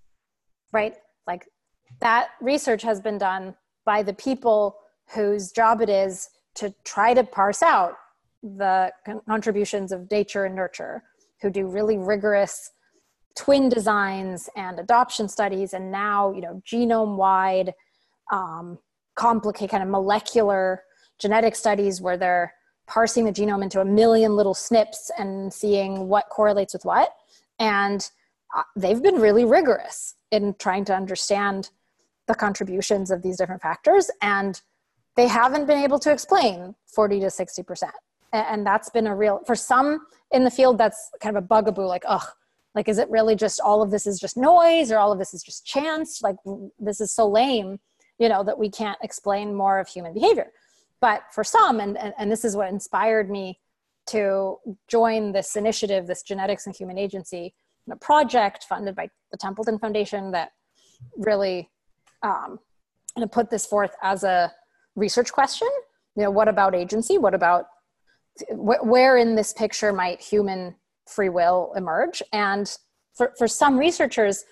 right? 0.70 0.94
Like 1.26 1.48
that 2.00 2.28
research 2.40 2.82
has 2.82 3.00
been 3.00 3.18
done 3.18 3.56
by 3.84 4.02
the 4.02 4.12
people 4.12 4.76
whose 5.08 5.50
job 5.50 5.80
it 5.80 5.88
is 5.88 6.28
to 6.56 6.74
try 6.84 7.14
to 7.14 7.24
parse 7.24 7.62
out 7.62 7.94
the 8.42 8.92
contributions 9.28 9.92
of 9.92 10.10
nature 10.10 10.44
and 10.44 10.54
nurture, 10.54 11.02
who 11.42 11.50
do 11.50 11.66
really 11.66 11.98
rigorous 11.98 12.70
twin 13.34 13.68
designs 13.68 14.48
and 14.56 14.78
adoption 14.78 15.28
studies, 15.28 15.74
and 15.74 15.90
now 15.90 16.32
you 16.32 16.40
know 16.40 16.62
genome 16.66 17.16
wide, 17.16 17.74
um, 18.32 18.78
complicated 19.14 19.70
kind 19.70 19.82
of 19.82 19.88
molecular 19.88 20.82
genetic 21.18 21.54
studies 21.54 22.00
where 22.00 22.16
they're 22.16 22.52
parsing 22.86 23.24
the 23.24 23.32
genome 23.32 23.62
into 23.62 23.80
a 23.80 23.84
million 23.84 24.36
little 24.36 24.54
snips 24.54 25.10
and 25.18 25.52
seeing 25.52 26.08
what 26.08 26.28
correlates 26.28 26.72
with 26.72 26.84
what. 26.84 27.10
And 27.58 28.08
uh, 28.56 28.62
they've 28.76 29.02
been 29.02 29.16
really 29.16 29.44
rigorous 29.44 30.14
in 30.30 30.54
trying 30.58 30.84
to 30.86 30.94
understand 30.94 31.70
the 32.26 32.34
contributions 32.34 33.10
of 33.10 33.22
these 33.22 33.36
different 33.36 33.62
factors. 33.62 34.10
And 34.22 34.60
they 35.16 35.26
haven't 35.26 35.66
been 35.66 35.82
able 35.82 35.98
to 36.00 36.12
explain 36.12 36.74
40 36.86 37.20
to 37.20 37.26
60%. 37.26 37.90
And 38.32 38.66
that's 38.66 38.90
been 38.90 39.06
a 39.06 39.16
real, 39.16 39.40
for 39.46 39.54
some 39.54 40.06
in 40.32 40.44
the 40.44 40.50
field, 40.50 40.78
that's 40.78 41.10
kind 41.20 41.36
of 41.36 41.44
a 41.44 41.46
bugaboo 41.46 41.86
like, 41.86 42.04
ugh, 42.06 42.26
like, 42.74 42.88
is 42.88 42.98
it 42.98 43.08
really 43.08 43.36
just 43.36 43.60
all 43.60 43.82
of 43.82 43.90
this 43.90 44.06
is 44.06 44.18
just 44.18 44.36
noise 44.36 44.90
or 44.90 44.98
all 44.98 45.12
of 45.12 45.18
this 45.18 45.32
is 45.32 45.42
just 45.42 45.64
chance? 45.64 46.20
Like, 46.22 46.36
this 46.78 47.00
is 47.00 47.12
so 47.12 47.28
lame, 47.28 47.78
you 48.18 48.28
know, 48.28 48.44
that 48.44 48.58
we 48.58 48.68
can't 48.68 48.98
explain 49.02 49.54
more 49.54 49.78
of 49.78 49.88
human 49.88 50.12
behavior. 50.12 50.52
But 51.00 51.22
for 51.32 51.44
some, 51.44 51.80
and, 51.80 51.96
and, 51.96 52.12
and 52.18 52.30
this 52.30 52.44
is 52.44 52.56
what 52.56 52.68
inspired 52.68 53.30
me 53.30 53.60
to 54.08 54.58
join 54.88 55.32
this 55.32 55.56
initiative, 55.56 56.06
this 56.06 56.22
Genetics 56.22 56.66
and 56.66 56.76
Human 56.76 56.98
Agency 56.98 57.54
a 57.90 57.96
project 57.96 58.64
funded 58.64 58.94
by 58.94 59.08
the 59.30 59.36
Templeton 59.36 59.78
Foundation 59.78 60.32
that 60.32 60.52
really 61.16 61.70
um, 62.22 62.58
to 63.18 63.26
put 63.26 63.50
this 63.50 63.66
forth 63.66 63.94
as 64.02 64.24
a 64.24 64.52
research 64.94 65.32
question. 65.32 65.68
You 66.16 66.24
know, 66.24 66.30
what 66.30 66.48
about 66.48 66.74
agency? 66.74 67.18
What 67.18 67.34
about 67.34 67.66
where 68.50 69.16
in 69.16 69.34
this 69.34 69.52
picture 69.52 69.92
might 69.92 70.20
human 70.20 70.74
free 71.06 71.28
will 71.28 71.72
emerge? 71.76 72.22
And 72.32 72.70
for, 73.14 73.32
for 73.38 73.48
some 73.48 73.78
researchers, 73.78 74.44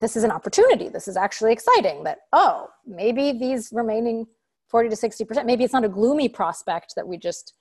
this 0.00 0.16
is 0.16 0.24
an 0.24 0.30
opportunity. 0.30 0.88
This 0.88 1.08
is 1.08 1.16
actually 1.16 1.52
exciting 1.52 2.04
that, 2.04 2.18
oh, 2.32 2.68
maybe 2.86 3.32
these 3.32 3.70
remaining 3.72 4.26
40 4.68 4.88
to 4.88 4.96
60%, 4.96 5.44
maybe 5.44 5.64
it's 5.64 5.72
not 5.72 5.84
a 5.84 5.88
gloomy 5.88 6.28
prospect 6.28 6.94
that 6.96 7.06
we 7.06 7.18
just 7.18 7.54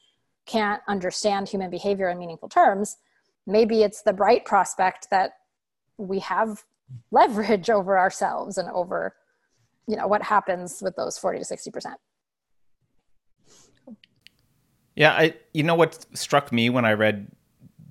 can't 0.45 0.81
understand 0.87 1.47
human 1.47 1.69
behavior 1.69 2.09
in 2.09 2.17
meaningful 2.17 2.49
terms. 2.49 2.97
Maybe 3.45 3.83
it's 3.83 4.01
the 4.01 4.13
bright 4.13 4.45
prospect 4.45 5.07
that 5.11 5.31
we 5.97 6.19
have 6.19 6.63
leverage 7.11 7.69
over 7.77 7.97
ourselves 7.97 8.57
and 8.57 8.69
over 8.69 9.15
you 9.87 9.95
know 9.95 10.07
what 10.07 10.21
happens 10.21 10.81
with 10.81 10.95
those 10.95 11.17
40 11.17 11.39
to 11.39 11.45
60 11.45 11.71
percent 11.71 11.97
yeah 14.99 15.13
i 15.13 15.33
you 15.53 15.63
know 15.63 15.73
what 15.73 16.05
struck 16.13 16.51
me 16.51 16.69
when 16.69 16.85
i 16.85 16.93
read 16.93 17.25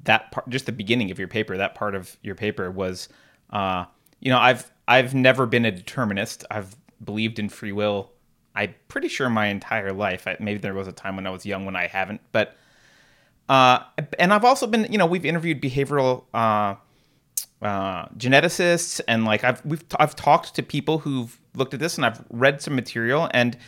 that 0.05 0.31
part 0.31 0.49
just 0.49 0.67
the 0.67 0.73
beginning 0.73 1.11
of 1.11 1.19
your 1.19 1.27
paper 1.27 1.57
that 1.57 1.75
part 1.75 1.97
of 1.97 2.17
your 2.23 2.37
paper 2.37 2.71
was 2.71 3.09
uh 3.51 3.85
you 4.21 4.31
know 4.31 4.39
i've 4.39 4.71
i've 4.87 5.15
never 5.15 5.45
been 5.45 5.65
a 5.65 5.73
determinist. 5.73 6.45
I've 6.51 6.77
believed 7.03 7.39
in 7.39 7.49
free 7.49 7.73
will 7.73 8.13
i'm 8.55 8.75
pretty 8.87 9.09
sure 9.09 9.29
my 9.29 9.47
entire 9.47 9.93
life. 9.93 10.29
I, 10.29 10.37
maybe 10.39 10.59
there 10.59 10.75
was 10.75 10.87
a 10.87 10.93
time 10.93 11.17
when 11.17 11.27
i 11.27 11.31
was 11.31 11.45
young 11.45 11.65
when 11.65 11.75
i 11.75 11.87
haven't 11.87 12.21
but 12.31 12.57
uh 13.49 13.81
and 14.19 14.33
i've 14.33 14.45
also 14.45 14.67
been 14.67 14.87
you 14.93 14.99
know 14.99 15.07
we've 15.07 15.25
interviewed 15.25 15.61
behavioral 15.61 16.25
uh 16.35 16.75
uh, 17.61 18.07
geneticists 18.11 19.01
and 19.09 19.25
like 19.25 19.43
I've 19.43 19.65
we've 19.65 19.83
I've 19.99 20.15
talked 20.15 20.55
to 20.55 20.63
people 20.63 21.01
who've 21.01 21.41
looked 21.57 21.75
at 21.75 21.81
this 21.81 21.97
and 21.97 22.07
I've 22.07 22.25
read 22.31 22.63
some 22.63 22.77
material 22.77 23.29
and 23.35 23.59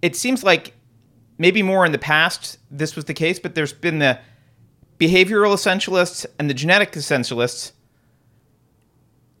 it 0.00 0.16
seems 0.16 0.42
like 0.42 0.72
maybe 1.38 1.62
more 1.62 1.86
in 1.86 1.92
the 1.92 1.98
past 1.98 2.58
this 2.70 2.96
was 2.96 3.06
the 3.06 3.14
case, 3.14 3.38
but 3.38 3.54
there's 3.54 3.72
been 3.72 4.00
the 4.00 4.18
behavioral 4.98 5.54
essentialists 5.54 6.26
and 6.38 6.50
the 6.50 6.54
genetic 6.54 6.92
essentialists. 6.92 7.72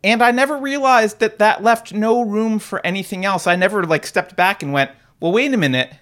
And 0.04 0.22
I 0.22 0.30
never 0.30 0.56
realized 0.56 1.18
that 1.18 1.40
that 1.40 1.62
left 1.62 1.92
no 1.92 2.22
room 2.22 2.60
for 2.60 2.84
anything 2.86 3.24
else. 3.24 3.48
I 3.48 3.56
never 3.56 3.82
like 3.84 4.06
stepped 4.06 4.36
back 4.36 4.62
and 4.62 4.72
went, 4.72 4.92
"Well, 5.18 5.32
wait 5.32 5.52
a 5.52 5.56
minute. 5.56 5.92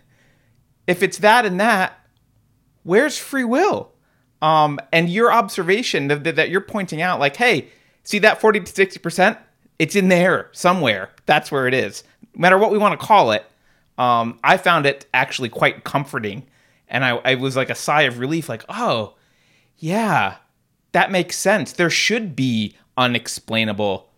If 0.86 1.02
it's 1.02 1.18
that 1.18 1.46
and 1.46 1.58
that, 1.58 1.98
where's 2.82 3.18
free 3.18 3.44
will?" 3.44 3.92
Um, 4.42 4.78
and 4.92 5.08
your 5.08 5.32
observation 5.32 6.08
that, 6.08 6.36
that 6.36 6.50
you're 6.50 6.60
pointing 6.60 7.00
out, 7.00 7.18
like, 7.18 7.36
hey, 7.36 7.68
see 8.02 8.18
that 8.18 8.38
40 8.38 8.60
to 8.60 8.66
60 8.66 9.00
percent? 9.00 9.38
It's 9.78 9.96
in 9.96 10.08
there 10.08 10.50
somewhere. 10.52 11.10
That's 11.24 11.50
where 11.50 11.66
it 11.66 11.74
is. 11.74 12.04
No 12.34 12.40
matter 12.42 12.58
what 12.58 12.70
we 12.70 12.78
want 12.78 12.98
to 12.98 13.06
call 13.06 13.32
it, 13.32 13.46
um, 13.98 14.38
I 14.42 14.56
found 14.56 14.86
it 14.86 15.06
actually 15.14 15.48
quite 15.48 15.84
comforting, 15.84 16.46
and 16.88 17.04
I, 17.04 17.16
I 17.24 17.34
was 17.34 17.56
like 17.56 17.70
a 17.70 17.74
sigh 17.74 18.02
of 18.02 18.18
relief, 18.18 18.48
like, 18.48 18.64
oh, 18.68 19.14
yeah, 19.78 20.36
that 20.92 21.10
makes 21.10 21.36
sense. 21.36 21.72
There 21.72 21.90
should 21.90 22.36
be 22.36 22.76
unexplainable 22.96 24.08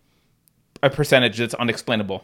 a 0.81 0.89
percentage 0.89 1.37
that's 1.37 1.53
unexplainable. 1.55 2.23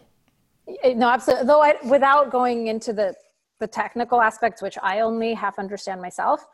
No, 0.85 1.09
absolutely. 1.09 1.47
Though 1.47 1.61
I, 1.61 1.75
without 1.83 2.31
going 2.31 2.67
into 2.67 2.93
the 2.93 3.13
the 3.59 3.67
technical 3.67 4.19
aspects, 4.19 4.61
which 4.61 4.77
I 4.83 4.99
only 4.99 5.33
half 5.33 5.59
understand 5.59 6.01
myself, 6.01 6.45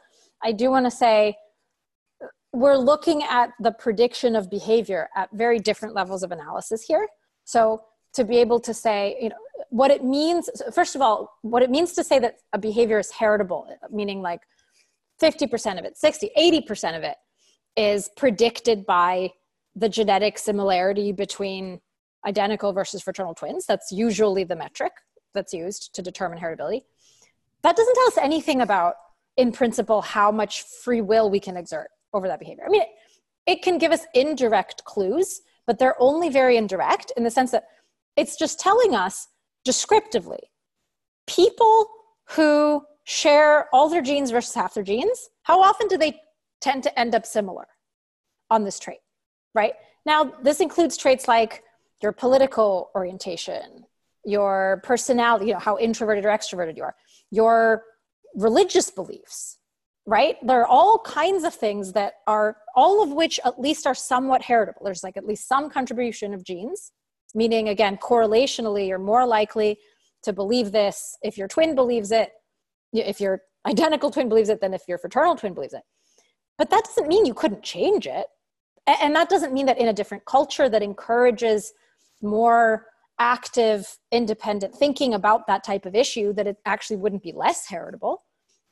I 0.43 0.51
do 0.51 0.69
want 0.69 0.85
to 0.85 0.91
say 0.91 1.35
we're 2.53 2.77
looking 2.77 3.23
at 3.23 3.51
the 3.59 3.71
prediction 3.71 4.35
of 4.35 4.49
behavior 4.51 5.09
at 5.15 5.29
very 5.31 5.57
different 5.57 5.95
levels 5.95 6.21
of 6.21 6.31
analysis 6.31 6.83
here. 6.83 7.07
So 7.43 7.81
to 8.13 8.23
be 8.23 8.37
able 8.37 8.59
to 8.59 8.73
say, 8.73 9.17
you 9.19 9.29
know, 9.29 9.35
what 9.71 9.89
it 9.89 10.03
means, 10.03 10.49
first 10.73 10.95
of 10.95 11.01
all, 11.01 11.37
what 11.43 11.63
it 11.63 11.69
means 11.69 11.93
to 11.93 12.03
say 12.03 12.19
that 12.19 12.35
a 12.51 12.59
behavior 12.59 12.99
is 12.99 13.09
heritable, 13.09 13.73
meaning 13.89 14.21
like 14.21 14.41
50% 15.21 15.79
of 15.79 15.85
it, 15.85 15.97
60, 15.97 16.29
80% 16.37 16.97
of 16.97 17.03
it 17.03 17.15
is 17.77 18.09
predicted 18.17 18.85
by 18.85 19.31
the 19.73 19.87
genetic 19.87 20.37
similarity 20.37 21.13
between 21.13 21.79
identical 22.27 22.73
versus 22.73 23.01
fraternal 23.01 23.33
twins. 23.33 23.65
That's 23.65 23.93
usually 23.93 24.43
the 24.43 24.57
metric 24.57 24.91
that's 25.33 25.53
used 25.53 25.95
to 25.95 26.01
determine 26.01 26.37
heritability. 26.37 26.81
That 27.63 27.77
doesn't 27.77 27.95
tell 27.95 28.07
us 28.07 28.17
anything 28.17 28.59
about, 28.59 28.95
in 29.37 29.53
principle, 29.53 30.01
how 30.01 30.33
much 30.33 30.63
free 30.83 30.99
will 30.99 31.29
we 31.29 31.39
can 31.39 31.55
exert 31.55 31.87
over 32.13 32.27
that 32.27 32.39
behavior. 32.39 32.65
I 32.65 32.69
mean, 32.69 32.81
it, 32.81 32.89
it 33.47 33.61
can 33.61 33.77
give 33.77 33.93
us 33.93 34.01
indirect 34.13 34.83
clues, 34.83 35.41
but 35.65 35.79
they're 35.79 35.95
only 36.01 36.27
very 36.27 36.57
indirect 36.57 37.13
in 37.15 37.23
the 37.23 37.31
sense 37.31 37.51
that 37.51 37.63
it's 38.17 38.35
just 38.35 38.59
telling 38.59 38.95
us 38.95 39.29
descriptively 39.63 40.39
people 41.27 41.87
who 42.31 42.83
share 43.03 43.67
all 43.73 43.89
their 43.89 44.01
genes 44.01 44.31
versus 44.31 44.53
half 44.53 44.73
their 44.73 44.83
genes, 44.83 45.29
how 45.43 45.61
often 45.61 45.87
do 45.87 45.97
they 45.97 46.19
tend 46.59 46.83
to 46.83 46.99
end 46.99 47.15
up 47.15 47.25
similar 47.25 47.67
on 48.49 48.63
this 48.63 48.79
trait, 48.79 48.99
right? 49.53 49.73
Now, 50.05 50.33
this 50.41 50.59
includes 50.59 50.97
traits 50.97 51.27
like 51.27 51.63
your 52.01 52.11
political 52.11 52.91
orientation, 52.95 53.85
your 54.25 54.81
personality, 54.83 55.47
you 55.47 55.53
know, 55.53 55.59
how 55.59 55.77
introverted 55.77 56.25
or 56.25 56.29
extroverted 56.29 56.77
you 56.77 56.83
are, 56.83 56.95
your 57.31 57.83
religious 58.35 58.89
beliefs, 58.91 59.57
right? 60.05 60.37
There 60.43 60.61
are 60.61 60.67
all 60.67 60.99
kinds 60.99 61.43
of 61.43 61.53
things 61.53 61.93
that 61.93 62.13
are, 62.27 62.57
all 62.75 63.03
of 63.03 63.11
which 63.11 63.39
at 63.45 63.59
least 63.59 63.85
are 63.85 63.95
somewhat 63.95 64.41
heritable. 64.41 64.81
There's 64.83 65.03
like 65.03 65.17
at 65.17 65.25
least 65.25 65.47
some 65.47 65.69
contribution 65.69 66.33
of 66.33 66.43
genes, 66.43 66.91
meaning 67.35 67.69
again, 67.69 67.97
correlationally, 67.97 68.87
you're 68.87 68.99
more 68.99 69.25
likely 69.25 69.79
to 70.23 70.33
believe 70.33 70.71
this 70.71 71.17
if 71.21 71.37
your 71.37 71.47
twin 71.47 71.75
believes 71.75 72.11
it, 72.11 72.31
if 72.93 73.19
your 73.19 73.41
identical 73.67 74.11
twin 74.11 74.29
believes 74.29 74.49
it, 74.49 74.61
than 74.61 74.73
if 74.73 74.83
your 74.87 74.97
fraternal 74.97 75.35
twin 75.35 75.53
believes 75.53 75.73
it. 75.73 75.83
But 76.57 76.69
that 76.69 76.83
doesn't 76.85 77.07
mean 77.07 77.25
you 77.25 77.33
couldn't 77.33 77.63
change 77.63 78.07
it. 78.07 78.27
And 78.87 79.15
that 79.15 79.29
doesn't 79.29 79.53
mean 79.53 79.65
that 79.67 79.77
in 79.77 79.87
a 79.87 79.93
different 79.93 80.25
culture 80.25 80.67
that 80.67 80.83
encourages 80.83 81.73
more 82.21 82.87
active, 83.19 83.97
independent 84.11 84.75
thinking 84.75 85.13
about 85.13 85.47
that 85.47 85.63
type 85.63 85.85
of 85.85 85.95
issue, 85.95 86.33
that 86.33 86.47
it 86.47 86.57
actually 86.65 86.97
wouldn't 86.97 87.23
be 87.23 87.31
less 87.31 87.67
heritable 87.67 88.23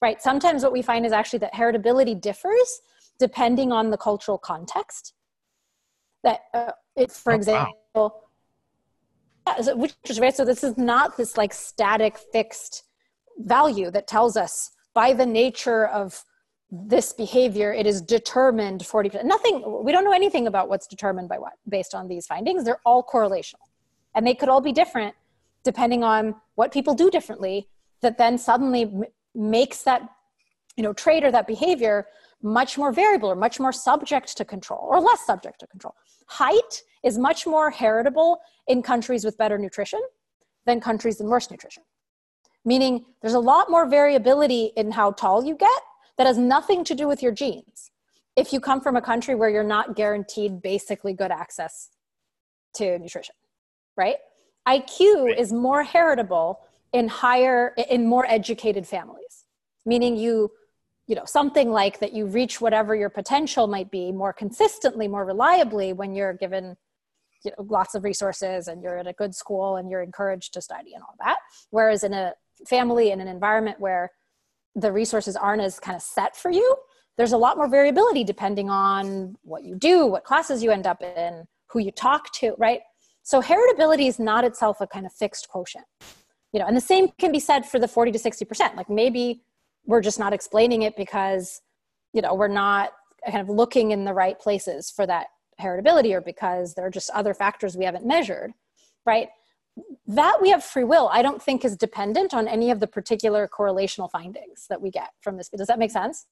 right? 0.02 0.22
Sometimes 0.22 0.64
what 0.64 0.72
we 0.72 0.82
find 0.82 1.06
is 1.06 1.12
actually 1.12 1.40
that 1.40 1.54
heritability 1.54 2.20
differs 2.20 2.82
depending 3.20 3.72
on 3.72 3.90
the 3.90 3.98
cultural 3.98 4.38
context. 4.38 5.14
That, 6.24 6.42
uh, 6.54 6.72
it, 6.96 7.12
for 7.12 7.34
oh, 7.34 7.36
example, 7.36 7.74
wow. 7.96 8.22
Which 9.76 9.96
is 10.10 10.20
right. 10.20 10.36
So 10.36 10.46
this 10.46 10.64
is 10.64 10.78
not 10.78 11.18
this 11.18 11.38
like 11.38 11.54
static, 11.54 12.18
fixed 12.32 12.84
value 13.38 13.90
that 13.92 14.08
tells 14.08 14.38
us 14.38 14.72
by 14.94 15.14
the 15.14 15.26
nature 15.26 15.88
of 15.88 16.24
this 16.72 17.14
behavior 17.14 17.74
it 17.74 17.88
is 17.88 18.00
determined 18.00 18.82
40% 18.82 19.24
nothing 19.24 19.64
we 19.84 19.92
don't 19.92 20.04
know 20.04 20.12
anything 20.12 20.46
about 20.46 20.70
what's 20.70 20.86
determined 20.86 21.28
by 21.28 21.40
what 21.40 21.54
based 21.68 21.96
on 21.96 22.08
these 22.08 22.28
findings. 22.28 22.64
They're 22.64 22.82
all 22.86 23.04
correlational. 23.04 23.66
And 24.14 24.26
they 24.26 24.36
could 24.36 24.50
all 24.50 24.62
be 24.62 24.72
different 24.72 25.16
depending 25.64 26.04
on 26.04 26.36
what 26.56 26.72
people 26.72 26.94
do 26.94 27.10
differently 27.10 27.70
that 28.02 28.18
then 28.18 28.38
suddenly 28.38 28.84
m- 28.84 29.04
makes 29.34 29.84
that 29.84 30.04
you 30.78 30.84
know 30.84 30.94
trait 30.94 31.24
or 31.24 31.32
that 31.32 31.48
behavior 31.48 32.08
much 32.42 32.78
more 32.78 32.92
variable 32.92 33.30
or 33.30 33.36
much 33.36 33.60
more 33.60 33.72
subject 33.74 34.38
to 34.38 34.46
control 34.46 34.88
or 34.90 35.02
less 35.02 35.26
subject 35.26 35.60
to 35.60 35.68
control. 35.68 35.96
Height 36.28 36.84
is 37.04 37.18
much 37.18 37.46
more 37.48 37.72
heritable 37.72 38.40
in 38.68 38.82
countries 38.82 39.24
with 39.24 39.38
better 39.38 39.58
nutrition 39.58 40.02
than 40.66 40.80
countries 40.80 41.20
in 41.20 41.28
worse 41.28 41.50
nutrition. 41.50 41.84
Meaning 42.66 43.06
there's 43.22 43.34
a 43.34 43.40
lot 43.40 43.70
more 43.70 43.88
variability 43.88 44.72
in 44.76 44.92
how 44.92 45.12
tall 45.12 45.46
you 45.46 45.56
get 45.56 45.82
that 46.18 46.28
has 46.28 46.38
nothing 46.38 46.84
to 46.84 46.96
do 46.96 47.08
with 47.08 47.24
your 47.24 47.32
genes. 47.32 47.92
If 48.36 48.54
you 48.54 48.60
come 48.60 48.82
from 48.82 48.96
a 48.96 49.02
country 49.02 49.36
where 49.36 49.50
you're 49.50 49.64
not 49.64 49.96
guaranteed 49.96 50.62
basically 50.62 51.14
good 51.14 51.32
access 51.32 51.90
to 52.76 53.00
nutrition 53.00 53.36
right? 54.00 54.16
Iq 54.68 55.26
right. 55.26 55.38
is 55.38 55.52
more 55.52 55.84
heritable 55.84 56.62
in 56.94 57.08
higher 57.08 57.76
in 57.90 58.08
more 58.08 58.26
educated 58.28 58.88
families. 58.88 59.46
Meaning 59.86 60.16
you 60.16 60.52
you 61.06 61.16
know 61.16 61.26
something 61.26 61.70
like 61.72 62.00
that 62.00 62.14
you 62.14 62.26
reach 62.26 62.62
whatever 62.62 62.96
your 62.96 63.10
potential 63.10 63.68
might 63.68 63.92
be 63.92 64.12
more 64.12 64.34
consistently 64.34 65.08
more 65.08 65.26
reliably 65.26 65.92
when 65.92 66.14
you're 66.16 66.34
given 66.34 66.78
you 67.44 67.52
know 67.52 67.66
lots 67.70 67.96
of 67.96 68.04
resources 68.04 68.68
and 68.68 68.82
you're 68.82 68.98
at 68.98 69.08
a 69.08 69.14
good 69.14 69.34
school 69.34 69.78
and 69.78 69.90
you're 69.90 70.02
encouraged 70.02 70.54
to 70.54 70.62
study 70.62 70.94
and 70.94 71.04
all 71.04 71.16
that. 71.20 71.38
Whereas 71.70 72.04
in 72.04 72.14
a 72.14 72.34
family 72.68 73.12
in 73.12 73.22
an 73.22 73.28
environment 73.28 73.80
where 73.80 74.12
the 74.76 74.92
resources 74.92 75.36
aren't 75.36 75.62
as 75.62 75.80
kind 75.80 75.96
of 75.96 76.02
set 76.02 76.36
for 76.36 76.52
you 76.52 76.76
there's 77.18 77.32
a 77.32 77.38
lot 77.38 77.58
more 77.58 77.68
variability 77.68 78.24
depending 78.24 78.70
on 78.70 79.36
what 79.44 79.64
you 79.64 79.76
do 79.76 80.06
what 80.06 80.24
classes 80.24 80.64
you 80.64 80.72
end 80.72 80.86
up 80.86 81.02
in 81.02 81.46
who 81.68 81.80
you 81.80 81.92
talk 81.92 82.32
to 82.34 82.56
right? 82.58 82.82
So 83.24 83.42
heritability 83.42 84.08
is 84.08 84.18
not 84.20 84.44
itself 84.44 84.82
a 84.82 84.88
kind 84.88 85.06
of 85.06 85.14
fixed 85.14 85.48
quotient 85.50 85.86
you 86.52 86.60
know 86.60 86.66
and 86.66 86.76
the 86.76 86.82
same 86.82 87.10
can 87.20 87.32
be 87.32 87.40
said 87.40 87.66
for 87.66 87.80
the 87.80 87.88
40 87.88 88.12
to 88.12 88.20
60% 88.20 88.76
like 88.76 88.90
maybe 88.90 89.44
we're 89.86 90.02
just 90.02 90.20
not 90.20 90.34
explaining 90.34 90.84
it 90.84 90.96
because 90.96 91.62
you 92.14 92.22
know 92.22 92.34
we're 92.34 92.48
not 92.48 92.92
kind 93.26 93.42
of 93.42 93.50
looking 93.50 93.92
in 93.92 94.06
the 94.06 94.14
right 94.14 94.40
places 94.40 94.92
for 94.92 95.06
that 95.06 95.28
heritability 95.60 96.14
or 96.14 96.22
because 96.22 96.74
there 96.74 96.86
are 96.86 96.90
just 96.90 97.10
other 97.12 97.34
factors 97.34 97.76
we 97.76 97.86
haven't 97.86 98.06
measured 98.06 98.54
right? 99.06 99.30
That 100.08 100.40
we 100.42 100.50
have 100.50 100.64
free 100.64 100.84
will 100.84 101.10
i 101.12 101.22
don't 101.22 101.42
think 101.42 101.64
is 101.64 101.78
dependent 101.78 102.34
on 102.34 102.48
any 102.48 102.70
of 102.72 102.80
the 102.80 102.88
particular 102.88 103.48
correlational 103.48 104.10
findings 104.12 104.68
that 104.70 104.82
we 104.82 104.92
get 104.92 105.10
from 105.22 105.38
this. 105.38 105.50
Does 105.50 105.68
that 105.68 105.80
make 105.80 105.92
sense? 105.92 106.26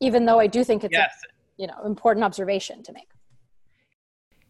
Even 0.00 0.26
though 0.26 0.38
i 0.38 0.46
do 0.46 0.62
think 0.64 0.84
it's 0.84 0.92
yes. 0.92 1.14
a 1.24 1.62
you 1.62 1.66
know 1.66 1.80
important 1.84 2.24
observation 2.24 2.82
to 2.82 2.92
make. 2.92 3.08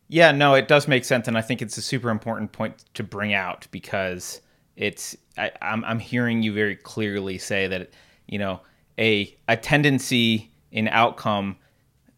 Yeah 0.08 0.32
no 0.32 0.54
it 0.54 0.66
does 0.66 0.88
make 0.88 1.04
sense 1.04 1.28
and 1.28 1.38
i 1.38 1.42
think 1.42 1.62
it's 1.62 1.76
a 1.78 1.82
super 1.82 2.10
important 2.10 2.52
point 2.52 2.84
to 2.94 3.02
bring 3.02 3.32
out 3.32 3.66
because 3.70 4.40
it's 4.76 5.16
I, 5.38 5.52
I'm, 5.60 5.84
I'm 5.84 5.98
hearing 5.98 6.42
you 6.42 6.52
very 6.52 6.76
clearly 6.76 7.38
say 7.38 7.68
that 7.68 7.90
you 8.26 8.38
know 8.38 8.60
a 8.98 9.36
a 9.48 9.56
tendency 9.56 10.50
in 10.72 10.88
outcome 10.88 11.56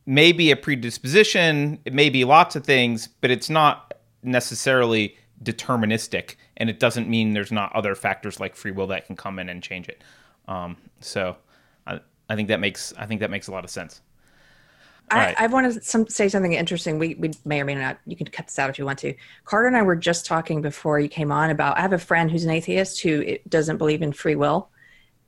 may 0.06 0.32
be 0.32 0.50
a 0.50 0.56
predisposition 0.56 1.78
it 1.84 1.92
may 1.92 2.10
be 2.10 2.24
lots 2.24 2.56
of 2.56 2.64
things 2.64 3.08
but 3.20 3.30
it's 3.30 3.50
not 3.50 3.94
necessarily 4.22 5.16
deterministic 5.42 6.36
and 6.56 6.70
it 6.70 6.78
doesn't 6.78 7.08
mean 7.08 7.32
there's 7.32 7.52
not 7.52 7.74
other 7.74 7.94
factors 7.94 8.40
like 8.40 8.54
free 8.54 8.70
will 8.70 8.86
that 8.86 9.06
can 9.06 9.16
come 9.16 9.38
in 9.38 9.48
and 9.48 9.62
change 9.62 9.88
it 9.88 10.02
um, 10.46 10.76
so 11.00 11.36
I, 11.86 12.00
I 12.28 12.36
think 12.36 12.48
that 12.48 12.60
makes 12.60 12.92
i 12.98 13.06
think 13.06 13.20
that 13.20 13.30
makes 13.30 13.48
a 13.48 13.52
lot 13.52 13.64
of 13.64 13.70
sense 13.70 14.00
I, 15.10 15.16
right. 15.16 15.34
I 15.38 15.46
want 15.48 15.72
to 15.72 15.80
some, 15.82 16.08
say 16.08 16.28
something 16.28 16.54
interesting. 16.54 16.98
We, 16.98 17.14
we 17.14 17.32
may 17.44 17.60
or 17.60 17.64
may 17.64 17.74
not, 17.74 17.98
you 18.06 18.16
can 18.16 18.26
cut 18.28 18.46
this 18.46 18.58
out 18.58 18.70
if 18.70 18.78
you 18.78 18.86
want 18.86 18.98
to. 19.00 19.14
Carter 19.44 19.66
and 19.66 19.76
I 19.76 19.82
were 19.82 19.96
just 19.96 20.24
talking 20.24 20.62
before 20.62 20.98
you 20.98 21.08
came 21.08 21.30
on 21.30 21.50
about, 21.50 21.76
I 21.76 21.82
have 21.82 21.92
a 21.92 21.98
friend 21.98 22.30
who's 22.30 22.44
an 22.44 22.50
atheist 22.50 23.02
who 23.02 23.36
doesn't 23.48 23.76
believe 23.76 24.02
in 24.02 24.12
free 24.12 24.34
will. 24.34 24.70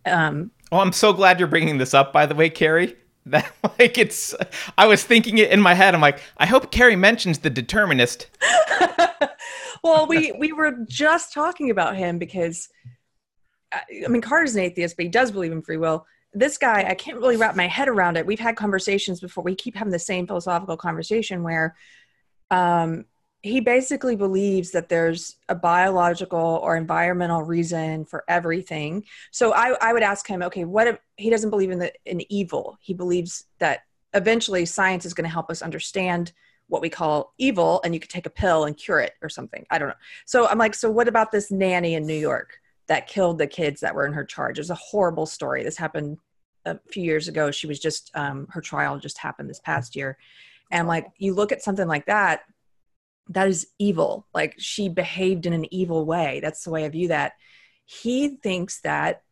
Um, 0.07 0.51
oh, 0.73 0.79
I'm 0.79 0.93
so 0.93 1.13
glad 1.13 1.39
you're 1.39 1.49
bringing 1.49 1.79
this 1.79 1.93
up, 1.93 2.13
by 2.13 2.27
the 2.27 2.35
way, 2.35 2.49
Keri. 2.49 2.97
That 3.31 3.53
like 3.81 3.99
it's, 3.99 4.37
I 4.79 4.87
was 4.87 5.03
thinking 5.03 5.39
it 5.39 5.51
in 5.51 5.61
my 5.61 5.75
head. 5.75 5.97
I'm 5.97 6.01
like, 6.01 6.21
I 6.39 6.47
hope 6.47 6.71
Keri 6.71 6.95
mentions 6.95 7.39
the 7.41 7.51
determinist. 7.51 8.31
well, 9.83 10.07
we 10.07 10.31
we 10.39 10.53
were 10.53 10.77
just 10.89 11.33
talking 11.33 11.71
about 11.71 11.97
him 11.97 12.19
because, 12.19 12.69
I 13.73 14.07
mean, 14.07 14.23
Carter's 14.23 14.55
an 14.55 14.63
atheist, 14.63 14.97
but 14.97 15.07
he 15.07 15.09
does 15.09 15.33
believe 15.33 15.51
in 15.51 15.61
free 15.61 15.77
will. 15.77 16.07
This 16.35 16.57
guy, 16.57 16.85
I 16.89 16.95
can't 16.95 17.19
really 17.19 17.37
wrap 17.37 17.57
my 17.57 17.67
head 17.67 17.89
around 17.89 18.17
it. 18.17 18.27
We've 18.27 18.39
had 18.39 18.55
conversations 18.55 19.19
before. 19.19 19.43
We 19.43 19.57
keep 19.57 19.75
having 19.75 19.93
the 19.93 19.99
same 19.99 20.29
philosophical 20.29 20.77
conversation 20.77 21.43
where, 21.43 21.75
um, 22.53 23.07
he 23.47 23.61
basically 23.61 24.17
believes 24.17 24.73
that 24.73 24.89
there's 24.89 25.37
a 25.49 25.55
biological 25.55 26.61
or 26.63 26.77
environmental 26.77 27.43
reason 27.43 28.05
for 28.05 28.25
everything. 28.29 29.05
So 29.31 29.53
I, 29.53 29.77
I 29.81 29.93
would 29.93 30.03
ask 30.03 30.27
him, 30.27 30.43
okay, 30.43 30.65
what 30.65 30.89
if 30.89 30.99
he 31.17 31.31
doesn't 31.31 31.51
believe 31.51 31.71
in 31.71 31.79
the 31.79 31.93
in 32.05 32.21
evil? 32.31 32.77
He 32.81 32.93
believes 32.93 33.45
that 33.59 33.81
eventually 34.15 34.67
science 34.67 35.05
is 35.05 35.15
going 35.15 35.27
to 35.27 35.33
help 35.33 35.51
us 35.51 35.63
understand 35.63 36.33
what 36.69 36.83
we 36.83 36.89
call 36.89 37.35
evil 37.39 37.81
and 37.85 37.95
you 37.95 38.01
could 38.01 38.11
take 38.11 38.27
a 38.27 38.31
pill 38.31 38.65
and 38.65 38.77
cure 38.77 38.99
it 38.99 39.13
or 39.23 39.29
something. 39.29 39.65
I 39.71 39.79
don't 39.79 39.89
know. 39.89 39.95
So 40.25 40.49
I'm 40.49 40.59
like, 40.59 40.75
so 40.75 40.91
what 40.91 41.07
about 41.07 41.31
this 41.31 41.51
nanny 41.51 41.95
in 41.95 42.07
New 42.07 42.19
York 42.19 42.59
that 42.89 43.07
killed 43.07 43.39
the 43.39 43.47
kids 43.47 43.81
that 43.81 43.95
were 43.95 44.07
in 44.07 44.13
her 44.13 44.25
charge? 44.25 44.59
It 44.59 44.63
was 44.63 44.71
a 44.71 44.75
horrible 44.75 45.27
story. 45.27 45.63
This 45.63 45.77
happened 45.77 46.19
a 46.65 46.81
few 46.91 47.05
years 47.05 47.29
ago. 47.29 47.53
She 47.53 47.69
was 47.69 47.79
just 47.79 48.11
um, 48.15 48.49
her 48.51 48.61
trial 48.61 48.99
just 48.99 49.19
happened 49.19 49.49
this 49.49 49.61
past 49.61 49.95
year. 49.95 50.19
And 50.73 50.89
like 50.89 51.07
you 51.19 51.33
look 51.33 51.53
at 51.53 51.63
something 51.63 51.87
like 51.87 52.07
that, 52.07 52.41
that 53.29 53.49
is 53.49 53.67
evil. 53.79 54.27
Like 54.35 54.55
she 54.59 54.89
behaved 54.89 55.47
in 55.47 55.53
an 55.53 55.73
evil 55.73 56.05
way. 56.05 56.41
That's 56.43 56.65
the 56.65 56.71
way 56.71 56.85
I 56.85 56.89
view 56.89 57.09
that. 57.09 57.33
He 57.85 58.29
thinks 58.29 58.81
that 58.81 59.23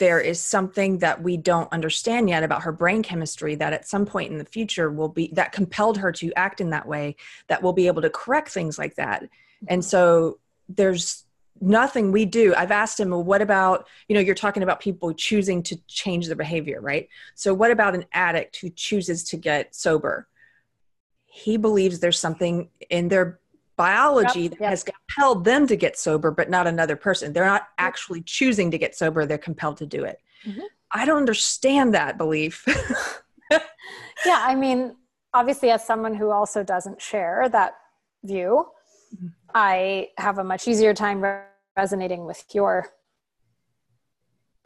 there 0.00 0.18
is 0.18 0.40
something 0.40 0.98
that 0.98 1.22
we 1.22 1.36
don't 1.36 1.70
understand 1.72 2.28
yet 2.28 2.42
about 2.42 2.62
her 2.62 2.72
brain 2.72 3.02
chemistry 3.02 3.54
that 3.54 3.74
at 3.74 3.86
some 3.86 4.06
point 4.06 4.32
in 4.32 4.38
the 4.38 4.44
future 4.44 4.90
will 4.90 5.08
be 5.08 5.30
that 5.34 5.52
compelled 5.52 5.98
her 5.98 6.10
to 6.10 6.32
act 6.34 6.60
in 6.60 6.70
that 6.70 6.88
way 6.88 7.14
that 7.48 7.62
will 7.62 7.74
be 7.74 7.86
able 7.86 8.02
to 8.02 8.10
correct 8.10 8.48
things 8.48 8.78
like 8.78 8.96
that 8.96 9.28
and 9.68 9.84
so 9.84 10.38
there's 10.70 11.26
nothing 11.60 12.10
we 12.10 12.24
do 12.24 12.54
i've 12.54 12.70
asked 12.70 12.98
him 12.98 13.10
well 13.10 13.22
what 13.22 13.42
about 13.42 13.86
you 14.08 14.14
know 14.14 14.20
you're 14.20 14.34
talking 14.34 14.62
about 14.62 14.80
people 14.80 15.12
choosing 15.12 15.62
to 15.62 15.76
change 15.86 16.26
their 16.26 16.36
behavior 16.36 16.80
right 16.80 17.10
so 17.34 17.52
what 17.52 17.70
about 17.70 17.94
an 17.94 18.06
addict 18.14 18.56
who 18.56 18.70
chooses 18.70 19.22
to 19.22 19.36
get 19.36 19.74
sober 19.74 20.26
he 21.30 21.56
believes 21.56 22.00
there's 22.00 22.18
something 22.18 22.68
in 22.90 23.08
their 23.08 23.38
biology 23.76 24.42
yep, 24.42 24.50
that 24.50 24.60
yep. 24.60 24.70
has 24.70 24.84
compelled 24.84 25.44
them 25.44 25.66
to 25.66 25.76
get 25.76 25.96
sober, 25.96 26.30
but 26.30 26.50
not 26.50 26.66
another 26.66 26.96
person. 26.96 27.32
They're 27.32 27.46
not 27.46 27.68
actually 27.78 28.20
choosing 28.22 28.70
to 28.72 28.78
get 28.78 28.94
sober, 28.94 29.24
they're 29.24 29.38
compelled 29.38 29.78
to 29.78 29.86
do 29.86 30.04
it. 30.04 30.20
Mm-hmm. 30.46 30.60
I 30.92 31.06
don't 31.06 31.18
understand 31.18 31.94
that 31.94 32.18
belief. 32.18 32.64
yeah, 33.50 33.60
I 34.26 34.56
mean, 34.56 34.96
obviously, 35.32 35.70
as 35.70 35.86
someone 35.86 36.14
who 36.14 36.30
also 36.30 36.64
doesn't 36.64 37.00
share 37.00 37.48
that 37.50 37.74
view, 38.24 38.66
mm-hmm. 39.14 39.28
I 39.54 40.08
have 40.18 40.38
a 40.38 40.44
much 40.44 40.66
easier 40.66 40.92
time 40.92 41.24
resonating 41.76 42.26
with 42.26 42.44
your 42.52 42.88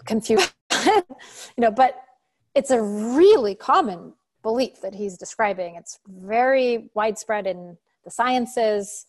confusion. 0.07 0.49
you 0.85 1.03
know, 1.59 1.71
but 1.71 2.03
it's 2.55 2.71
a 2.71 2.81
really 2.81 3.55
common 3.55 4.15
belief 4.45 4.81
that 4.83 4.95
he's 4.95 5.19
describing. 5.19 5.75
It's 5.75 5.99
very 6.07 6.91
widespread 6.95 7.49
in 7.49 7.77
the 8.05 8.11
sciences. 8.11 9.07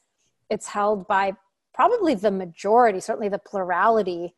It's 0.50 0.68
held 0.68 1.06
by 1.08 1.34
probably 1.76 2.16
the 2.16 2.32
majority, 2.32 3.00
certainly 3.02 3.30
the 3.30 3.38
plurality 3.38 4.34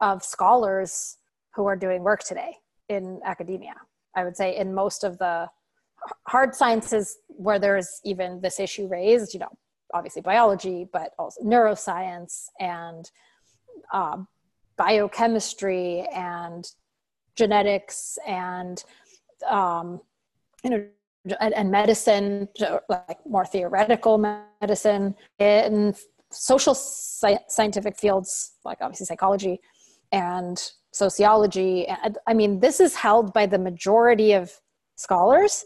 of 0.00 0.22
scholars 0.22 1.16
who 1.54 1.66
are 1.66 1.74
doing 1.74 2.02
work 2.02 2.22
today 2.22 2.58
in 2.88 3.20
academia. 3.24 3.74
I 4.14 4.24
would 4.24 4.36
say 4.36 4.56
in 4.56 4.74
most 4.74 5.02
of 5.02 5.18
the 5.18 5.48
hard 6.28 6.54
sciences 6.54 7.16
where 7.28 7.58
there's 7.58 8.00
even 8.04 8.40
this 8.42 8.60
issue 8.60 8.86
raised, 8.88 9.32
you 9.32 9.40
know, 9.40 9.52
obviously 9.94 10.20
biology, 10.20 10.86
but 10.92 11.12
also 11.18 11.42
neuroscience 11.42 12.46
and 12.60 13.10
uh, 13.92 14.18
biochemistry 14.76 16.06
and 16.14 16.70
genetics 17.36 18.18
and 18.26 18.84
um, 19.48 20.00
and, 20.64 20.88
and 21.40 21.70
medicine 21.70 22.48
like 22.88 23.18
more 23.26 23.44
theoretical 23.44 24.18
medicine 24.60 25.14
in 25.38 25.94
social 26.30 26.74
sci- 26.74 27.38
scientific 27.48 27.96
fields 27.96 28.52
like 28.64 28.78
obviously 28.80 29.06
psychology 29.06 29.60
and 30.10 30.72
sociology. 30.92 31.86
I 32.26 32.34
mean 32.34 32.60
this 32.60 32.80
is 32.80 32.94
held 32.94 33.32
by 33.32 33.46
the 33.46 33.58
majority 33.58 34.32
of 34.32 34.52
scholars. 34.96 35.64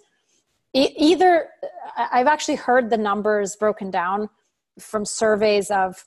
E- 0.75 0.95
either 0.99 1.49
i've 1.97 2.27
actually 2.27 2.57
heard 2.57 2.91
the 2.91 2.99
numbers 2.99 3.57
broken 3.57 3.91
down 3.91 4.29
from 4.79 5.05
surveys 5.05 5.71
of 5.71 6.05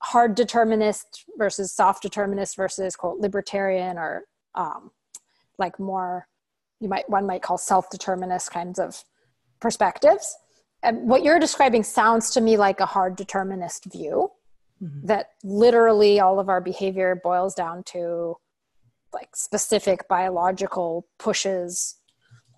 hard 0.00 0.34
determinist 0.34 1.24
versus 1.36 1.72
soft 1.72 2.02
determinist 2.02 2.56
versus 2.56 2.96
quote 2.96 3.20
libertarian 3.20 3.96
or 3.96 4.24
um, 4.54 4.90
like 5.58 5.78
more 5.78 6.26
you 6.80 6.88
might 6.88 7.08
one 7.08 7.26
might 7.26 7.42
call 7.42 7.58
self-determinist 7.58 8.50
kinds 8.50 8.78
of 8.78 9.04
perspectives 9.60 10.36
And 10.82 11.08
what 11.08 11.22
you're 11.24 11.40
describing 11.40 11.82
sounds 11.82 12.30
to 12.32 12.40
me 12.40 12.56
like 12.56 12.80
a 12.80 12.86
hard 12.86 13.16
determinist 13.16 13.84
view 13.86 14.30
mm-hmm. 14.82 15.06
that 15.06 15.30
literally 15.42 16.20
all 16.20 16.38
of 16.38 16.48
our 16.48 16.60
behavior 16.60 17.20
boils 17.22 17.54
down 17.54 17.82
to 17.84 18.36
like 19.12 19.34
specific 19.34 20.06
biological 20.08 21.06
pushes 21.18 21.96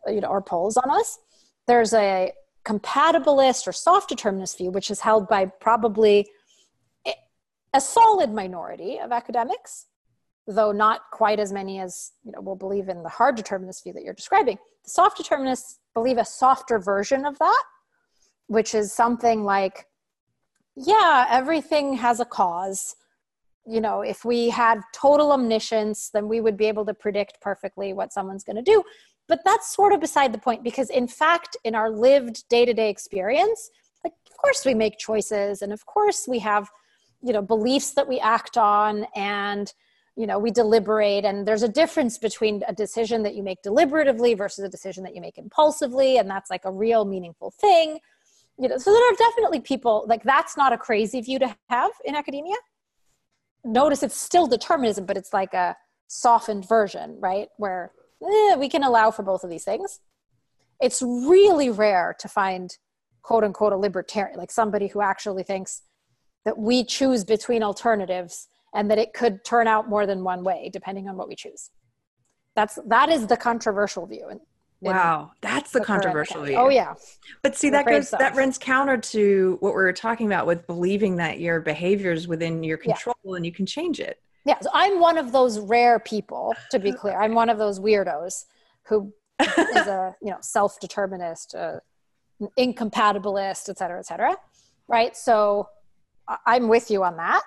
you 0.07 0.21
know 0.21 0.29
or 0.29 0.43
pulls 0.43 0.77
on 0.77 0.91
us 0.91 1.19
there's 1.67 1.93
a 1.93 2.33
compatibilist 2.65 3.67
or 3.67 3.73
soft 3.73 4.09
determinist 4.09 4.59
view 4.59 4.71
which 4.71 4.91
is 4.91 5.01
held 5.01 5.29
by 5.29 5.47
probably 5.47 6.27
a 7.73 7.81
solid 7.81 8.33
minority 8.33 8.99
of 8.99 9.13
academics 9.13 9.87
though 10.51 10.73
not 10.73 11.03
quite 11.13 11.39
as 11.39 11.53
many 11.53 11.81
as 11.81 12.13
you 12.25 12.33
know 12.33 12.41
will 12.41 12.57
believe 12.57 12.89
in 12.89 13.03
the 13.03 13.09
hard 13.09 13.37
determinist 13.37 13.85
view 13.85 13.93
that 13.93 14.03
you're 14.03 14.15
describing 14.15 14.59
the 14.85 14.91
soft 14.91 15.17
determinists 15.17 15.79
believe 15.95 16.19
a 16.19 16.25
softer 16.25 16.79
version 16.79 17.25
of 17.25 17.39
that 17.39 17.65
which 18.51 18.75
is 18.75 18.93
something 18.93 19.45
like 19.45 19.87
yeah 20.75 21.27
everything 21.31 21.95
has 21.95 22.19
a 22.21 22.25
cause. 22.25 22.97
You 23.65 23.81
know 23.81 24.01
if 24.01 24.25
we 24.25 24.49
had 24.49 24.81
total 24.93 25.31
omniscience 25.31 26.11
then 26.13 26.27
we 26.27 26.41
would 26.41 26.57
be 26.57 26.67
able 26.67 26.85
to 26.87 26.95
predict 26.95 27.41
perfectly 27.41 27.93
what 27.93 28.13
someone's 28.13 28.43
going 28.43 28.57
to 28.57 28.63
do. 28.63 28.83
But 29.29 29.41
that's 29.45 29.73
sort 29.73 29.93
of 29.93 30.01
beside 30.01 30.33
the 30.33 30.39
point 30.39 30.65
because 30.65 30.91
in 30.91 31.07
fact 31.07 31.57
in 31.63 31.77
our 31.77 31.91
lived 31.91 32.49
day-to-day 32.49 32.91
experience 32.91 33.71
like 34.03 34.15
of 34.29 34.37
course 34.37 34.65
we 34.65 34.75
make 34.75 34.99
choices 34.99 35.63
and 35.63 35.73
of 35.73 35.87
course 35.87 36.27
we 36.27 36.41
have 36.41 36.69
you 37.23 37.33
know 37.33 37.43
beliefs 37.43 37.93
that 37.93 38.09
we 38.09 38.19
act 38.19 38.57
on 38.57 39.07
and 39.15 39.75
you 40.17 40.27
know 40.27 40.39
we 40.39 40.51
deliberate 40.51 41.25
and 41.25 41.47
there's 41.47 41.63
a 41.63 41.69
difference 41.69 42.19
between 42.19 42.63
a 42.69 42.75
decision 42.75 43.23
that 43.23 43.35
you 43.35 43.43
make 43.43 43.63
deliberatively 43.63 44.37
versus 44.37 44.65
a 44.65 44.69
decision 44.69 45.05
that 45.05 45.15
you 45.15 45.21
make 45.21 45.39
impulsively 45.39 46.19
and 46.19 46.29
that's 46.29 46.51
like 46.51 46.65
a 46.65 46.73
real 46.73 47.05
meaningful 47.05 47.51
thing. 47.51 47.99
You 48.59 48.69
know 48.69 48.79
so 48.79 48.93
there 48.93 49.13
are 49.13 49.17
definitely 49.17 49.61
people 49.61 50.05
like 50.09 50.23
that's 50.23 50.57
not 50.57 50.73
a 50.73 50.79
crazy 50.79 51.21
view 51.21 51.39
to 51.39 51.57
have 51.69 51.93
in 52.05 52.15
academia. 52.15 52.57
Notice 53.65 54.03
it's 54.03 54.17
still 54.17 54.47
determinism 54.47 55.07
but 55.07 55.17
it's 55.17 55.33
like 55.33 55.55
a 55.55 55.77
softened 56.09 56.69
version 56.69 57.17
right? 57.21 57.49
Where 57.57 57.93
eh, 58.23 58.57
we 58.57 58.69
can 58.69 58.83
allow 58.83 59.11
for 59.11 59.23
both 59.23 59.45
of 59.45 59.51
these 59.51 59.65
things. 59.65 60.01
It's 60.81 61.03
really 61.03 61.71
rare 61.71 62.17
to 62.19 62.29
find 62.29 62.77
quote 63.23 63.45
unquote 63.45 63.73
a 63.73 63.77
libertarian 63.77 64.39
like 64.39 64.51
somebody 64.51 64.89
who 64.89 65.01
actually 65.01 65.45
thinks 65.45 65.83
that 66.45 66.59
we 66.59 66.85
choose 66.85 67.23
between 67.25 67.63
alternatives 67.63 68.49
and 68.75 68.91
that 68.91 68.99
it 68.99 69.13
could 69.13 69.45
turn 69.45 69.67
out 69.67 69.89
more 69.89 70.07
than 70.07 70.23
one 70.25 70.45
way 70.45 70.71
depending 70.73 71.09
on 71.09 71.17
what 71.17 71.29
we 71.29 71.35
choose. 71.35 71.71
That's 72.57 72.79
that 72.87 73.09
is 73.09 73.27
the 73.27 73.37
controversial 73.37 74.07
view 74.07 74.27
and 74.31 74.41
wow 74.83 75.31
that's 75.43 75.73
the, 75.73 75.79
the 75.79 75.85
controversial 75.85 76.43
view. 76.43 76.57
Oh 76.57 76.69
yeah. 76.69 76.95
But 77.43 77.57
see 77.57 77.69
I'm 77.69 77.73
that 77.75 77.87
goes 77.87 78.09
so. 78.09 78.17
that 78.19 78.35
runs 78.35 78.59
counter 78.59 78.97
to 78.97 79.57
what 79.61 79.71
we 79.71 79.83
were 79.83 79.93
talking 79.93 80.27
about 80.27 80.47
with 80.47 80.67
believing 80.67 81.17
that 81.17 81.41
your 81.41 81.61
behavior 81.61 82.13
is 82.13 82.27
within 82.29 82.63
your 82.63 82.79
control 82.79 83.17
yeah. 83.25 83.37
and 83.37 83.47
you 83.47 83.53
can 83.53 83.67
change 83.67 84.01
it. 84.01 84.21
Yeah 84.45 84.59
so 84.61 84.71
i'm 84.73 85.01
one 85.01 85.19
of 85.19 85.33
those 85.33 85.59
rare 85.59 85.99
people 85.99 86.55
to 86.71 86.79
be 86.79 86.93
clear. 86.93 87.21
I'm 87.21 87.35
one 87.35 87.51
of 87.51 87.59
those 87.59 87.79
weirdos 87.79 88.45
who 88.85 89.13
is 89.41 89.87
a 89.87 90.15
you 90.23 90.31
know 90.31 90.39
self-determinist 90.41 91.55
uh, 91.55 91.81
incompatibilist 92.59 93.69
et 93.69 93.79
cetera 93.79 93.99
et 93.99 94.07
cetera 94.07 94.37
right? 94.89 95.17
So 95.17 95.69
i'm 96.47 96.69
with 96.69 96.91
you 96.91 97.03
on 97.05 97.17
that 97.17 97.43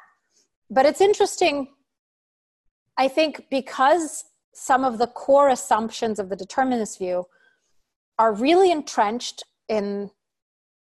but 0.73 0.85
it's 0.85 1.01
interesting 1.01 1.67
i 2.97 3.07
think 3.07 3.45
because 3.49 4.25
some 4.53 4.83
of 4.83 4.97
the 4.97 5.07
core 5.07 5.49
assumptions 5.49 6.19
of 6.19 6.29
the 6.29 6.35
determinist 6.35 6.97
view 6.97 7.25
are 8.19 8.33
really 8.33 8.71
entrenched 8.71 9.43
in 9.67 10.09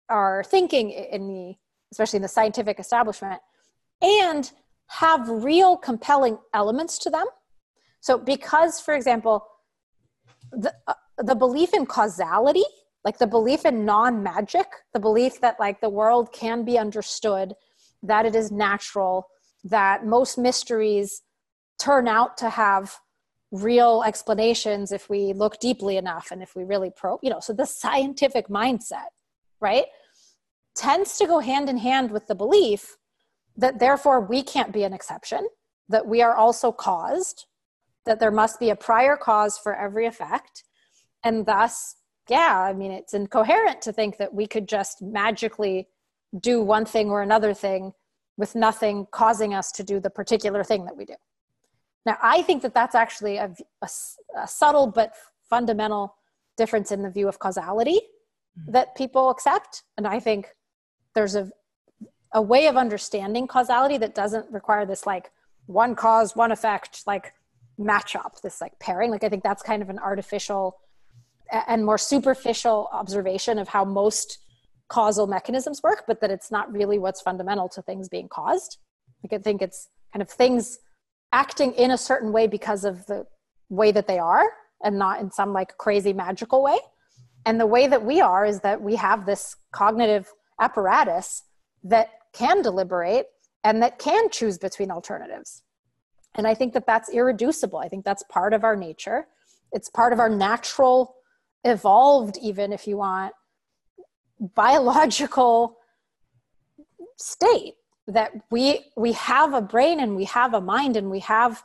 our 0.09 0.43
thinking 0.45 0.91
in 0.91 1.29
the 1.29 1.55
especially 1.93 2.19
in 2.19 2.23
the 2.23 2.29
scientific 2.29 2.79
establishment 2.79 3.41
and 4.03 4.53
have 4.87 5.29
real 5.29 5.77
compelling 5.77 6.39
elements 6.55 6.99
to 6.99 7.11
them. 7.11 7.27
So 8.01 8.19
because 8.19 8.81
for 8.81 8.95
example 8.95 9.47
the, 10.53 10.73
uh, 10.89 10.95
the 11.19 11.35
belief 11.35 11.75
in 11.75 11.87
causality 11.87 12.65
like 13.05 13.19
the 13.19 13.27
belief 13.27 13.65
in 13.65 13.85
non-magic 13.85 14.67
the 14.95 15.01
belief 15.01 15.41
that 15.41 15.61
like 15.61 15.81
the 15.81 15.89
world 15.89 16.33
can 16.33 16.65
be 16.65 16.77
understood 16.77 17.55
that 18.03 18.27
it 18.27 18.35
is 18.35 18.51
natural 18.51 19.29
that 19.65 20.07
most 20.07 20.39
mysteries 20.39 21.23
turn 21.79 22.09
out 22.09 22.37
to 22.39 22.51
have 22.51 22.97
real 23.51 24.03
explanations 24.07 24.93
if 24.93 25.11
we 25.11 25.33
look 25.33 25.59
deeply 25.59 25.97
enough 25.97 26.29
and 26.31 26.43
if 26.43 26.55
we 26.55 26.63
really 26.63 26.91
probe, 26.97 27.21
you 27.23 27.31
know, 27.31 27.41
so 27.41 27.53
the 27.53 27.67
scientific 27.67 28.49
mindset, 28.49 29.09
right, 29.61 29.87
tends 30.77 31.19
to 31.19 31.27
go 31.27 31.41
hand 31.41 31.69
in 31.69 31.77
hand 31.77 32.11
with 32.11 32.27
the 32.27 32.35
belief 32.35 32.97
that 33.57 33.79
therefore 33.79 34.21
we 34.21 34.43
can't 34.43 34.73
be 34.73 34.85
an 34.85 34.93
exception, 34.93 35.49
that 35.89 36.07
we 36.07 36.23
are 36.23 36.35
also 36.35 36.71
caused, 36.71 37.47
that 38.07 38.21
there 38.21 38.31
must 38.31 38.61
be 38.61 38.71
a 38.71 38.77
prior 38.77 39.17
cause 39.17 39.59
for 39.59 39.75
every 39.75 40.07
effect. 40.07 40.65
And 41.25 41.45
thus, 41.45 41.97
yeah, 42.29 42.59
I 42.61 42.73
mean, 42.73 42.93
it's 42.93 43.15
incoherent 43.15 43.83
to 43.83 43.93
think 43.93 44.17
that 44.19 44.33
we 44.33 44.47
could 44.47 44.69
just 44.69 45.03
magically 45.03 45.89
do 46.39 46.63
one 46.63 46.85
thing 46.85 47.11
or 47.11 47.23
another 47.23 47.53
thing 47.53 47.93
with 48.41 48.55
nothing 48.55 49.07
causing 49.11 49.53
us 49.55 49.71
to 49.71 49.83
do 49.85 50.01
the 50.01 50.11
particular 50.11 50.65
thing 50.65 50.87
that 50.87 50.97
we 50.97 51.05
do. 51.05 51.15
Now, 52.07 52.17
I 52.23 52.41
think 52.43 52.63
that 52.63 52.75
that's 52.75 52.95
actually 52.95 53.37
a, 53.37 53.55
a, 53.83 53.89
a 54.45 54.49
subtle 54.49 54.87
but 54.87 55.13
fundamental 55.49 56.17
difference 56.57 56.91
in 56.91 57.03
the 57.03 57.11
view 57.11 57.29
of 57.29 57.39
causality 57.39 58.01
mm-hmm. 58.01 58.73
that 58.73 58.97
people 58.97 59.29
accept. 59.29 59.83
And 59.99 60.07
I 60.07 60.19
think 60.19 60.49
there's 61.15 61.37
a, 61.37 61.51
a 62.33 62.41
way 62.41 62.67
of 62.67 62.77
understanding 62.79 63.47
causality 63.47 63.99
that 63.99 64.15
doesn't 64.15 64.51
require 64.51 64.87
this 64.87 65.05
like 65.07 65.31
one 65.67 65.95
cause, 65.95 66.35
one 66.35 66.51
effect, 66.51 67.03
like 67.07 67.35
match 67.77 68.17
up, 68.17 68.41
this 68.43 68.61
like 68.63 68.79
pairing. 68.79 69.11
Like, 69.11 69.23
I 69.23 69.29
think 69.29 69.45
that's 69.45 69.63
kind 69.63 69.83
of 69.83 69.91
an 69.91 69.99
artificial 69.99 70.81
and 71.67 71.85
more 71.85 71.99
superficial 71.99 72.89
observation 72.93 73.59
of 73.59 73.69
how 73.69 73.85
most 73.85 74.39
causal 74.91 75.27
mechanisms 75.27 75.83
work, 75.83 76.05
but 76.07 76.21
that 76.21 76.31
it's 76.31 76.51
not 76.51 76.71
really 76.71 76.99
what's 76.99 77.21
fundamental 77.23 77.69
to 77.71 77.81
things 77.81 78.09
being 78.09 78.29
caused. 78.29 78.79
Like 79.23 79.41
I 79.41 79.43
think 79.43 79.63
it's 79.63 79.89
kind 80.13 80.21
of 80.21 80.29
things 80.29 80.79
acting 81.33 81.73
in 81.75 81.93
a 81.93 81.99
certain 81.99 82.33
way 82.33 82.47
because 82.47 82.85
of 82.85 83.07
the 83.07 83.27
way 83.69 83.93
that 83.93 84.09
they 84.09 84.19
are 84.19 84.45
and 84.83 84.99
not 84.99 85.21
in 85.21 85.31
some 85.31 85.53
like 85.53 85.79
crazy 85.79 86.13
magical 86.13 86.63
way. 86.63 86.79
And 87.47 87.59
the 87.59 87.67
way 87.67 87.87
that 87.87 88.05
we 88.05 88.21
are 88.21 88.45
is 88.45 88.61
that 88.61 88.83
we 88.83 88.97
have 88.97 89.25
this 89.25 89.57
cognitive 89.73 90.29
apparatus 90.61 91.45
that 91.85 92.11
can 92.33 92.61
deliberate 92.61 93.27
and 93.65 93.83
that 93.83 93.99
can 93.99 94.29
choose 94.31 94.59
between 94.59 94.91
alternatives. 94.91 95.63
And 96.35 96.47
I 96.47 96.55
think 96.55 96.75
that 96.75 96.87
that's 96.87 97.09
irreducible. 97.11 97.79
I 97.79 97.89
think 97.89 98.05
that's 98.05 98.25
part 98.25 98.53
of 98.53 98.65
our 98.65 98.77
nature. 98.77 99.27
It's 99.73 99.89
part 99.89 100.13
of 100.13 100.19
our 100.19 100.29
natural, 100.29 101.15
evolved, 101.65 102.39
even 102.43 102.73
if 102.73 102.87
you 102.87 102.97
want, 102.97 103.33
biological 104.41 105.77
state 107.17 107.75
that 108.07 108.33
we 108.51 108.87
we 108.97 109.13
have 109.13 109.53
a 109.53 109.61
brain 109.61 110.01
and 110.01 110.17
we 110.17 110.25
have 110.25 110.55
a 110.55 110.61
mind 110.61 110.97
and 110.97 111.11
we 111.11 111.21
have 111.21 111.63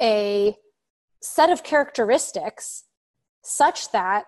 a 0.00 0.56
set 1.20 1.50
of 1.50 1.62
characteristics 1.62 2.84
such 3.42 3.90
that 3.92 4.24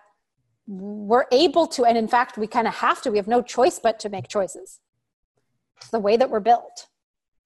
we're 0.67 1.25
able 1.31 1.65
to 1.65 1.85
and 1.85 1.97
in 1.97 2.07
fact 2.07 2.37
we 2.37 2.45
kind 2.45 2.67
of 2.67 2.75
have 2.75 3.01
to 3.01 3.09
we 3.09 3.17
have 3.17 3.27
no 3.27 3.41
choice 3.41 3.79
but 3.79 3.99
to 3.99 4.09
make 4.09 4.27
choices. 4.27 4.79
It's 5.77 5.89
the 5.89 5.99
way 5.99 6.17
that 6.17 6.29
we're 6.29 6.39
built. 6.39 6.87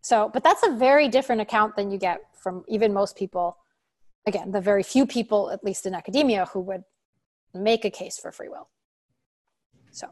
So 0.01 0.29
but 0.33 0.43
that's 0.43 0.63
a 0.65 0.75
very 0.75 1.07
different 1.07 1.41
account 1.41 1.75
than 1.75 1.91
you 1.91 1.97
get 1.97 2.19
from 2.33 2.63
even 2.67 2.93
most 2.93 3.15
people. 3.15 3.57
Again 4.25 4.51
the 4.51 4.61
very 4.61 4.83
few 4.83 5.05
people 5.05 5.51
at 5.51 5.63
least 5.63 5.85
in 5.85 5.93
academia 5.93 6.45
who 6.45 6.59
would 6.61 6.83
make 7.53 7.85
a 7.85 7.89
case 7.89 8.17
for 8.17 8.31
free 8.31 8.49
will 8.49 8.69
so 9.97 10.07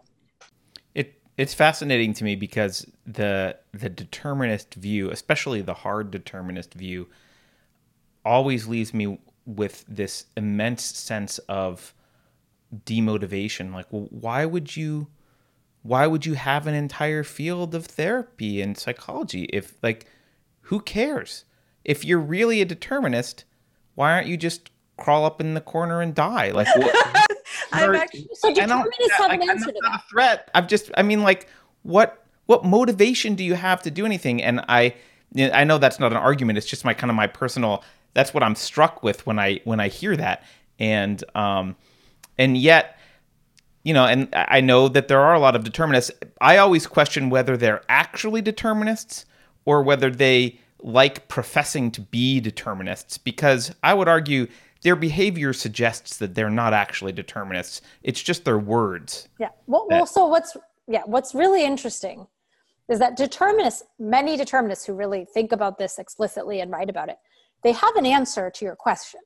it 0.96 1.22
it's 1.38 1.54
fascinating 1.54 2.14
to 2.14 2.24
me 2.24 2.36
because 2.36 2.86
the 3.06 3.58
the 3.72 3.90
determinist 3.90 4.74
view, 4.74 5.12
especially 5.12 5.62
the 5.62 5.76
hard 5.76 6.10
determinist 6.10 6.74
view, 6.74 7.08
always 8.24 8.68
leaves 8.68 8.94
me 8.94 9.20
with 9.46 9.86
this 9.88 10.26
immense 10.36 10.84
sense 10.84 11.38
of 11.48 11.94
demotivation. 12.86 13.74
Like, 13.74 13.86
well, 13.92 14.08
why 14.10 14.46
would 14.46 14.76
you 14.76 15.08
why 15.84 16.08
would 16.08 16.26
you 16.26 16.34
have 16.34 16.66
an 16.66 16.74
entire 16.74 17.24
field 17.24 17.76
of 17.76 17.86
therapy 17.86 18.60
and 18.60 18.76
psychology 18.76 19.44
if 19.54 19.76
like 19.84 20.08
who 20.62 20.80
cares? 20.80 21.46
If 21.84 22.04
you're 22.04 22.18
really 22.18 22.60
a 22.60 22.66
determinist, 22.66 23.46
why 23.94 24.14
aren't 24.14 24.28
you 24.28 24.36
just 24.36 24.72
crawl 24.98 25.26
up 25.26 25.40
in 25.40 25.54
the 25.54 25.62
corner 25.62 26.02
and 26.02 26.16
die? 26.16 26.50
Like 26.50 26.76
what, 26.76 27.25
I'm 27.84 27.96
actually 27.96 28.30
so 28.34 28.54
determinists 28.54 29.12
have 29.18 29.32
an 29.32 29.50
answer 29.50 29.72
to 29.72 29.80
that. 29.84 29.96
A 29.96 30.10
threat. 30.10 30.52
I'm 30.54 30.68
just. 30.68 30.92
I 30.96 31.04
mean, 31.04 31.24
like, 31.24 31.48
what 31.84 32.26
what 32.46 32.64
motivation 32.64 33.36
do 33.36 33.44
you 33.44 33.56
have 33.56 33.82
to 33.84 33.92
do 33.92 34.06
anything? 34.06 34.42
And 34.42 34.64
I, 34.68 34.96
I 35.38 35.64
know 35.64 35.78
that's 35.78 36.00
not 36.00 36.12
an 36.12 36.18
argument. 36.18 36.58
It's 36.58 36.68
just 36.68 36.86
my 36.86 36.94
kind 36.94 37.10
of 37.10 37.16
my 37.16 37.28
personal. 37.28 37.84
That's 38.14 38.34
what 38.34 38.44
I'm 38.44 38.56
struck 38.56 39.04
with 39.04 39.26
when 39.26 39.40
I 39.40 39.60
when 39.64 39.80
I 39.80 39.88
hear 39.88 40.16
that. 40.18 40.44
And 40.80 41.24
um, 41.36 41.76
and 42.38 42.58
yet, 42.58 42.98
you 43.84 43.94
know, 43.94 44.06
and 44.06 44.30
I 44.34 44.62
know 44.62 44.88
that 44.88 45.08
there 45.08 45.22
are 45.22 45.34
a 45.34 45.40
lot 45.40 45.56
of 45.56 45.64
determinists. 45.64 46.12
I 46.42 46.58
always 46.58 46.88
question 46.88 47.30
whether 47.30 47.58
they're 47.58 47.82
actually 47.90 48.42
determinists 48.42 49.26
or 49.66 49.84
whether 49.84 50.10
they 50.10 50.60
like 50.82 51.28
professing 51.28 51.90
to 51.92 52.02
be 52.02 52.40
determinists 52.40 53.18
because 53.18 53.74
I 53.82 53.94
would 53.94 54.08
argue 54.08 54.48
their 54.86 54.96
behavior 54.96 55.52
suggests 55.52 56.18
that 56.18 56.36
they're 56.36 56.52
not 56.52 56.72
actually 56.72 57.12
determinists. 57.12 57.82
It's 58.04 58.22
just 58.22 58.46
their 58.46 58.60
words. 58.60 59.28
Yeah. 59.40 59.50
Well, 59.66 59.88
well 59.90 60.06
so 60.06 60.28
what's 60.28 60.56
yeah, 60.88 61.02
what's 61.08 61.34
really 61.34 61.66
interesting 61.66 62.28
is 62.88 63.00
that 63.00 63.18
determinists, 63.18 63.82
many 63.98 64.38
determinists 64.38 64.86
who 64.86 64.94
really 64.94 65.26
think 65.26 65.52
about 65.52 65.80
this 65.80 65.98
explicitly 65.98 66.60
and 66.60 66.70
write 66.70 66.92
about 66.92 67.10
it, 67.10 67.18
they 67.64 67.72
have 67.72 67.96
an 67.96 68.06
answer 68.06 68.52
to 68.52 68.64
your 68.64 68.76
question 68.76 69.22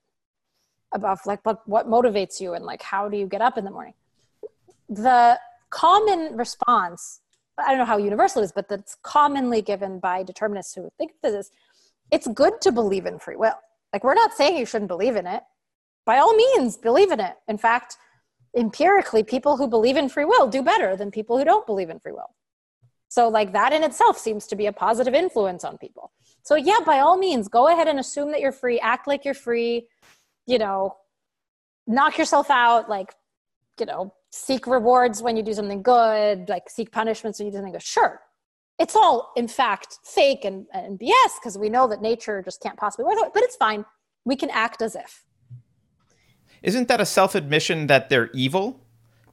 about 0.93 1.19
like 1.25 1.45
what, 1.45 1.67
what 1.67 1.89
motivates 1.89 2.39
you 2.39 2.53
and 2.53 2.63
like 2.63 2.81
how 2.81 3.09
do 3.09 3.17
you 3.17 3.27
get 3.27 3.41
up 3.41 3.57
in 3.57 3.65
the 3.65 3.71
morning. 3.71 3.95
The 4.87 5.37
common 5.71 6.37
response, 6.37 7.19
I 7.57 7.67
don't 7.71 7.79
know 7.79 7.85
how 7.85 7.97
universal 7.97 8.41
it 8.41 8.45
is, 8.45 8.53
but 8.53 8.69
that's 8.69 8.95
commonly 9.03 9.61
given 9.61 9.99
by 9.99 10.23
determinists 10.23 10.73
who 10.73 10.89
think 10.97 11.11
of 11.11 11.17
this 11.21 11.47
is 11.47 11.51
it's 12.11 12.29
good 12.29 12.61
to 12.61 12.71
believe 12.71 13.05
in 13.05 13.19
free 13.19 13.35
will. 13.35 13.59
Like 13.93 14.03
we're 14.03 14.13
not 14.13 14.33
saying 14.33 14.57
you 14.57 14.65
shouldn't 14.65 14.89
believe 14.89 15.15
in 15.15 15.25
it. 15.25 15.41
By 16.05 16.17
all 16.17 16.35
means, 16.35 16.77
believe 16.77 17.11
in 17.11 17.19
it. 17.19 17.35
In 17.47 17.57
fact, 17.57 17.97
empirically, 18.55 19.23
people 19.23 19.57
who 19.57 19.67
believe 19.67 19.97
in 19.97 20.09
free 20.09 20.25
will 20.25 20.47
do 20.47 20.63
better 20.63 20.95
than 20.95 21.11
people 21.11 21.37
who 21.37 21.45
don't 21.45 21.65
believe 21.65 21.89
in 21.89 21.99
free 21.99 22.11
will. 22.11 22.35
So, 23.09 23.27
like 23.27 23.53
that 23.53 23.73
in 23.73 23.83
itself 23.83 24.17
seems 24.17 24.45
to 24.47 24.55
be 24.55 24.67
a 24.67 24.73
positive 24.73 25.13
influence 25.13 25.63
on 25.63 25.77
people. 25.77 26.11
So, 26.43 26.55
yeah, 26.55 26.79
by 26.85 26.99
all 26.99 27.17
means, 27.17 27.47
go 27.47 27.67
ahead 27.67 27.87
and 27.87 27.99
assume 27.99 28.31
that 28.31 28.39
you're 28.39 28.51
free, 28.51 28.79
act 28.79 29.07
like 29.07 29.25
you're 29.25 29.33
free, 29.33 29.87
you 30.45 30.59
know, 30.59 30.95
knock 31.87 32.17
yourself 32.17 32.49
out, 32.51 32.89
like, 32.89 33.13
you 33.79 33.85
know, 33.85 34.13
seek 34.31 34.67
rewards 34.67 35.21
when 35.23 35.35
you 35.35 35.43
do 35.43 35.53
something 35.53 35.81
good, 35.81 36.47
like 36.49 36.69
seek 36.69 36.91
punishments 36.91 37.39
when 37.39 37.47
you 37.47 37.51
do 37.51 37.57
something 37.57 37.73
good. 37.73 37.83
Sure. 37.83 38.21
It's 38.79 38.95
all, 38.95 39.33
in 39.35 39.47
fact, 39.47 39.99
fake 40.03 40.45
and, 40.45 40.65
and 40.73 40.99
BS 40.99 41.39
because 41.39 41.57
we 41.57 41.69
know 41.69 41.87
that 41.87 42.01
nature 42.01 42.41
just 42.41 42.61
can't 42.61 42.77
possibly 42.77 43.05
work 43.05 43.33
but 43.33 43.43
it's 43.43 43.55
fine. 43.55 43.85
We 44.25 44.35
can 44.35 44.49
act 44.49 44.81
as 44.81 44.95
if. 44.95 45.23
Isn't 46.63 46.87
that 46.87 47.01
a 47.01 47.05
self 47.05 47.35
admission 47.35 47.87
that 47.87 48.09
they're 48.09 48.29
evil? 48.33 48.81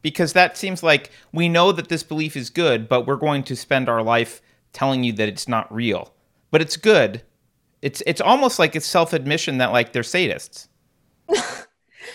because 0.07 0.35
that 0.35 0.57
seems 0.57 0.85
like 0.85 1.11
we 1.33 1.49
know 1.49 1.73
that 1.73 1.89
this 1.89 2.05
belief 2.05 2.37
is 2.37 2.49
good, 2.49 2.89
but 2.89 3.09
we're 3.09 3.17
going 3.17 3.43
to 3.43 3.57
spend 3.57 3.89
our 3.89 4.05
life 4.05 4.41
telling 4.73 5.03
you 5.03 5.13
that 5.13 5.29
it's 5.29 5.49
not 5.49 5.75
real. 5.75 6.15
But 6.53 6.63
it's 6.63 6.77
good. 6.77 7.23
It's 7.83 8.05
it's 8.07 8.21
almost 8.21 8.61
like 8.61 8.77
it's 8.77 8.87
self-admission 8.87 9.59
that 9.59 9.73
like 9.73 9.93
they're 9.93 10.03
sadists. 10.03 10.69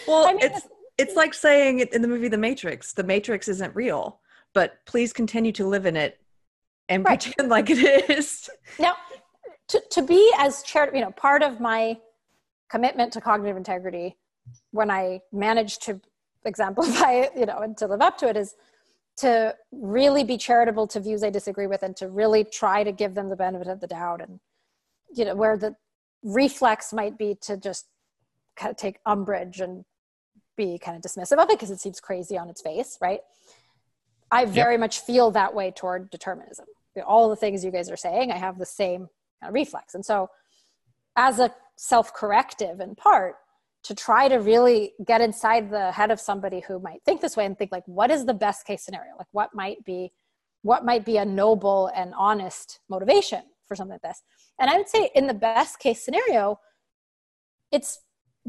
well, 0.07 0.25
I 0.25 0.32
mean, 0.32 0.39
it's 0.41 0.69
it's 0.97 1.15
like 1.17 1.34
saying 1.34 1.79
in 1.79 2.01
the 2.01 2.07
movie 2.07 2.29
The 2.29 2.38
Matrix, 2.38 2.93
the 2.93 3.03
Matrix 3.03 3.49
isn't 3.49 3.75
real, 3.75 4.21
but 4.53 4.77
please 4.86 5.11
continue 5.11 5.51
to 5.51 5.67
live 5.67 5.86
in 5.86 5.97
it 5.97 6.17
and 6.89 7.05
right. 7.05 7.21
pretend 7.21 7.49
like 7.49 7.69
it 7.69 8.09
is. 8.09 8.49
Now, 8.79 8.95
to 9.69 9.82
to 9.91 10.01
be 10.01 10.32
as 10.38 10.63
charitable, 10.63 10.99
you 10.99 11.05
know, 11.05 11.11
part 11.11 11.43
of 11.43 11.59
my 11.59 11.97
commitment 12.69 13.13
to 13.13 13.21
cognitive 13.21 13.57
integrity 13.57 14.17
when 14.71 14.89
I 14.89 15.21
manage 15.32 15.79
to 15.79 15.99
exemplify 16.45 17.11
it, 17.13 17.32
you 17.36 17.45
know, 17.45 17.59
and 17.59 17.77
to 17.77 17.88
live 17.88 18.01
up 18.01 18.17
to 18.19 18.27
it 18.27 18.38
is 18.38 18.55
to 19.17 19.55
really 19.71 20.23
be 20.23 20.38
charitable 20.38 20.88
to 20.88 20.99
views 20.99 21.23
I 21.23 21.29
disagree 21.29 21.67
with 21.67 21.84
and 21.84 21.95
to 21.97 22.07
really 22.07 22.43
try 22.43 22.84
to 22.84 22.91
give 22.91 23.13
them 23.13 23.29
the 23.29 23.36
benefit 23.36 23.67
of 23.67 23.79
the 23.79 23.88
doubt. 23.88 24.21
And, 24.21 24.39
you 25.13 25.25
know, 25.25 25.36
where 25.36 25.57
the 25.57 25.75
reflex 26.23 26.93
might 26.93 27.17
be 27.17 27.38
to 27.41 27.57
just 27.57 27.88
kind 28.55 28.71
of 28.71 28.77
take 28.77 28.99
umbrage 29.05 29.59
and 29.59 29.84
be 30.57 30.79
kind 30.79 30.97
of 30.97 31.03
dismissive 31.03 31.38
of 31.38 31.49
it 31.49 31.59
because 31.59 31.71
it 31.71 31.79
seems 31.79 31.99
crazy 31.99 32.38
on 32.38 32.49
its 32.49 32.61
face, 32.61 32.97
right? 33.01 33.19
I 34.32 34.45
very 34.45 34.73
yep. 34.73 34.79
much 34.79 34.99
feel 35.01 35.32
that 35.32 35.53
way 35.53 35.71
toward 35.71 36.09
determinism. 36.09 36.65
All 37.05 37.29
the 37.29 37.36
things 37.36 37.63
you 37.63 37.71
guys 37.71 37.89
are 37.89 37.97
saying, 37.97 38.32
I 38.32 38.38
have 38.38 38.57
the 38.57 38.65
same 38.65 39.09
kind 39.41 39.49
of 39.49 39.53
reflex. 39.53 39.95
And 39.95 40.05
so, 40.05 40.29
as 41.15 41.39
a 41.39 41.53
self 41.75 42.13
corrective 42.13 42.79
in 42.79 42.95
part, 42.95 43.36
to 43.84 43.95
try 43.95 44.27
to 44.27 44.38
really 44.38 44.93
get 45.05 45.21
inside 45.21 45.71
the 45.71 45.91
head 45.91 46.11
of 46.11 46.19
somebody 46.19 46.59
who 46.59 46.79
might 46.79 47.01
think 47.03 47.21
this 47.21 47.36
way 47.36 47.45
and 47.45 47.57
think 47.57 47.71
like 47.71 47.84
what 47.86 48.11
is 48.11 48.25
the 48.25 48.34
best 48.34 48.65
case 48.65 48.84
scenario 48.84 49.11
like 49.17 49.27
what 49.32 49.53
might 49.53 49.84
be 49.84 50.11
what 50.61 50.86
might 50.86 51.03
be 51.05 51.17
a 51.17 51.25
noble 51.25 51.91
and 51.95 52.13
honest 52.15 52.79
motivation 52.89 53.41
for 53.67 53.75
something 53.75 53.93
like 53.93 54.01
this 54.01 54.21
and 54.59 54.69
i 54.69 54.77
would 54.77 54.89
say 54.89 55.09
in 55.15 55.27
the 55.27 55.34
best 55.34 55.79
case 55.79 56.03
scenario 56.03 56.59
it's 57.71 57.99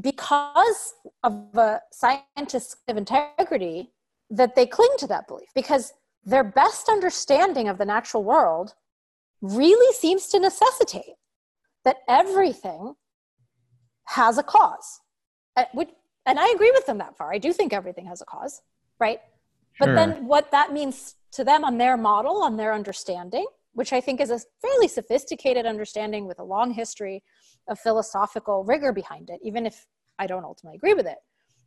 because 0.00 0.94
of 1.22 1.34
a 1.54 1.80
scientist 1.90 2.76
of 2.88 2.96
integrity 2.96 3.90
that 4.32 4.54
they 4.54 4.66
cling 4.66 4.94
to 4.98 5.06
that 5.06 5.28
belief 5.28 5.48
because 5.54 5.92
their 6.24 6.44
best 6.44 6.88
understanding 6.88 7.68
of 7.68 7.78
the 7.78 7.84
natural 7.84 8.24
world 8.24 8.74
really 9.40 9.92
seems 9.94 10.26
to 10.28 10.38
necessitate 10.38 11.16
that 11.84 11.98
everything 12.08 12.94
has 14.04 14.38
a 14.38 14.42
cause 14.42 15.00
uh, 15.56 15.64
and 16.26 16.38
I 16.38 16.48
agree 16.54 16.70
with 16.70 16.86
them 16.86 16.98
that 16.98 17.16
far. 17.16 17.32
I 17.32 17.38
do 17.38 17.52
think 17.52 17.72
everything 17.72 18.06
has 18.06 18.20
a 18.20 18.24
cause, 18.24 18.62
right? 18.98 19.20
But 19.78 19.94
then 19.96 20.26
what 20.26 20.50
that 20.52 20.72
means 20.72 21.16
to 21.32 21.44
them 21.44 21.64
on 21.64 21.78
their 21.78 21.96
model, 21.96 22.42
on 22.42 22.56
their 22.56 22.72
understanding, 22.72 23.46
which 23.72 23.92
I 23.92 24.00
think 24.00 24.20
is 24.20 24.30
a 24.30 24.38
fairly 24.60 24.86
sophisticated 24.86 25.66
understanding 25.66 26.26
with 26.26 26.38
a 26.38 26.44
long 26.44 26.72
history 26.72 27.22
of 27.68 27.78
philosophical 27.80 28.64
rigor 28.64 28.92
behind 28.92 29.30
it, 29.30 29.40
even 29.42 29.66
if 29.66 29.86
I 30.18 30.26
don't 30.26 30.44
ultimately 30.44 30.76
agree 30.76 30.94
with 30.94 31.06
it, 31.06 31.18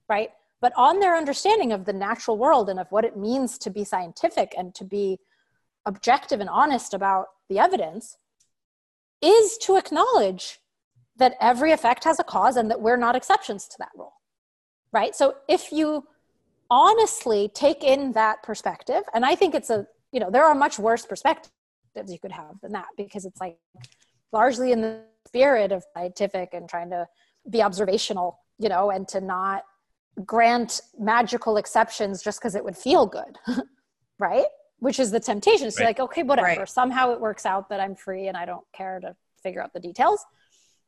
right? 0.07 0.30
But 0.62 0.74
on 0.78 0.99
their 0.99 1.16
understanding 1.16 1.72
of 1.72 1.86
the 1.86 1.93
natural 1.93 2.38
world 2.38 2.70
and 2.70 2.80
of 2.80 2.88
what 2.91 3.06
it 3.06 3.18
means 3.18 3.58
to 3.60 3.70
be 3.70 3.84
scientific 3.84 4.53
and 4.58 4.74
to 4.76 4.84
be 4.84 5.20
objective 5.86 6.39
and 6.39 6.49
honest 6.49 6.93
about 6.93 7.28
the 7.49 7.60
evidence, 7.60 8.18
is 9.22 9.58
to 9.60 9.78
acknowledge 9.78 10.60
that 11.18 11.36
every 11.39 11.72
effect 11.72 12.03
has 12.03 12.20
a 12.20 12.24
cause 12.24 12.58
and 12.58 12.70
that 12.70 12.82
we're 12.82 12.97
not 12.97 13.16
exceptions 13.16 13.68
to 13.68 13.76
that 13.80 13.91
rule 13.95 14.14
right? 14.95 15.14
So 15.14 15.36
if 15.49 15.74
you 15.74 16.06
honestly 16.72 17.51
take 17.53 17.84
in 17.84 18.12
that 18.14 18.41
perspective 18.41 19.03
and 19.14 19.24
i 19.24 19.36
think 19.36 19.53
it's 19.53 19.70
a 19.70 19.86
you 20.12 20.20
know 20.20 20.32
there 20.32 20.43
are 20.43 20.56
much 20.56 20.80
worse 20.80 21.06
perspectives 21.06 21.51
you 22.08 22.18
could 22.18 22.32
have 22.32 22.60
than 22.64 22.72
that 22.72 22.88
because 22.97 23.24
it's 23.24 23.39
like 23.39 23.56
largely 24.34 24.72
in 24.72 24.82
the 24.82 24.99
spirit 25.28 25.72
of 25.72 25.84
scientific 25.95 26.49
and 26.53 26.68
trying 26.68 26.89
to 26.89 27.08
be 27.51 27.62
observational 27.62 28.39
you 28.58 28.68
know 28.68 28.89
and 28.89 29.08
to 29.08 29.22
not 29.22 29.62
grant 30.24 30.82
magical 30.99 31.57
exceptions 31.57 32.22
just 32.24 32.39
because 32.39 32.55
it 32.55 32.63
would 32.63 32.78
feel 32.78 33.05
good 33.05 33.38
right 34.20 34.45
which 34.80 34.99
is 34.99 35.11
the 35.11 35.20
temptation 35.20 35.68
it's 35.68 35.80
right. 35.80 35.88
like 35.88 35.99
okay 35.99 36.24
whatever 36.24 36.59
right. 36.59 36.70
somehow 36.70 37.11
it 37.11 37.20
works 37.20 37.45
out 37.45 37.68
that 37.70 37.82
i'm 37.82 37.95
free 37.95 38.28
and 38.28 38.38
i 38.38 38.45
don't 38.45 38.66
care 38.74 38.99
to 38.99 39.13
figure 39.43 39.61
out 39.61 39.74
the 39.74 39.80
details 39.80 40.26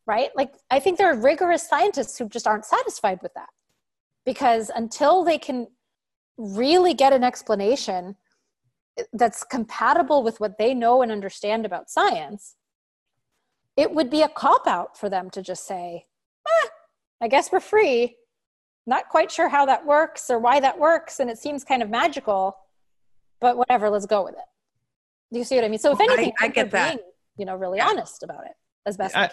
right? 0.08 0.30
Like, 0.36 0.54
I 0.72 0.80
think 0.80 0.98
there 0.98 1.12
are 1.12 1.18
rigorous 1.18 1.68
scientists 1.68 2.18
who 2.18 2.30
just 2.30 2.48
aren't 2.48 2.66
satisfied 2.66 3.20
with 3.22 3.34
that 3.36 3.50
because 4.26 4.72
until 4.74 5.24
they 5.24 5.38
can 5.38 5.68
really 6.38 6.94
get 6.94 7.14
an 7.14 7.24
explanation 7.24 8.16
that's 9.14 9.44
compatible 9.44 10.24
with 10.24 10.40
what 10.40 10.58
they 10.58 10.74
know 10.74 11.02
and 11.02 11.12
understand 11.12 11.66
about 11.66 11.90
science, 11.90 12.56
it 13.76 13.92
would 13.94 14.10
be 14.10 14.22
a 14.22 14.30
cop 14.30 14.66
out 14.66 14.98
for 14.98 15.10
them 15.10 15.30
to 15.30 15.42
just 15.42 15.68
say, 15.68 16.06
eh, 16.48 16.68
I 17.22 17.28
guess 17.28 17.52
we're 17.52 17.60
free. 17.60 18.16
Not 18.88 19.10
quite 19.10 19.30
sure 19.30 19.50
how 19.50 19.66
that 19.66 19.86
works 19.86 20.30
or 20.30 20.40
why 20.40 20.62
that 20.62 20.80
works, 20.80 21.20
and 21.20 21.30
it 21.30 21.38
seems 21.38 21.64
kind 21.64 21.84
of 21.84 21.90
magical, 21.90 22.58
but 23.42 23.58
whatever, 23.58 23.90
let's 23.90 24.06
go 24.06 24.24
with 24.24 24.34
it. 24.34 24.46
Do 25.32 25.40
you 25.40 25.46
see 25.46 25.56
what 25.56 25.66
I 25.66 25.68
mean? 25.68 25.78
So 25.78 25.92
if 25.92 26.00
anything, 26.00 26.32
I, 26.40 26.46
I 26.46 26.48
get 26.48 26.72
that. 26.72 26.96
Being, 26.96 27.06
you 27.38 27.46
know, 27.46 27.56
really 27.56 27.82
honest 27.82 28.24
about 28.24 28.46
it 28.46 28.54
as 28.86 28.96
best. 28.96 29.16
I, 29.16 29.30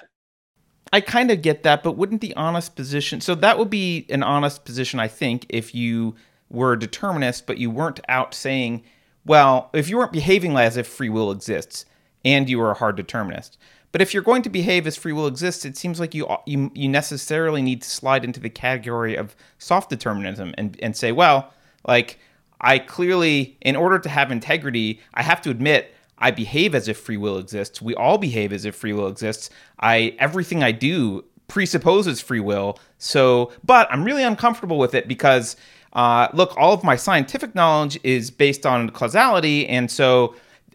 I 0.92 1.00
kind 1.00 1.30
of 1.30 1.40
get 1.40 1.62
that, 1.62 1.84
but 1.84 1.92
wouldn't 1.92 2.20
the 2.20 2.34
honest 2.34 2.74
position? 2.74 3.20
So 3.20 3.36
that 3.36 3.56
would 3.56 3.70
be 3.70 4.06
an 4.10 4.24
honest 4.24 4.64
position, 4.64 4.98
I 4.98 5.06
think, 5.06 5.46
if 5.48 5.74
you 5.74 6.16
were 6.50 6.72
a 6.72 6.78
determinist, 6.78 7.46
but 7.46 7.58
you 7.58 7.70
weren't 7.70 8.00
out 8.08 8.34
saying, 8.34 8.82
well, 9.24 9.70
if 9.72 9.88
you 9.88 9.96
weren't 9.96 10.12
behaving 10.12 10.56
as 10.56 10.76
if 10.76 10.86
free 10.86 11.08
will 11.08 11.30
exists 11.30 11.86
and 12.24 12.50
you 12.50 12.58
were 12.58 12.72
a 12.72 12.74
hard 12.74 12.96
determinist. 12.96 13.56
But 13.94 14.02
if 14.02 14.12
you're 14.12 14.24
going 14.24 14.42
to 14.42 14.50
behave 14.50 14.88
as 14.88 14.96
free 14.96 15.12
will 15.12 15.28
exists, 15.28 15.64
it 15.64 15.76
seems 15.76 16.00
like 16.00 16.16
you 16.16 16.26
you, 16.46 16.72
you 16.74 16.88
necessarily 16.88 17.62
need 17.62 17.80
to 17.82 17.88
slide 17.88 18.24
into 18.24 18.40
the 18.40 18.50
category 18.50 19.14
of 19.14 19.36
soft 19.58 19.88
determinism 19.88 20.52
and, 20.58 20.76
and 20.82 20.96
say, 20.96 21.12
well, 21.12 21.52
like 21.86 22.18
I 22.60 22.80
clearly, 22.80 23.56
in 23.60 23.76
order 23.76 24.00
to 24.00 24.08
have 24.08 24.32
integrity, 24.32 25.00
I 25.14 25.22
have 25.22 25.40
to 25.42 25.50
admit 25.50 25.94
I 26.18 26.32
behave 26.32 26.74
as 26.74 26.88
if 26.88 26.98
free 26.98 27.16
will 27.16 27.38
exists. 27.38 27.80
We 27.80 27.94
all 27.94 28.18
behave 28.18 28.52
as 28.52 28.64
if 28.64 28.74
free 28.74 28.92
will 28.92 29.06
exists. 29.06 29.48
I 29.78 30.16
everything 30.18 30.64
I 30.64 30.72
do 30.72 31.24
presupposes 31.46 32.20
free 32.20 32.40
will. 32.40 32.80
So, 32.98 33.52
but 33.62 33.86
I'm 33.92 34.02
really 34.02 34.24
uncomfortable 34.24 34.78
with 34.78 34.96
it 34.96 35.06
because 35.06 35.54
uh, 35.92 36.26
look, 36.32 36.52
all 36.56 36.72
of 36.72 36.82
my 36.82 36.96
scientific 36.96 37.54
knowledge 37.54 38.00
is 38.02 38.32
based 38.32 38.66
on 38.66 38.90
causality, 38.90 39.68
and 39.68 39.88
so 39.88 40.34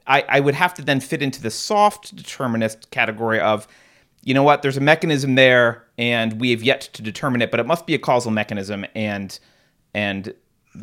I, 0.09 0.25
I 0.27 0.39
would 0.39 0.55
have 0.55 0.73
to 0.73 0.81
then 0.81 0.99
fit 0.99 1.21
into 1.21 1.41
the 1.41 1.51
soft 1.51 2.15
determinist 2.15 2.89
category 2.91 3.39
of, 3.39 3.67
you 4.23 4.33
know 4.33 4.43
what, 4.43 4.63
there's 4.63 4.75
a 4.75 4.81
mechanism 4.81 5.35
there, 5.35 5.85
and 5.97 6.41
we 6.41 6.51
have 6.51 6.63
yet 6.63 6.81
to 6.93 7.01
determine 7.01 7.41
it, 7.41 7.51
but 7.51 7.59
it 7.59 7.67
must 7.67 7.85
be 7.85 7.93
a 7.93 7.99
causal 7.99 8.31
mechanism, 8.31 8.85
and 8.95 9.39
and 9.93 10.33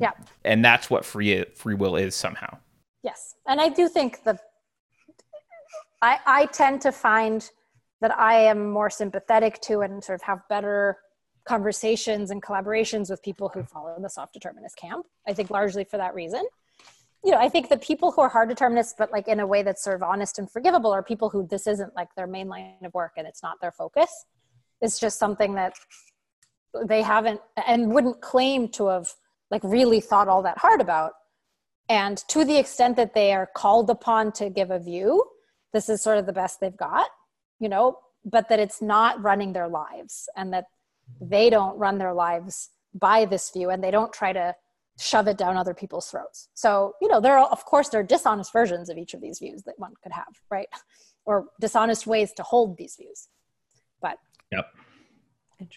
Yeah. 0.01 0.13
And 0.45 0.65
that's 0.65 0.89
what 0.91 1.05
free 1.05 1.45
free 1.55 1.75
will 1.75 1.97
is 1.97 2.15
somehow. 2.15 2.59
Yes. 3.03 3.35
And 3.47 3.61
I 3.61 3.69
do 3.69 3.89
think 3.89 4.25
that 4.25 4.41
I 6.03 6.19
I 6.27 6.47
tend 6.47 6.81
to 6.83 6.93
find 6.93 7.49
that 8.01 8.17
I 8.19 8.35
am 8.35 8.71
more 8.71 8.91
sympathetic 8.91 9.61
to 9.63 9.81
and 9.81 10.03
sort 10.03 10.17
of 10.17 10.23
have 10.23 10.41
better 10.49 10.99
conversations 11.45 12.31
and 12.31 12.43
collaborations 12.43 13.09
with 13.11 13.23
people 13.23 13.49
who 13.49 13.63
follow 13.63 13.97
the 14.01 14.09
soft 14.09 14.33
determinist 14.33 14.77
camp. 14.77 15.07
I 15.27 15.33
think 15.33 15.51
largely 15.51 15.85
for 15.85 15.97
that 15.97 16.15
reason. 16.15 16.45
You 17.27 17.33
know, 17.33 17.39
I 17.39 17.49
think 17.49 17.69
the 17.69 17.77
people 17.77 18.13
who 18.13 18.21
are 18.21 18.29
hard 18.29 18.49
determinists, 18.49 18.95
but 18.97 19.11
like 19.11 19.27
in 19.27 19.41
a 19.41 19.47
way 19.49 19.65
that's 19.65 19.83
sort 19.83 19.97
of 19.97 20.05
honest 20.05 20.39
and 20.39 20.49
forgivable, 20.49 20.93
are 20.93 21.03
people 21.03 21.29
who 21.29 21.45
this 21.45 21.67
isn't 21.67 21.93
like 21.97 22.07
their 22.15 22.29
main 22.29 22.47
line 22.47 22.77
of 22.85 22.95
work 22.95 23.15
and 23.17 23.27
it's 23.27 23.43
not 23.43 23.61
their 23.61 23.73
focus. 23.73 24.27
It's 24.81 25.01
just 25.01 25.19
something 25.19 25.55
that 25.55 25.75
they 26.87 27.03
haven't 27.03 27.41
and 27.67 27.93
wouldn't 27.93 28.21
claim 28.21 28.69
to 28.69 28.87
have 28.87 29.09
like 29.51 29.63
really 29.65 29.99
thought 29.99 30.29
all 30.29 30.41
that 30.43 30.59
hard 30.59 30.81
about. 30.81 31.15
And 31.89 32.17
to 32.29 32.45
the 32.45 32.57
extent 32.57 32.95
that 32.95 33.13
they 33.13 33.33
are 33.33 33.49
called 33.57 33.91
upon 33.91 34.31
to 34.35 34.49
give 34.49 34.71
a 34.71 34.79
view, 34.79 35.25
this 35.73 35.89
is 35.89 36.03
sort 36.03 36.19
of 36.19 36.27
the 36.27 36.33
best 36.33 36.61
they've 36.61 36.77
got, 36.77 37.09
you 37.59 37.69
know, 37.69 37.99
but 38.25 38.49
that 38.51 38.61
it's 38.61 38.81
not 38.81 39.21
running 39.21 39.53
their 39.53 39.67
lives 39.67 40.29
and 40.37 40.53
that 40.53 40.67
they 41.21 41.51
don't 41.51 41.77
run 41.77 41.99
their 41.99 42.15
lives 42.15 42.71
by 42.95 43.25
this 43.25 43.51
view 43.51 43.71
and 43.71 43.83
they 43.83 43.91
don't 43.91 44.13
try 44.13 44.33
to 44.33 44.55
shove 44.99 45.29
it 45.29 45.37
down 45.37 45.57
other 45.57 45.75
people's 45.75 46.11
throats. 46.11 46.49
So, 46.55 46.95
you 47.01 47.09
know, 47.09 47.21
there 47.21 47.37
are, 47.39 47.47
of 47.49 47.65
course, 47.65 47.89
there 47.89 48.01
are 48.01 48.05
dishonest 48.05 48.53
versions 48.53 48.89
of 48.89 48.97
each 48.97 49.15
of 49.15 49.21
these 49.21 49.39
views 49.39 49.63
that 49.65 49.79
one 49.79 49.95
could 50.03 50.13
have, 50.13 50.41
right? 50.51 50.69
Or 51.29 51.47
dishonest 51.61 52.07
ways 52.07 52.33
to 52.35 52.45
hold 52.45 52.77
these 52.77 52.95
views. 52.95 53.27
But, 54.01 54.17
yep. 54.53 54.69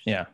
Yeah. 0.05 0.25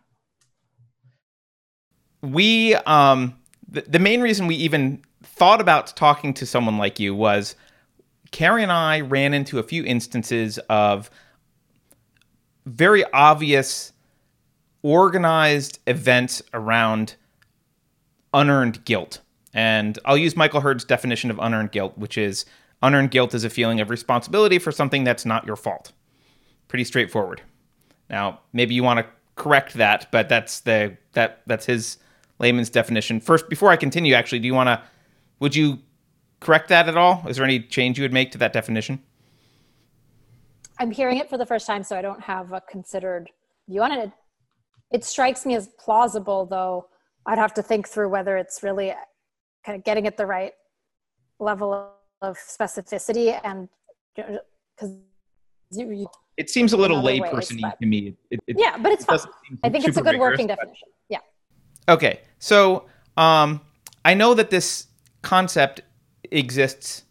We, 2.21 2.75
um, 2.75 3.39
the, 3.65 3.85
the 3.87 3.99
main 3.99 4.19
reason 4.19 4.45
we 4.45 4.55
even 4.55 5.05
thought 5.23 5.61
about 5.61 5.95
talking 5.95 6.33
to 6.33 6.45
someone 6.45 6.77
like 6.77 6.99
you 6.99 7.15
was 7.15 7.55
Keri 8.31 8.63
and 8.63 8.73
I 8.73 8.99
ran 8.99 9.33
into 9.33 9.57
a 9.57 9.63
few 9.63 9.85
instances 9.85 10.57
of 10.69 11.09
very 12.65 13.05
obvious 13.13 13.93
organized 14.81 15.79
events 15.87 16.41
around 16.53 17.15
unearned 18.35 18.85
guilt. 18.85 19.21
And 19.53 19.97
I'll 20.05 20.17
use 20.17 20.35
Michael 20.35 20.61
Hurd's 20.61 20.83
definition 20.83 21.31
of 21.31 21.39
unearned 21.39 21.71
guilt, 21.71 21.97
which 21.97 22.17
is 22.17 22.45
unearned 22.83 23.09
guilt 23.09 23.33
is 23.33 23.45
a 23.45 23.49
feeling 23.49 23.79
of 23.79 23.89
responsibility 23.89 24.59
for 24.59 24.71
something 24.71 25.05
that's 25.05 25.25
not 25.25 25.47
your 25.47 25.55
fault. 25.55 25.93
Pretty 26.67 26.83
straightforward. 26.83 27.41
Now, 28.09 28.41
maybe 28.53 28.75
you 28.75 28.83
want 28.83 28.99
to 28.99 29.05
correct 29.35 29.75
that, 29.75 30.07
but 30.11 30.29
that's 30.29 30.59
the 30.59 30.97
that 31.13 31.41
that's 31.47 31.65
his 31.65 31.97
layman's 32.37 32.69
definition. 32.69 33.21
First, 33.21 33.49
before 33.49 33.71
I 33.71 33.77
continue, 33.77 34.13
actually, 34.13 34.39
do 34.39 34.47
you 34.47 34.53
want 34.53 34.67
to 34.67 34.83
would 35.39 35.55
you 35.55 35.79
correct 36.41 36.67
that 36.69 36.89
at 36.89 36.97
all? 36.97 37.23
Is 37.27 37.37
there 37.37 37.45
any 37.45 37.61
change 37.61 37.97
you 37.97 38.03
would 38.03 38.13
make 38.13 38.31
to 38.31 38.37
that 38.39 38.51
definition? 38.51 39.01
I'm 40.77 40.91
hearing 40.91 41.17
it 41.17 41.29
for 41.29 41.37
the 41.37 41.45
first 41.45 41.65
time, 41.65 41.83
so 41.83 41.97
I 41.97 42.01
don't 42.01 42.21
have 42.21 42.51
a 42.51 42.61
considered 42.61 43.29
view 43.69 43.81
on 43.81 43.93
it. 43.93 44.11
It 44.91 45.05
strikes 45.05 45.45
me 45.45 45.55
as 45.55 45.69
plausible, 45.79 46.45
though 46.45 46.87
I'd 47.25 47.37
have 47.37 47.53
to 47.55 47.63
think 47.63 47.87
through 47.87 48.09
whether 48.09 48.37
it's 48.37 48.61
really 48.63 48.93
kind 49.65 49.77
of 49.77 49.83
getting 49.83 50.07
at 50.07 50.17
the 50.17 50.25
right 50.25 50.53
level 51.39 51.91
of 52.21 52.37
specificity 52.37 53.39
and 53.43 53.67
because 54.75 54.97
it 56.37 56.49
seems 56.49 56.73
a 56.73 56.77
little 56.77 57.01
layperson 57.01 57.59
to 57.79 57.85
me. 57.85 58.15
It, 58.29 58.39
it, 58.47 58.57
yeah, 58.59 58.77
but 58.77 58.91
it's 58.91 59.05
fine. 59.05 59.19
I 59.63 59.69
think 59.69 59.87
it's 59.87 59.97
a 59.97 60.01
good 60.01 60.19
working 60.19 60.47
but... 60.47 60.55
definition. 60.55 60.87
Yeah. 61.09 61.19
Okay, 61.87 62.21
so 62.39 62.85
um, 63.17 63.61
I 64.03 64.13
know 64.13 64.33
that 64.33 64.49
this 64.49 64.87
concept 65.21 65.81
exists 66.31 67.03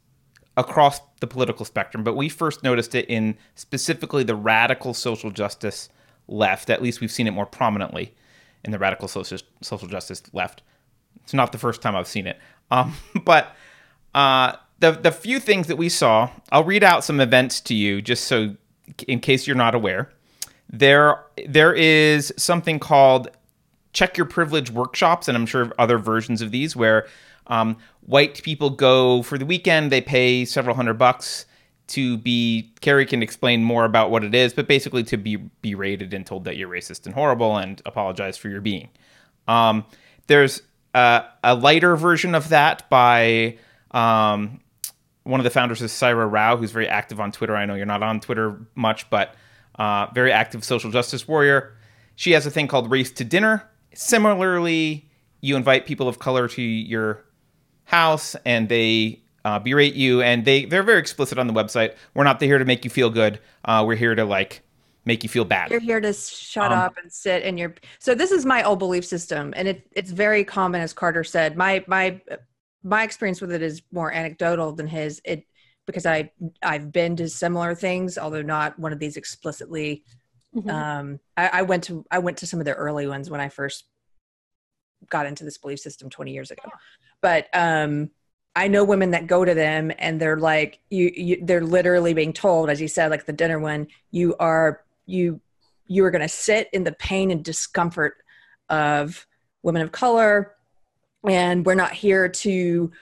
across 0.57 1.01
the 1.21 1.27
political 1.27 1.65
spectrum, 1.65 2.05
but 2.05 2.17
we 2.17 2.29
first 2.29 2.63
noticed 2.63 2.95
it 2.95 3.07
in 3.09 3.37
specifically 3.55 4.23
the 4.23 4.37
radical 4.37 4.95
social 4.95 5.31
justice 5.31 5.89
left. 6.29 6.71
At 6.71 6.83
least 6.83 7.01
we've 7.01 7.11
seen 7.11 7.27
it 7.27 7.33
more 7.33 7.47
prominently 7.47 8.15
in 8.65 8.71
the 8.71 8.79
radical 8.79 9.09
social, 9.09 9.39
social 9.61 9.89
justice 9.89 10.23
left. 10.33 10.63
It's 11.23 11.35
not 11.35 11.53
the 11.53 11.59
first 11.59 11.83
time 11.83 11.95
I've 11.95 12.09
seen 12.09 12.27
it. 12.27 12.39
Um, 12.71 12.95
but 13.25 13.55
uh, 14.15 14.55
the 14.81 14.93
the 14.93 15.13
few 15.13 15.41
things 15.41 15.67
that 15.69 15.77
we 15.77 15.89
saw, 15.89 16.31
I'll 16.51 16.65
read 16.65 16.85
out 16.85 17.05
some 17.05 17.21
events 17.21 17.61
to 17.63 17.75
you 17.75 18.03
just 18.03 18.25
so 18.25 18.57
in 19.09 19.21
case 19.21 19.47
you're 19.47 19.57
not 19.57 19.75
aware. 19.75 20.11
There 20.71 21.25
there 21.47 21.73
is 21.73 22.33
something 22.37 22.79
called 22.79 23.29
check 23.93 24.17
your 24.17 24.27
privilege 24.27 24.71
workshops, 24.71 25.29
and 25.29 25.37
I'm 25.37 25.47
sure 25.47 25.73
other 25.79 25.99
versions 25.99 26.43
of 26.43 26.51
these 26.51 26.75
where 26.75 27.07
um, 27.47 27.77
white 28.01 28.43
people 28.43 28.71
go 28.71 29.23
for 29.23 29.39
the 29.39 29.47
weekend, 29.47 29.93
they 29.93 30.01
pay 30.01 30.45
several 30.45 30.75
hundred 30.75 30.95
bucks 30.95 31.47
to 31.87 32.17
be 32.17 32.73
Keri 32.81 33.07
can 33.07 33.23
explain 33.23 33.63
more 33.63 33.85
about 33.85 34.11
what 34.11 34.25
it 34.25 34.35
is, 34.35 34.55
but 34.55 34.67
basically 34.67 35.03
to 35.05 35.17
be 35.17 35.37
berated 35.37 36.15
and 36.15 36.27
told 36.27 36.45
that 36.45 36.57
you're 36.57 36.69
racist 36.69 37.07
and 37.07 37.15
horrible 37.15 37.57
and 37.57 37.83
apologize 37.85 38.37
for 38.37 38.49
your 38.49 38.61
being. 38.61 38.89
Um, 39.47 39.85
there's 40.27 40.63
a, 40.95 41.25
a, 41.43 41.55
lighter 41.55 41.97
version 41.97 42.35
of 42.35 42.49
that 42.49 42.89
by 42.89 43.59
um, 43.91 44.61
one 45.25 45.41
of 45.41 45.45
the 45.45 45.51
founders 45.51 45.83
is 45.83 45.93
Saira 45.93 46.31
Rao, 46.31 46.57
who's 46.57 46.71
very 46.71 46.89
active 46.89 47.21
on 47.21 47.33
Twitter. 47.33 47.55
I 47.55 47.67
know 47.67 47.75
you're 47.75 47.85
not 47.85 48.03
on 48.03 48.21
Twitter 48.21 48.59
much, 48.75 49.11
but 49.11 49.35
uh, 49.79 50.07
very 50.15 50.33
active 50.33 50.65
social 50.65 50.91
justice 50.91 51.29
warrior. 51.29 51.77
She 52.17 52.33
has 52.33 52.47
a 52.47 52.51
thing 52.51 52.69
called 52.69 52.91
Race 52.91 53.11
to 53.13 53.25
Dinner. 53.25 53.69
Similarly, 53.93 55.11
you 55.41 55.57
invite 55.57 55.85
people 55.85 56.09
of 56.09 56.19
color 56.19 56.49
to 56.49 56.63
your 56.63 57.25
house 57.85 58.35
and 58.45 58.69
they 58.69 59.24
uh, 59.45 59.59
berate 59.59 59.95
you, 59.95 60.23
and 60.23 60.45
they 60.45 60.65
they're 60.65 60.83
very 60.83 60.99
explicit 60.99 61.39
on 61.39 61.47
the 61.47 61.53
website. 61.53 61.95
We're 62.15 62.25
not 62.25 62.41
here 62.41 62.59
to 62.59 62.65
make 62.65 62.85
you 62.85 62.91
feel 62.91 63.11
good. 63.11 63.41
Uh, 63.65 63.85
we're 63.87 63.97
here 63.97 64.15
to 64.15 64.25
like 64.25 64.63
make 65.05 65.23
you 65.23 65.29
feel 65.29 65.45
bad. 65.45 65.71
You're 65.71 65.81
here 65.81 66.01
to 66.01 66.13
shut 66.13 66.73
um, 66.73 66.79
up 66.79 66.97
and 66.97 67.13
sit 67.13 67.43
in 67.43 67.59
your. 67.59 67.75
So 67.99 68.15
this 68.15 68.31
is 68.31 68.47
my 68.47 68.63
old 68.63 68.79
belief 68.79 69.05
system, 69.05 69.53
and 69.57 69.69
it 69.69 69.87
it's 69.93 70.11
very 70.11 70.45
common, 70.45 70.81
as 70.81 70.93
Carter 70.93 71.25
said. 71.25 71.57
My 71.57 71.85
my 71.87 72.21
my 72.83 73.03
experience 73.03 73.41
with 73.41 73.53
it 73.53 73.63
is 73.63 73.83
more 73.93 74.13
anecdotal 74.13 74.73
than 74.73 74.87
his. 74.87 75.21
It 75.25 75.45
because 75.87 76.07
I 76.07 76.31
I've 76.63 76.91
been 76.91 77.17
to 77.17 77.29
similar 77.29 77.75
things, 77.75 78.17
although 78.17 78.43
not 78.43 78.79
one 78.79 78.93
of 78.93 78.99
these 78.99 79.17
explicitly. 79.17 80.05
Mm-hmm. 80.55 80.71
Um, 80.71 81.21
I, 81.37 81.51
I 81.53 81.63
went 81.63 81.85
to 81.85 82.07
I 82.11 82.21
went 82.21 82.39
to 82.39 82.47
some 82.47 82.61
of 82.61 82.67
the 82.67 82.75
early 82.75 83.07
ones 83.07 83.29
when 83.29 83.41
I 83.41 83.49
first 83.49 83.85
got 85.11 85.27
into 85.27 85.45
this 85.45 85.59
belief 85.59 85.81
system 85.81 86.09
20 86.09 86.33
years 86.33 86.51
ago, 86.51 86.63
but 87.21 87.49
um 87.53 88.11
I 88.57 88.69
know 88.69 88.85
women 88.85 89.11
that 89.11 89.27
go 89.27 89.45
to 89.45 89.55
them 89.55 89.91
and 89.99 90.21
they're 90.21 90.39
like 90.39 90.81
you, 90.91 91.11
you 91.15 91.39
they're 91.43 91.65
literally 91.65 92.15
being 92.15 92.33
told 92.33 92.71
as 92.71 92.81
you 92.81 92.87
said 92.87 93.11
like 93.11 93.27
the 93.27 93.33
dinner 93.33 93.59
one 93.59 93.89
you 94.13 94.37
are 94.39 94.85
you 95.07 95.41
you 95.87 96.05
are 96.05 96.11
going 96.11 96.23
to 96.23 96.29
sit 96.29 96.69
in 96.73 96.85
the 96.85 96.93
pain 96.93 97.31
and 97.31 97.45
discomfort 97.45 98.17
of 98.69 99.27
women 99.63 99.83
of 99.83 99.93
color. 99.93 100.55
And 101.29 101.65
we're 101.65 101.75
not 101.75 101.93
here 101.93 102.29
to 102.29 102.93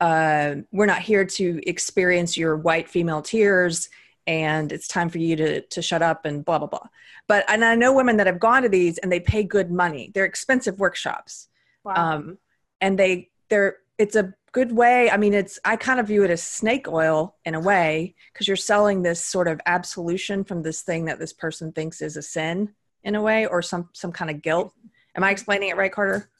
uh, 0.00 0.54
we're 0.72 0.86
not 0.86 1.00
here 1.00 1.24
to 1.26 1.60
experience 1.66 2.36
your 2.36 2.56
white 2.56 2.88
female 2.88 3.20
tears 3.20 3.90
and 4.26 4.72
it's 4.72 4.88
time 4.88 5.10
for 5.10 5.18
you 5.18 5.36
to 5.36 5.60
to 5.62 5.82
shut 5.82 6.02
up 6.02 6.24
and 6.24 6.44
blah 6.44 6.58
blah 6.58 6.68
blah. 6.68 6.86
But 7.26 7.44
and 7.48 7.64
i 7.64 7.74
know 7.74 7.92
women 7.92 8.16
that 8.18 8.26
have 8.26 8.38
gone 8.38 8.62
to 8.62 8.68
these 8.68 8.98
and 8.98 9.10
they 9.10 9.20
pay 9.20 9.42
good 9.42 9.70
money. 9.70 10.10
They're 10.14 10.24
expensive 10.24 10.78
workshops. 10.78 11.48
Wow. 11.84 11.94
um, 11.96 12.38
and 12.82 12.98
they 12.98 13.30
they're 13.48 13.78
it's 13.98 14.16
a 14.16 14.34
good 14.52 14.72
way. 14.72 15.10
I 15.10 15.16
mean, 15.16 15.34
it's 15.34 15.58
I 15.64 15.76
kind 15.76 16.00
of 16.00 16.06
view 16.06 16.24
it 16.24 16.30
as 16.30 16.42
snake 16.42 16.88
oil 16.88 17.36
in 17.44 17.54
a 17.54 17.60
way 17.60 18.14
because 18.32 18.48
you're 18.48 18.56
selling 18.56 19.02
this 19.02 19.24
sort 19.24 19.48
of 19.48 19.60
absolution 19.66 20.44
from 20.44 20.62
this 20.62 20.82
thing 20.82 21.06
that 21.06 21.18
this 21.18 21.32
person 21.32 21.72
thinks 21.72 22.02
is 22.02 22.16
a 22.16 22.22
sin 22.22 22.72
in 23.02 23.14
a 23.14 23.22
way 23.22 23.46
or 23.46 23.62
some 23.62 23.88
some 23.92 24.12
kind 24.12 24.30
of 24.30 24.42
guilt. 24.42 24.72
Am 25.14 25.24
I 25.24 25.30
explaining 25.30 25.70
it 25.70 25.76
right, 25.76 25.92
Carter? 25.92 26.30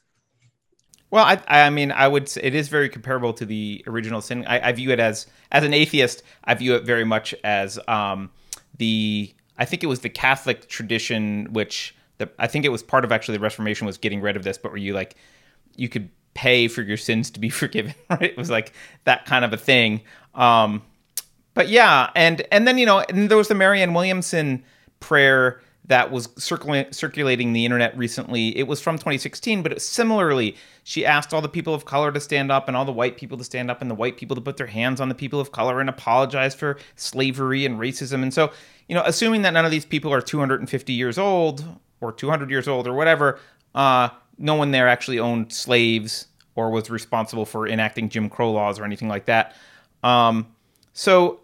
Well, 1.11 1.25
I, 1.25 1.43
I 1.49 1.71
mean, 1.71 1.91
I 1.91 2.07
would. 2.07 2.29
Say 2.29 2.43
it 2.45 2.55
is 2.55 2.69
very 2.69 2.89
comparable 2.89 3.33
to 3.35 3.45
the 3.45 3.83
original 3.87 4.21
sin. 4.21 4.45
I, 4.47 4.69
I 4.69 4.73
view 4.73 4.91
it 4.91 5.01
as 5.01 5.27
as 5.51 5.65
an 5.65 5.75
atheist. 5.75 6.23
I 6.45 6.55
view 6.55 6.77
it 6.77 6.85
very 6.85 7.05
much 7.05 7.35
as 7.43 7.79
um, 7.89 8.31
the. 8.77 9.35
I 9.59 9.65
think 9.65 9.83
it 9.83 9.89
was 9.89 10.01
the 10.01 10.09
Catholic 10.09 10.69
tradition, 10.69 11.53
which 11.53 11.95
the, 12.19 12.31
I 12.39 12.47
think 12.47 12.65
it 12.65 12.71
was 12.71 12.83
part 12.83 13.05
of 13.05 13.13
actually 13.13 13.37
the 13.39 13.43
Reformation 13.43 13.87
was 13.87 13.99
getting 13.99 14.21
rid 14.21 14.37
of 14.37 14.45
this, 14.45 14.57
but 14.57 14.71
where 14.71 14.79
you 14.79 14.95
like 14.95 15.17
you 15.77 15.89
could 15.89 16.11
pay 16.35 16.69
for 16.69 16.83
your 16.83 16.97
sins 16.97 17.31
to 17.31 17.41
be 17.41 17.51
forgiven 17.63 17.95
right? 18.09 18.23
It 18.23 18.37
was 18.37 18.51
like 18.51 18.73
that 19.05 19.27
kind 19.27 19.45
of 19.45 19.53
a 19.53 19.59
thing. 19.59 20.01
Um 20.35 20.83
but 21.55 21.69
yeah 21.69 22.11
and 22.15 22.47
and 22.53 22.67
then 22.67 22.79
you 22.79 22.87
know 22.87 23.01
and 23.01 23.29
there 23.29 23.37
was 23.37 23.49
the 23.49 23.55
marianne 23.55 23.93
williamson 23.93 24.65
prayer 25.01 25.61
that 25.91 26.13
was 26.13 26.29
circulating 26.39 26.93
circulating 26.93 27.53
the 27.53 27.65
internet 27.65 27.97
recently. 27.99 28.57
It 28.57 28.69
was 28.69 28.81
from 28.81 28.97
2016 28.97 29.63
but 29.63 29.83
similarly 29.83 30.57
she 30.85 31.05
asked 31.05 31.35
all 31.35 31.43
the 31.43 31.49
people 31.49 31.75
of 31.75 31.85
color 31.85 32.13
to 32.13 32.21
stand 32.21 32.53
up 32.53 32.69
and 32.69 32.77
all 32.77 32.85
the 32.85 32.93
white 32.93 33.17
people 33.17 33.37
to 33.39 33.45
stand 33.45 33.73
up 33.73 33.81
and 33.81 33.91
the 33.91 33.95
white 33.95 34.17
people 34.17 34.37
to 34.37 34.41
put 34.41 34.57
their 34.57 34.69
hands 34.69 35.01
on 35.01 35.09
the 35.09 35.17
people 35.17 35.41
of 35.41 35.51
color 35.51 35.81
and 35.81 35.89
apologize 35.89 36.55
for 36.55 36.79
slavery 36.95 37.67
and 37.67 37.81
racism. 37.81 38.23
And 38.23 38.33
so 38.33 38.53
you 38.89 38.95
know 38.95 39.03
assuming 39.05 39.43
that 39.43 39.53
none 39.53 39.65
of 39.65 39.73
these 39.73 39.85
people 39.85 40.13
are 40.13 40.21
250 40.21 40.93
years 40.93 41.19
old 41.19 41.65
or 42.01 42.13
200 42.13 42.51
years 42.51 42.69
old 42.69 42.87
or 42.87 42.95
whatever 42.95 43.41
uh 43.75 44.11
no 44.41 44.55
one 44.55 44.71
there 44.71 44.89
actually 44.89 45.19
owned 45.19 45.53
slaves 45.53 46.27
or 46.57 46.71
was 46.71 46.91
responsible 46.91 47.45
for 47.45 47.69
enacting 47.69 48.09
Jim 48.09 48.29
Crow 48.29 48.51
laws 48.51 48.81
or 48.81 48.85
anything 48.85 49.09
like 49.09 49.27
that. 49.27 49.55
Um, 50.03 50.49
so 50.93 51.41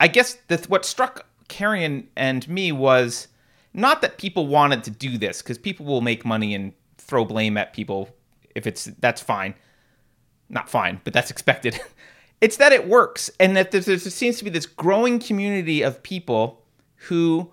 I 0.00 0.08
guess 0.08 0.38
that 0.48 0.68
what 0.68 0.84
struck 0.84 1.26
Carrion 1.48 2.08
and 2.16 2.48
me 2.48 2.72
was 2.72 3.28
not 3.74 4.00
that 4.02 4.18
people 4.18 4.46
wanted 4.46 4.82
to 4.84 4.90
do 4.90 5.18
this 5.18 5.42
because 5.42 5.58
people 5.58 5.86
will 5.86 6.00
make 6.00 6.24
money 6.24 6.54
and 6.54 6.72
throw 6.96 7.24
blame 7.24 7.56
at 7.56 7.72
people 7.72 8.08
if 8.54 8.66
it's 8.66 8.86
that's 8.98 9.20
fine, 9.20 9.54
not 10.48 10.68
fine, 10.68 11.00
but 11.04 11.12
that's 11.12 11.30
expected. 11.30 11.78
it's 12.40 12.56
that 12.56 12.72
it 12.72 12.88
works 12.88 13.30
and 13.38 13.56
that 13.56 13.70
there 13.70 13.82
seems 13.82 14.38
to 14.38 14.44
be 14.44 14.50
this 14.50 14.66
growing 14.66 15.18
community 15.18 15.82
of 15.82 16.02
people 16.02 16.64
who 16.96 17.52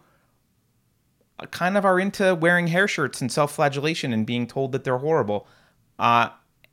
kind 1.52 1.78
of 1.78 1.86
are 1.86 2.00
into 2.00 2.36
wearing 2.36 2.68
hair 2.68 2.88
shirts 2.88 3.22
and 3.22 3.32
self-flagellation 3.32 4.14
and 4.14 4.26
being 4.26 4.48
told 4.48 4.72
that 4.72 4.84
they're 4.84 4.98
horrible 4.98 5.48
uh, 6.00 6.30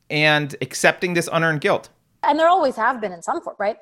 and 0.08 0.54
accepting 0.60 1.14
this 1.14 1.28
unearned 1.32 1.60
guilt. 1.60 1.88
And 2.22 2.38
there 2.38 2.48
always 2.48 2.76
have 2.76 3.00
been 3.00 3.12
in 3.12 3.22
some 3.22 3.40
form 3.42 3.56
right? 3.58 3.76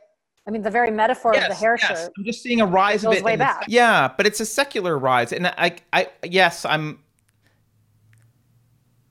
I 0.47 0.51
mean 0.51 0.63
the 0.63 0.71
very 0.71 0.91
metaphor 0.91 1.33
yes, 1.35 1.45
of 1.45 1.49
the 1.51 1.55
hair 1.55 1.77
yes. 1.81 1.87
shirt 1.87 2.13
i'm 2.17 2.25
just 2.25 2.43
seeing 2.43 2.61
a 2.61 2.67
rise 2.67 3.05
of 3.05 3.13
it 3.13 3.23
way 3.23 3.37
back. 3.37 3.65
yeah 3.69 4.11
but 4.17 4.27
it's 4.27 4.41
a 4.41 4.47
secular 4.47 4.99
rise 4.99 5.33
and 5.33 5.47
i 5.47 5.77
i 5.93 6.09
yes 6.25 6.65
i'm 6.65 6.99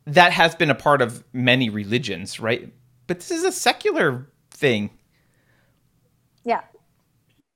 that 0.05 0.31
has 0.31 0.55
been 0.55 0.69
a 0.69 0.75
part 0.75 1.01
of 1.01 1.23
many 1.33 1.69
religions 1.69 2.39
right? 2.39 2.73
But 3.07 3.19
this 3.19 3.31
is 3.31 3.43
a 3.43 3.51
secular 3.51 4.27
thing. 4.51 4.89
Yeah. 6.43 6.61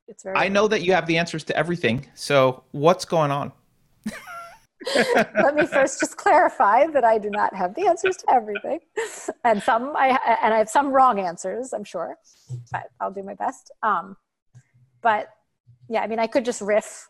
It's 0.08 0.24
very 0.24 0.38
i 0.38 0.48
know 0.48 0.68
that 0.68 0.84
you 0.84 0.94
have 0.94 1.08
the 1.08 1.18
answers 1.18 1.44
to 1.46 1.58
everything 1.58 2.06
so 2.14 2.64
what's 2.72 3.06
going 3.06 3.32
on 3.32 3.52
Let 5.36 5.56
me 5.56 5.66
first 5.66 6.00
just 6.00 6.18
clarify 6.18 6.88
that 6.88 7.04
I 7.04 7.18
do 7.18 7.30
not 7.30 7.56
have 7.56 7.76
the 7.76 7.88
answers 7.88 8.18
to 8.18 8.26
everything, 8.32 8.80
and 9.44 9.62
some 9.64 9.96
I 9.96 10.18
and 10.42 10.54
I 10.54 10.58
have 10.58 10.70
some 10.70 10.92
wrong 10.92 11.20
answers. 11.20 11.74
I'm 11.74 11.84
sure, 11.84 12.18
but 12.72 12.84
I'll 13.00 13.12
do 13.12 13.24
my 13.24 13.36
best. 13.36 13.72
Um, 13.82 14.18
but 15.02 15.30
yeah, 15.90 16.02
I 16.02 16.08
mean, 16.08 16.20
I 16.20 16.28
could 16.28 16.46
just 16.46 16.62
riff 16.62 17.08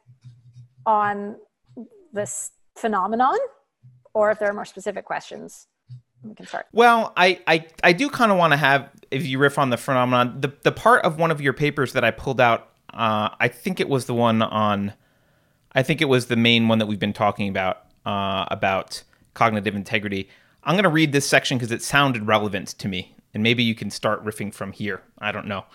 on 0.85 1.37
this 2.11 2.51
phenomenon, 2.75 3.37
or 4.13 4.31
if 4.31 4.39
there 4.39 4.49
are 4.49 4.53
more 4.53 4.65
specific 4.65 5.05
questions, 5.05 5.67
we 6.23 6.33
can 6.35 6.45
start. 6.45 6.67
Well, 6.73 7.13
I 7.15 7.39
I, 7.47 7.67
I 7.83 7.93
do 7.93 8.09
kind 8.09 8.31
of 8.31 8.37
want 8.37 8.53
to 8.53 8.57
have 8.57 8.89
if 9.11 9.25
you 9.25 9.39
riff 9.39 9.57
on 9.57 9.69
the 9.69 9.77
phenomenon, 9.77 10.41
the 10.41 10.53
the 10.63 10.71
part 10.71 11.03
of 11.05 11.17
one 11.17 11.31
of 11.31 11.41
your 11.41 11.53
papers 11.53 11.93
that 11.93 12.03
I 12.03 12.11
pulled 12.11 12.41
out. 12.41 12.69
Uh, 12.93 13.29
I 13.39 13.47
think 13.47 13.79
it 13.79 13.89
was 13.89 14.05
the 14.05 14.13
one 14.13 14.43
on 14.43 14.93
I 15.75 15.83
think 15.83 16.01
it 16.01 16.05
was 16.05 16.27
the 16.27 16.35
main 16.35 16.67
one 16.67 16.79
that 16.79 16.85
we've 16.85 16.99
been 16.99 17.13
talking 17.13 17.49
about 17.49 17.85
uh, 18.05 18.45
about 18.51 19.03
cognitive 19.33 19.75
integrity. 19.75 20.29
I'm 20.63 20.75
going 20.75 20.83
to 20.83 20.89
read 20.89 21.11
this 21.11 21.27
section 21.27 21.57
because 21.57 21.71
it 21.71 21.81
sounded 21.81 22.27
relevant 22.27 22.69
to 22.79 22.87
me, 22.87 23.15
and 23.33 23.43
maybe 23.43 23.63
you 23.63 23.75
can 23.75 23.89
start 23.89 24.23
riffing 24.23 24.53
from 24.53 24.71
here. 24.71 25.01
I 25.19 25.31
don't 25.31 25.47
know. 25.47 25.65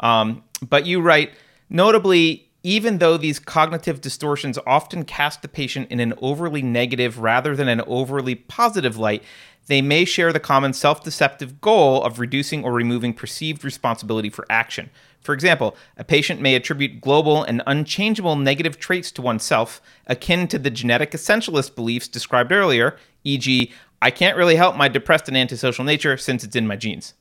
Um, 0.00 0.42
but 0.66 0.84
you 0.84 1.00
write, 1.00 1.32
notably, 1.70 2.50
even 2.62 2.98
though 2.98 3.16
these 3.16 3.38
cognitive 3.38 4.00
distortions 4.00 4.58
often 4.66 5.04
cast 5.04 5.40
the 5.42 5.48
patient 5.48 5.90
in 5.90 6.00
an 6.00 6.12
overly 6.20 6.62
negative 6.62 7.20
rather 7.20 7.54
than 7.54 7.68
an 7.68 7.80
overly 7.86 8.34
positive 8.34 8.98
light, 8.98 9.22
they 9.68 9.80
may 9.80 10.04
share 10.04 10.32
the 10.32 10.40
common 10.40 10.72
self 10.72 11.02
deceptive 11.02 11.60
goal 11.60 12.02
of 12.02 12.18
reducing 12.18 12.64
or 12.64 12.72
removing 12.72 13.14
perceived 13.14 13.64
responsibility 13.64 14.30
for 14.30 14.46
action. 14.50 14.90
For 15.26 15.34
example, 15.34 15.76
a 15.96 16.04
patient 16.04 16.40
may 16.40 16.54
attribute 16.54 17.00
global 17.00 17.42
and 17.42 17.60
unchangeable 17.66 18.36
negative 18.36 18.78
traits 18.78 19.10
to 19.12 19.22
oneself, 19.22 19.82
akin 20.06 20.46
to 20.48 20.58
the 20.58 20.70
genetic 20.70 21.10
essentialist 21.10 21.74
beliefs 21.74 22.06
described 22.06 22.52
earlier, 22.52 22.96
e.g., 23.24 23.72
I 24.00 24.10
can't 24.10 24.36
really 24.36 24.54
help 24.54 24.76
my 24.76 24.86
depressed 24.88 25.26
and 25.26 25.36
antisocial 25.36 25.84
nature 25.84 26.16
since 26.16 26.44
it's 26.44 26.54
in 26.54 26.66
my 26.66 26.76
genes. 26.76 27.14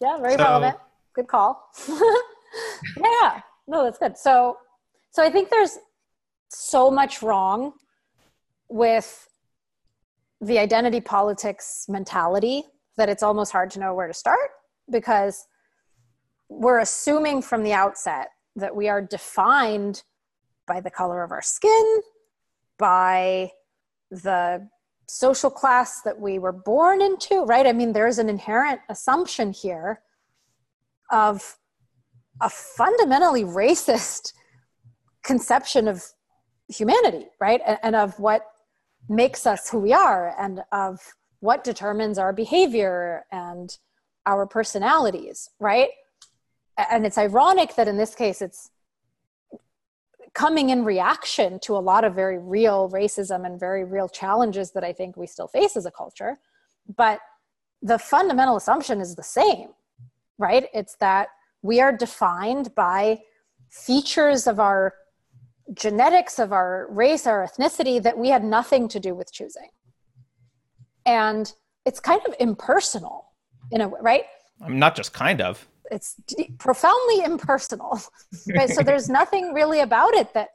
Yeah, 0.00 0.18
very 0.18 0.32
so, 0.32 0.38
relevant. 0.38 0.76
Good 1.14 1.28
call. 1.28 1.70
yeah, 2.96 3.42
no, 3.68 3.84
that's 3.84 3.98
good. 3.98 4.18
So, 4.18 4.56
so 5.12 5.22
I 5.22 5.30
think 5.30 5.50
there's 5.50 5.78
so 6.48 6.90
much 6.90 7.22
wrong 7.22 7.74
with 8.68 9.28
the 10.40 10.58
identity 10.58 11.00
politics 11.00 11.86
mentality 11.88 12.64
that 12.96 13.08
it's 13.08 13.22
almost 13.22 13.52
hard 13.52 13.70
to 13.70 13.78
know 13.78 13.94
where 13.94 14.08
to 14.08 14.14
start 14.14 14.50
because 14.90 15.46
we're 16.48 16.78
assuming 16.78 17.42
from 17.42 17.62
the 17.62 17.72
outset 17.72 18.28
that 18.56 18.74
we 18.74 18.88
are 18.88 19.02
defined 19.02 20.02
by 20.66 20.80
the 20.80 20.90
color 20.90 21.22
of 21.22 21.30
our 21.30 21.42
skin, 21.42 22.00
by 22.78 23.50
the 24.10 24.68
social 25.08 25.50
class 25.50 26.02
that 26.02 26.18
we 26.18 26.38
were 26.38 26.52
born 26.52 27.00
into, 27.00 27.44
right? 27.44 27.66
I 27.66 27.72
mean, 27.72 27.92
there's 27.92 28.18
an 28.18 28.28
inherent 28.28 28.80
assumption 28.88 29.52
here 29.52 30.00
of 31.10 31.56
a 32.40 32.50
fundamentally 32.50 33.44
racist 33.44 34.32
conception 35.22 35.88
of 35.88 36.04
humanity, 36.68 37.26
right? 37.40 37.60
And, 37.66 37.78
and 37.82 37.96
of 37.96 38.18
what 38.18 38.46
makes 39.08 39.46
us 39.46 39.70
who 39.70 39.78
we 39.78 39.92
are 39.92 40.34
and 40.38 40.62
of 40.72 41.00
what 41.40 41.62
determines 41.62 42.18
our 42.18 42.32
behavior 42.32 43.24
and 43.30 43.76
our 44.26 44.46
personalities, 44.46 45.48
right? 45.60 45.90
And 46.76 47.06
it's 47.06 47.18
ironic 47.18 47.74
that 47.76 47.88
in 47.88 47.96
this 47.96 48.14
case 48.14 48.42
it's 48.42 48.70
coming 50.34 50.68
in 50.68 50.84
reaction 50.84 51.58
to 51.60 51.74
a 51.74 51.78
lot 51.78 52.04
of 52.04 52.14
very 52.14 52.38
real 52.38 52.90
racism 52.90 53.46
and 53.46 53.58
very 53.58 53.84
real 53.84 54.08
challenges 54.08 54.72
that 54.72 54.84
I 54.84 54.92
think 54.92 55.16
we 55.16 55.26
still 55.26 55.48
face 55.48 55.76
as 55.76 55.86
a 55.86 55.90
culture. 55.90 56.36
But 56.94 57.20
the 57.80 57.98
fundamental 57.98 58.56
assumption 58.56 59.00
is 59.00 59.14
the 59.14 59.22
same, 59.22 59.70
right? 60.38 60.66
It's 60.74 60.96
that 60.96 61.28
we 61.62 61.80
are 61.80 61.96
defined 61.96 62.74
by 62.74 63.20
features 63.70 64.46
of 64.46 64.60
our 64.60 64.94
genetics 65.74 66.38
of 66.38 66.52
our 66.52 66.86
race, 66.90 67.26
our 67.26 67.46
ethnicity 67.46 68.02
that 68.02 68.16
we 68.16 68.28
had 68.28 68.44
nothing 68.44 68.88
to 68.88 69.00
do 69.00 69.14
with 69.14 69.32
choosing. 69.32 69.68
And 71.04 71.52
it's 71.84 72.00
kind 72.00 72.20
of 72.26 72.34
impersonal 72.38 73.32
in 73.70 73.80
a 73.80 73.88
way, 73.88 73.98
right? 74.02 74.24
I'm 74.62 74.78
not 74.78 74.96
just 74.96 75.12
kind 75.12 75.40
of. 75.40 75.66
It's 75.90 76.16
profoundly 76.58 77.24
impersonal. 77.24 78.00
Right? 78.54 78.70
so 78.70 78.82
there's 78.82 79.08
nothing 79.08 79.52
really 79.52 79.80
about 79.80 80.14
it 80.14 80.32
that 80.34 80.50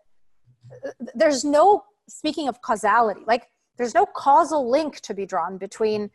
there's 1.14 1.44
no 1.44 1.84
speaking 2.08 2.48
of 2.48 2.62
causality, 2.62 3.22
like 3.26 3.48
there's 3.78 3.94
no 3.94 4.06
causal 4.06 4.70
link 4.70 5.00
to 5.02 5.14
be 5.14 5.26
drawn 5.26 5.58
between 5.58 6.10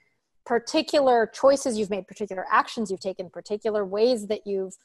particular 0.45 1.31
choices 1.33 1.79
you've 1.79 1.91
made, 1.91 2.07
particular 2.07 2.47
actions 2.51 2.91
you've 2.91 3.01
taken, 3.01 3.29
particular 3.31 3.85
ways 3.85 4.29
that 4.29 4.47
you've 4.47 4.77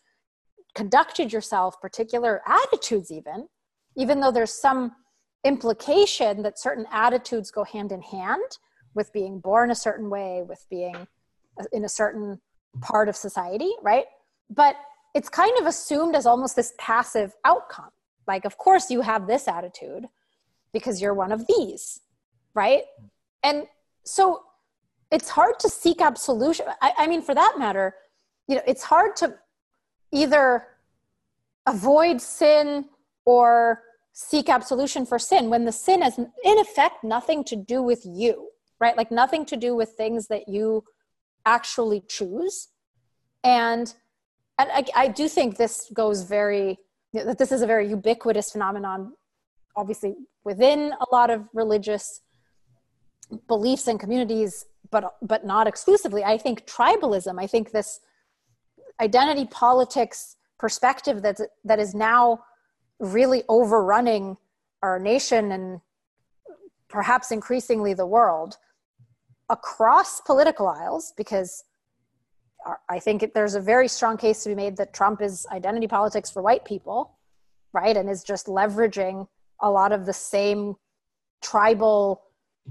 conducted 0.73 1.31
yourself, 1.31 1.79
particular 1.81 2.41
attitudes 2.45 3.11
even 3.11 3.47
even 3.95 4.19
though 4.19 4.31
there's 4.31 4.53
some 4.53 4.93
implication 5.43 6.43
that 6.43 6.59
certain 6.59 6.85
attitudes 6.91 7.51
go 7.51 7.63
hand 7.63 7.91
in 7.91 8.01
hand 8.01 8.57
with 8.93 9.11
being 9.13 9.39
born 9.39 9.71
a 9.71 9.75
certain 9.75 10.09
way, 10.09 10.43
with 10.47 10.65
being 10.69 10.95
uh, 11.59 11.63
in 11.71 11.85
a 11.85 11.89
certain 11.89 12.39
part 12.81 13.09
of 13.09 13.15
society, 13.15 13.71
right? 13.81 14.05
But 14.53 14.75
it's 15.15 15.29
kind 15.29 15.57
of 15.59 15.65
assumed 15.65 16.15
as 16.15 16.25
almost 16.25 16.55
this 16.55 16.73
passive 16.77 17.33
outcome. 17.45 17.89
Like, 18.27 18.45
of 18.45 18.57
course, 18.57 18.91
you 18.91 19.01
have 19.01 19.27
this 19.27 19.47
attitude 19.47 20.05
because 20.73 21.01
you're 21.01 21.13
one 21.13 21.31
of 21.31 21.47
these, 21.47 22.01
right? 22.53 22.83
And 23.43 23.65
so 24.05 24.43
it's 25.11 25.29
hard 25.29 25.59
to 25.59 25.69
seek 25.69 26.01
absolution. 26.01 26.67
I, 26.81 26.93
I 26.99 27.07
mean, 27.07 27.21
for 27.21 27.33
that 27.33 27.55
matter, 27.57 27.95
you 28.47 28.55
know, 28.55 28.61
it's 28.67 28.83
hard 28.83 29.15
to 29.17 29.35
either 30.11 30.67
avoid 31.65 32.21
sin 32.21 32.85
or 33.25 33.81
seek 34.13 34.49
absolution 34.49 35.05
for 35.05 35.17
sin 35.17 35.49
when 35.49 35.65
the 35.65 35.71
sin 35.71 36.01
has 36.01 36.17
in 36.17 36.59
effect 36.59 37.03
nothing 37.03 37.43
to 37.43 37.55
do 37.55 37.81
with 37.81 38.01
you 38.05 38.49
right 38.79 38.97
like 38.97 39.11
nothing 39.11 39.45
to 39.45 39.55
do 39.55 39.75
with 39.75 39.89
things 39.91 40.27
that 40.27 40.49
you 40.49 40.83
actually 41.45 42.03
choose 42.09 42.67
and 43.43 43.93
and 44.61 44.71
i, 44.71 45.03
I 45.03 45.07
do 45.07 45.27
think 45.27 45.57
this 45.57 45.91
goes 45.93 46.23
very 46.23 46.79
that 47.13 47.37
this 47.37 47.51
is 47.51 47.61
a 47.61 47.67
very 47.67 47.87
ubiquitous 47.89 48.51
phenomenon 48.51 49.13
obviously 49.75 50.15
within 50.43 50.93
a 50.99 51.15
lot 51.15 51.29
of 51.29 51.47
religious 51.53 52.21
beliefs 53.47 53.87
and 53.87 53.99
communities 53.99 54.65
but 54.89 55.15
but 55.21 55.45
not 55.45 55.67
exclusively. 55.67 56.23
I 56.23 56.37
think 56.37 56.65
tribalism 56.67 57.39
i 57.39 57.47
think 57.47 57.71
this 57.71 57.99
identity 58.99 59.45
politics 59.45 60.35
perspective 60.59 61.21
that 61.21 61.39
that 61.63 61.79
is 61.79 61.95
now 61.95 62.39
really 62.99 63.43
overrunning 63.49 64.37
our 64.83 64.99
nation 64.99 65.51
and 65.51 65.81
perhaps 66.87 67.31
increasingly 67.31 67.93
the 67.93 68.05
world 68.05 68.57
across 69.49 70.21
political 70.21 70.67
aisles 70.67 71.13
because 71.17 71.63
I 72.89 72.99
think 72.99 73.33
there's 73.33 73.55
a 73.55 73.61
very 73.61 73.87
strong 73.87 74.17
case 74.17 74.43
to 74.43 74.49
be 74.49 74.55
made 74.55 74.77
that 74.77 74.93
Trump 74.93 75.21
is 75.21 75.45
identity 75.51 75.87
politics 75.87 76.29
for 76.29 76.41
white 76.41 76.65
people, 76.65 77.17
right? 77.73 77.95
And 77.95 78.09
is 78.09 78.23
just 78.23 78.47
leveraging 78.47 79.27
a 79.61 79.69
lot 79.69 79.91
of 79.91 80.05
the 80.05 80.13
same 80.13 80.75
tribal 81.41 82.21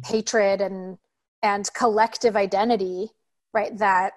hatred 0.05 0.61
and 0.61 0.99
and 1.43 1.73
collective 1.75 2.37
identity, 2.37 3.11
right? 3.53 3.77
That 3.79 4.13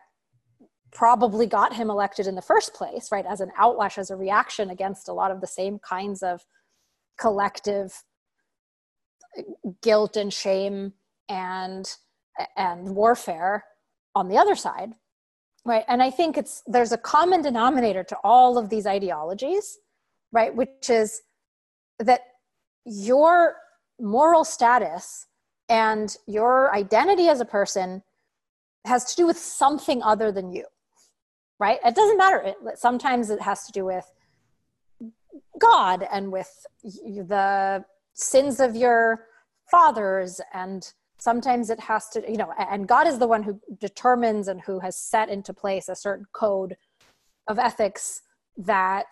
probably 0.92 1.48
got 1.48 1.74
him 1.74 1.90
elected 1.90 2.28
in 2.28 2.36
the 2.36 2.42
first 2.42 2.74
place, 2.74 3.10
right? 3.12 3.26
As 3.26 3.42
an 3.42 3.52
outlash, 3.60 3.98
as 3.98 4.12
a 4.12 4.16
reaction 4.16 4.70
against 4.70 5.08
a 5.08 5.14
lot 5.14 5.32
of 5.32 5.42
the 5.42 5.48
same 5.48 5.80
kinds 5.80 6.22
of 6.22 6.42
collective 7.20 8.04
guilt 9.82 10.16
and 10.16 10.32
shame 10.32 10.94
and 11.30 11.96
and 12.56 12.96
warfare 12.96 13.64
on 14.16 14.28
the 14.28 14.38
other 14.38 14.56
side 14.56 14.94
right 15.66 15.86
and 15.88 16.02
i 16.02 16.10
think 16.10 16.38
it's 16.38 16.64
there's 16.68 16.92
a 16.92 16.98
common 16.98 17.42
denominator 17.42 18.04
to 18.04 18.18
all 18.24 18.58
of 18.58 18.70
these 18.70 18.86
ideologies 18.86 19.80
right 20.32 20.56
which 20.56 20.90
is 20.90 21.22
that 22.00 22.22
your 22.86 23.56
moral 24.00 24.44
status 24.44 25.28
and 25.70 26.18
your 26.28 26.74
identity 26.76 27.30
as 27.30 27.40
a 27.40 27.46
person 27.46 28.04
has 28.86 29.06
to 29.06 29.16
do 29.16 29.26
with 29.26 29.38
something 29.38 30.04
other 30.04 30.32
than 30.32 30.52
you 30.52 30.66
right? 31.64 31.80
It 31.86 31.96
doesn't 31.96 32.18
matter 32.18 32.42
it, 32.42 32.56
sometimes 32.76 33.30
it 33.30 33.42
has 33.42 33.66
to 33.66 33.72
do 33.72 33.86
with 33.86 34.12
god 35.60 36.06
and 36.12 36.32
with 36.32 36.66
the 36.84 37.86
sins 38.14 38.60
of 38.60 38.76
your 38.76 39.28
fathers 39.72 40.42
and 40.54 40.92
sometimes 41.24 41.70
it 41.70 41.80
has 41.80 42.10
to 42.10 42.22
you 42.30 42.38
know 42.38 42.52
and 42.58 42.88
god 42.88 43.08
is 43.08 43.18
the 43.18 43.28
one 43.28 43.44
who 43.44 43.58
determines 43.80 44.50
and 44.50 44.60
who 44.62 44.80
has 44.80 44.98
set 44.98 45.30
into 45.30 45.54
place 45.54 45.88
a 45.88 45.96
certain 45.96 46.26
code 46.34 46.76
of 47.48 47.58
ethics 47.58 48.22
that 48.58 49.06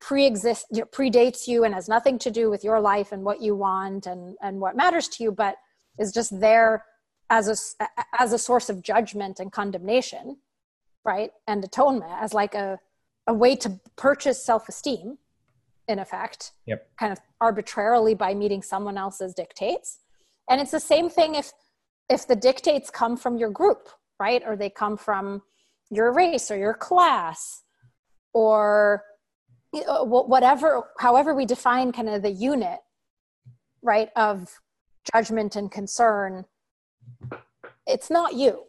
pre-exist 0.00 0.66
you 0.70 0.80
know, 0.80 0.86
predates 0.86 1.48
you 1.48 1.64
and 1.64 1.74
has 1.74 1.88
nothing 1.88 2.18
to 2.18 2.30
do 2.30 2.50
with 2.50 2.62
your 2.62 2.78
life 2.78 3.10
and 3.10 3.24
what 3.24 3.40
you 3.40 3.56
want 3.56 4.06
and 4.06 4.36
and 4.42 4.60
what 4.60 4.76
matters 4.76 5.08
to 5.08 5.24
you 5.24 5.32
but 5.32 5.56
is 5.98 6.12
just 6.12 6.38
there 6.40 6.84
as 7.30 7.48
a 7.48 7.86
as 8.18 8.32
a 8.32 8.38
source 8.38 8.68
of 8.68 8.80
judgment 8.82 9.40
and 9.40 9.50
condemnation 9.50 10.36
right 11.04 11.30
and 11.48 11.64
atonement 11.64 12.12
as 12.20 12.32
like 12.32 12.54
a 12.54 12.78
a 13.26 13.34
way 13.34 13.56
to 13.56 13.80
purchase 13.96 14.44
self-esteem 14.44 15.18
in 15.88 15.98
effect 15.98 16.52
yep. 16.66 16.86
kind 16.98 17.12
of 17.12 17.18
arbitrarily 17.40 18.14
by 18.14 18.34
meeting 18.34 18.62
someone 18.62 18.96
else's 18.96 19.34
dictates 19.34 19.98
and 20.48 20.60
it's 20.60 20.70
the 20.70 20.80
same 20.80 21.08
thing 21.08 21.34
if 21.34 21.52
if 22.08 22.26
the 22.26 22.36
dictates 22.36 22.90
come 22.90 23.16
from 23.16 23.36
your 23.36 23.50
group 23.50 23.88
right 24.20 24.42
or 24.46 24.56
they 24.56 24.70
come 24.70 24.96
from 24.96 25.42
your 25.90 26.12
race 26.12 26.50
or 26.50 26.56
your 26.56 26.74
class 26.74 27.62
or 28.32 29.02
whatever 29.72 30.84
however 30.98 31.34
we 31.34 31.44
define 31.44 31.92
kind 31.92 32.08
of 32.08 32.22
the 32.22 32.30
unit 32.30 32.78
right 33.82 34.10
of 34.16 34.60
judgment 35.12 35.56
and 35.56 35.70
concern 35.70 36.44
it's 37.86 38.10
not 38.10 38.34
you 38.34 38.64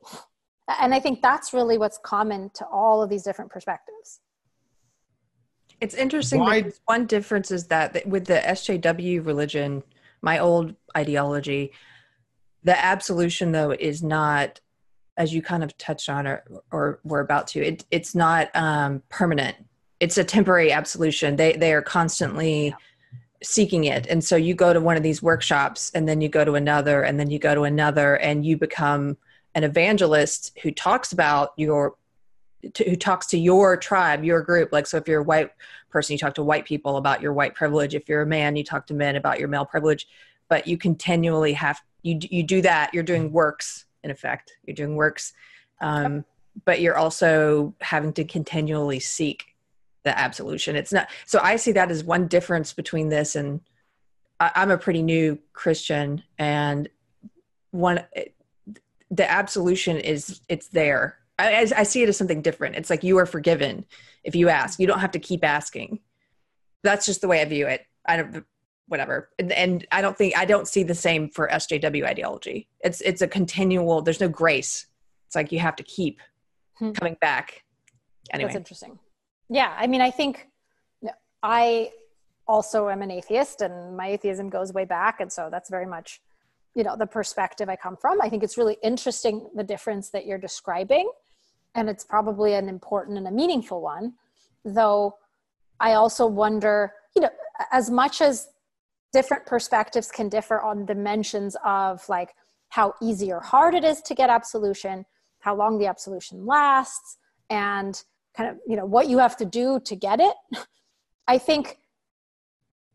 and 0.80 0.93
i 0.93 0.99
think 0.99 1.22
that's 1.22 1.53
really 1.53 1.77
what's 1.77 1.99
common 1.99 2.49
to 2.53 2.65
all 2.65 3.03
of 3.03 3.10
these 3.10 3.23
different 3.23 3.52
perspectives 3.52 4.19
it's 5.81 5.95
interesting 5.95 6.39
Why? 6.39 6.61
because 6.61 6.80
one 6.85 7.06
difference 7.06 7.52
is 7.52 7.68
that 7.68 8.06
with 8.07 8.26
the 8.26 8.35
SJW 8.35 9.26
religion, 9.26 9.84
my 10.21 10.39
old 10.39 10.75
ideology, 10.97 11.71
the 12.63 12.83
absolution 12.83 13.51
though 13.51 13.71
is 13.71 14.03
not, 14.03 14.59
as 15.17 15.33
you 15.33 15.41
kind 15.41 15.63
of 15.63 15.77
touched 15.77 16.09
on 16.09 16.27
or, 16.27 16.43
or 16.71 16.99
we're 17.03 17.19
about 17.19 17.47
to, 17.47 17.61
it, 17.61 17.85
it's 17.91 18.15
not 18.15 18.49
um, 18.55 19.01
permanent. 19.09 19.55
It's 19.99 20.17
a 20.17 20.23
temporary 20.23 20.71
absolution. 20.71 21.35
They, 21.35 21.53
they 21.53 21.73
are 21.73 21.81
constantly 21.81 22.75
seeking 23.43 23.85
it. 23.85 24.07
And 24.07 24.23
so 24.23 24.35
you 24.35 24.53
go 24.55 24.73
to 24.73 24.81
one 24.81 24.97
of 24.97 25.03
these 25.03 25.21
workshops 25.21 25.91
and 25.93 26.07
then 26.07 26.21
you 26.21 26.29
go 26.29 26.43
to 26.43 26.55
another 26.55 27.03
and 27.03 27.19
then 27.19 27.29
you 27.29 27.39
go 27.39 27.53
to 27.55 27.63
another 27.63 28.15
and 28.15 28.45
you 28.45 28.57
become 28.57 29.17
an 29.53 29.63
evangelist 29.63 30.57
who 30.61 30.71
talks 30.71 31.13
about 31.13 31.51
your 31.55 31.95
to, 32.73 32.89
who 32.89 32.95
talks 32.95 33.27
to 33.27 33.37
your 33.37 33.77
tribe, 33.77 34.23
your 34.23 34.41
group. 34.41 34.71
Like, 34.71 34.87
so 34.87 34.97
if 34.97 35.07
you're 35.07 35.21
a 35.21 35.23
white 35.23 35.51
person, 35.89 36.13
you 36.13 36.17
talk 36.17 36.33
to 36.35 36.43
white 36.43 36.65
people 36.65 36.97
about 36.97 37.21
your 37.21 37.33
white 37.33 37.55
privilege. 37.55 37.95
If 37.95 38.09
you're 38.09 38.21
a 38.21 38.25
man, 38.25 38.55
you 38.55 38.63
talk 38.63 38.87
to 38.87 38.93
men 38.93 39.15
about 39.15 39.39
your 39.39 39.47
male 39.47 39.65
privilege. 39.65 40.07
But 40.47 40.67
you 40.67 40.77
continually 40.77 41.53
have 41.53 41.81
you 42.03 42.19
you 42.21 42.43
do 42.43 42.61
that. 42.61 42.93
You're 42.93 43.03
doing 43.03 43.31
works 43.31 43.85
in 44.03 44.11
effect. 44.11 44.53
You're 44.65 44.75
doing 44.75 44.95
works, 44.95 45.33
um, 45.81 46.23
but 46.65 46.81
you're 46.81 46.97
also 46.97 47.73
having 47.81 48.13
to 48.13 48.23
continually 48.23 48.99
seek 48.99 49.55
the 50.03 50.17
absolution. 50.17 50.75
It's 50.75 50.93
not. 50.93 51.09
So 51.25 51.39
I 51.41 51.55
see 51.55 51.71
that 51.71 51.89
as 51.89 52.03
one 52.03 52.27
difference 52.27 52.73
between 52.73 53.09
this 53.09 53.35
and 53.35 53.59
I, 54.39 54.51
I'm 54.55 54.69
a 54.69 54.77
pretty 54.77 55.01
new 55.01 55.39
Christian, 55.53 56.21
and 56.37 56.87
one 57.71 58.03
the 59.11 59.29
absolution 59.29 59.97
is 59.97 60.41
it's 60.49 60.67
there 60.67 61.17
I, 61.37 61.71
I, 61.75 61.83
see 61.83 62.01
it 62.01 62.09
as 62.09 62.17
something 62.17 62.41
different. 62.41 62.75
It's 62.75 62.89
like 62.89 63.03
you 63.03 63.17
are 63.17 63.25
forgiven 63.25 63.85
if 64.23 64.35
you 64.35 64.49
ask. 64.49 64.79
You 64.79 64.87
don't 64.87 64.99
have 64.99 65.11
to 65.11 65.19
keep 65.19 65.43
asking. 65.43 65.99
That's 66.83 67.05
just 67.05 67.21
the 67.21 67.27
way 67.27 67.41
I 67.41 67.45
view 67.45 67.67
it. 67.67 67.85
I 68.05 68.17
don't, 68.17 68.45
whatever. 68.87 69.29
And, 69.39 69.51
and 69.51 69.85
I 69.91 70.01
don't 70.01 70.17
think 70.17 70.37
I 70.37 70.45
don't 70.45 70.67
see 70.67 70.83
the 70.83 70.95
same 70.95 71.29
for 71.29 71.49
SJW 71.49 72.05
ideology. 72.05 72.69
It's 72.81 73.01
it's 73.01 73.21
a 73.21 73.27
continual. 73.27 74.01
There's 74.01 74.21
no 74.21 74.29
grace. 74.29 74.85
It's 75.27 75.35
like 75.35 75.51
you 75.51 75.59
have 75.59 75.75
to 75.77 75.83
keep 75.83 76.21
hmm. 76.77 76.91
coming 76.91 77.17
back. 77.19 77.63
Anyway, 78.31 78.47
that's 78.47 78.57
interesting. 78.57 78.97
Yeah, 79.49 79.75
I 79.77 79.87
mean, 79.87 80.01
I 80.01 80.11
think 80.11 80.47
I 81.43 81.91
also 82.47 82.89
am 82.89 83.01
an 83.01 83.11
atheist, 83.11 83.61
and 83.61 83.97
my 83.97 84.07
atheism 84.07 84.49
goes 84.49 84.71
way 84.71 84.85
back, 84.85 85.19
and 85.19 85.31
so 85.31 85.49
that's 85.51 85.69
very 85.69 85.85
much 85.85 86.21
you 86.75 86.83
know 86.83 86.95
the 86.97 87.07
perspective 87.07 87.69
i 87.69 87.75
come 87.75 87.95
from 87.95 88.21
i 88.21 88.27
think 88.27 88.43
it's 88.43 88.57
really 88.57 88.77
interesting 88.83 89.49
the 89.55 89.63
difference 89.63 90.09
that 90.09 90.25
you're 90.25 90.37
describing 90.37 91.09
and 91.76 91.89
it's 91.89 92.03
probably 92.03 92.53
an 92.53 92.68
important 92.68 93.18
and 93.18 93.27
a 93.27 93.31
meaningful 93.31 93.81
one 93.81 94.14
though 94.64 95.15
i 95.80 95.93
also 95.93 96.26
wonder 96.26 96.93
you 97.15 97.22
know 97.22 97.30
as 97.72 97.89
much 97.89 98.22
as 98.22 98.47
different 99.14 99.45
perspectives 99.45 100.10
can 100.11 100.27
differ 100.27 100.60
on 100.61 100.85
dimensions 100.85 101.56
of 101.64 102.07
like 102.10 102.34
how 102.69 102.93
easy 103.02 103.31
or 103.31 103.39
hard 103.39 103.76
it 103.76 103.84
is 103.84 104.02
to 104.02 104.15
get 104.15 104.30
absolution 104.30 105.06
how 105.39 105.56
long 105.56 105.77
the 105.77 105.85
absolution 105.85 106.45
lasts 106.45 107.18
and 107.49 108.03
kind 108.35 108.49
of 108.49 108.57
you 108.68 108.76
know 108.76 108.85
what 108.85 109.07
you 109.07 109.18
have 109.18 109.38
to 109.38 109.45
do 109.45 109.80
to 109.85 109.95
get 109.95 110.19
it 110.19 110.35
i 111.27 111.38
think 111.38 111.77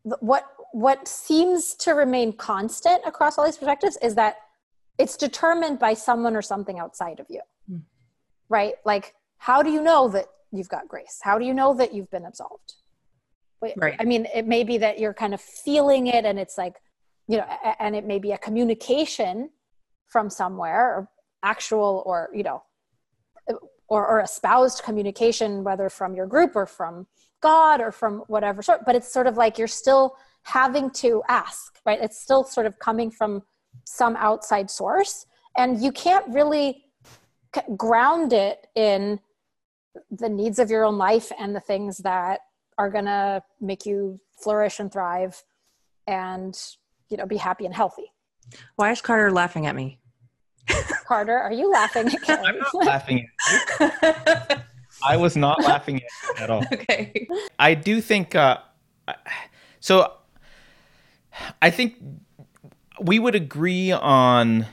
what 0.02 0.44
what 0.72 1.08
seems 1.08 1.74
to 1.74 1.92
remain 1.92 2.32
constant 2.32 3.00
across 3.04 3.38
all 3.38 3.44
these 3.44 3.56
perspectives 3.56 3.98
is 4.02 4.14
that 4.14 4.36
it's 4.98 5.16
determined 5.16 5.78
by 5.78 5.94
someone 5.94 6.36
or 6.36 6.42
something 6.42 6.78
outside 6.78 7.18
of 7.20 7.26
you 7.28 7.40
right? 8.50 8.74
Like, 8.84 9.14
how 9.38 9.62
do 9.62 9.70
you 9.70 9.80
know 9.80 10.08
that 10.08 10.26
you've 10.52 10.68
got 10.68 10.86
grace? 10.88 11.20
How 11.22 11.38
do 11.38 11.46
you 11.46 11.54
know 11.54 11.72
that 11.74 11.94
you've 11.94 12.10
been 12.10 12.26
absolved? 12.26 12.74
Right. 13.62 13.96
I 13.98 14.04
mean, 14.04 14.26
it 14.34 14.46
may 14.46 14.64
be 14.64 14.78
that 14.78 14.98
you're 14.98 15.14
kind 15.14 15.32
of 15.32 15.40
feeling 15.40 16.08
it 16.08 16.24
and 16.24 16.38
it's 16.38 16.58
like, 16.58 16.76
you 17.28 17.36
know, 17.38 17.46
and 17.78 17.94
it 17.94 18.06
may 18.06 18.18
be 18.18 18.32
a 18.32 18.38
communication 18.38 19.50
from 20.06 20.28
somewhere 20.28 20.96
or 20.96 21.08
actual 21.42 22.02
or, 22.06 22.30
you 22.34 22.42
know, 22.42 22.62
or, 23.88 24.06
or 24.06 24.20
espoused 24.20 24.82
communication, 24.82 25.62
whether 25.62 25.88
from 25.88 26.14
your 26.14 26.26
group 26.26 26.56
or 26.56 26.66
from 26.66 27.06
God 27.40 27.80
or 27.80 27.92
from 27.92 28.20
whatever 28.28 28.62
sort, 28.62 28.84
but 28.86 28.94
it's 28.94 29.12
sort 29.12 29.26
of 29.26 29.36
like 29.36 29.58
you're 29.58 29.68
still 29.68 30.16
having 30.44 30.90
to 30.90 31.22
ask, 31.28 31.78
right? 31.84 31.98
It's 32.00 32.20
still 32.20 32.44
sort 32.44 32.66
of 32.66 32.78
coming 32.78 33.10
from 33.10 33.42
some 33.84 34.16
outside 34.16 34.70
source. 34.70 35.26
And 35.56 35.82
you 35.82 35.92
can't 35.92 36.26
really 36.28 36.84
ground 37.76 38.32
it 38.32 38.66
in 38.74 39.20
the 40.10 40.28
needs 40.28 40.58
of 40.58 40.70
your 40.70 40.84
own 40.84 40.98
life 40.98 41.32
and 41.38 41.54
the 41.54 41.60
things 41.60 41.98
that 41.98 42.40
are 42.78 42.90
going 42.90 43.04
to 43.04 43.42
make 43.60 43.84
you 43.84 44.20
flourish 44.42 44.80
and 44.80 44.92
thrive 44.92 45.42
and 46.06 46.58
you 47.08 47.16
know 47.16 47.26
be 47.26 47.36
happy 47.36 47.66
and 47.66 47.74
healthy. 47.74 48.12
Why 48.76 48.90
is 48.90 49.00
carter 49.00 49.30
laughing 49.30 49.66
at 49.66 49.74
me? 49.74 49.98
Carter 51.06 51.36
are 51.36 51.52
you 51.52 51.70
laughing 51.70 52.08
at 52.28 52.38
i'm 52.44 52.58
not 52.58 52.74
laughing 52.74 53.26
at 53.80 54.64
i 55.02 55.16
was 55.16 55.36
not 55.36 55.62
laughing 55.64 55.96
at 55.96 56.02
you 56.02 56.44
at 56.44 56.50
all. 56.50 56.64
Okay. 56.72 57.28
I 57.58 57.74
do 57.74 58.00
think 58.00 58.34
uh, 58.34 58.58
so 59.80 60.12
i 61.60 61.70
think 61.70 61.96
we 63.00 63.18
would 63.18 63.34
agree 63.34 63.90
on 63.90 64.66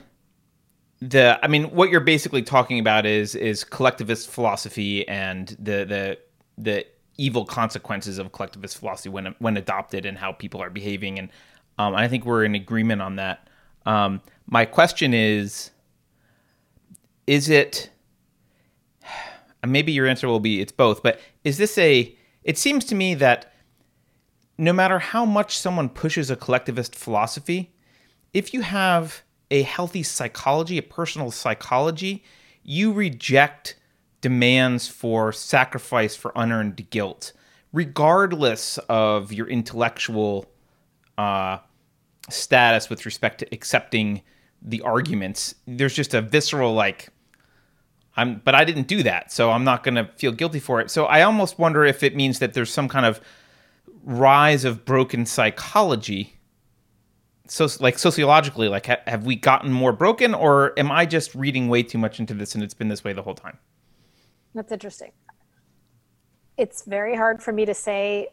the 1.00 1.38
i 1.42 1.48
mean 1.48 1.64
what 1.64 1.90
you're 1.90 2.00
basically 2.00 2.42
talking 2.42 2.78
about 2.78 3.06
is 3.06 3.34
is 3.34 3.62
collectivist 3.62 4.28
philosophy 4.28 5.06
and 5.08 5.56
the 5.60 5.84
the 5.84 6.18
the 6.58 6.84
evil 7.18 7.44
consequences 7.44 8.18
of 8.18 8.32
collectivist 8.32 8.78
philosophy 8.78 9.08
when 9.08 9.34
when 9.40 9.56
adopted 9.56 10.06
and 10.06 10.16
how 10.16 10.32
people 10.32 10.62
are 10.62 10.70
behaving. 10.70 11.18
And 11.18 11.28
um, 11.78 11.94
i 11.94 12.08
think 12.08 12.24
we're 12.24 12.44
in 12.44 12.54
agreement 12.54 13.02
on 13.02 13.16
that. 13.16 13.48
Um, 13.84 14.22
my 14.46 14.64
question 14.64 15.12
is 15.12 15.70
is 17.26 17.50
it 17.50 17.90
maybe 19.66 19.92
your 19.92 20.06
answer 20.06 20.28
will 20.28 20.40
be 20.40 20.60
it's 20.60 20.72
both 20.72 21.02
but 21.02 21.20
is 21.44 21.58
this 21.58 21.76
a 21.78 22.16
it 22.42 22.56
seems 22.56 22.84
to 22.86 22.94
me 22.94 23.14
that 23.14 23.52
no 24.56 24.72
matter 24.72 24.98
how 24.98 25.24
much 25.24 25.58
someone 25.58 25.88
pushes 25.88 26.30
a 26.30 26.36
collectivist 26.36 26.94
philosophy 26.94 27.74
if 28.32 28.54
you 28.54 28.62
have 28.62 29.22
a 29.50 29.62
healthy 29.62 30.02
psychology, 30.02 30.78
a 30.78 30.82
personal 30.82 31.30
psychology, 31.30 32.22
you 32.62 32.92
reject 32.92 33.76
demands 34.20 34.88
for 34.88 35.32
sacrifice 35.32 36.16
for 36.16 36.32
unearned 36.34 36.90
guilt, 36.90 37.32
regardless 37.72 38.78
of 38.88 39.32
your 39.32 39.46
intellectual 39.46 40.46
uh, 41.16 41.58
status 42.28 42.90
with 42.90 43.06
respect 43.06 43.38
to 43.38 43.46
accepting 43.52 44.22
the 44.60 44.82
arguments. 44.82 45.54
There's 45.66 45.94
just 45.94 46.14
a 46.14 46.20
visceral 46.20 46.74
like, 46.74 47.08
I'm, 48.16 48.42
but 48.44 48.54
I 48.54 48.64
didn't 48.64 48.88
do 48.88 49.02
that, 49.04 49.32
so 49.32 49.50
I'm 49.50 49.64
not 49.64 49.84
going 49.84 49.94
to 49.94 50.10
feel 50.16 50.32
guilty 50.32 50.58
for 50.58 50.80
it. 50.80 50.90
So 50.90 51.06
I 51.06 51.22
almost 51.22 51.58
wonder 51.58 51.84
if 51.84 52.02
it 52.02 52.16
means 52.16 52.40
that 52.40 52.54
there's 52.54 52.72
some 52.72 52.88
kind 52.88 53.06
of 53.06 53.20
rise 54.02 54.64
of 54.64 54.84
broken 54.84 55.26
psychology 55.26 56.37
so 57.50 57.68
like 57.80 57.98
sociologically 57.98 58.68
like 58.68 58.86
ha- 58.86 59.00
have 59.06 59.24
we 59.24 59.36
gotten 59.36 59.72
more 59.72 59.92
broken 59.92 60.34
or 60.34 60.78
am 60.78 60.90
i 60.90 61.06
just 61.06 61.34
reading 61.34 61.68
way 61.68 61.82
too 61.82 61.98
much 61.98 62.20
into 62.20 62.34
this 62.34 62.54
and 62.54 62.62
it's 62.62 62.74
been 62.74 62.88
this 62.88 63.04
way 63.04 63.12
the 63.12 63.22
whole 63.22 63.34
time? 63.34 63.58
That's 64.54 64.72
interesting. 64.72 65.12
It's 66.56 66.84
very 66.84 67.16
hard 67.16 67.42
for 67.42 67.52
me 67.52 67.64
to 67.64 67.74
say 67.74 68.28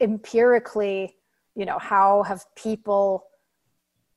empirically 0.00 1.16
you 1.54 1.66
know 1.66 1.78
how 1.78 2.22
have 2.22 2.44
people 2.54 3.24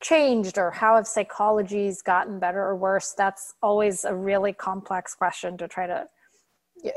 changed 0.01 0.57
or 0.57 0.72
how 0.72 0.95
have 0.95 1.05
psychologies 1.05 2.03
gotten 2.03 2.39
better 2.39 2.61
or 2.61 2.76
worse. 2.76 3.13
That's 3.18 3.53
always 3.61 4.03
a 4.03 4.15
really 4.15 4.53
complex 4.53 5.13
question 5.13 5.57
to 5.57 5.68
try 5.68 5.88
to 5.88 6.07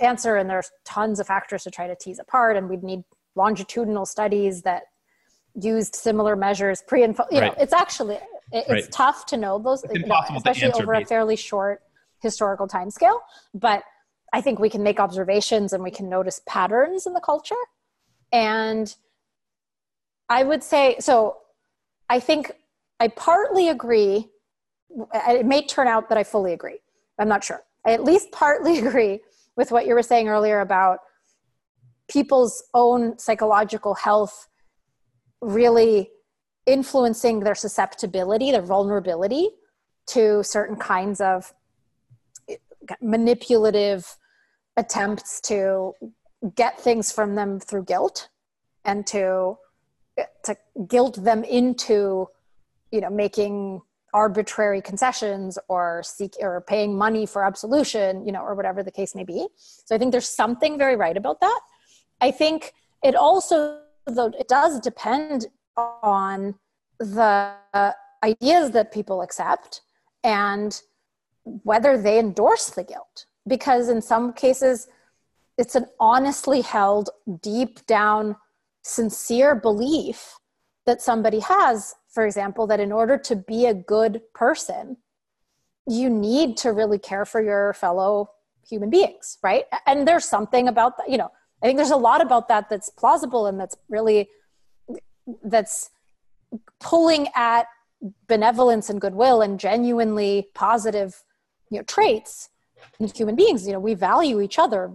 answer 0.00 0.36
and 0.36 0.48
there's 0.48 0.70
tons 0.84 1.20
of 1.20 1.26
factors 1.26 1.62
to 1.64 1.70
try 1.70 1.86
to 1.86 1.94
tease 1.94 2.18
apart 2.18 2.56
and 2.56 2.68
we'd 2.68 2.82
need 2.82 3.04
longitudinal 3.34 4.06
studies 4.06 4.62
that 4.62 4.84
used 5.60 5.94
similar 5.94 6.36
measures 6.36 6.82
pre 6.86 7.04
and 7.04 7.16
you 7.30 7.40
right. 7.40 7.56
know 7.56 7.62
it's 7.62 7.72
actually 7.72 8.18
it's 8.52 8.70
right. 8.70 8.92
tough 8.92 9.26
to 9.26 9.36
know 9.36 9.58
those 9.58 9.84
you 9.92 10.06
know, 10.06 10.20
especially 10.36 10.72
over 10.72 10.94
a 10.94 11.04
fairly 11.04 11.36
short 11.36 11.82
historical 12.20 12.66
time 12.66 12.90
scale 12.90 13.20
but 13.54 13.84
i 14.32 14.40
think 14.40 14.58
we 14.58 14.68
can 14.68 14.82
make 14.82 14.98
observations 14.98 15.72
and 15.72 15.82
we 15.82 15.90
can 15.90 16.08
notice 16.08 16.40
patterns 16.46 17.06
in 17.06 17.12
the 17.12 17.20
culture 17.20 17.54
and 18.32 18.96
i 20.28 20.42
would 20.42 20.62
say 20.62 20.96
so 20.98 21.36
i 22.08 22.18
think 22.18 22.50
i 22.98 23.06
partly 23.06 23.68
agree 23.68 24.28
it 25.14 25.46
may 25.46 25.64
turn 25.64 25.86
out 25.86 26.08
that 26.08 26.18
i 26.18 26.24
fully 26.24 26.52
agree 26.52 26.78
i'm 27.18 27.28
not 27.28 27.44
sure 27.44 27.62
i 27.86 27.92
at 27.92 28.02
least 28.02 28.32
partly 28.32 28.78
agree 28.84 29.20
with 29.56 29.70
what 29.70 29.86
you 29.86 29.94
were 29.94 30.02
saying 30.02 30.28
earlier 30.28 30.60
about 30.60 30.98
people's 32.08 32.64
own 32.74 33.16
psychological 33.18 33.94
health 33.94 34.48
really 35.44 36.10
influencing 36.66 37.40
their 37.40 37.54
susceptibility, 37.54 38.50
their 38.50 38.62
vulnerability 38.62 39.50
to 40.06 40.42
certain 40.42 40.76
kinds 40.76 41.20
of 41.20 41.52
manipulative 43.00 44.16
attempts 44.76 45.40
to 45.40 45.92
get 46.54 46.78
things 46.80 47.10
from 47.12 47.34
them 47.34 47.58
through 47.60 47.84
guilt 47.84 48.28
and 48.84 49.06
to 49.06 49.56
to 50.44 50.56
guilt 50.86 51.22
them 51.24 51.42
into 51.44 52.28
you 52.92 53.00
know 53.00 53.10
making 53.10 53.80
arbitrary 54.12 54.80
concessions 54.80 55.58
or 55.68 56.02
seek 56.04 56.34
or 56.40 56.60
paying 56.68 56.96
money 56.96 57.26
for 57.26 57.44
absolution 57.44 58.24
you 58.24 58.32
know 58.32 58.42
or 58.42 58.54
whatever 58.54 58.82
the 58.82 58.90
case 58.90 59.14
may 59.14 59.24
be. 59.24 59.46
So 59.58 59.94
i 59.94 59.98
think 59.98 60.12
there's 60.12 60.28
something 60.28 60.78
very 60.78 60.96
right 60.96 61.16
about 61.16 61.40
that. 61.40 61.60
I 62.20 62.30
think 62.30 62.72
it 63.02 63.14
also 63.14 63.80
though 64.06 64.32
it 64.38 64.48
does 64.48 64.80
depend 64.80 65.46
on 65.76 66.54
the 66.98 67.54
ideas 68.22 68.70
that 68.70 68.92
people 68.92 69.22
accept 69.22 69.82
and 70.22 70.80
whether 71.44 72.00
they 72.00 72.18
endorse 72.18 72.70
the 72.70 72.84
guilt. 72.84 73.26
Because 73.46 73.88
in 73.88 74.00
some 74.00 74.32
cases 74.32 74.88
it's 75.56 75.74
an 75.74 75.86
honestly 76.00 76.60
held 76.60 77.10
deep 77.42 77.84
down 77.86 78.36
sincere 78.82 79.54
belief 79.54 80.34
that 80.86 81.00
somebody 81.00 81.40
has 81.40 81.94
for 82.08 82.26
example 82.26 82.66
that 82.66 82.80
in 82.80 82.92
order 82.92 83.16
to 83.16 83.34
be 83.34 83.66
a 83.66 83.74
good 83.74 84.20
person 84.34 84.96
you 85.86 86.10
need 86.10 86.56
to 86.56 86.72
really 86.72 86.98
care 86.98 87.24
for 87.24 87.42
your 87.42 87.72
fellow 87.74 88.30
human 88.68 88.90
beings 88.90 89.38
right? 89.42 89.64
And 89.86 90.06
there's 90.06 90.24
something 90.24 90.68
about 90.68 90.98
that 90.98 91.08
you 91.08 91.16
know 91.16 91.30
I 91.64 91.66
think 91.66 91.78
there's 91.78 91.90
a 91.90 91.96
lot 91.96 92.20
about 92.20 92.48
that 92.48 92.68
that's 92.68 92.90
plausible 92.90 93.46
and 93.46 93.58
that's 93.58 93.74
really 93.88 94.28
that's 95.42 95.88
pulling 96.78 97.28
at 97.34 97.66
benevolence 98.28 98.90
and 98.90 99.00
goodwill 99.00 99.40
and 99.40 99.58
genuinely 99.58 100.48
positive 100.54 101.24
you 101.70 101.78
know 101.78 101.84
traits 101.84 102.50
in 103.00 103.08
human 103.08 103.34
beings. 103.34 103.66
You 103.66 103.72
know 103.72 103.80
we 103.80 103.94
value 103.94 104.42
each 104.42 104.58
other. 104.58 104.92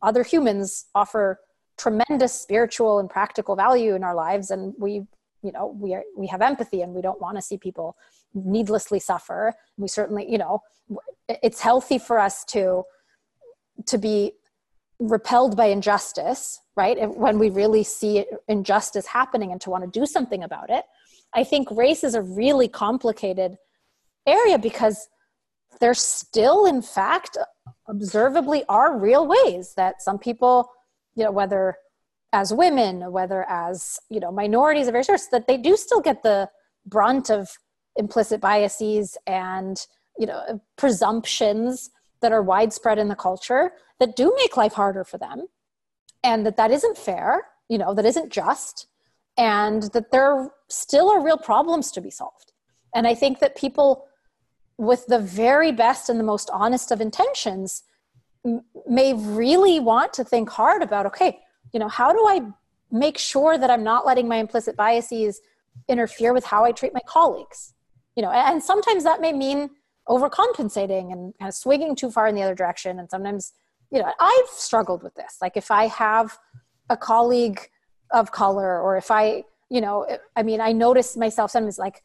Other 0.00 0.22
humans 0.22 0.86
offer 0.94 1.40
tremendous 1.76 2.32
spiritual 2.32 3.00
and 3.00 3.10
practical 3.10 3.56
value 3.56 3.96
in 3.96 4.04
our 4.04 4.14
lives 4.14 4.52
and 4.52 4.74
we 4.78 5.02
you 5.42 5.50
know 5.50 5.76
we 5.76 5.92
are 5.92 6.04
we 6.16 6.28
have 6.28 6.40
empathy 6.40 6.82
and 6.82 6.94
we 6.94 7.02
don't 7.02 7.20
want 7.20 7.36
to 7.36 7.42
see 7.42 7.58
people 7.58 7.96
needlessly 8.32 9.00
suffer. 9.00 9.54
We 9.76 9.88
certainly 9.88 10.30
you 10.30 10.38
know 10.38 10.62
it's 11.28 11.60
healthy 11.60 11.98
for 11.98 12.20
us 12.20 12.44
to 12.44 12.84
to 13.86 13.98
be 13.98 14.34
repelled 14.98 15.56
by 15.56 15.66
injustice, 15.66 16.60
right? 16.76 16.96
When 17.16 17.38
we 17.38 17.50
really 17.50 17.82
see 17.82 18.24
injustice 18.48 19.06
happening 19.06 19.52
and 19.52 19.60
to 19.62 19.70
want 19.70 19.84
to 19.84 20.00
do 20.00 20.06
something 20.06 20.42
about 20.42 20.70
it. 20.70 20.84
I 21.34 21.44
think 21.44 21.70
race 21.70 22.04
is 22.04 22.14
a 22.14 22.22
really 22.22 22.68
complicated 22.68 23.56
area 24.26 24.58
because 24.58 25.08
there 25.80 25.94
still, 25.94 26.66
in 26.66 26.82
fact, 26.82 27.36
observably 27.88 28.64
are 28.68 28.98
real 28.98 29.26
ways 29.26 29.74
that 29.76 30.02
some 30.02 30.18
people, 30.18 30.70
you 31.14 31.24
know, 31.24 31.32
whether 31.32 31.76
as 32.32 32.52
women, 32.52 33.10
whether 33.12 33.48
as, 33.48 33.98
you 34.08 34.20
know, 34.20 34.30
minorities 34.30 34.86
of 34.86 34.92
various 34.92 35.06
sorts, 35.06 35.28
that 35.28 35.46
they 35.46 35.56
do 35.56 35.76
still 35.76 36.00
get 36.00 36.22
the 36.22 36.48
brunt 36.86 37.30
of 37.30 37.50
implicit 37.96 38.40
biases 38.40 39.16
and, 39.26 39.86
you 40.18 40.26
know, 40.26 40.60
presumptions 40.76 41.90
that 42.22 42.32
are 42.32 42.42
widespread 42.42 42.98
in 42.98 43.08
the 43.08 43.14
culture 43.14 43.72
that 44.00 44.16
do 44.16 44.34
make 44.36 44.56
life 44.56 44.72
harder 44.72 45.04
for 45.04 45.18
them 45.18 45.46
and 46.24 46.46
that 46.46 46.56
that 46.56 46.70
isn't 46.70 46.96
fair 46.96 47.48
you 47.68 47.78
know 47.78 47.94
that 47.94 48.04
isn't 48.04 48.32
just 48.32 48.86
and 49.36 49.84
that 49.94 50.10
there 50.10 50.50
still 50.68 51.10
are 51.10 51.24
real 51.24 51.38
problems 51.38 51.90
to 51.92 52.00
be 52.00 52.10
solved. 52.10 52.52
And 52.94 53.06
i 53.06 53.14
think 53.14 53.38
that 53.40 53.56
people 53.56 54.06
with 54.78 55.06
the 55.06 55.18
very 55.18 55.72
best 55.72 56.08
and 56.08 56.18
the 56.18 56.24
most 56.24 56.50
honest 56.52 56.90
of 56.90 57.00
intentions 57.00 57.82
m- 58.44 58.62
may 58.86 59.14
really 59.14 59.80
want 59.80 60.12
to 60.14 60.24
think 60.24 60.50
hard 60.50 60.82
about 60.82 61.06
okay 61.06 61.38
you 61.72 61.80
know 61.80 61.88
how 61.88 62.12
do 62.12 62.26
i 62.26 62.40
make 62.90 63.16
sure 63.18 63.56
that 63.56 63.70
i'm 63.70 63.84
not 63.84 64.06
letting 64.06 64.28
my 64.28 64.36
implicit 64.36 64.76
biases 64.76 65.40
interfere 65.88 66.32
with 66.32 66.44
how 66.44 66.64
i 66.64 66.72
treat 66.72 66.92
my 66.92 67.00
colleagues? 67.06 67.74
You 68.16 68.22
know 68.22 68.30
and 68.30 68.62
sometimes 68.62 69.04
that 69.04 69.20
may 69.20 69.32
mean 69.32 69.70
overcompensating 70.12 71.12
and 71.12 71.34
kind 71.38 71.48
of 71.48 71.54
swinging 71.54 71.96
too 71.96 72.10
far 72.10 72.26
in 72.28 72.34
the 72.34 72.42
other 72.42 72.54
direction. 72.54 72.98
And 72.98 73.08
sometimes, 73.08 73.52
you 73.90 73.98
know, 74.00 74.12
I've 74.20 74.48
struggled 74.48 75.02
with 75.02 75.14
this. 75.14 75.38
Like 75.40 75.56
if 75.56 75.70
I 75.70 75.86
have 75.86 76.38
a 76.90 76.96
colleague 76.96 77.60
of 78.10 78.30
color, 78.30 78.80
or 78.80 78.96
if 78.96 79.10
I, 79.10 79.44
you 79.70 79.80
know, 79.80 80.06
I 80.36 80.42
mean, 80.42 80.60
I 80.60 80.72
notice 80.72 81.16
myself 81.16 81.50
sometimes 81.50 81.78
like 81.78 82.02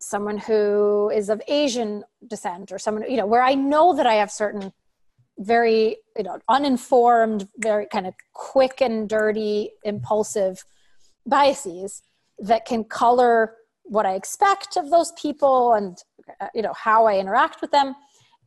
someone 0.00 0.38
who 0.38 1.10
is 1.14 1.28
of 1.28 1.40
Asian 1.46 2.04
descent 2.26 2.72
or 2.72 2.78
someone, 2.78 3.08
you 3.08 3.16
know, 3.16 3.26
where 3.26 3.42
I 3.42 3.54
know 3.54 3.94
that 3.94 4.06
I 4.06 4.14
have 4.14 4.30
certain 4.30 4.72
very, 5.38 5.96
you 6.16 6.24
know, 6.24 6.38
uninformed, 6.48 7.48
very 7.58 7.86
kind 7.86 8.06
of 8.06 8.14
quick 8.34 8.80
and 8.80 9.08
dirty, 9.08 9.70
impulsive 9.84 10.64
biases 11.26 12.02
that 12.38 12.64
can 12.64 12.84
color 12.84 13.54
what 13.84 14.06
I 14.06 14.14
expect 14.14 14.76
of 14.76 14.90
those 14.90 15.12
people 15.12 15.74
and 15.74 15.98
Uh, 16.40 16.48
you 16.54 16.62
know 16.62 16.72
how 16.74 17.06
I 17.06 17.18
interact 17.18 17.60
with 17.60 17.70
them, 17.70 17.94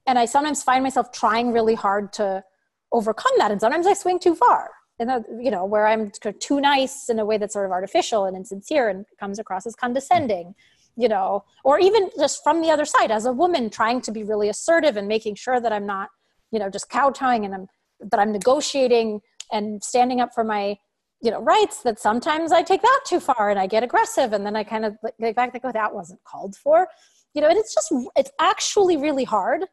and 0.07 0.17
I 0.19 0.25
sometimes 0.25 0.63
find 0.63 0.83
myself 0.83 1.11
trying 1.11 1.51
really 1.51 1.75
hard 1.75 2.13
to 2.13 2.43
overcome 2.91 3.33
that, 3.37 3.51
and 3.51 3.59
sometimes 3.59 3.87
I 3.87 3.93
swing 3.93 4.19
too 4.19 4.35
far, 4.35 4.69
and 4.99 5.25
you 5.39 5.51
know 5.51 5.65
where 5.65 5.87
I'm 5.87 6.11
too 6.39 6.61
nice 6.61 7.09
in 7.09 7.19
a 7.19 7.25
way 7.25 7.37
that's 7.37 7.53
sort 7.53 7.65
of 7.65 7.71
artificial 7.71 8.25
and 8.25 8.35
insincere 8.35 8.89
and 8.89 9.05
comes 9.19 9.39
across 9.39 9.65
as 9.65 9.75
condescending, 9.75 10.55
you 10.95 11.07
know, 11.07 11.43
or 11.63 11.79
even 11.79 12.09
just 12.17 12.43
from 12.43 12.61
the 12.61 12.69
other 12.69 12.85
side 12.85 13.11
as 13.11 13.25
a 13.25 13.33
woman 13.33 13.69
trying 13.69 14.01
to 14.01 14.11
be 14.11 14.23
really 14.23 14.49
assertive 14.49 14.97
and 14.97 15.07
making 15.07 15.35
sure 15.35 15.59
that 15.59 15.73
I'm 15.73 15.85
not, 15.85 16.09
you 16.51 16.59
know, 16.59 16.69
just 16.69 16.89
kowtowing 16.89 17.45
and 17.45 17.53
I'm 17.53 17.67
that 18.11 18.19
I'm 18.19 18.31
negotiating 18.31 19.21
and 19.51 19.83
standing 19.83 20.19
up 20.21 20.33
for 20.33 20.43
my 20.43 20.77
you 21.21 21.31
know 21.31 21.41
rights 21.41 21.81
that 21.83 21.99
sometimes 21.99 22.51
i 22.51 22.61
take 22.61 22.81
that 22.81 23.01
too 23.05 23.19
far 23.19 23.49
and 23.49 23.57
i 23.57 23.65
get 23.65 23.81
aggressive 23.81 24.33
and 24.33 24.45
then 24.45 24.55
i 24.55 24.63
kind 24.63 24.83
of 24.85 24.95
get 25.19 25.35
back 25.35 25.53
like 25.53 25.63
oh 25.63 25.71
that 25.71 25.95
wasn't 25.95 26.21
called 26.25 26.55
for 26.55 26.87
you 27.33 27.41
know 27.41 27.47
and 27.49 27.57
it's 27.57 27.73
just 27.73 27.91
it's 28.15 28.31
actually 28.39 28.97
really 28.97 29.23
hard 29.23 29.65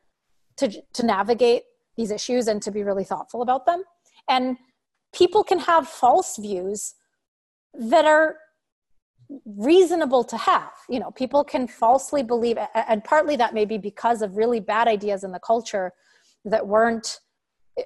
to 0.57 0.83
to 0.93 1.05
navigate 1.05 1.63
these 1.97 2.11
issues 2.11 2.49
and 2.49 2.63
to 2.63 2.71
be 2.71 2.83
really 2.83 3.05
thoughtful 3.05 3.43
about 3.43 3.67
them. 3.67 3.83
And 4.29 4.57
people 5.13 5.45
can 5.45 5.59
have 5.59 5.89
false 5.89 6.37
views 6.37 6.95
that 7.75 8.05
are 8.05 8.37
reasonable 9.45 10.25
to 10.25 10.37
have. 10.37 10.73
You 10.89 11.01
know 11.01 11.11
people 11.11 11.45
can 11.45 11.67
falsely 11.69 12.23
believe 12.23 12.59
and 12.75 13.05
partly 13.05 13.37
that 13.37 13.55
may 13.55 13.65
be 13.65 13.79
because 13.79 14.23
of 14.23 14.37
really 14.37 14.61
bad 14.61 14.89
ideas 14.89 15.25
in 15.25 15.33
the 15.33 15.41
culture 15.41 15.93
that 16.45 16.67
weren't 16.67 17.21
eh, 17.79 17.83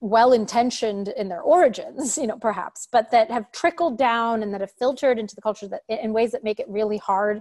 well 0.00 0.32
intentioned 0.32 1.08
in 1.08 1.28
their 1.28 1.40
origins, 1.40 2.18
you 2.22 2.26
know, 2.26 2.38
perhaps, 2.38 2.86
but 2.92 3.10
that 3.10 3.30
have 3.30 3.50
trickled 3.52 3.96
down 3.96 4.42
and 4.42 4.52
that 4.52 4.60
have 4.60 4.72
filtered 4.72 5.18
into 5.18 5.34
the 5.34 5.40
culture 5.40 5.68
that 5.68 5.82
in 5.88 6.12
ways 6.12 6.32
that 6.32 6.44
make 6.44 6.60
it 6.60 6.66
really 6.68 6.98
hard 6.98 7.40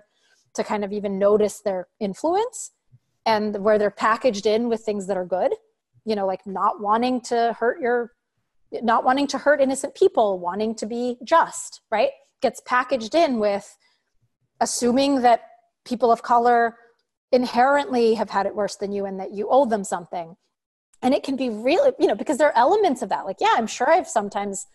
to 0.56 0.64
kind 0.64 0.84
of 0.84 0.92
even 0.92 1.18
notice 1.18 1.62
their 1.62 1.88
influence 2.00 2.72
and 3.26 3.64
where 3.64 3.78
they're 3.78 3.92
packaged 3.92 4.46
in 4.46 4.70
with 4.70 4.82
things 4.82 5.08
that 5.08 5.18
are 5.18 5.26
good, 5.26 5.54
you 6.06 6.16
know, 6.16 6.28
like 6.28 6.46
not 6.46 6.82
wanting 6.82 7.22
to 7.22 7.56
hurt 7.60 7.80
your, 7.80 8.12
not 8.82 9.04
wanting 9.04 9.28
to 9.28 9.38
hurt 9.38 9.62
innocent 9.62 9.96
people, 9.96 10.40
wanting 10.40 10.76
to 10.76 10.86
be 10.86 11.18
just, 11.24 11.82
right? 11.90 12.12
Gets 12.42 12.62
packaged 12.66 13.16
in 13.16 13.40
with 13.40 13.78
assuming 14.60 15.22
that 15.22 15.42
people 15.86 16.12
of 16.12 16.22
color 16.22 16.78
inherently 17.32 18.14
have 18.14 18.30
had 18.30 18.46
it 18.46 18.56
worse 18.56 18.76
than 18.76 18.92
you 18.92 19.06
and 19.06 19.20
that 19.20 19.32
you 19.32 19.48
owe 19.50 19.66
them 19.66 19.84
something 19.84 20.36
and 21.04 21.14
it 21.14 21.22
can 21.22 21.36
be 21.36 21.50
really 21.50 21.92
you 22.00 22.08
know 22.08 22.16
because 22.16 22.38
there 22.38 22.48
are 22.48 22.58
elements 22.58 23.02
of 23.02 23.10
that 23.10 23.26
like 23.26 23.38
yeah 23.40 23.54
i'm 23.56 23.68
sure 23.68 23.90
i've 23.92 24.08
sometimes 24.08 24.68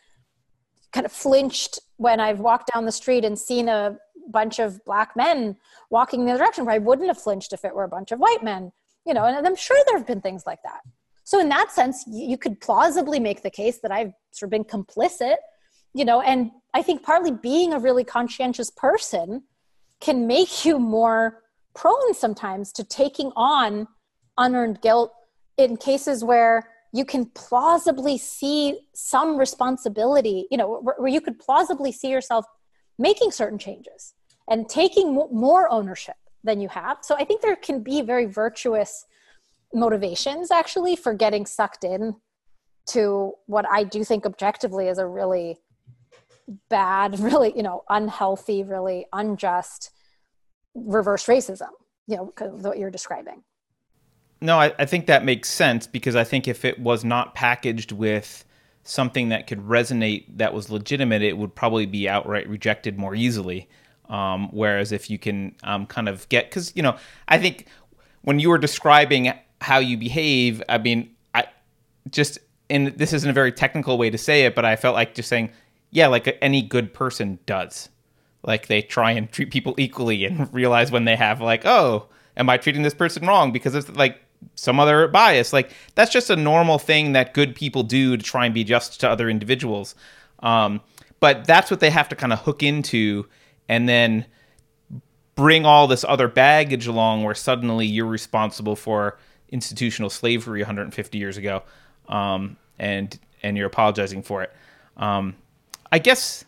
kind 0.93 1.06
of 1.06 1.12
flinched 1.12 1.81
when 1.97 2.20
i've 2.20 2.40
walked 2.40 2.70
down 2.73 2.85
the 2.85 2.93
street 2.93 3.24
and 3.24 3.39
seen 3.39 3.69
a 3.69 3.97
bunch 4.31 4.59
of 4.59 4.82
black 4.85 5.16
men 5.16 5.56
walking 5.90 6.20
in 6.20 6.27
the 6.27 6.36
direction 6.36 6.65
where 6.65 6.74
i 6.74 6.78
wouldn't 6.78 7.09
have 7.09 7.20
flinched 7.20 7.52
if 7.52 7.65
it 7.65 7.74
were 7.74 7.85
a 7.85 7.89
bunch 7.89 8.12
of 8.12 8.19
white 8.19 8.43
men 8.43 8.70
you 9.06 9.15
know 9.15 9.24
and 9.24 9.47
i'm 9.47 9.56
sure 9.56 9.78
there 9.86 9.97
have 9.97 10.06
been 10.06 10.20
things 10.20 10.44
like 10.47 10.62
that. 10.62 10.81
So 11.24 11.40
in 11.40 11.51
that 11.51 11.70
sense 11.70 12.05
you 12.06 12.39
could 12.39 12.60
plausibly 12.60 13.20
make 13.20 13.43
the 13.43 13.51
case 13.51 13.78
that 13.78 13.90
i've 13.90 14.12
sort 14.32 14.48
of 14.48 14.51
been 14.51 14.65
complicit 14.65 15.36
you 15.94 16.05
know 16.05 16.20
and 16.20 16.51
i 16.74 16.82
think 16.82 17.02
partly 17.02 17.31
being 17.31 17.73
a 17.73 17.78
really 17.78 18.05
conscientious 18.05 18.70
person 18.70 19.43
can 20.01 20.27
make 20.27 20.65
you 20.65 20.78
more 20.78 21.43
prone 21.74 22.15
sometimes 22.15 22.73
to 22.73 22.85
taking 22.85 23.32
on 23.36 23.86
unearned 24.36 24.81
guilt 24.81 25.12
in 25.56 25.77
cases 25.77 26.24
where 26.24 26.69
you 26.93 27.05
can 27.05 27.27
plausibly 27.27 28.16
see 28.19 28.81
some 28.94 29.36
responsibility, 29.36 30.47
you 30.51 30.56
know, 30.56 30.81
where, 30.81 30.94
where 30.98 31.09
you 31.09 31.20
could 31.20 31.39
plausibly 31.39 31.93
see 31.93 32.09
yourself 32.09 32.44
making 32.98 33.31
certain 33.31 33.59
changes 33.59 34.15
and 34.48 34.69
taking 34.69 35.15
more 35.15 35.70
ownership 35.70 36.16
than 36.43 36.60
you 36.60 36.69
have. 36.69 36.98
So 37.02 37.15
I 37.15 37.24
think 37.24 37.43
there 37.43 37.56
can 37.56 37.82
be 37.82 38.02
very 38.02 38.27
virtuous 38.27 39.05
motivations 39.74 40.51
actually 40.51 40.97
for 40.97 41.12
getting 41.12 41.44
sucked 41.44 41.85
in 41.85 42.16
to 42.90 43.32
what 43.47 43.66
I 43.70 43.85
do 43.85 44.02
think 44.02 44.24
objectively 44.24 44.89
is 44.89 44.98
a 44.98 45.06
really 45.06 45.59
bad, 46.70 47.20
really, 47.20 47.52
you 47.55 47.62
know, 47.62 47.82
unhealthy, 47.89 48.62
really 48.62 49.06
unjust 49.12 49.90
reverse 50.74 51.27
racism, 51.27 51.70
you 52.06 52.16
know, 52.16 52.32
what 52.39 52.78
you're 52.78 52.90
describing. 52.90 53.43
No, 54.40 54.59
I, 54.59 54.73
I 54.78 54.85
think 54.85 55.06
that 55.06 55.24
makes 55.24 55.51
sense 55.51 55.86
because 55.86 56.15
I 56.15 56.24
think 56.24 56.47
if 56.47 56.65
it 56.65 56.78
was 56.78 57.05
not 57.05 57.35
packaged 57.35 57.93
with 57.93 58.44
something 58.85 59.31
that 59.31 59.47
could 59.47 59.60
resonate 59.60 60.24
that 60.36 60.55
was 60.55 60.70
legitimate, 60.70 61.23
it 61.23 61.36
would 61.36 61.55
probably 61.55 61.86
be 61.86 62.09
outright 62.09 62.48
rejected 62.48 62.98
more 62.98 63.15
easily. 63.15 63.69
Um, 64.09 64.48
whereas 64.52 64.93
if 64.93 65.10
you 65.10 65.19
can 65.19 65.55
um, 65.65 65.86
kind 65.86 66.09
of 66.09 66.28
get, 66.28 66.48
because, 66.48 66.73
you 66.74 66.82
know, 66.82 66.97
I 67.27 67.39
think 67.39 67.66
when 68.23 68.39
you 68.39 68.48
were 68.48 68.59
describing 68.59 69.32
how 69.60 69.78
you 69.78 69.98
behave, 69.98 70.62
I 70.69 70.78
mean, 70.78 71.15
I 71.35 71.47
just, 72.10 72.39
and 72.70 72.89
this 72.89 73.12
isn't 73.12 73.28
a 73.28 73.35
very 73.35 73.52
technical 73.52 73.98
way 73.98 74.09
to 74.09 74.19
say 74.19 74.44
it, 74.44 74.55
but 74.55 74.65
I 74.65 74.77
felt 74.77 74.94
like 74.94 75.15
just 75.15 75.28
saying, 75.28 75.51
yeah, 75.90 76.06
like 76.06 76.39
any 76.40 76.62
good 76.62 76.94
person 76.94 77.39
does 77.44 77.90
like 78.43 78.66
they 78.66 78.82
try 78.82 79.10
and 79.12 79.31
treat 79.31 79.51
people 79.51 79.74
equally 79.78 80.24
and 80.24 80.52
realize 80.52 80.90
when 80.90 81.05
they 81.05 81.16
have 81.16 81.40
like 81.40 81.65
oh 81.65 82.06
am 82.36 82.48
i 82.48 82.56
treating 82.56 82.82
this 82.82 82.94
person 82.94 83.27
wrong 83.27 83.52
because 83.52 83.74
it's 83.74 83.89
like 83.90 84.20
some 84.55 84.81
other 84.81 85.09
bias. 85.09 85.52
Like 85.52 85.73
that's 85.94 86.12
just 86.12 86.31
a 86.31 86.36
normal 86.36 86.78
thing 86.78 87.12
that 87.12 87.35
good 87.35 87.55
people 87.55 87.82
do 87.82 88.16
to 88.16 88.23
try 88.23 88.44
and 88.44 88.55
be 88.55 88.65
just 88.65 89.01
to 89.01 89.09
other 89.10 89.28
individuals. 89.28 89.94
Um, 90.40 90.81
but 91.20 91.47
that's 91.47 91.70
what 91.70 91.81
they 91.81 91.90
have 91.90 92.09
to 92.10 92.16
kind 92.16 92.32
of 92.32 92.40
hook 92.40 92.62
into 92.62 93.27
and 93.69 93.89
then 93.89 94.27
bring 95.35 95.65
all 95.65 95.86
this 95.86 96.05
other 96.05 96.28
baggage 96.28 96.86
along 96.86 97.23
where 97.23 97.35
suddenly 97.35 97.86
you're 97.86 98.06
responsible 98.06 98.77
for 98.77 99.19
institutional 99.51 100.10
slavery 100.10 100.60
150 100.60 101.19
years 101.19 101.36
ago 101.36 101.62
um, 102.09 102.56
and 102.78 103.19
and 103.43 103.56
you're 103.56 103.66
apologizing 103.66 104.23
for 104.23 104.43
it. 104.43 104.52
Um, 104.97 105.36
i 105.93 105.98
guess 105.98 106.44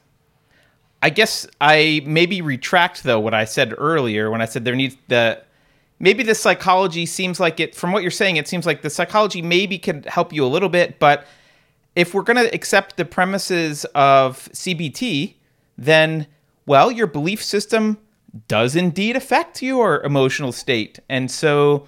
I 1.03 1.11
guess 1.11 1.47
I 1.61 2.03
maybe 2.05 2.43
retract 2.43 3.05
though 3.05 3.21
what 3.21 3.33
I 3.33 3.45
said 3.45 3.75
earlier 3.79 4.31
when 4.31 4.43
I 4.43 4.45
said 4.45 4.65
there 4.65 4.77
needs 4.77 4.97
the 5.09 5.43
maybe 6.01 6.25
the 6.25 6.35
psychology 6.35 7.07
seems 7.07 7.39
like 7.39 7.61
it 7.61 7.75
from 7.75 7.93
what 7.93 8.03
you're 8.03 8.11
saying 8.11 8.37
it 8.37 8.49
seems 8.49 8.67
like 8.67 8.83
the 8.83 8.91
psychology 8.91 9.41
maybe 9.41 9.79
can 9.79 10.03
help 10.05 10.33
you 10.33 10.45
a 10.45 10.49
little 10.49 10.69
bit 10.69 10.99
but 10.99 11.27
if 11.95 12.15
we're 12.15 12.23
going 12.23 12.37
to 12.37 12.53
accept 12.55 12.97
the 12.97 13.05
premises 13.05 13.85
of 13.95 14.49
CBT 14.53 15.35
then 15.79 16.27
well 16.67 16.91
your 16.91 17.07
belief 17.07 17.43
system 17.43 17.99
does 18.49 18.75
indeed 18.75 19.17
affect 19.17 19.63
your 19.63 20.03
emotional 20.03 20.51
state 20.51 20.99
and 21.09 21.31
so 21.31 21.87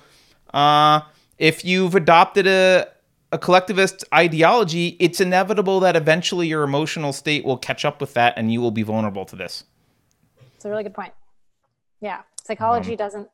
uh, 0.54 1.00
if 1.38 1.64
you've 1.64 1.94
adopted 1.94 2.46
a 2.46 2.86
a 3.32 3.38
collectivist 3.38 4.04
ideology, 4.14 4.88
it's 5.00 5.18
inevitable 5.18 5.80
that 5.80 5.96
eventually 5.96 6.46
your 6.46 6.62
emotional 6.62 7.14
state 7.14 7.44
will 7.44 7.56
catch 7.56 7.84
up 7.84 7.98
with 7.98 8.12
that 8.12 8.34
and 8.36 8.52
you 8.52 8.60
will 8.60 8.70
be 8.70 8.82
vulnerable 8.82 9.24
to 9.24 9.34
this. 9.34 9.64
It's 10.54 10.66
a 10.66 10.70
really 10.70 10.82
good 10.82 10.94
point. 10.94 11.14
Yeah. 12.00 12.20
Psychology 12.44 12.92
um, 12.92 12.96
doesn't 12.98 13.28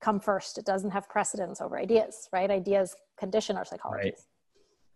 come 0.00 0.20
first, 0.20 0.58
it 0.58 0.64
doesn't 0.64 0.90
have 0.90 1.08
precedence 1.08 1.60
over 1.60 1.78
ideas, 1.78 2.28
right? 2.32 2.50
Ideas 2.50 2.94
condition 3.18 3.56
our 3.56 3.64
psychology, 3.64 4.04
right. 4.04 4.20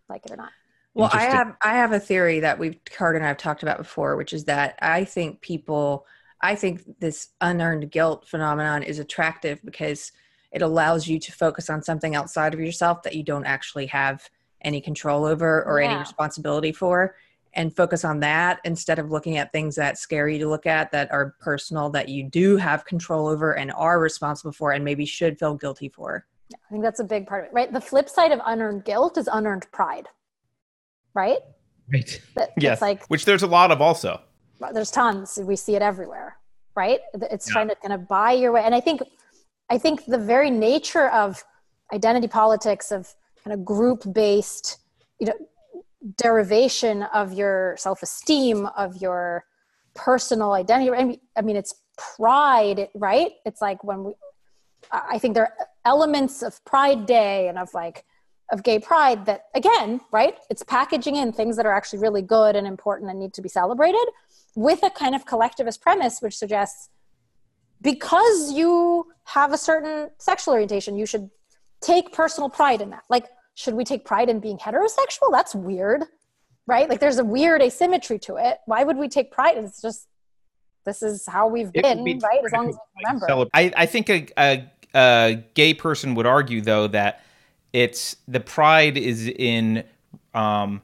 like 0.09 0.25
it 0.25 0.33
or 0.33 0.37
not. 0.37 0.51
Well, 0.95 1.11
I 1.13 1.23
have 1.23 1.57
I 1.61 1.75
have 1.75 1.93
a 1.93 1.99
theory 1.99 2.41
that 2.41 2.59
we've 2.59 2.79
Kurt 2.85 3.17
and 3.17 3.27
I've 3.27 3.37
talked 3.37 3.63
about 3.63 3.79
before, 3.79 4.17
which 4.17 4.33
is 4.33 4.45
that 4.45 4.79
I 4.81 5.05
think 5.05 5.41
people 5.41 6.07
I 6.41 6.55
think 6.55 7.01
this 7.01 7.29
unearned 7.41 7.91
guilt 7.91 8.29
phenomenon 8.29 8.83
is 8.83 8.99
attractive 8.99 9.61
because 9.65 10.13
it 10.53 10.63
allows 10.63 11.09
you 11.09 11.19
to 11.19 11.33
focus 11.33 11.69
on 11.69 11.83
something 11.83 12.15
outside 12.15 12.55
of 12.55 12.61
yourself 12.61 13.03
that 13.03 13.17
you 13.17 13.25
don't 13.25 13.45
actually 13.45 13.87
have 13.87 14.29
any 14.63 14.81
control 14.81 15.25
over 15.25 15.65
or 15.65 15.81
yeah. 15.81 15.91
any 15.91 15.99
responsibility 15.99 16.71
for 16.71 17.17
and 17.55 17.75
focus 17.75 18.05
on 18.05 18.21
that 18.21 18.61
instead 18.65 18.99
of 18.99 19.11
looking 19.11 19.37
at 19.37 19.53
things 19.53 19.75
that 19.77 19.99
scare 19.99 20.29
you 20.29 20.39
to 20.39 20.49
look 20.49 20.67
at 20.67 20.91
that 20.93 21.11
are 21.13 21.35
personal 21.41 21.91
that 21.91 22.09
you 22.09 22.23
do 22.23 22.57
have 22.57 22.85
control 22.85 23.27
over 23.27 23.57
and 23.57 23.73
are 23.73 24.01
responsible 24.01 24.53
for 24.53 24.73
and 24.73 24.85
maybe 24.85 25.05
should 25.05 25.39
feel 25.39 25.55
guilty 25.55 25.89
for. 25.89 26.27
Yeah, 26.51 26.57
I 26.69 26.73
think 26.73 26.83
that's 26.83 27.01
a 27.01 27.05
big 27.05 27.27
part 27.27 27.45
of 27.45 27.51
it, 27.51 27.55
right? 27.55 27.73
The 27.73 27.81
flip 27.81 28.09
side 28.09 28.33
of 28.33 28.41
unearned 28.45 28.85
guilt 28.85 29.17
is 29.17 29.29
unearned 29.33 29.67
pride, 29.73 30.09
right? 31.15 31.39
Right. 31.93 32.21
That, 32.35 32.53
yes. 32.59 32.81
Like, 32.81 33.07
Which 33.07 33.25
there's 33.25 33.43
a 33.43 33.47
lot 33.47 33.71
of 33.71 33.81
also. 33.81 34.21
There's 34.73 34.91
tons. 34.91 35.39
We 35.43 35.57
see 35.57 35.77
it 35.77 35.83
everywhere, 35.83 36.39
right? 36.75 37.01
It's 37.15 37.49
yeah. 37.49 37.53
trying 37.53 37.69
to 37.69 37.75
kind 37.77 37.93
of 37.93 38.09
buy 38.09 38.33
your 38.33 38.53
way. 38.53 38.63
And 38.63 38.75
I 38.75 38.81
think 38.81 39.03
I 39.71 39.79
think 39.79 40.05
the 40.07 40.19
very 40.19 40.51
nature 40.51 41.09
of 41.11 41.43
identity 41.93 42.29
politics, 42.29 42.91
of 42.91 43.13
kind 43.43 43.53
of 43.53 43.65
group 43.65 44.03
based, 44.13 44.79
you 45.19 45.27
know, 45.27 45.35
derivation 46.17 47.03
of 47.05 47.33
your 47.33 47.77
self 47.79 48.03
esteem, 48.03 48.67
of 48.77 48.97
your 48.97 49.45
personal 49.95 50.53
identity. 50.53 50.91
I 50.91 51.05
mean, 51.05 51.21
I 51.37 51.43
mean, 51.43 51.57
it's 51.57 51.75
pride, 51.97 52.89
right? 52.95 53.33
It's 53.45 53.61
like 53.61 53.83
when 53.85 54.05
we, 54.05 54.13
I 54.91 55.19
think 55.19 55.35
there 55.35 55.45
are 55.45 55.69
elements 55.85 56.43
of 56.43 56.65
Pride 56.65 57.07
Day 57.07 57.49
and 57.49 57.59
of 57.59 57.73
like, 57.75 58.05
of 58.53 58.63
gay 58.63 58.79
pride 58.79 59.25
that 59.25 59.47
again 59.55 59.99
right 60.13 60.37
it's 60.51 60.63
packaging 60.63 61.17
in 61.17 61.33
things 61.33 61.57
that 61.57 61.65
are 61.65 61.73
actually 61.73 61.99
really 61.99 62.21
good 62.21 62.55
and 62.55 62.67
important 62.67 63.11
and 63.11 63.19
need 63.19 63.33
to 63.33 63.41
be 63.41 63.49
celebrated 63.49 64.05
with 64.55 64.83
a 64.83 64.91
kind 64.91 65.15
of 65.15 65.25
collectivist 65.25 65.81
premise 65.81 66.21
which 66.21 66.37
suggests 66.37 66.91
because 67.85 68.53
you 68.53 69.07
have 69.25 69.53
a 69.53 69.59
certain 69.59 70.11
sexual 70.19 70.55
orientation, 70.55 70.97
you 70.97 71.07
should 71.07 71.31
take 71.81 72.13
personal 72.13 72.49
pride 72.49 72.81
in 72.81 72.91
that. 72.91 73.05
Like, 73.09 73.27
should 73.55 73.75
we 73.75 73.85
take 73.85 74.05
pride 74.05 74.29
in 74.29 74.41
being 74.41 74.59
heterosexual? 74.59 75.31
That's 75.31 75.55
weird, 75.55 76.03
right? 76.67 76.89
Like, 76.89 77.01
there's 77.01 77.19
a 77.19 77.25
weird 77.25 77.63
asymmetry 77.63 78.19
to 78.21 78.37
it. 78.37 78.59
Why 78.67 78.85
would 78.85 78.97
we 78.97 79.09
take 79.09 79.31
pride? 79.31 79.57
It's 79.57 79.81
just, 79.81 80.07
this 80.85 81.03
is 81.03 81.27
how 81.27 81.49
we've 81.49 81.73
been, 81.73 82.05
be 82.05 82.21
right? 82.23 82.41
As 82.45 82.53
long 82.53 82.69
as 82.69 82.75
we 82.75 83.05
remember. 83.05 83.49
I, 83.55 83.73
I 83.77 83.87
think 83.87 84.11
a, 84.11 84.27
a, 84.37 84.71
a 84.95 85.45
gay 85.55 85.75
person 85.75 86.15
would 86.15 86.27
argue, 86.27 86.61
though, 86.61 86.89
that 86.89 87.25
it's 87.73 88.17
the 88.29 88.41
pride 88.41 88.97
is 88.97 89.29
in, 89.29 89.85
um, 90.35 90.83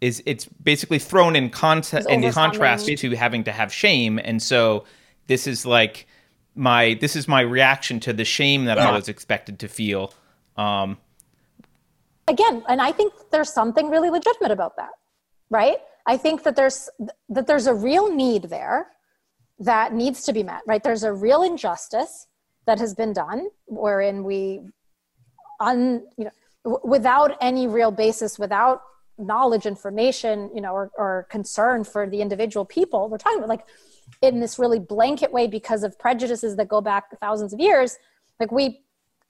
is 0.00 0.22
it's 0.26 0.44
basically 0.44 0.98
thrown 0.98 1.36
in 1.36 1.50
context 1.50 2.08
in 2.08 2.30
contrast 2.32 2.86
to 2.86 3.16
having 3.16 3.44
to 3.44 3.52
have 3.52 3.72
shame, 3.72 4.18
and 4.22 4.42
so 4.42 4.84
this 5.26 5.46
is 5.46 5.64
like 5.64 6.06
my 6.54 6.98
this 7.00 7.16
is 7.16 7.26
my 7.26 7.40
reaction 7.40 7.98
to 8.00 8.12
the 8.12 8.24
shame 8.24 8.66
that 8.66 8.76
yeah. 8.76 8.90
I 8.90 8.92
was 8.92 9.08
expected 9.08 9.58
to 9.60 9.68
feel. 9.68 10.12
Um, 10.56 10.98
Again, 12.28 12.64
and 12.68 12.80
I 12.80 12.92
think 12.92 13.12
there's 13.30 13.52
something 13.52 13.88
really 13.88 14.10
legitimate 14.10 14.50
about 14.50 14.76
that, 14.76 14.90
right? 15.50 15.78
I 16.06 16.16
think 16.16 16.42
that 16.42 16.56
there's 16.56 16.88
that 17.28 17.46
there's 17.46 17.66
a 17.66 17.74
real 17.74 18.12
need 18.12 18.44
there 18.44 18.88
that 19.58 19.94
needs 19.94 20.24
to 20.24 20.32
be 20.32 20.42
met, 20.42 20.62
right? 20.66 20.82
There's 20.82 21.02
a 21.04 21.12
real 21.12 21.42
injustice 21.42 22.26
that 22.66 22.78
has 22.78 22.94
been 22.94 23.12
done 23.12 23.48
wherein 23.66 24.24
we 24.24 24.62
un 25.60 26.06
you 26.18 26.24
know 26.24 26.80
without 26.84 27.36
any 27.40 27.66
real 27.66 27.92
basis 27.92 28.38
without 28.38 28.82
knowledge, 29.18 29.66
information, 29.66 30.50
you 30.54 30.60
know, 30.60 30.72
or, 30.72 30.90
or 30.96 31.26
concern 31.30 31.84
for 31.84 32.08
the 32.08 32.20
individual 32.20 32.64
people. 32.64 33.08
We're 33.08 33.18
talking 33.18 33.38
about 33.38 33.48
like 33.48 33.66
in 34.22 34.40
this 34.40 34.58
really 34.58 34.78
blanket 34.78 35.32
way 35.32 35.46
because 35.46 35.82
of 35.82 35.98
prejudices 35.98 36.56
that 36.56 36.68
go 36.68 36.80
back 36.80 37.18
thousands 37.20 37.52
of 37.52 37.60
years. 37.60 37.96
Like 38.38 38.52
we 38.52 38.80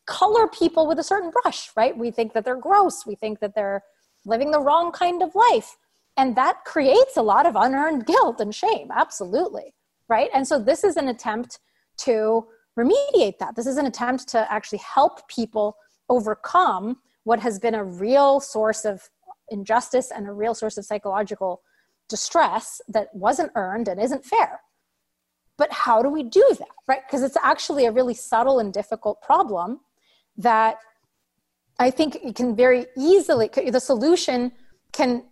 color 0.06 0.46
people 0.48 0.86
with 0.86 0.98
a 0.98 1.04
certain 1.04 1.30
brush, 1.30 1.70
right? 1.76 1.96
We 1.96 2.10
think 2.10 2.32
that 2.32 2.44
they're 2.44 2.56
gross. 2.56 3.04
We 3.06 3.14
think 3.14 3.40
that 3.40 3.54
they're 3.54 3.82
living 4.24 4.50
the 4.50 4.60
wrong 4.60 4.92
kind 4.92 5.22
of 5.22 5.34
life. 5.34 5.76
And 6.16 6.34
that 6.36 6.64
creates 6.64 7.16
a 7.16 7.22
lot 7.22 7.46
of 7.46 7.56
unearned 7.56 8.06
guilt 8.06 8.40
and 8.40 8.54
shame. 8.54 8.90
Absolutely. 8.94 9.74
Right. 10.08 10.30
And 10.32 10.46
so 10.46 10.58
this 10.58 10.84
is 10.84 10.96
an 10.96 11.08
attempt 11.08 11.58
to 11.98 12.46
remediate 12.78 13.38
that. 13.38 13.56
This 13.56 13.66
is 13.66 13.76
an 13.76 13.86
attempt 13.86 14.28
to 14.28 14.50
actually 14.52 14.78
help 14.78 15.26
people 15.28 15.76
overcome 16.08 16.98
what 17.24 17.40
has 17.40 17.58
been 17.58 17.74
a 17.74 17.84
real 17.84 18.38
source 18.38 18.84
of 18.84 19.10
injustice 19.50 20.10
and 20.10 20.28
a 20.28 20.32
real 20.32 20.54
source 20.54 20.78
of 20.78 20.84
psychological 20.84 21.62
distress 22.08 22.80
that 22.88 23.08
wasn't 23.14 23.50
earned 23.56 23.88
and 23.88 24.00
isn't 24.00 24.24
fair. 24.24 24.60
But 25.58 25.72
how 25.72 26.02
do 26.02 26.08
we 26.08 26.22
do 26.22 26.44
that, 26.58 26.68
right? 26.86 27.00
Because 27.06 27.22
it's 27.22 27.36
actually 27.42 27.86
a 27.86 27.92
really 27.92 28.14
subtle 28.14 28.58
and 28.58 28.72
difficult 28.72 29.22
problem 29.22 29.80
that 30.38 30.78
I 31.78 31.90
think 31.90 32.18
you 32.24 32.32
can 32.32 32.56
very 32.56 32.86
easily, 32.96 33.48
the 33.48 33.80
solution 33.80 34.52
can 34.92 35.24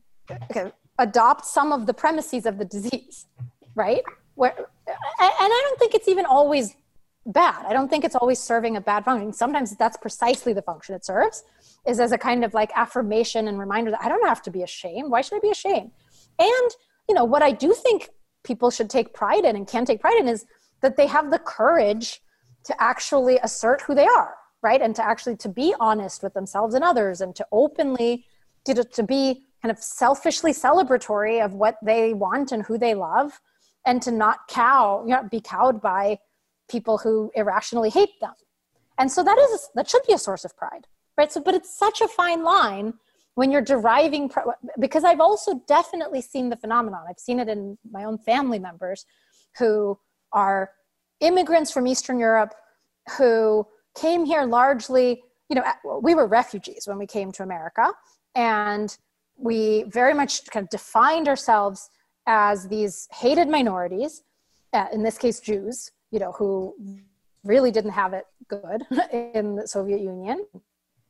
adopt 0.99 1.45
some 1.45 1.73
of 1.73 1.87
the 1.87 1.95
premises 1.95 2.47
of 2.47 2.59
the 2.59 2.65
disease, 2.65 3.27
right? 3.75 4.03
Where, 4.35 4.55
and 4.57 4.67
I 5.19 5.61
don't 5.65 5.79
think 5.79 5.95
it's 5.95 6.09
even 6.09 6.27
always 6.27 6.77
bad. 7.27 7.65
I 7.67 7.73
don't 7.73 7.89
think 7.89 8.05
it's 8.05 8.15
always 8.15 8.39
serving 8.39 8.77
a 8.77 8.81
bad 8.81 9.05
function. 9.05 9.33
Sometimes 9.33 9.75
that's 9.77 9.97
precisely 9.97 10.53
the 10.53 10.63
function 10.63 10.95
it 10.95 11.05
serves, 11.05 11.43
is 11.87 11.99
as 11.99 12.13
a 12.13 12.19
kind 12.19 12.45
of 12.45 12.53
like 12.53 12.71
affirmation 12.75 13.49
and 13.49 13.59
reminder 13.59 13.91
that 13.91 14.03
I 14.03 14.09
don't 14.09 14.27
have 14.27 14.43
to 14.43 14.51
be 14.51 14.63
ashamed. 14.63 15.11
Why 15.11 15.23
should 15.23 15.37
I 15.37 15.41
be 15.41 15.51
ashamed? 15.51 15.91
And, 16.39 16.71
you 17.09 17.15
know, 17.15 17.25
what 17.25 17.43
I 17.43 17.53
do 17.53 17.73
think 17.73 18.11
people 18.43 18.71
should 18.71 18.91
take 18.91 19.15
pride 19.15 19.45
in 19.45 19.57
and 19.57 19.67
can 19.67 19.87
take 19.87 20.01
pride 20.01 20.19
in 20.19 20.29
is 20.29 20.45
that 20.83 20.97
they 20.97 21.07
have 21.07 21.31
the 21.31 21.39
courage 21.39 22.21
to 22.65 22.83
actually 22.83 23.39
assert 23.39 23.81
who 23.83 23.95
they 23.95 24.07
are, 24.07 24.35
right? 24.65 24.81
And 24.81 24.97
to 24.97 25.05
actually 25.05 25.37
to 25.37 25.49
be 25.49 25.75
honest 25.79 26.23
with 26.23 26.35
themselves 26.35 26.75
and 26.75 26.83
others 26.83 27.21
and 27.21 27.37
to 27.37 27.47
openly 27.53 28.25
to, 28.65 28.83
to 28.83 29.03
be 29.03 29.45
kind 29.63 29.71
of 29.71 29.79
selfishly 29.79 30.53
celebratory 30.53 31.45
of 31.45 31.53
what 31.53 31.77
they 31.83 32.15
want 32.15 32.51
and 32.51 32.65
who 32.65 32.79
they 32.79 32.95
love 32.95 33.41
and 33.87 34.01
to 34.03 34.11
not 34.11 34.49
cow, 34.49 35.05
you 35.07 35.15
know, 35.15 35.23
be 35.31 35.41
cowed 35.41 35.83
by 35.83 36.19
people 36.69 36.97
who 36.97 37.31
irrationally 37.35 37.91
hate 37.91 38.19
them. 38.23 38.33
And 38.99 39.13
so 39.13 39.23
that 39.23 39.39
is 39.39 39.69
that 39.75 39.89
should 39.89 40.03
be 40.07 40.15
a 40.15 40.19
source 40.19 40.47
of 40.47 40.57
pride, 40.57 40.87
right? 41.19 41.31
So, 41.31 41.43
but 41.43 41.55
it's 41.55 41.79
such 41.79 42.01
a 42.01 42.09
fine 42.09 42.43
line 42.43 42.95
when 43.35 43.51
you're 43.51 43.61
deriving 43.61 44.31
because 44.81 45.05
I've 45.05 45.21
also 45.21 45.61
definitely 45.67 46.23
seen 46.23 46.49
the 46.49 46.57
phenomenon. 46.57 47.05
I've 47.09 47.19
seen 47.19 47.39
it 47.39 47.49
in 47.49 47.77
my 47.91 48.05
own 48.05 48.17
family 48.17 48.59
members 48.59 49.05
who 49.59 49.99
are 50.33 50.71
immigrants 51.21 51.71
from 51.71 51.87
Eastern 51.87 52.19
Europe 52.19 52.55
who 53.19 53.67
came 53.95 54.25
here 54.25 54.45
largely. 54.45 55.23
You 55.49 55.57
know, 55.57 56.01
we 56.01 56.15
were 56.15 56.27
refugees 56.27 56.87
when 56.87 56.99
we 56.99 57.07
came 57.07 57.33
to 57.33 57.43
America, 57.43 57.93
and 58.35 58.97
we 59.37 59.85
very 59.85 60.15
much 60.15 60.47
kind 60.47 60.65
of 60.65 60.71
defined 60.71 61.29
ourselves 61.29 61.91
as 62.27 62.69
these 62.69 63.09
hated 63.13 63.49
minorities, 63.49 64.23
uh, 64.73 64.87
in 64.93 65.03
this 65.03 65.19
case, 65.19 65.41
Jews, 65.41 65.91
you 66.11 66.19
know, 66.19 66.33
who 66.33 66.75
really 67.45 67.71
didn't 67.71 67.91
have 67.91 68.15
it 68.15 68.25
good 68.49 68.83
in 69.13 69.57
the 69.57 69.69
Soviet 69.69 70.01
Union, 70.01 70.47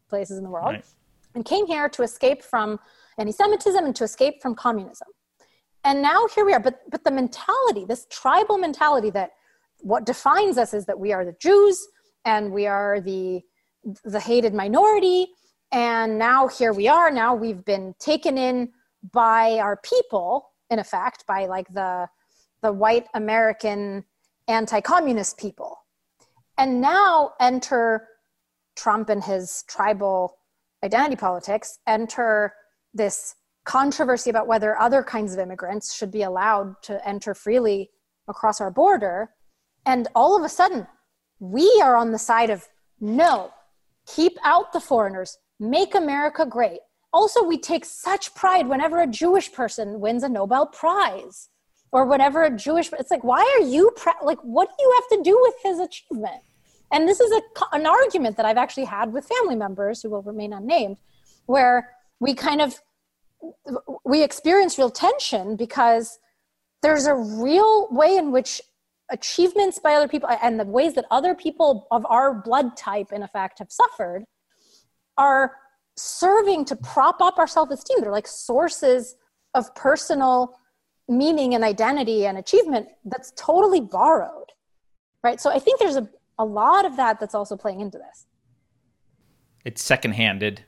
places 0.08 0.38
in 0.38 0.44
the 0.44 0.50
world, 0.50 0.74
right. 0.74 0.84
and 1.34 1.44
came 1.44 1.66
here 1.66 1.88
to 1.88 2.02
escape 2.02 2.42
from 2.42 2.78
anti-Semitism 3.18 3.84
and 3.84 3.94
to 3.94 4.04
escape 4.04 4.42
from 4.42 4.54
communism. 4.54 5.08
And 5.84 6.02
now 6.02 6.26
here 6.34 6.44
we 6.44 6.52
are. 6.52 6.60
But 6.60 6.80
but 6.90 7.04
the 7.04 7.10
mentality, 7.10 7.84
this 7.84 8.06
tribal 8.10 8.58
mentality 8.58 9.10
that 9.10 9.32
what 9.80 10.06
defines 10.06 10.56
us 10.56 10.72
is 10.72 10.86
that 10.86 10.98
we 10.98 11.12
are 11.12 11.24
the 11.24 11.36
Jews 11.38 11.86
and 12.24 12.52
we 12.52 12.66
are 12.66 13.00
the 13.00 13.42
the 14.04 14.20
hated 14.20 14.54
minority. 14.54 15.28
And 15.72 16.18
now 16.18 16.48
here 16.48 16.72
we 16.72 16.88
are. 16.88 17.10
Now 17.10 17.34
we've 17.34 17.64
been 17.64 17.94
taken 17.98 18.38
in 18.38 18.72
by 19.12 19.58
our 19.58 19.76
people, 19.76 20.50
in 20.70 20.78
effect, 20.78 21.26
by 21.26 21.46
like 21.46 21.68
the 21.72 22.08
the 22.62 22.72
white 22.72 23.06
American 23.14 24.04
anti 24.48 24.80
communist 24.80 25.38
people. 25.38 25.78
And 26.56 26.80
now 26.80 27.32
enter 27.40 28.08
Trump 28.76 29.08
and 29.08 29.22
his 29.22 29.64
tribal 29.68 30.38
identity 30.82 31.16
politics, 31.16 31.78
enter 31.86 32.54
this 32.92 33.34
controversy 33.64 34.30
about 34.30 34.46
whether 34.46 34.78
other 34.78 35.02
kinds 35.02 35.32
of 35.32 35.38
immigrants 35.38 35.94
should 35.94 36.10
be 36.10 36.22
allowed 36.22 36.74
to 36.82 37.06
enter 37.08 37.34
freely 37.34 37.90
across 38.28 38.60
our 38.60 38.70
border. 38.70 39.30
And 39.86 40.08
all 40.14 40.36
of 40.36 40.44
a 40.44 40.48
sudden, 40.48 40.86
we 41.40 41.80
are 41.82 41.96
on 41.96 42.12
the 42.12 42.18
side 42.18 42.50
of 42.50 42.68
no, 43.00 43.52
keep 44.06 44.36
out 44.44 44.72
the 44.72 44.80
foreigners, 44.80 45.38
make 45.58 45.94
America 45.94 46.46
great. 46.46 46.80
Also, 47.12 47.42
we 47.42 47.58
take 47.58 47.84
such 47.84 48.34
pride 48.34 48.68
whenever 48.68 49.00
a 49.00 49.06
Jewish 49.06 49.52
person 49.52 50.00
wins 50.00 50.22
a 50.22 50.28
Nobel 50.28 50.66
Prize 50.66 51.48
or 51.92 52.04
whatever 52.06 52.42
a 52.42 52.50
Jewish. 52.50 52.90
It's 52.92 53.10
like, 53.10 53.22
why 53.22 53.40
are 53.56 53.64
you 53.64 53.94
like? 54.22 54.40
What 54.42 54.68
do 54.68 54.74
you 54.80 54.92
have 54.96 55.18
to 55.18 55.22
do 55.22 55.38
with 55.40 55.54
his 55.62 55.78
achievement? 55.78 56.42
And 56.92 57.08
this 57.08 57.20
is 57.20 57.30
a, 57.32 57.42
an 57.72 57.86
argument 57.86 58.36
that 58.36 58.46
I've 58.46 58.56
actually 58.56 58.86
had 58.86 59.12
with 59.12 59.26
family 59.26 59.54
members 59.54 60.02
who 60.02 60.10
will 60.10 60.22
remain 60.22 60.52
unnamed, 60.52 60.96
where 61.46 61.90
we 62.18 62.34
kind 62.34 62.60
of 62.60 62.80
we 64.04 64.22
experience 64.22 64.76
real 64.76 64.90
tension 64.90 65.54
because 65.56 66.18
there's 66.82 67.06
a 67.06 67.14
real 67.14 67.88
way 67.90 68.16
in 68.16 68.32
which 68.32 68.60
achievements 69.10 69.78
by 69.78 69.94
other 69.94 70.08
people 70.08 70.28
and 70.42 70.58
the 70.58 70.64
ways 70.64 70.94
that 70.94 71.04
other 71.10 71.34
people 71.34 71.86
of 71.90 72.06
our 72.06 72.34
blood 72.34 72.76
type 72.76 73.12
in 73.12 73.22
effect 73.22 73.58
have 73.58 73.70
suffered 73.70 74.24
are 75.18 75.52
serving 75.96 76.64
to 76.64 76.76
prop 76.76 77.20
up 77.20 77.38
our 77.38 77.46
self-esteem. 77.46 77.98
They're 78.00 78.10
like 78.10 78.26
sources 78.26 79.16
of 79.54 79.72
personal 79.74 80.58
meaning 81.08 81.54
and 81.54 81.62
identity 81.62 82.26
and 82.26 82.38
achievement 82.38 82.88
that's 83.04 83.32
totally 83.36 83.80
borrowed 83.80 84.44
right? 85.24 85.40
So 85.40 85.50
i 85.50 85.58
think 85.58 85.80
there's 85.80 85.96
a, 85.96 86.08
a 86.38 86.44
lot 86.44 86.84
of 86.84 86.96
that 86.98 87.18
that's 87.18 87.34
also 87.34 87.56
playing 87.56 87.80
into 87.80 87.98
this. 87.98 88.26
It's 89.64 89.82
second-handed. 89.82 90.62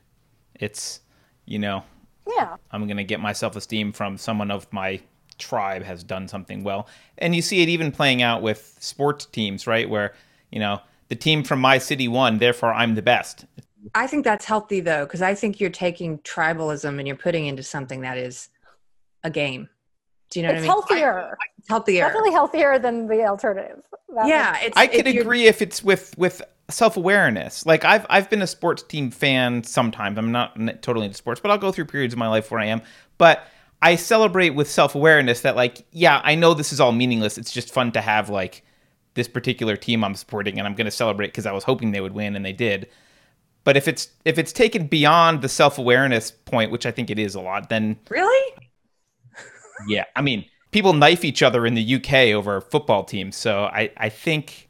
It's 0.55 1.01
you 1.45 1.59
know 1.59 1.83
yeah. 2.27 2.57
I'm 2.71 2.87
going 2.87 2.97
to 2.97 3.05
get 3.05 3.21
my 3.21 3.31
self-esteem 3.31 3.93
from 3.93 4.17
someone 4.17 4.51
of 4.51 4.67
my 4.73 4.99
tribe 5.37 5.83
has 5.83 6.03
done 6.03 6.27
something 6.27 6.63
well 6.63 6.87
and 7.17 7.35
you 7.35 7.41
see 7.41 7.61
it 7.61 7.69
even 7.69 7.91
playing 7.91 8.21
out 8.21 8.41
with 8.41 8.75
sports 8.79 9.25
teams 9.25 9.67
right 9.67 9.89
where 9.89 10.13
you 10.51 10.59
know 10.59 10.79
the 11.09 11.15
team 11.15 11.43
from 11.43 11.59
my 11.59 11.77
city 11.77 12.07
won 12.07 12.37
therefore 12.37 12.73
i'm 12.73 12.95
the 12.95 13.01
best 13.01 13.45
i 13.95 14.07
think 14.07 14.23
that's 14.23 14.45
healthy 14.45 14.79
though 14.79 15.05
because 15.05 15.21
i 15.21 15.33
think 15.33 15.59
you're 15.59 15.69
taking 15.69 16.17
tribalism 16.19 16.97
and 16.97 17.07
you're 17.07 17.15
putting 17.15 17.45
into 17.45 17.63
something 17.63 18.01
that 18.01 18.17
is 18.17 18.49
a 19.23 19.29
game 19.29 19.69
do 20.29 20.39
you 20.39 20.45
know 20.45 20.53
it's 20.53 20.67
what 20.67 20.91
I 20.91 20.95
mean? 20.95 20.99
Healthier. 20.99 21.37
It's 21.57 21.69
healthier. 21.69 22.05
Definitely 22.05 22.31
healthier 22.31 22.79
than 22.79 23.07
the 23.07 23.25
alternative. 23.25 23.81
That 24.13 24.27
yeah, 24.27 24.57
it's, 24.61 24.77
I 24.77 24.87
could 24.87 25.07
agree 25.07 25.45
if 25.47 25.61
it's 25.61 25.83
with 25.83 26.17
with 26.17 26.41
self 26.69 26.97
awareness. 26.97 27.65
Like 27.65 27.85
I've 27.85 28.05
I've 28.09 28.29
been 28.29 28.41
a 28.41 28.47
sports 28.47 28.83
team 28.83 29.09
fan 29.11 29.63
sometimes. 29.63 30.17
I'm 30.17 30.31
not 30.31 30.55
totally 30.81 31.05
into 31.05 31.17
sports, 31.17 31.39
but 31.39 31.51
I'll 31.51 31.57
go 31.57 31.71
through 31.71 31.85
periods 31.85 32.13
of 32.13 32.17
my 32.17 32.27
life 32.27 32.51
where 32.51 32.59
I 32.59 32.65
am. 32.65 32.81
But 33.17 33.47
I 33.81 33.95
celebrate 33.95 34.51
with 34.51 34.69
self 34.69 34.95
awareness 34.95 35.41
that 35.41 35.55
like 35.55 35.85
yeah, 35.91 36.21
I 36.23 36.35
know 36.35 36.53
this 36.53 36.73
is 36.73 36.79
all 36.79 36.91
meaningless. 36.91 37.37
It's 37.37 37.51
just 37.51 37.73
fun 37.73 37.91
to 37.93 38.01
have 38.01 38.29
like 38.29 38.63
this 39.13 39.27
particular 39.27 39.75
team 39.75 40.03
I'm 40.03 40.15
supporting, 40.15 40.57
and 40.57 40.67
I'm 40.67 40.75
going 40.75 40.85
to 40.85 40.91
celebrate 40.91 41.27
because 41.27 41.45
I 41.45 41.51
was 41.51 41.63
hoping 41.63 41.91
they 41.91 42.01
would 42.01 42.13
win, 42.13 42.35
and 42.35 42.45
they 42.45 42.53
did. 42.53 42.89
But 43.63 43.77
if 43.77 43.87
it's 43.87 44.09
if 44.25 44.37
it's 44.37 44.53
taken 44.53 44.87
beyond 44.87 45.41
the 45.41 45.49
self 45.49 45.77
awareness 45.77 46.31
point, 46.31 46.71
which 46.71 46.85
I 46.85 46.91
think 46.91 47.09
it 47.09 47.19
is 47.19 47.35
a 47.35 47.41
lot, 47.41 47.69
then 47.69 47.97
really 48.09 48.53
yeah, 49.87 50.05
I 50.15 50.21
mean, 50.21 50.45
people 50.71 50.93
knife 50.93 51.23
each 51.23 51.43
other 51.43 51.65
in 51.65 51.75
the 51.75 51.95
UK 51.95 52.33
over 52.33 52.61
football 52.61 53.03
teams, 53.03 53.35
so 53.35 53.65
I, 53.65 53.91
I 53.97 54.09
think 54.09 54.69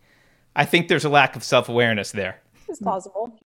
I 0.56 0.66
think 0.66 0.88
there's 0.88 1.06
a 1.06 1.10
lack 1.10 1.36
of 1.36 1.44
self 1.44 1.70
awareness 1.70 2.12
there. 2.12 2.42
It's 2.68 2.82
possible. 2.82 3.38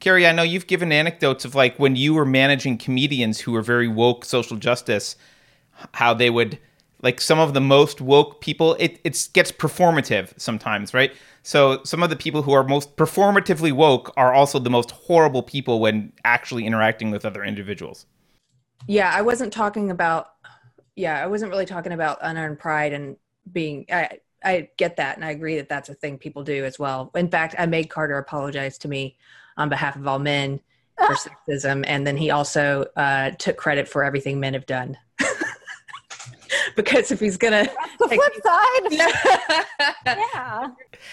Keri, 0.00 0.26
I 0.26 0.32
know 0.32 0.42
you've 0.42 0.66
given 0.66 0.92
anecdotes 0.92 1.44
of 1.44 1.54
like 1.54 1.78
when 1.78 1.94
you 1.94 2.14
were 2.14 2.24
managing 2.24 2.78
comedians 2.78 3.40
who 3.40 3.52
were 3.52 3.62
very 3.62 3.86
woke 3.86 4.24
social 4.24 4.56
justice, 4.56 5.14
how 5.92 6.14
they 6.14 6.30
would 6.30 6.58
like 7.02 7.20
some 7.20 7.38
of 7.38 7.54
the 7.54 7.60
most 7.60 8.00
woke 8.00 8.40
people. 8.40 8.74
It 8.80 8.98
it 9.04 9.28
gets 9.34 9.52
performative 9.52 10.32
sometimes, 10.38 10.94
right? 10.94 11.12
So 11.42 11.82
some 11.84 12.02
of 12.02 12.10
the 12.10 12.16
people 12.16 12.42
who 12.42 12.52
are 12.52 12.64
most 12.64 12.96
performatively 12.96 13.72
woke 13.72 14.12
are 14.16 14.32
also 14.32 14.58
the 14.58 14.70
most 14.70 14.90
horrible 14.90 15.42
people 15.42 15.80
when 15.80 16.12
actually 16.24 16.66
interacting 16.66 17.10
with 17.10 17.24
other 17.24 17.44
individuals. 17.44 18.06
Yeah, 18.86 19.10
I 19.14 19.20
wasn't 19.20 19.52
talking 19.52 19.90
about. 19.90 20.28
Yeah, 20.96 21.22
I 21.22 21.26
wasn't 21.26 21.50
really 21.50 21.66
talking 21.66 21.92
about 21.92 22.18
unearned 22.22 22.58
pride 22.58 22.94
and 22.94 23.16
being. 23.52 23.84
I 23.92 24.18
I 24.42 24.70
get 24.78 24.96
that, 24.96 25.16
and 25.16 25.24
I 25.24 25.30
agree 25.30 25.56
that 25.56 25.68
that's 25.68 25.90
a 25.90 25.94
thing 25.94 26.16
people 26.16 26.42
do 26.42 26.64
as 26.64 26.78
well. 26.78 27.10
In 27.14 27.28
fact, 27.28 27.54
I 27.58 27.66
made 27.66 27.90
Carter 27.90 28.16
apologize 28.16 28.78
to 28.78 28.88
me 28.88 29.18
on 29.60 29.68
behalf 29.68 29.94
of 29.94 30.08
all 30.08 30.18
men 30.18 30.58
for 30.96 31.14
sexism, 31.14 31.84
and 31.86 32.06
then 32.06 32.16
he 32.16 32.30
also 32.30 32.84
uh, 32.96 33.30
took 33.32 33.56
credit 33.56 33.88
for 33.88 34.02
everything 34.02 34.40
men 34.40 34.54
have 34.54 34.66
done. 34.66 34.96
because 36.76 37.10
if 37.10 37.20
he's 37.20 37.36
gonna 37.36 37.68
the 37.98 38.08
flip 38.08 38.34
side, 38.42 39.64
yeah, 40.34 40.68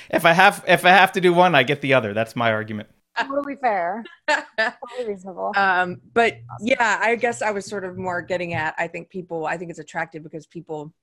If 0.09 0.25
I 0.25 0.33
have 0.33 0.63
if 0.67 0.85
I 0.85 0.89
have 0.89 1.11
to 1.13 1.21
do 1.21 1.33
one, 1.33 1.55
I 1.55 1.63
get 1.63 1.81
the 1.81 1.93
other. 1.93 2.13
That's 2.13 2.35
my 2.35 2.51
argument. 2.51 2.89
totally 3.19 3.55
fair, 3.55 4.03
totally 4.29 5.07
reasonable. 5.07 5.51
um, 5.55 6.01
but 6.13 6.37
yeah, 6.61 6.99
I 7.01 7.15
guess 7.15 7.41
I 7.41 7.51
was 7.51 7.65
sort 7.65 7.83
of 7.83 7.97
more 7.97 8.21
getting 8.21 8.53
at. 8.53 8.75
I 8.77 8.87
think 8.87 9.09
people. 9.09 9.45
I 9.45 9.57
think 9.57 9.69
it's 9.69 9.79
attractive 9.79 10.23
because 10.23 10.47
people 10.47 10.93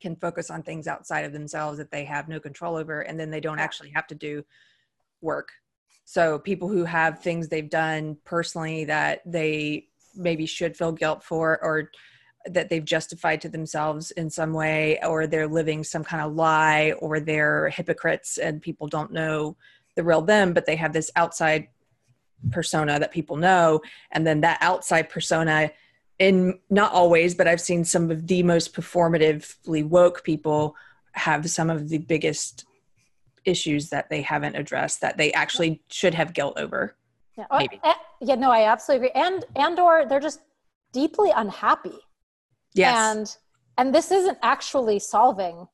can 0.00 0.16
focus 0.16 0.50
on 0.50 0.62
things 0.62 0.88
outside 0.88 1.24
of 1.24 1.32
themselves 1.32 1.78
that 1.78 1.90
they 1.90 2.04
have 2.04 2.28
no 2.28 2.40
control 2.40 2.76
over, 2.76 3.02
and 3.02 3.18
then 3.20 3.30
they 3.30 3.40
don't 3.40 3.60
actually 3.60 3.90
have 3.90 4.06
to 4.08 4.14
do 4.14 4.44
work. 5.20 5.50
So 6.04 6.38
people 6.38 6.68
who 6.68 6.84
have 6.84 7.20
things 7.20 7.48
they've 7.48 7.70
done 7.70 8.16
personally 8.24 8.84
that 8.86 9.22
they 9.24 9.86
maybe 10.14 10.46
should 10.46 10.76
feel 10.76 10.92
guilt 10.92 11.22
for, 11.22 11.62
or 11.62 11.90
that 12.46 12.68
they've 12.68 12.84
justified 12.84 13.40
to 13.40 13.48
themselves 13.48 14.10
in 14.10 14.28
some 14.28 14.52
way, 14.52 14.98
or 15.04 15.26
they're 15.26 15.46
living 15.46 15.84
some 15.84 16.04
kind 16.04 16.22
of 16.22 16.34
lie, 16.34 16.92
or 16.98 17.20
they're 17.20 17.68
hypocrites 17.70 18.36
and 18.36 18.60
people 18.60 18.88
don't 18.88 19.12
know 19.12 19.56
the 19.94 20.02
real 20.02 20.22
them, 20.22 20.52
but 20.52 20.66
they 20.66 20.76
have 20.76 20.92
this 20.92 21.10
outside 21.16 21.68
persona 22.50 22.98
that 22.98 23.12
people 23.12 23.36
know. 23.36 23.80
And 24.10 24.26
then 24.26 24.40
that 24.40 24.58
outside 24.60 25.08
persona, 25.08 25.70
in 26.18 26.58
not 26.68 26.92
always, 26.92 27.34
but 27.34 27.46
I've 27.48 27.60
seen 27.60 27.84
some 27.84 28.10
of 28.10 28.26
the 28.26 28.42
most 28.42 28.74
performatively 28.74 29.86
woke 29.86 30.24
people 30.24 30.74
have 31.12 31.48
some 31.48 31.70
of 31.70 31.88
the 31.88 31.98
biggest 31.98 32.64
issues 33.44 33.90
that 33.90 34.08
they 34.10 34.22
haven't 34.22 34.56
addressed 34.56 35.00
that 35.00 35.16
they 35.16 35.32
actually 35.32 35.82
should 35.88 36.14
have 36.14 36.32
guilt 36.32 36.58
over. 36.58 36.96
Yeah. 37.36 37.46
Oh, 37.50 37.56
eh, 37.58 37.94
yeah, 38.20 38.34
no, 38.34 38.50
I 38.50 38.70
absolutely 38.70 39.08
agree. 39.08 39.22
And 39.22 39.44
and 39.56 39.78
or 39.78 40.06
they're 40.06 40.20
just 40.20 40.40
deeply 40.92 41.30
unhappy. 41.34 41.98
Yes. 42.74 43.16
And 43.16 43.36
and 43.78 43.94
this 43.94 44.10
isn't 44.10 44.38
actually 44.42 44.98
solving 44.98 45.66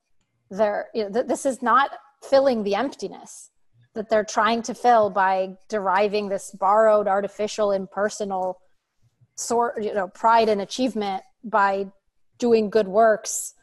their 0.51 0.89
you 0.95 1.05
know, 1.05 1.11
th- 1.11 1.27
this 1.27 1.45
is 1.45 1.63
not 1.63 1.91
filling 2.23 2.63
the 2.63 2.75
emptiness 2.75 3.51
that 3.95 4.09
they're 4.09 4.25
trying 4.25 4.63
to 4.63 4.75
fill 4.75 5.11
by 5.11 5.57
deriving 5.69 6.29
this 6.29 6.51
borrowed 6.53 7.09
artificial 7.09 7.73
impersonal 7.73 8.61
sort 9.35 9.83
you 9.83 9.95
know 9.95 10.09
pride 10.09 10.49
and 10.49 10.61
achievement 10.61 11.23
by 11.45 11.87
doing 12.39 12.71
good 12.71 12.89
works 12.89 13.55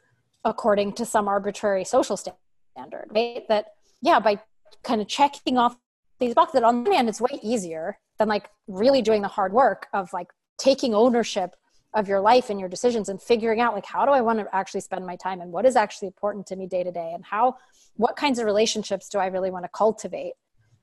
according 0.43 0.93
to 0.93 1.05
some 1.05 1.27
arbitrary 1.27 1.83
social 1.83 2.17
standard 2.17 3.07
right 3.09 3.43
that 3.49 3.74
yeah 4.01 4.19
by 4.19 4.39
kind 4.83 5.01
of 5.01 5.07
checking 5.07 5.57
off 5.57 5.77
these 6.19 6.33
boxes. 6.33 6.61
On 6.61 6.83
the 6.83 6.89
one 6.89 6.95
hand 6.95 7.09
it's 7.09 7.21
way 7.21 7.39
easier 7.41 7.97
than 8.17 8.27
like 8.27 8.49
really 8.67 9.01
doing 9.01 9.21
the 9.21 9.27
hard 9.27 9.51
work 9.53 9.87
of 9.93 10.11
like 10.13 10.27
taking 10.57 10.93
ownership 10.93 11.55
of 11.93 12.07
your 12.07 12.19
life 12.19 12.49
and 12.49 12.59
your 12.59 12.69
decisions 12.69 13.09
and 13.09 13.21
figuring 13.21 13.61
out 13.61 13.73
like 13.73 13.85
how 13.85 14.05
do 14.05 14.11
i 14.11 14.19
want 14.21 14.37
to 14.37 14.45
actually 14.53 14.81
spend 14.81 15.05
my 15.05 15.15
time 15.15 15.39
and 15.39 15.51
what 15.51 15.65
is 15.65 15.77
actually 15.77 16.07
important 16.07 16.45
to 16.45 16.55
me 16.55 16.67
day 16.67 16.83
to 16.83 16.91
day 16.91 17.11
and 17.13 17.23
how 17.23 17.55
what 17.95 18.17
kinds 18.17 18.37
of 18.37 18.45
relationships 18.45 19.07
do 19.07 19.17
i 19.17 19.27
really 19.27 19.49
want 19.49 19.63
to 19.63 19.69
cultivate? 19.69 20.33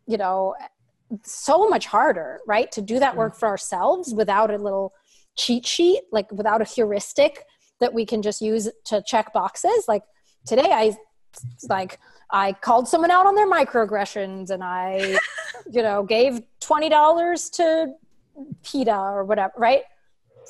You 0.07 0.17
know 0.17 0.55
so 1.23 1.69
much 1.69 1.87
harder 1.87 2.41
right 2.47 2.73
to 2.73 2.81
do 2.81 2.99
that 2.99 3.17
work 3.17 3.37
for 3.37 3.47
ourselves 3.47 4.15
without 4.15 4.51
a 4.51 4.57
little 4.57 4.95
cheat 5.37 5.67
sheet 5.67 6.01
like 6.11 6.31
without 6.33 6.63
a 6.63 6.65
heuristic 6.65 7.45
that 7.81 7.93
we 7.93 8.07
can 8.07 8.23
just 8.23 8.41
use 8.41 8.71
to 8.87 9.03
check 9.07 9.33
boxes. 9.33 9.85
Like 9.89 10.03
today 10.47 10.71
i 10.71 10.97
like 11.69 11.99
i 12.31 12.53
called 12.53 12.89
someone 12.89 13.11
out 13.11 13.27
on 13.27 13.35
their 13.35 13.51
microaggressions 13.51 14.51
and 14.51 14.63
i 14.63 15.19
you 15.71 15.83
know 15.83 16.03
gave 16.03 16.43
$20 16.61 17.51
to 17.53 17.95
PETA 18.63 18.97
or 18.97 19.25
whatever 19.25 19.53
right? 19.59 19.83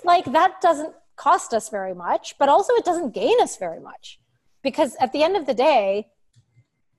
Like 0.05 0.25
that 0.33 0.61
doesn't 0.61 0.95
cost 1.17 1.53
us 1.55 1.69
very 1.69 1.95
much 1.95 2.37
but 2.39 2.49
also 2.49 2.73
it 2.75 2.85
doesn't 2.85 3.15
gain 3.15 3.41
us 3.41 3.57
very 3.57 3.81
much 3.81 4.19
because 4.63 4.97
at 5.01 5.13
the 5.13 5.23
end 5.23 5.37
of 5.37 5.47
the 5.47 5.55
day 5.55 6.09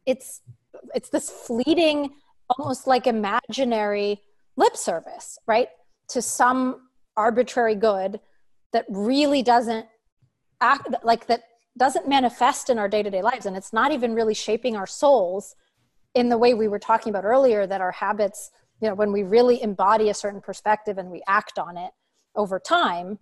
it's 0.06 0.42
it's 0.94 1.10
this 1.10 1.30
fleeting 1.30 2.12
almost 2.50 2.88
like 2.88 3.08
imaginary 3.08 4.22
lip 4.56 4.78
service 4.78 5.38
right 5.48 5.70
to 6.10 6.22
some 6.22 6.88
arbitrary 7.18 7.76
good 7.76 8.20
that 8.72 8.86
really 8.90 9.42
doesn't 9.42 9.86
act 10.62 10.88
like 11.04 11.28
that 11.28 11.44
doesn't 11.78 12.08
manifest 12.08 12.70
in 12.70 12.78
our 12.78 12.88
day-to-day 12.88 13.22
lives 13.22 13.46
and 13.46 13.58
it's 13.58 13.74
not 13.74 13.92
even 13.92 14.14
really 14.14 14.34
shaping 14.34 14.76
our 14.76 14.88
souls 14.88 15.56
in 16.14 16.30
the 16.30 16.38
way 16.38 16.54
we 16.54 16.68
were 16.68 16.80
talking 16.80 17.10
about 17.10 17.26
earlier 17.26 17.66
that 17.66 17.82
our 17.82 17.92
habits 17.92 18.52
you 18.82 18.88
know 18.88 18.96
when 18.96 19.12
we 19.12 19.24
really 19.24 19.62
embody 19.62 20.10
a 20.10 20.14
certain 20.14 20.42
perspective 20.42 20.98
and 20.98 21.10
we 21.10 21.22
act 21.28 21.58
on 21.58 21.78
it 21.78 21.92
over 22.36 22.60
time 22.60 23.18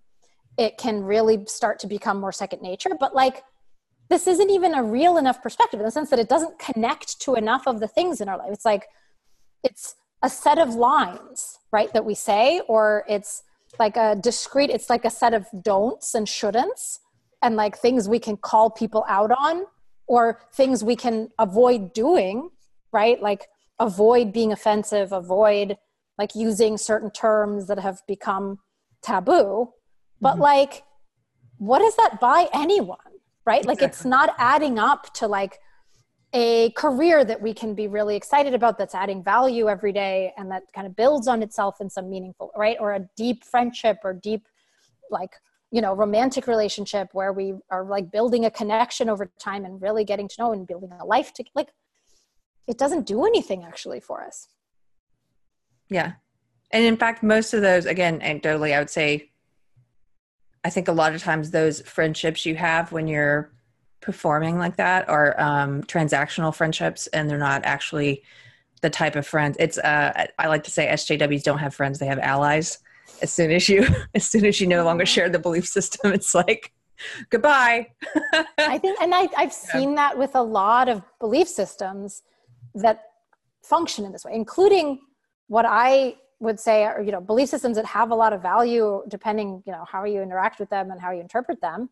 it 0.58 0.76
can 0.76 1.02
really 1.02 1.44
start 1.46 1.78
to 1.80 1.86
become 1.86 2.20
more 2.20 2.32
second 2.32 2.62
nature. 2.62 2.90
But 2.98 3.14
like 3.14 3.44
this 4.08 4.26
isn't 4.26 4.50
even 4.50 4.74
a 4.74 4.82
real 4.82 5.16
enough 5.16 5.42
perspective 5.42 5.80
in 5.80 5.86
the 5.86 5.92
sense 5.92 6.10
that 6.10 6.18
it 6.18 6.28
doesn't 6.28 6.58
connect 6.58 7.20
to 7.22 7.34
enough 7.34 7.66
of 7.66 7.80
the 7.80 7.88
things 7.88 8.20
in 8.20 8.28
our 8.28 8.36
life. 8.36 8.50
It's 8.52 8.64
like 8.64 8.88
it's 9.62 9.94
a 10.22 10.28
set 10.28 10.58
of 10.58 10.74
lines 10.74 11.58
right 11.72 11.92
that 11.94 12.04
we 12.04 12.14
say 12.14 12.60
or 12.68 13.04
it's 13.08 13.42
like 13.78 13.96
a 13.96 14.14
discrete 14.14 14.70
it's 14.70 14.90
like 14.90 15.04
a 15.04 15.10
set 15.10 15.34
of 15.34 15.46
don'ts 15.62 16.14
and 16.14 16.26
shouldn'ts 16.26 16.98
and 17.42 17.56
like 17.56 17.76
things 17.76 18.08
we 18.08 18.18
can 18.18 18.36
call 18.36 18.70
people 18.70 19.04
out 19.08 19.30
on 19.32 19.64
or 20.06 20.40
things 20.54 20.84
we 20.84 20.96
can 20.96 21.30
avoid 21.38 21.92
doing 21.92 22.50
right? 22.92 23.20
Like 23.22 23.48
avoid 23.78 24.32
being 24.32 24.52
offensive 24.52 25.12
avoid 25.12 25.76
like 26.18 26.34
using 26.34 26.76
certain 26.76 27.10
terms 27.10 27.66
that 27.68 27.78
have 27.78 28.02
become 28.06 28.58
taboo. 29.02 29.72
But 30.22 30.34
Mm-hmm. 30.34 30.42
like 30.42 30.84
what 31.58 31.80
does 31.80 31.96
that 31.96 32.20
buy 32.20 32.48
anyone 32.52 32.98
right? 33.44 33.64
Like 33.66 33.82
it's 33.82 34.04
not 34.04 34.34
adding 34.38 34.78
up 34.78 35.12
to 35.14 35.26
like 35.26 35.58
a 36.32 36.70
career 36.70 37.24
that 37.24 37.42
we 37.42 37.52
can 37.52 37.74
be 37.74 37.88
really 37.88 38.16
excited 38.16 38.54
about 38.54 38.78
that's 38.78 38.94
adding 38.94 39.22
value 39.22 39.68
every 39.68 39.92
day 39.92 40.32
and 40.36 40.50
that 40.50 40.62
kind 40.74 40.86
of 40.86 40.96
builds 40.96 41.28
on 41.28 41.42
itself 41.42 41.80
in 41.80 41.90
some 41.90 42.08
meaningful 42.08 42.52
right? 42.56 42.76
Or 42.80 42.94
a 42.94 43.08
deep 43.16 43.44
friendship 43.44 43.98
or 44.04 44.12
deep 44.12 44.46
like 45.10 45.32
you 45.72 45.80
know 45.80 45.92
romantic 45.94 46.46
relationship 46.46 47.08
where 47.12 47.32
we 47.32 47.54
are 47.70 47.84
like 47.84 48.12
building 48.12 48.44
a 48.44 48.50
connection 48.50 49.08
over 49.08 49.28
time 49.40 49.64
and 49.64 49.82
really 49.82 50.04
getting 50.04 50.28
to 50.28 50.36
know 50.38 50.52
and 50.52 50.66
building 50.68 50.90
a 51.00 51.04
life 51.04 51.32
to 51.32 51.42
like 51.54 51.70
it 52.68 52.78
doesn't 52.78 53.06
do 53.06 53.24
anything 53.24 53.64
actually 53.64 53.98
for 53.98 54.22
us 54.24 54.48
Yeah. 55.92 56.12
And 56.70 56.84
in 56.84 56.96
fact, 56.96 57.22
most 57.22 57.52
of 57.52 57.60
those, 57.60 57.84
again, 57.84 58.20
anecdotally, 58.20 58.74
I 58.74 58.78
would 58.78 58.90
say, 58.90 59.30
I 60.64 60.70
think 60.70 60.88
a 60.88 60.92
lot 60.92 61.14
of 61.14 61.22
times 61.22 61.50
those 61.50 61.82
friendships 61.82 62.46
you 62.46 62.54
have 62.56 62.92
when 62.92 63.08
you're 63.08 63.52
performing 64.00 64.58
like 64.58 64.76
that 64.76 65.08
are 65.08 65.38
um, 65.38 65.82
transactional 65.82 66.54
friendships 66.54 67.08
and 67.08 67.28
they're 67.28 67.36
not 67.36 67.64
actually 67.64 68.22
the 68.80 68.90
type 68.90 69.16
of 69.16 69.26
friends. 69.26 69.56
It's, 69.60 69.76
uh, 69.78 70.26
I 70.38 70.46
like 70.46 70.64
to 70.64 70.70
say 70.70 70.86
SJWs 70.86 71.42
don't 71.42 71.58
have 71.58 71.74
friends, 71.74 71.98
they 71.98 72.06
have 72.06 72.18
allies. 72.18 72.78
As 73.20 73.32
soon 73.32 73.50
as 73.50 73.68
you, 73.68 73.86
as 74.14 74.26
soon 74.26 74.44
as 74.44 74.60
you 74.60 74.66
no 74.66 74.84
longer 74.84 75.06
share 75.06 75.28
the 75.28 75.38
belief 75.38 75.66
system, 75.66 76.12
it's 76.12 76.34
like, 76.34 76.72
goodbye. 77.30 77.88
I 78.58 78.78
think, 78.78 79.00
and 79.00 79.14
I, 79.14 79.28
I've 79.36 79.52
seen 79.72 79.94
that 79.96 80.16
with 80.16 80.34
a 80.34 80.42
lot 80.42 80.88
of 80.88 81.02
belief 81.20 81.48
systems 81.48 82.22
that 82.74 83.04
function 83.62 84.04
in 84.04 84.12
this 84.12 84.24
way, 84.24 84.32
including 84.34 85.00
what 85.48 85.66
I 85.66 86.16
would 86.40 86.58
say 86.58 86.84
are, 86.84 87.00
you 87.00 87.12
know, 87.12 87.20
belief 87.20 87.48
systems 87.48 87.76
that 87.76 87.86
have 87.86 88.10
a 88.10 88.14
lot 88.14 88.32
of 88.32 88.42
value 88.42 89.02
depending, 89.08 89.62
you 89.66 89.72
know, 89.72 89.84
how 89.90 90.04
you 90.04 90.20
interact 90.20 90.58
with 90.58 90.68
them 90.70 90.90
and 90.90 91.00
how 91.00 91.12
you 91.12 91.20
interpret 91.20 91.60
them, 91.60 91.88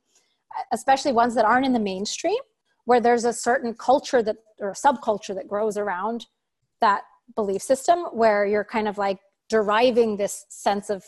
especially 0.72 1.12
ones 1.12 1.34
that 1.36 1.44
aren't 1.44 1.64
in 1.64 1.72
the 1.72 1.78
mainstream, 1.78 2.38
where 2.84 3.00
there's 3.00 3.24
a 3.24 3.32
certain 3.32 3.74
culture 3.74 4.22
that, 4.22 4.36
or 4.58 4.72
subculture 4.72 5.34
that 5.34 5.46
grows 5.46 5.76
around 5.76 6.26
that 6.80 7.02
belief 7.36 7.62
system, 7.62 8.00
where 8.06 8.44
you're 8.44 8.64
kind 8.64 8.88
of 8.88 8.98
like 8.98 9.18
deriving 9.50 10.16
this 10.16 10.46
sense 10.48 10.88
of 10.88 11.04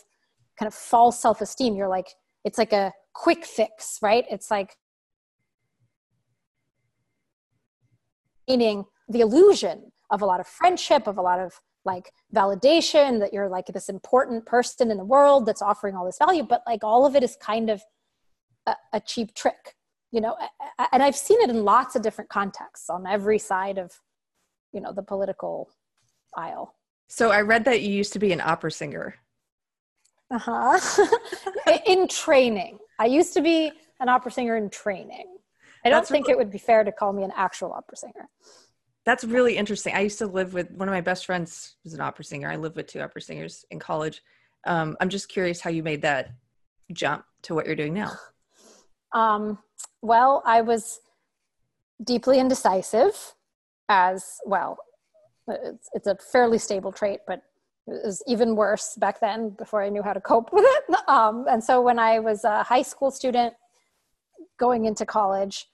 kind 0.59 0.67
of 0.67 0.73
false 0.75 1.19
self 1.19 1.41
esteem. 1.41 1.75
You're 1.75 1.87
like, 1.87 2.09
it's 2.43 2.59
like 2.59 2.73
a 2.73 2.93
quick 3.13 3.45
fix, 3.45 3.97
right? 4.01 4.25
It's 4.29 4.51
like, 4.51 4.75
meaning 8.47 8.85
the 9.09 9.21
illusion 9.21 9.91
of 10.11 10.21
a 10.21 10.25
lot 10.25 10.39
of 10.39 10.47
friendship, 10.47 11.07
of 11.07 11.17
a 11.17 11.21
lot 11.21 11.39
of 11.39 11.59
like 11.85 12.11
validation 12.33 13.19
that 13.19 13.33
you're 13.33 13.49
like 13.49 13.65
this 13.67 13.89
important 13.89 14.45
person 14.45 14.91
in 14.91 14.97
the 14.97 15.03
world 15.03 15.45
that's 15.45 15.61
offering 15.61 15.95
all 15.95 16.05
this 16.05 16.17
value, 16.17 16.43
but 16.43 16.61
like 16.67 16.83
all 16.83 17.05
of 17.05 17.15
it 17.15 17.23
is 17.23 17.35
kind 17.41 17.69
of 17.69 17.81
a, 18.67 18.75
a 18.93 18.99
cheap 18.99 19.33
trick, 19.33 19.75
you 20.11 20.21
know. 20.21 20.35
And 20.91 21.01
I've 21.01 21.15
seen 21.15 21.41
it 21.41 21.49
in 21.49 21.63
lots 21.63 21.95
of 21.95 22.01
different 22.01 22.29
contexts 22.29 22.89
on 22.89 23.07
every 23.07 23.39
side 23.39 23.77
of, 23.77 23.91
you 24.71 24.81
know, 24.81 24.93
the 24.93 25.03
political 25.03 25.69
aisle. 26.37 26.75
So 27.07 27.31
I 27.31 27.41
read 27.41 27.65
that 27.65 27.81
you 27.81 27.91
used 27.91 28.13
to 28.13 28.19
be 28.19 28.31
an 28.31 28.41
opera 28.41 28.71
singer. 28.71 29.15
Uh 30.31 30.39
huh. 30.39 31.07
in 31.85 32.07
training, 32.07 32.79
I 32.99 33.05
used 33.05 33.33
to 33.33 33.41
be 33.41 33.71
an 33.99 34.09
opera 34.09 34.31
singer 34.31 34.55
in 34.57 34.69
training. 34.69 35.27
I 35.85 35.89
don't 35.89 35.99
That's 35.99 36.09
think 36.09 36.29
it 36.29 36.37
would 36.37 36.49
be 36.49 36.57
fair 36.57 36.83
to 36.83 36.91
call 36.91 37.13
me 37.13 37.23
an 37.23 37.31
actual 37.35 37.71
opera 37.73 37.97
singer. 37.97 38.29
that's 39.05 39.23
really 39.25 39.57
interesting. 39.57 39.93
I 39.93 39.99
used 39.99 40.17
to 40.19 40.27
live 40.27 40.53
with 40.53 40.71
one 40.71 40.87
of 40.87 40.93
my 40.93 41.01
best 41.01 41.25
friends 41.25 41.75
was 41.83 41.93
an 41.93 41.99
opera 42.01 42.23
singer. 42.23 42.49
I 42.49 42.55
lived 42.55 42.77
with 42.77 42.87
two 42.87 43.01
opera 43.01 43.21
singers 43.21 43.65
in 43.69 43.79
college. 43.79 44.21
Um, 44.65 44.95
I'm 45.01 45.09
just 45.09 45.27
curious 45.27 45.59
how 45.59 45.69
you 45.69 45.83
made 45.83 46.01
that 46.03 46.31
jump 46.93 47.25
to 47.43 47.53
what 47.53 47.65
you're 47.65 47.75
doing 47.75 47.93
now. 47.93 48.13
Um, 49.15 49.59
well, 50.01 50.41
I 50.43 50.61
was 50.61 50.99
deeply 52.03 52.39
indecisive 52.39 53.35
as 53.87 54.39
well. 54.43 54.79
It's, 55.47 55.89
it's 55.93 56.07
a 56.07 56.15
fairly 56.15 56.57
stable 56.57 56.91
trait, 56.91 57.21
but 57.27 57.41
it 57.87 58.05
was 58.05 58.23
even 58.27 58.55
worse 58.55 58.95
back 58.95 59.19
then 59.19 59.49
before 59.51 59.83
I 59.83 59.89
knew 59.89 60.01
how 60.01 60.13
to 60.13 60.21
cope 60.21 60.49
with 60.53 60.65
it. 60.65 61.09
Um, 61.09 61.45
and 61.49 61.63
so 61.63 61.81
when 61.81 61.99
I 61.99 62.19
was 62.19 62.43
a 62.43 62.63
high 62.63 62.81
school 62.81 63.11
student 63.11 63.53
going 64.57 64.85
into 64.85 65.05
college, 65.05 65.67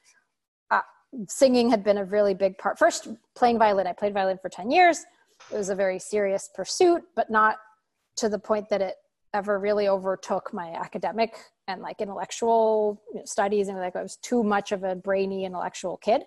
singing 1.27 1.69
had 1.69 1.83
been 1.83 1.97
a 1.97 2.05
really 2.05 2.33
big 2.33 2.57
part. 2.57 2.77
First, 2.77 3.07
playing 3.35 3.57
violin. 3.57 3.87
I 3.87 3.93
played 3.93 4.13
violin 4.13 4.37
for 4.41 4.49
10 4.49 4.71
years. 4.71 5.05
It 5.51 5.57
was 5.57 5.69
a 5.69 5.75
very 5.75 5.99
serious 5.99 6.49
pursuit, 6.53 7.03
but 7.15 7.29
not 7.29 7.57
to 8.17 8.29
the 8.29 8.39
point 8.39 8.69
that 8.69 8.81
it 8.81 8.95
ever 9.33 9.59
really 9.59 9.87
overtook 9.87 10.53
my 10.53 10.71
academic 10.71 11.35
and 11.67 11.81
like 11.81 12.01
intellectual 12.01 13.01
studies. 13.25 13.67
And 13.67 13.77
like 13.77 13.95
I 13.95 14.01
was 14.01 14.17
too 14.17 14.43
much 14.43 14.71
of 14.71 14.83
a 14.83 14.95
brainy 14.95 15.45
intellectual 15.45 15.97
kid 15.97 16.23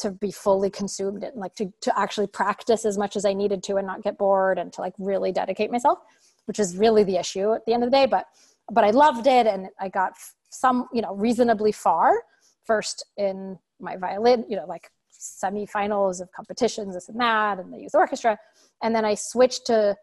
to 0.00 0.10
be 0.10 0.30
fully 0.30 0.70
consumed 0.70 1.22
and 1.22 1.36
like 1.36 1.54
to, 1.54 1.72
to 1.82 1.98
actually 1.98 2.26
practice 2.26 2.84
as 2.84 2.98
much 2.98 3.16
as 3.16 3.24
I 3.24 3.32
needed 3.32 3.62
to 3.64 3.76
and 3.76 3.86
not 3.86 4.02
get 4.02 4.18
bored 4.18 4.58
and 4.58 4.72
to 4.74 4.80
like 4.80 4.94
really 4.98 5.32
dedicate 5.32 5.70
myself, 5.70 5.98
which 6.46 6.58
is 6.58 6.76
really 6.76 7.04
the 7.04 7.16
issue 7.16 7.52
at 7.52 7.64
the 7.66 7.72
end 7.72 7.84
of 7.84 7.90
the 7.90 7.96
day. 7.96 8.06
But, 8.06 8.26
but 8.70 8.84
I 8.84 8.90
loved 8.90 9.26
it 9.26 9.46
and 9.46 9.68
I 9.78 9.88
got 9.88 10.12
some, 10.50 10.88
you 10.92 11.02
know, 11.02 11.14
reasonably 11.14 11.72
far 11.72 12.22
first 12.64 13.04
in 13.16 13.58
my 13.80 13.96
violin, 13.96 14.44
you 14.48 14.56
know, 14.56 14.66
like 14.66 14.90
semifinals 15.12 16.20
of 16.20 16.30
competitions, 16.32 16.94
this 16.94 17.08
and 17.08 17.20
that, 17.20 17.58
and 17.58 17.72
the 17.72 17.78
youth 17.78 17.94
orchestra. 17.94 18.38
And 18.82 18.94
then 18.94 19.04
I 19.04 19.14
switched 19.14 19.66
to 19.66 19.96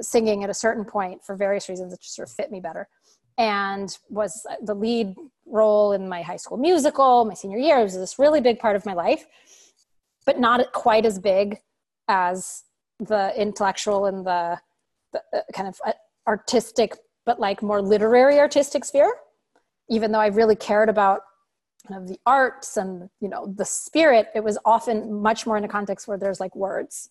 singing 0.00 0.44
at 0.44 0.50
a 0.50 0.54
certain 0.54 0.84
point 0.84 1.24
for 1.24 1.36
various 1.36 1.68
reasons 1.68 1.92
that 1.92 2.00
just 2.00 2.14
sort 2.14 2.28
of 2.28 2.34
fit 2.34 2.50
me 2.50 2.60
better. 2.60 2.88
And 3.38 3.96
was 4.08 4.46
the 4.62 4.74
lead 4.74 5.14
role 5.44 5.92
in 5.92 6.08
my 6.08 6.22
high 6.22 6.36
school 6.36 6.56
musical, 6.56 7.24
my 7.24 7.34
senior 7.34 7.58
year. 7.58 7.78
It 7.78 7.84
was 7.84 7.94
this 7.94 8.18
really 8.18 8.40
big 8.40 8.58
part 8.58 8.76
of 8.76 8.86
my 8.86 8.94
life, 8.94 9.26
but 10.24 10.40
not 10.40 10.72
quite 10.72 11.04
as 11.04 11.18
big 11.18 11.60
as 12.08 12.64
the 12.98 13.32
intellectual 13.40 14.06
and 14.06 14.26
the, 14.26 14.58
the 15.12 15.22
uh, 15.34 15.40
kind 15.52 15.68
of 15.68 15.80
uh, 15.86 15.92
artistic, 16.26 16.96
but 17.24 17.38
like 17.38 17.62
more 17.62 17.82
literary 17.82 18.38
artistic 18.38 18.84
sphere. 18.84 19.12
Even 19.88 20.12
though 20.12 20.20
I 20.20 20.28
really 20.28 20.56
cared 20.56 20.88
about 20.88 21.22
of 21.94 22.08
the 22.08 22.18
arts 22.26 22.76
and 22.76 23.08
you 23.20 23.28
know 23.28 23.46
the 23.46 23.64
spirit 23.64 24.28
it 24.34 24.42
was 24.42 24.58
often 24.64 25.12
much 25.22 25.46
more 25.46 25.56
in 25.56 25.64
a 25.64 25.68
context 25.68 26.08
where 26.08 26.18
there's 26.18 26.40
like 26.40 26.54
words 26.56 27.10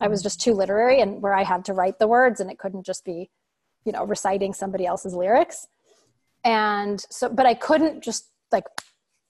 i 0.00 0.08
was 0.08 0.22
just 0.22 0.40
too 0.40 0.52
literary 0.52 1.00
and 1.00 1.20
where 1.20 1.34
i 1.34 1.42
had 1.42 1.64
to 1.64 1.72
write 1.72 1.98
the 1.98 2.06
words 2.06 2.40
and 2.40 2.50
it 2.50 2.58
couldn't 2.58 2.86
just 2.86 3.04
be 3.04 3.28
you 3.86 3.92
know 3.92 4.04
reciting 4.04 4.52
somebody 4.52 4.86
else's 4.86 5.14
lyrics. 5.14 5.68
And 6.44 7.00
so 7.10 7.28
but 7.28 7.46
i 7.46 7.54
couldn't 7.54 8.02
just 8.02 8.30
like 8.52 8.64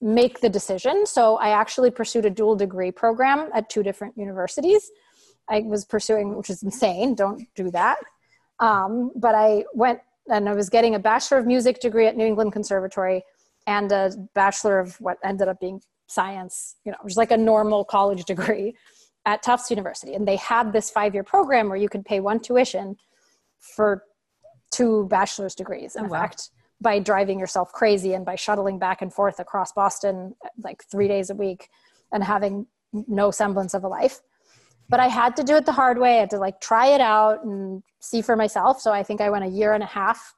make 0.01 0.41
the 0.41 0.49
decision. 0.49 1.07
So 1.07 1.37
i 1.37 1.51
actually 1.51 1.91
pursued 1.91 2.27
a 2.27 2.31
dual 2.31 2.57
degree 2.57 2.91
program 2.91 3.51
at 3.55 3.71
two 3.71 3.83
different 3.83 4.17
universities. 4.17 4.91
I 5.49 5.61
was 5.61 5.85
pursuing 5.85 6.37
which 6.37 6.51
is 6.51 6.63
insane 6.63 7.15
don't 7.15 7.43
do 7.55 7.71
that. 7.71 7.99
Um, 8.59 9.13
but 9.15 9.35
i 9.35 9.65
went 9.75 10.01
and 10.29 10.49
i 10.49 10.55
was 10.55 10.69
getting 10.71 10.95
a 10.95 10.99
bachelor 10.99 11.39
of 11.39 11.47
music 11.47 11.79
degree 11.81 12.07
at 12.07 12.17
new 12.17 12.25
england 12.25 12.53
conservatory 12.53 13.23
and 13.67 13.93
a 13.93 14.13
bachelor 14.35 14.79
of 14.79 14.99
what 15.01 15.19
ended 15.25 15.49
up 15.49 15.61
being 15.61 15.81
science, 16.07 16.77
you 16.85 16.93
know, 16.93 16.99
which 17.03 17.13
is 17.13 17.17
like 17.17 17.31
a 17.31 17.37
normal 17.37 17.85
college 17.85 18.25
degree 18.25 18.75
at 19.25 19.43
Tufts 19.43 19.71
University. 19.71 20.15
And 20.15 20.27
they 20.27 20.37
had 20.37 20.73
this 20.73 20.91
five 20.91 21.15
year 21.15 21.25
program 21.25 21.69
where 21.69 21.79
you 21.79 21.89
could 21.89 22.05
pay 22.05 22.21
one 22.21 22.41
tuition 22.41 22.97
for 23.59 24.05
two 24.77 25.07
bachelor's 25.09 25.55
degrees, 25.55 25.97
in 25.97 26.07
oh, 26.07 26.09
fact, 26.09 26.51
wow. 26.83 26.91
by 26.93 26.99
driving 26.99 27.39
yourself 27.39 27.73
crazy 27.73 28.13
and 28.15 28.25
by 28.25 28.37
shuttling 28.37 28.79
back 28.79 29.01
and 29.01 29.13
forth 29.13 29.41
across 29.41 29.73
Boston 29.73 30.35
like 30.63 30.85
three 30.85 31.09
days 31.09 31.31
a 31.31 31.35
week 31.35 31.71
and 32.13 32.23
having 32.23 32.67
no 32.93 33.31
semblance 33.31 33.75
of 33.75 33.85
a 33.85 33.89
life. 33.89 34.21
But 34.89 35.01
I 35.01 35.09
had 35.09 35.35
to 35.37 35.43
do 35.43 35.57
it 35.57 35.67
the 35.67 35.73
hard 35.73 35.99
way. 35.99 36.19
I 36.19 36.21
had 36.21 36.31
to 36.31 36.39
like 36.39 36.61
try 36.61 36.89
it 36.89 37.01
out 37.01 37.45
and 37.45 37.83
see 38.01 38.23
for 38.23 38.37
myself. 38.37 38.81
So 38.81 38.93
I 38.93 39.03
think 39.03 39.21
I 39.21 39.31
went 39.31 39.45
a 39.45 39.49
year 39.49 39.73
and 39.73 39.83
a 39.83 39.87
half 39.87 40.35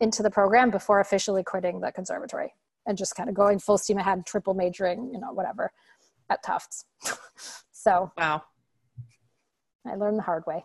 into 0.00 0.22
the 0.22 0.30
program 0.30 0.70
before 0.70 1.00
officially 1.00 1.42
quitting 1.42 1.80
the 1.80 1.92
conservatory 1.92 2.54
and 2.86 2.96
just 2.96 3.14
kind 3.14 3.28
of 3.28 3.34
going 3.34 3.58
full 3.58 3.78
steam 3.78 3.98
ahead, 3.98 4.24
triple 4.24 4.54
majoring, 4.54 5.10
you 5.12 5.20
know, 5.20 5.32
whatever 5.32 5.72
at 6.30 6.42
Tufts. 6.42 6.84
so 7.72 8.12
wow, 8.16 8.42
I 9.86 9.96
learned 9.96 10.18
the 10.18 10.22
hard 10.22 10.44
way. 10.46 10.64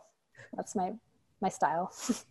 That's 0.54 0.76
my 0.76 0.94
my 1.42 1.50
style. 1.50 1.92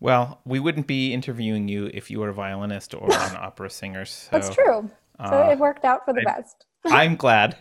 well, 0.00 0.40
we 0.44 0.60
wouldn't 0.60 0.86
be 0.86 1.12
interviewing 1.12 1.68
you 1.68 1.90
if 1.92 2.10
you 2.10 2.20
were 2.20 2.28
a 2.28 2.34
violinist 2.34 2.94
or 2.94 3.06
an 3.10 3.36
opera 3.40 3.70
singer. 3.70 4.04
So, 4.04 4.28
That's 4.32 4.50
true. 4.50 4.90
So 5.18 5.24
uh, 5.24 5.50
it 5.50 5.58
worked 5.58 5.84
out 5.84 6.04
for 6.04 6.12
the 6.12 6.20
I, 6.20 6.24
best. 6.24 6.66
I'm 6.84 7.16
glad. 7.16 7.56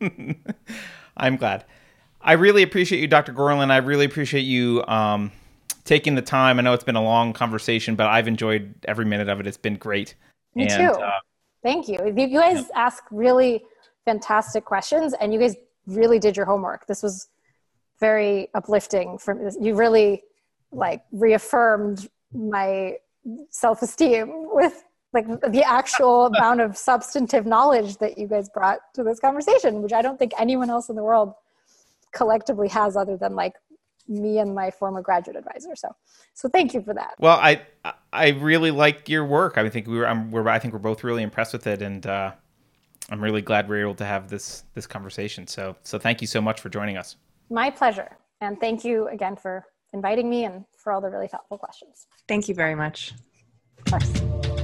I'm 1.16 1.36
glad. 1.36 1.64
I 2.20 2.32
really 2.32 2.62
appreciate 2.62 3.00
you, 3.00 3.06
Dr. 3.06 3.32
Gorlin. 3.32 3.70
I 3.70 3.78
really 3.78 4.06
appreciate 4.06 4.42
you 4.42 4.84
um, 4.86 5.30
taking 5.84 6.14
the 6.14 6.22
time. 6.22 6.58
I 6.58 6.62
know 6.62 6.72
it's 6.72 6.84
been 6.84 6.96
a 6.96 7.02
long 7.02 7.32
conversation, 7.32 7.94
but 7.94 8.06
I've 8.06 8.28
enjoyed 8.28 8.74
every 8.86 9.04
minute 9.04 9.28
of 9.28 9.40
it. 9.40 9.46
It's 9.46 9.56
been 9.56 9.76
great. 9.76 10.14
Me 10.54 10.66
and, 10.68 10.70
too. 10.70 11.00
Uh, 11.00 11.18
Thank 11.62 11.88
you. 11.88 11.98
You 12.04 12.28
guys 12.28 12.66
yeah. 12.70 12.86
ask 12.86 13.04
really 13.10 13.62
fantastic 14.04 14.64
questions, 14.64 15.14
and 15.20 15.32
you 15.34 15.38
guys 15.38 15.56
really 15.86 16.18
did 16.18 16.36
your 16.36 16.46
homework. 16.46 16.86
This 16.86 17.02
was 17.02 17.28
very 18.00 18.48
uplifting. 18.54 19.18
For 19.18 19.50
you, 19.60 19.74
really 19.74 20.22
like 20.72 21.02
reaffirmed 21.12 22.08
my 22.32 22.96
self-esteem 23.50 24.48
with 24.52 24.84
like 25.12 25.26
the 25.26 25.62
actual 25.62 26.26
amount 26.36 26.60
of 26.60 26.76
substantive 26.76 27.46
knowledge 27.46 27.96
that 27.98 28.18
you 28.18 28.26
guys 28.26 28.48
brought 28.48 28.78
to 28.94 29.02
this 29.02 29.20
conversation, 29.20 29.82
which 29.82 29.92
I 29.92 30.02
don't 30.02 30.18
think 30.18 30.32
anyone 30.38 30.70
else 30.70 30.88
in 30.88 30.96
the 30.96 31.02
world 31.02 31.34
collectively 32.12 32.68
has 32.68 32.96
other 32.96 33.16
than 33.16 33.34
like 33.34 33.54
me 34.08 34.38
and 34.38 34.54
my 34.54 34.70
former 34.70 35.02
graduate 35.02 35.36
advisor. 35.36 35.76
So, 35.76 35.94
so 36.34 36.48
thank 36.48 36.74
you 36.74 36.82
for 36.82 36.94
that. 36.94 37.14
Well, 37.18 37.38
I 37.38 37.62
I 38.12 38.28
really 38.30 38.70
like 38.70 39.08
your 39.08 39.24
work. 39.24 39.58
I 39.58 39.68
think 39.68 39.86
we 39.86 39.98
were, 39.98 40.06
I'm, 40.06 40.30
we're 40.30 40.48
I 40.48 40.58
think 40.58 40.72
we're 40.72 40.80
both 40.80 41.04
really 41.04 41.22
impressed 41.22 41.52
with 41.52 41.66
it, 41.66 41.82
and 41.82 42.06
uh, 42.06 42.32
I'm 43.10 43.22
really 43.22 43.42
glad 43.42 43.68
we're 43.68 43.82
able 43.82 43.94
to 43.96 44.04
have 44.04 44.28
this 44.28 44.64
this 44.74 44.86
conversation. 44.86 45.46
So, 45.46 45.76
so 45.82 45.98
thank 45.98 46.20
you 46.20 46.26
so 46.26 46.40
much 46.40 46.60
for 46.60 46.68
joining 46.68 46.96
us. 46.96 47.16
My 47.50 47.70
pleasure, 47.70 48.16
and 48.40 48.58
thank 48.58 48.84
you 48.84 49.08
again 49.08 49.36
for 49.36 49.66
inviting 49.92 50.28
me 50.28 50.44
and 50.44 50.64
for 50.76 50.92
all 50.92 51.00
the 51.00 51.10
really 51.10 51.28
thoughtful 51.28 51.58
questions. 51.58 52.06
Thank 52.26 52.48
you 52.48 52.54
very 52.54 52.74
much. 52.74 53.12
Of 53.78 53.84
course. 53.84 54.57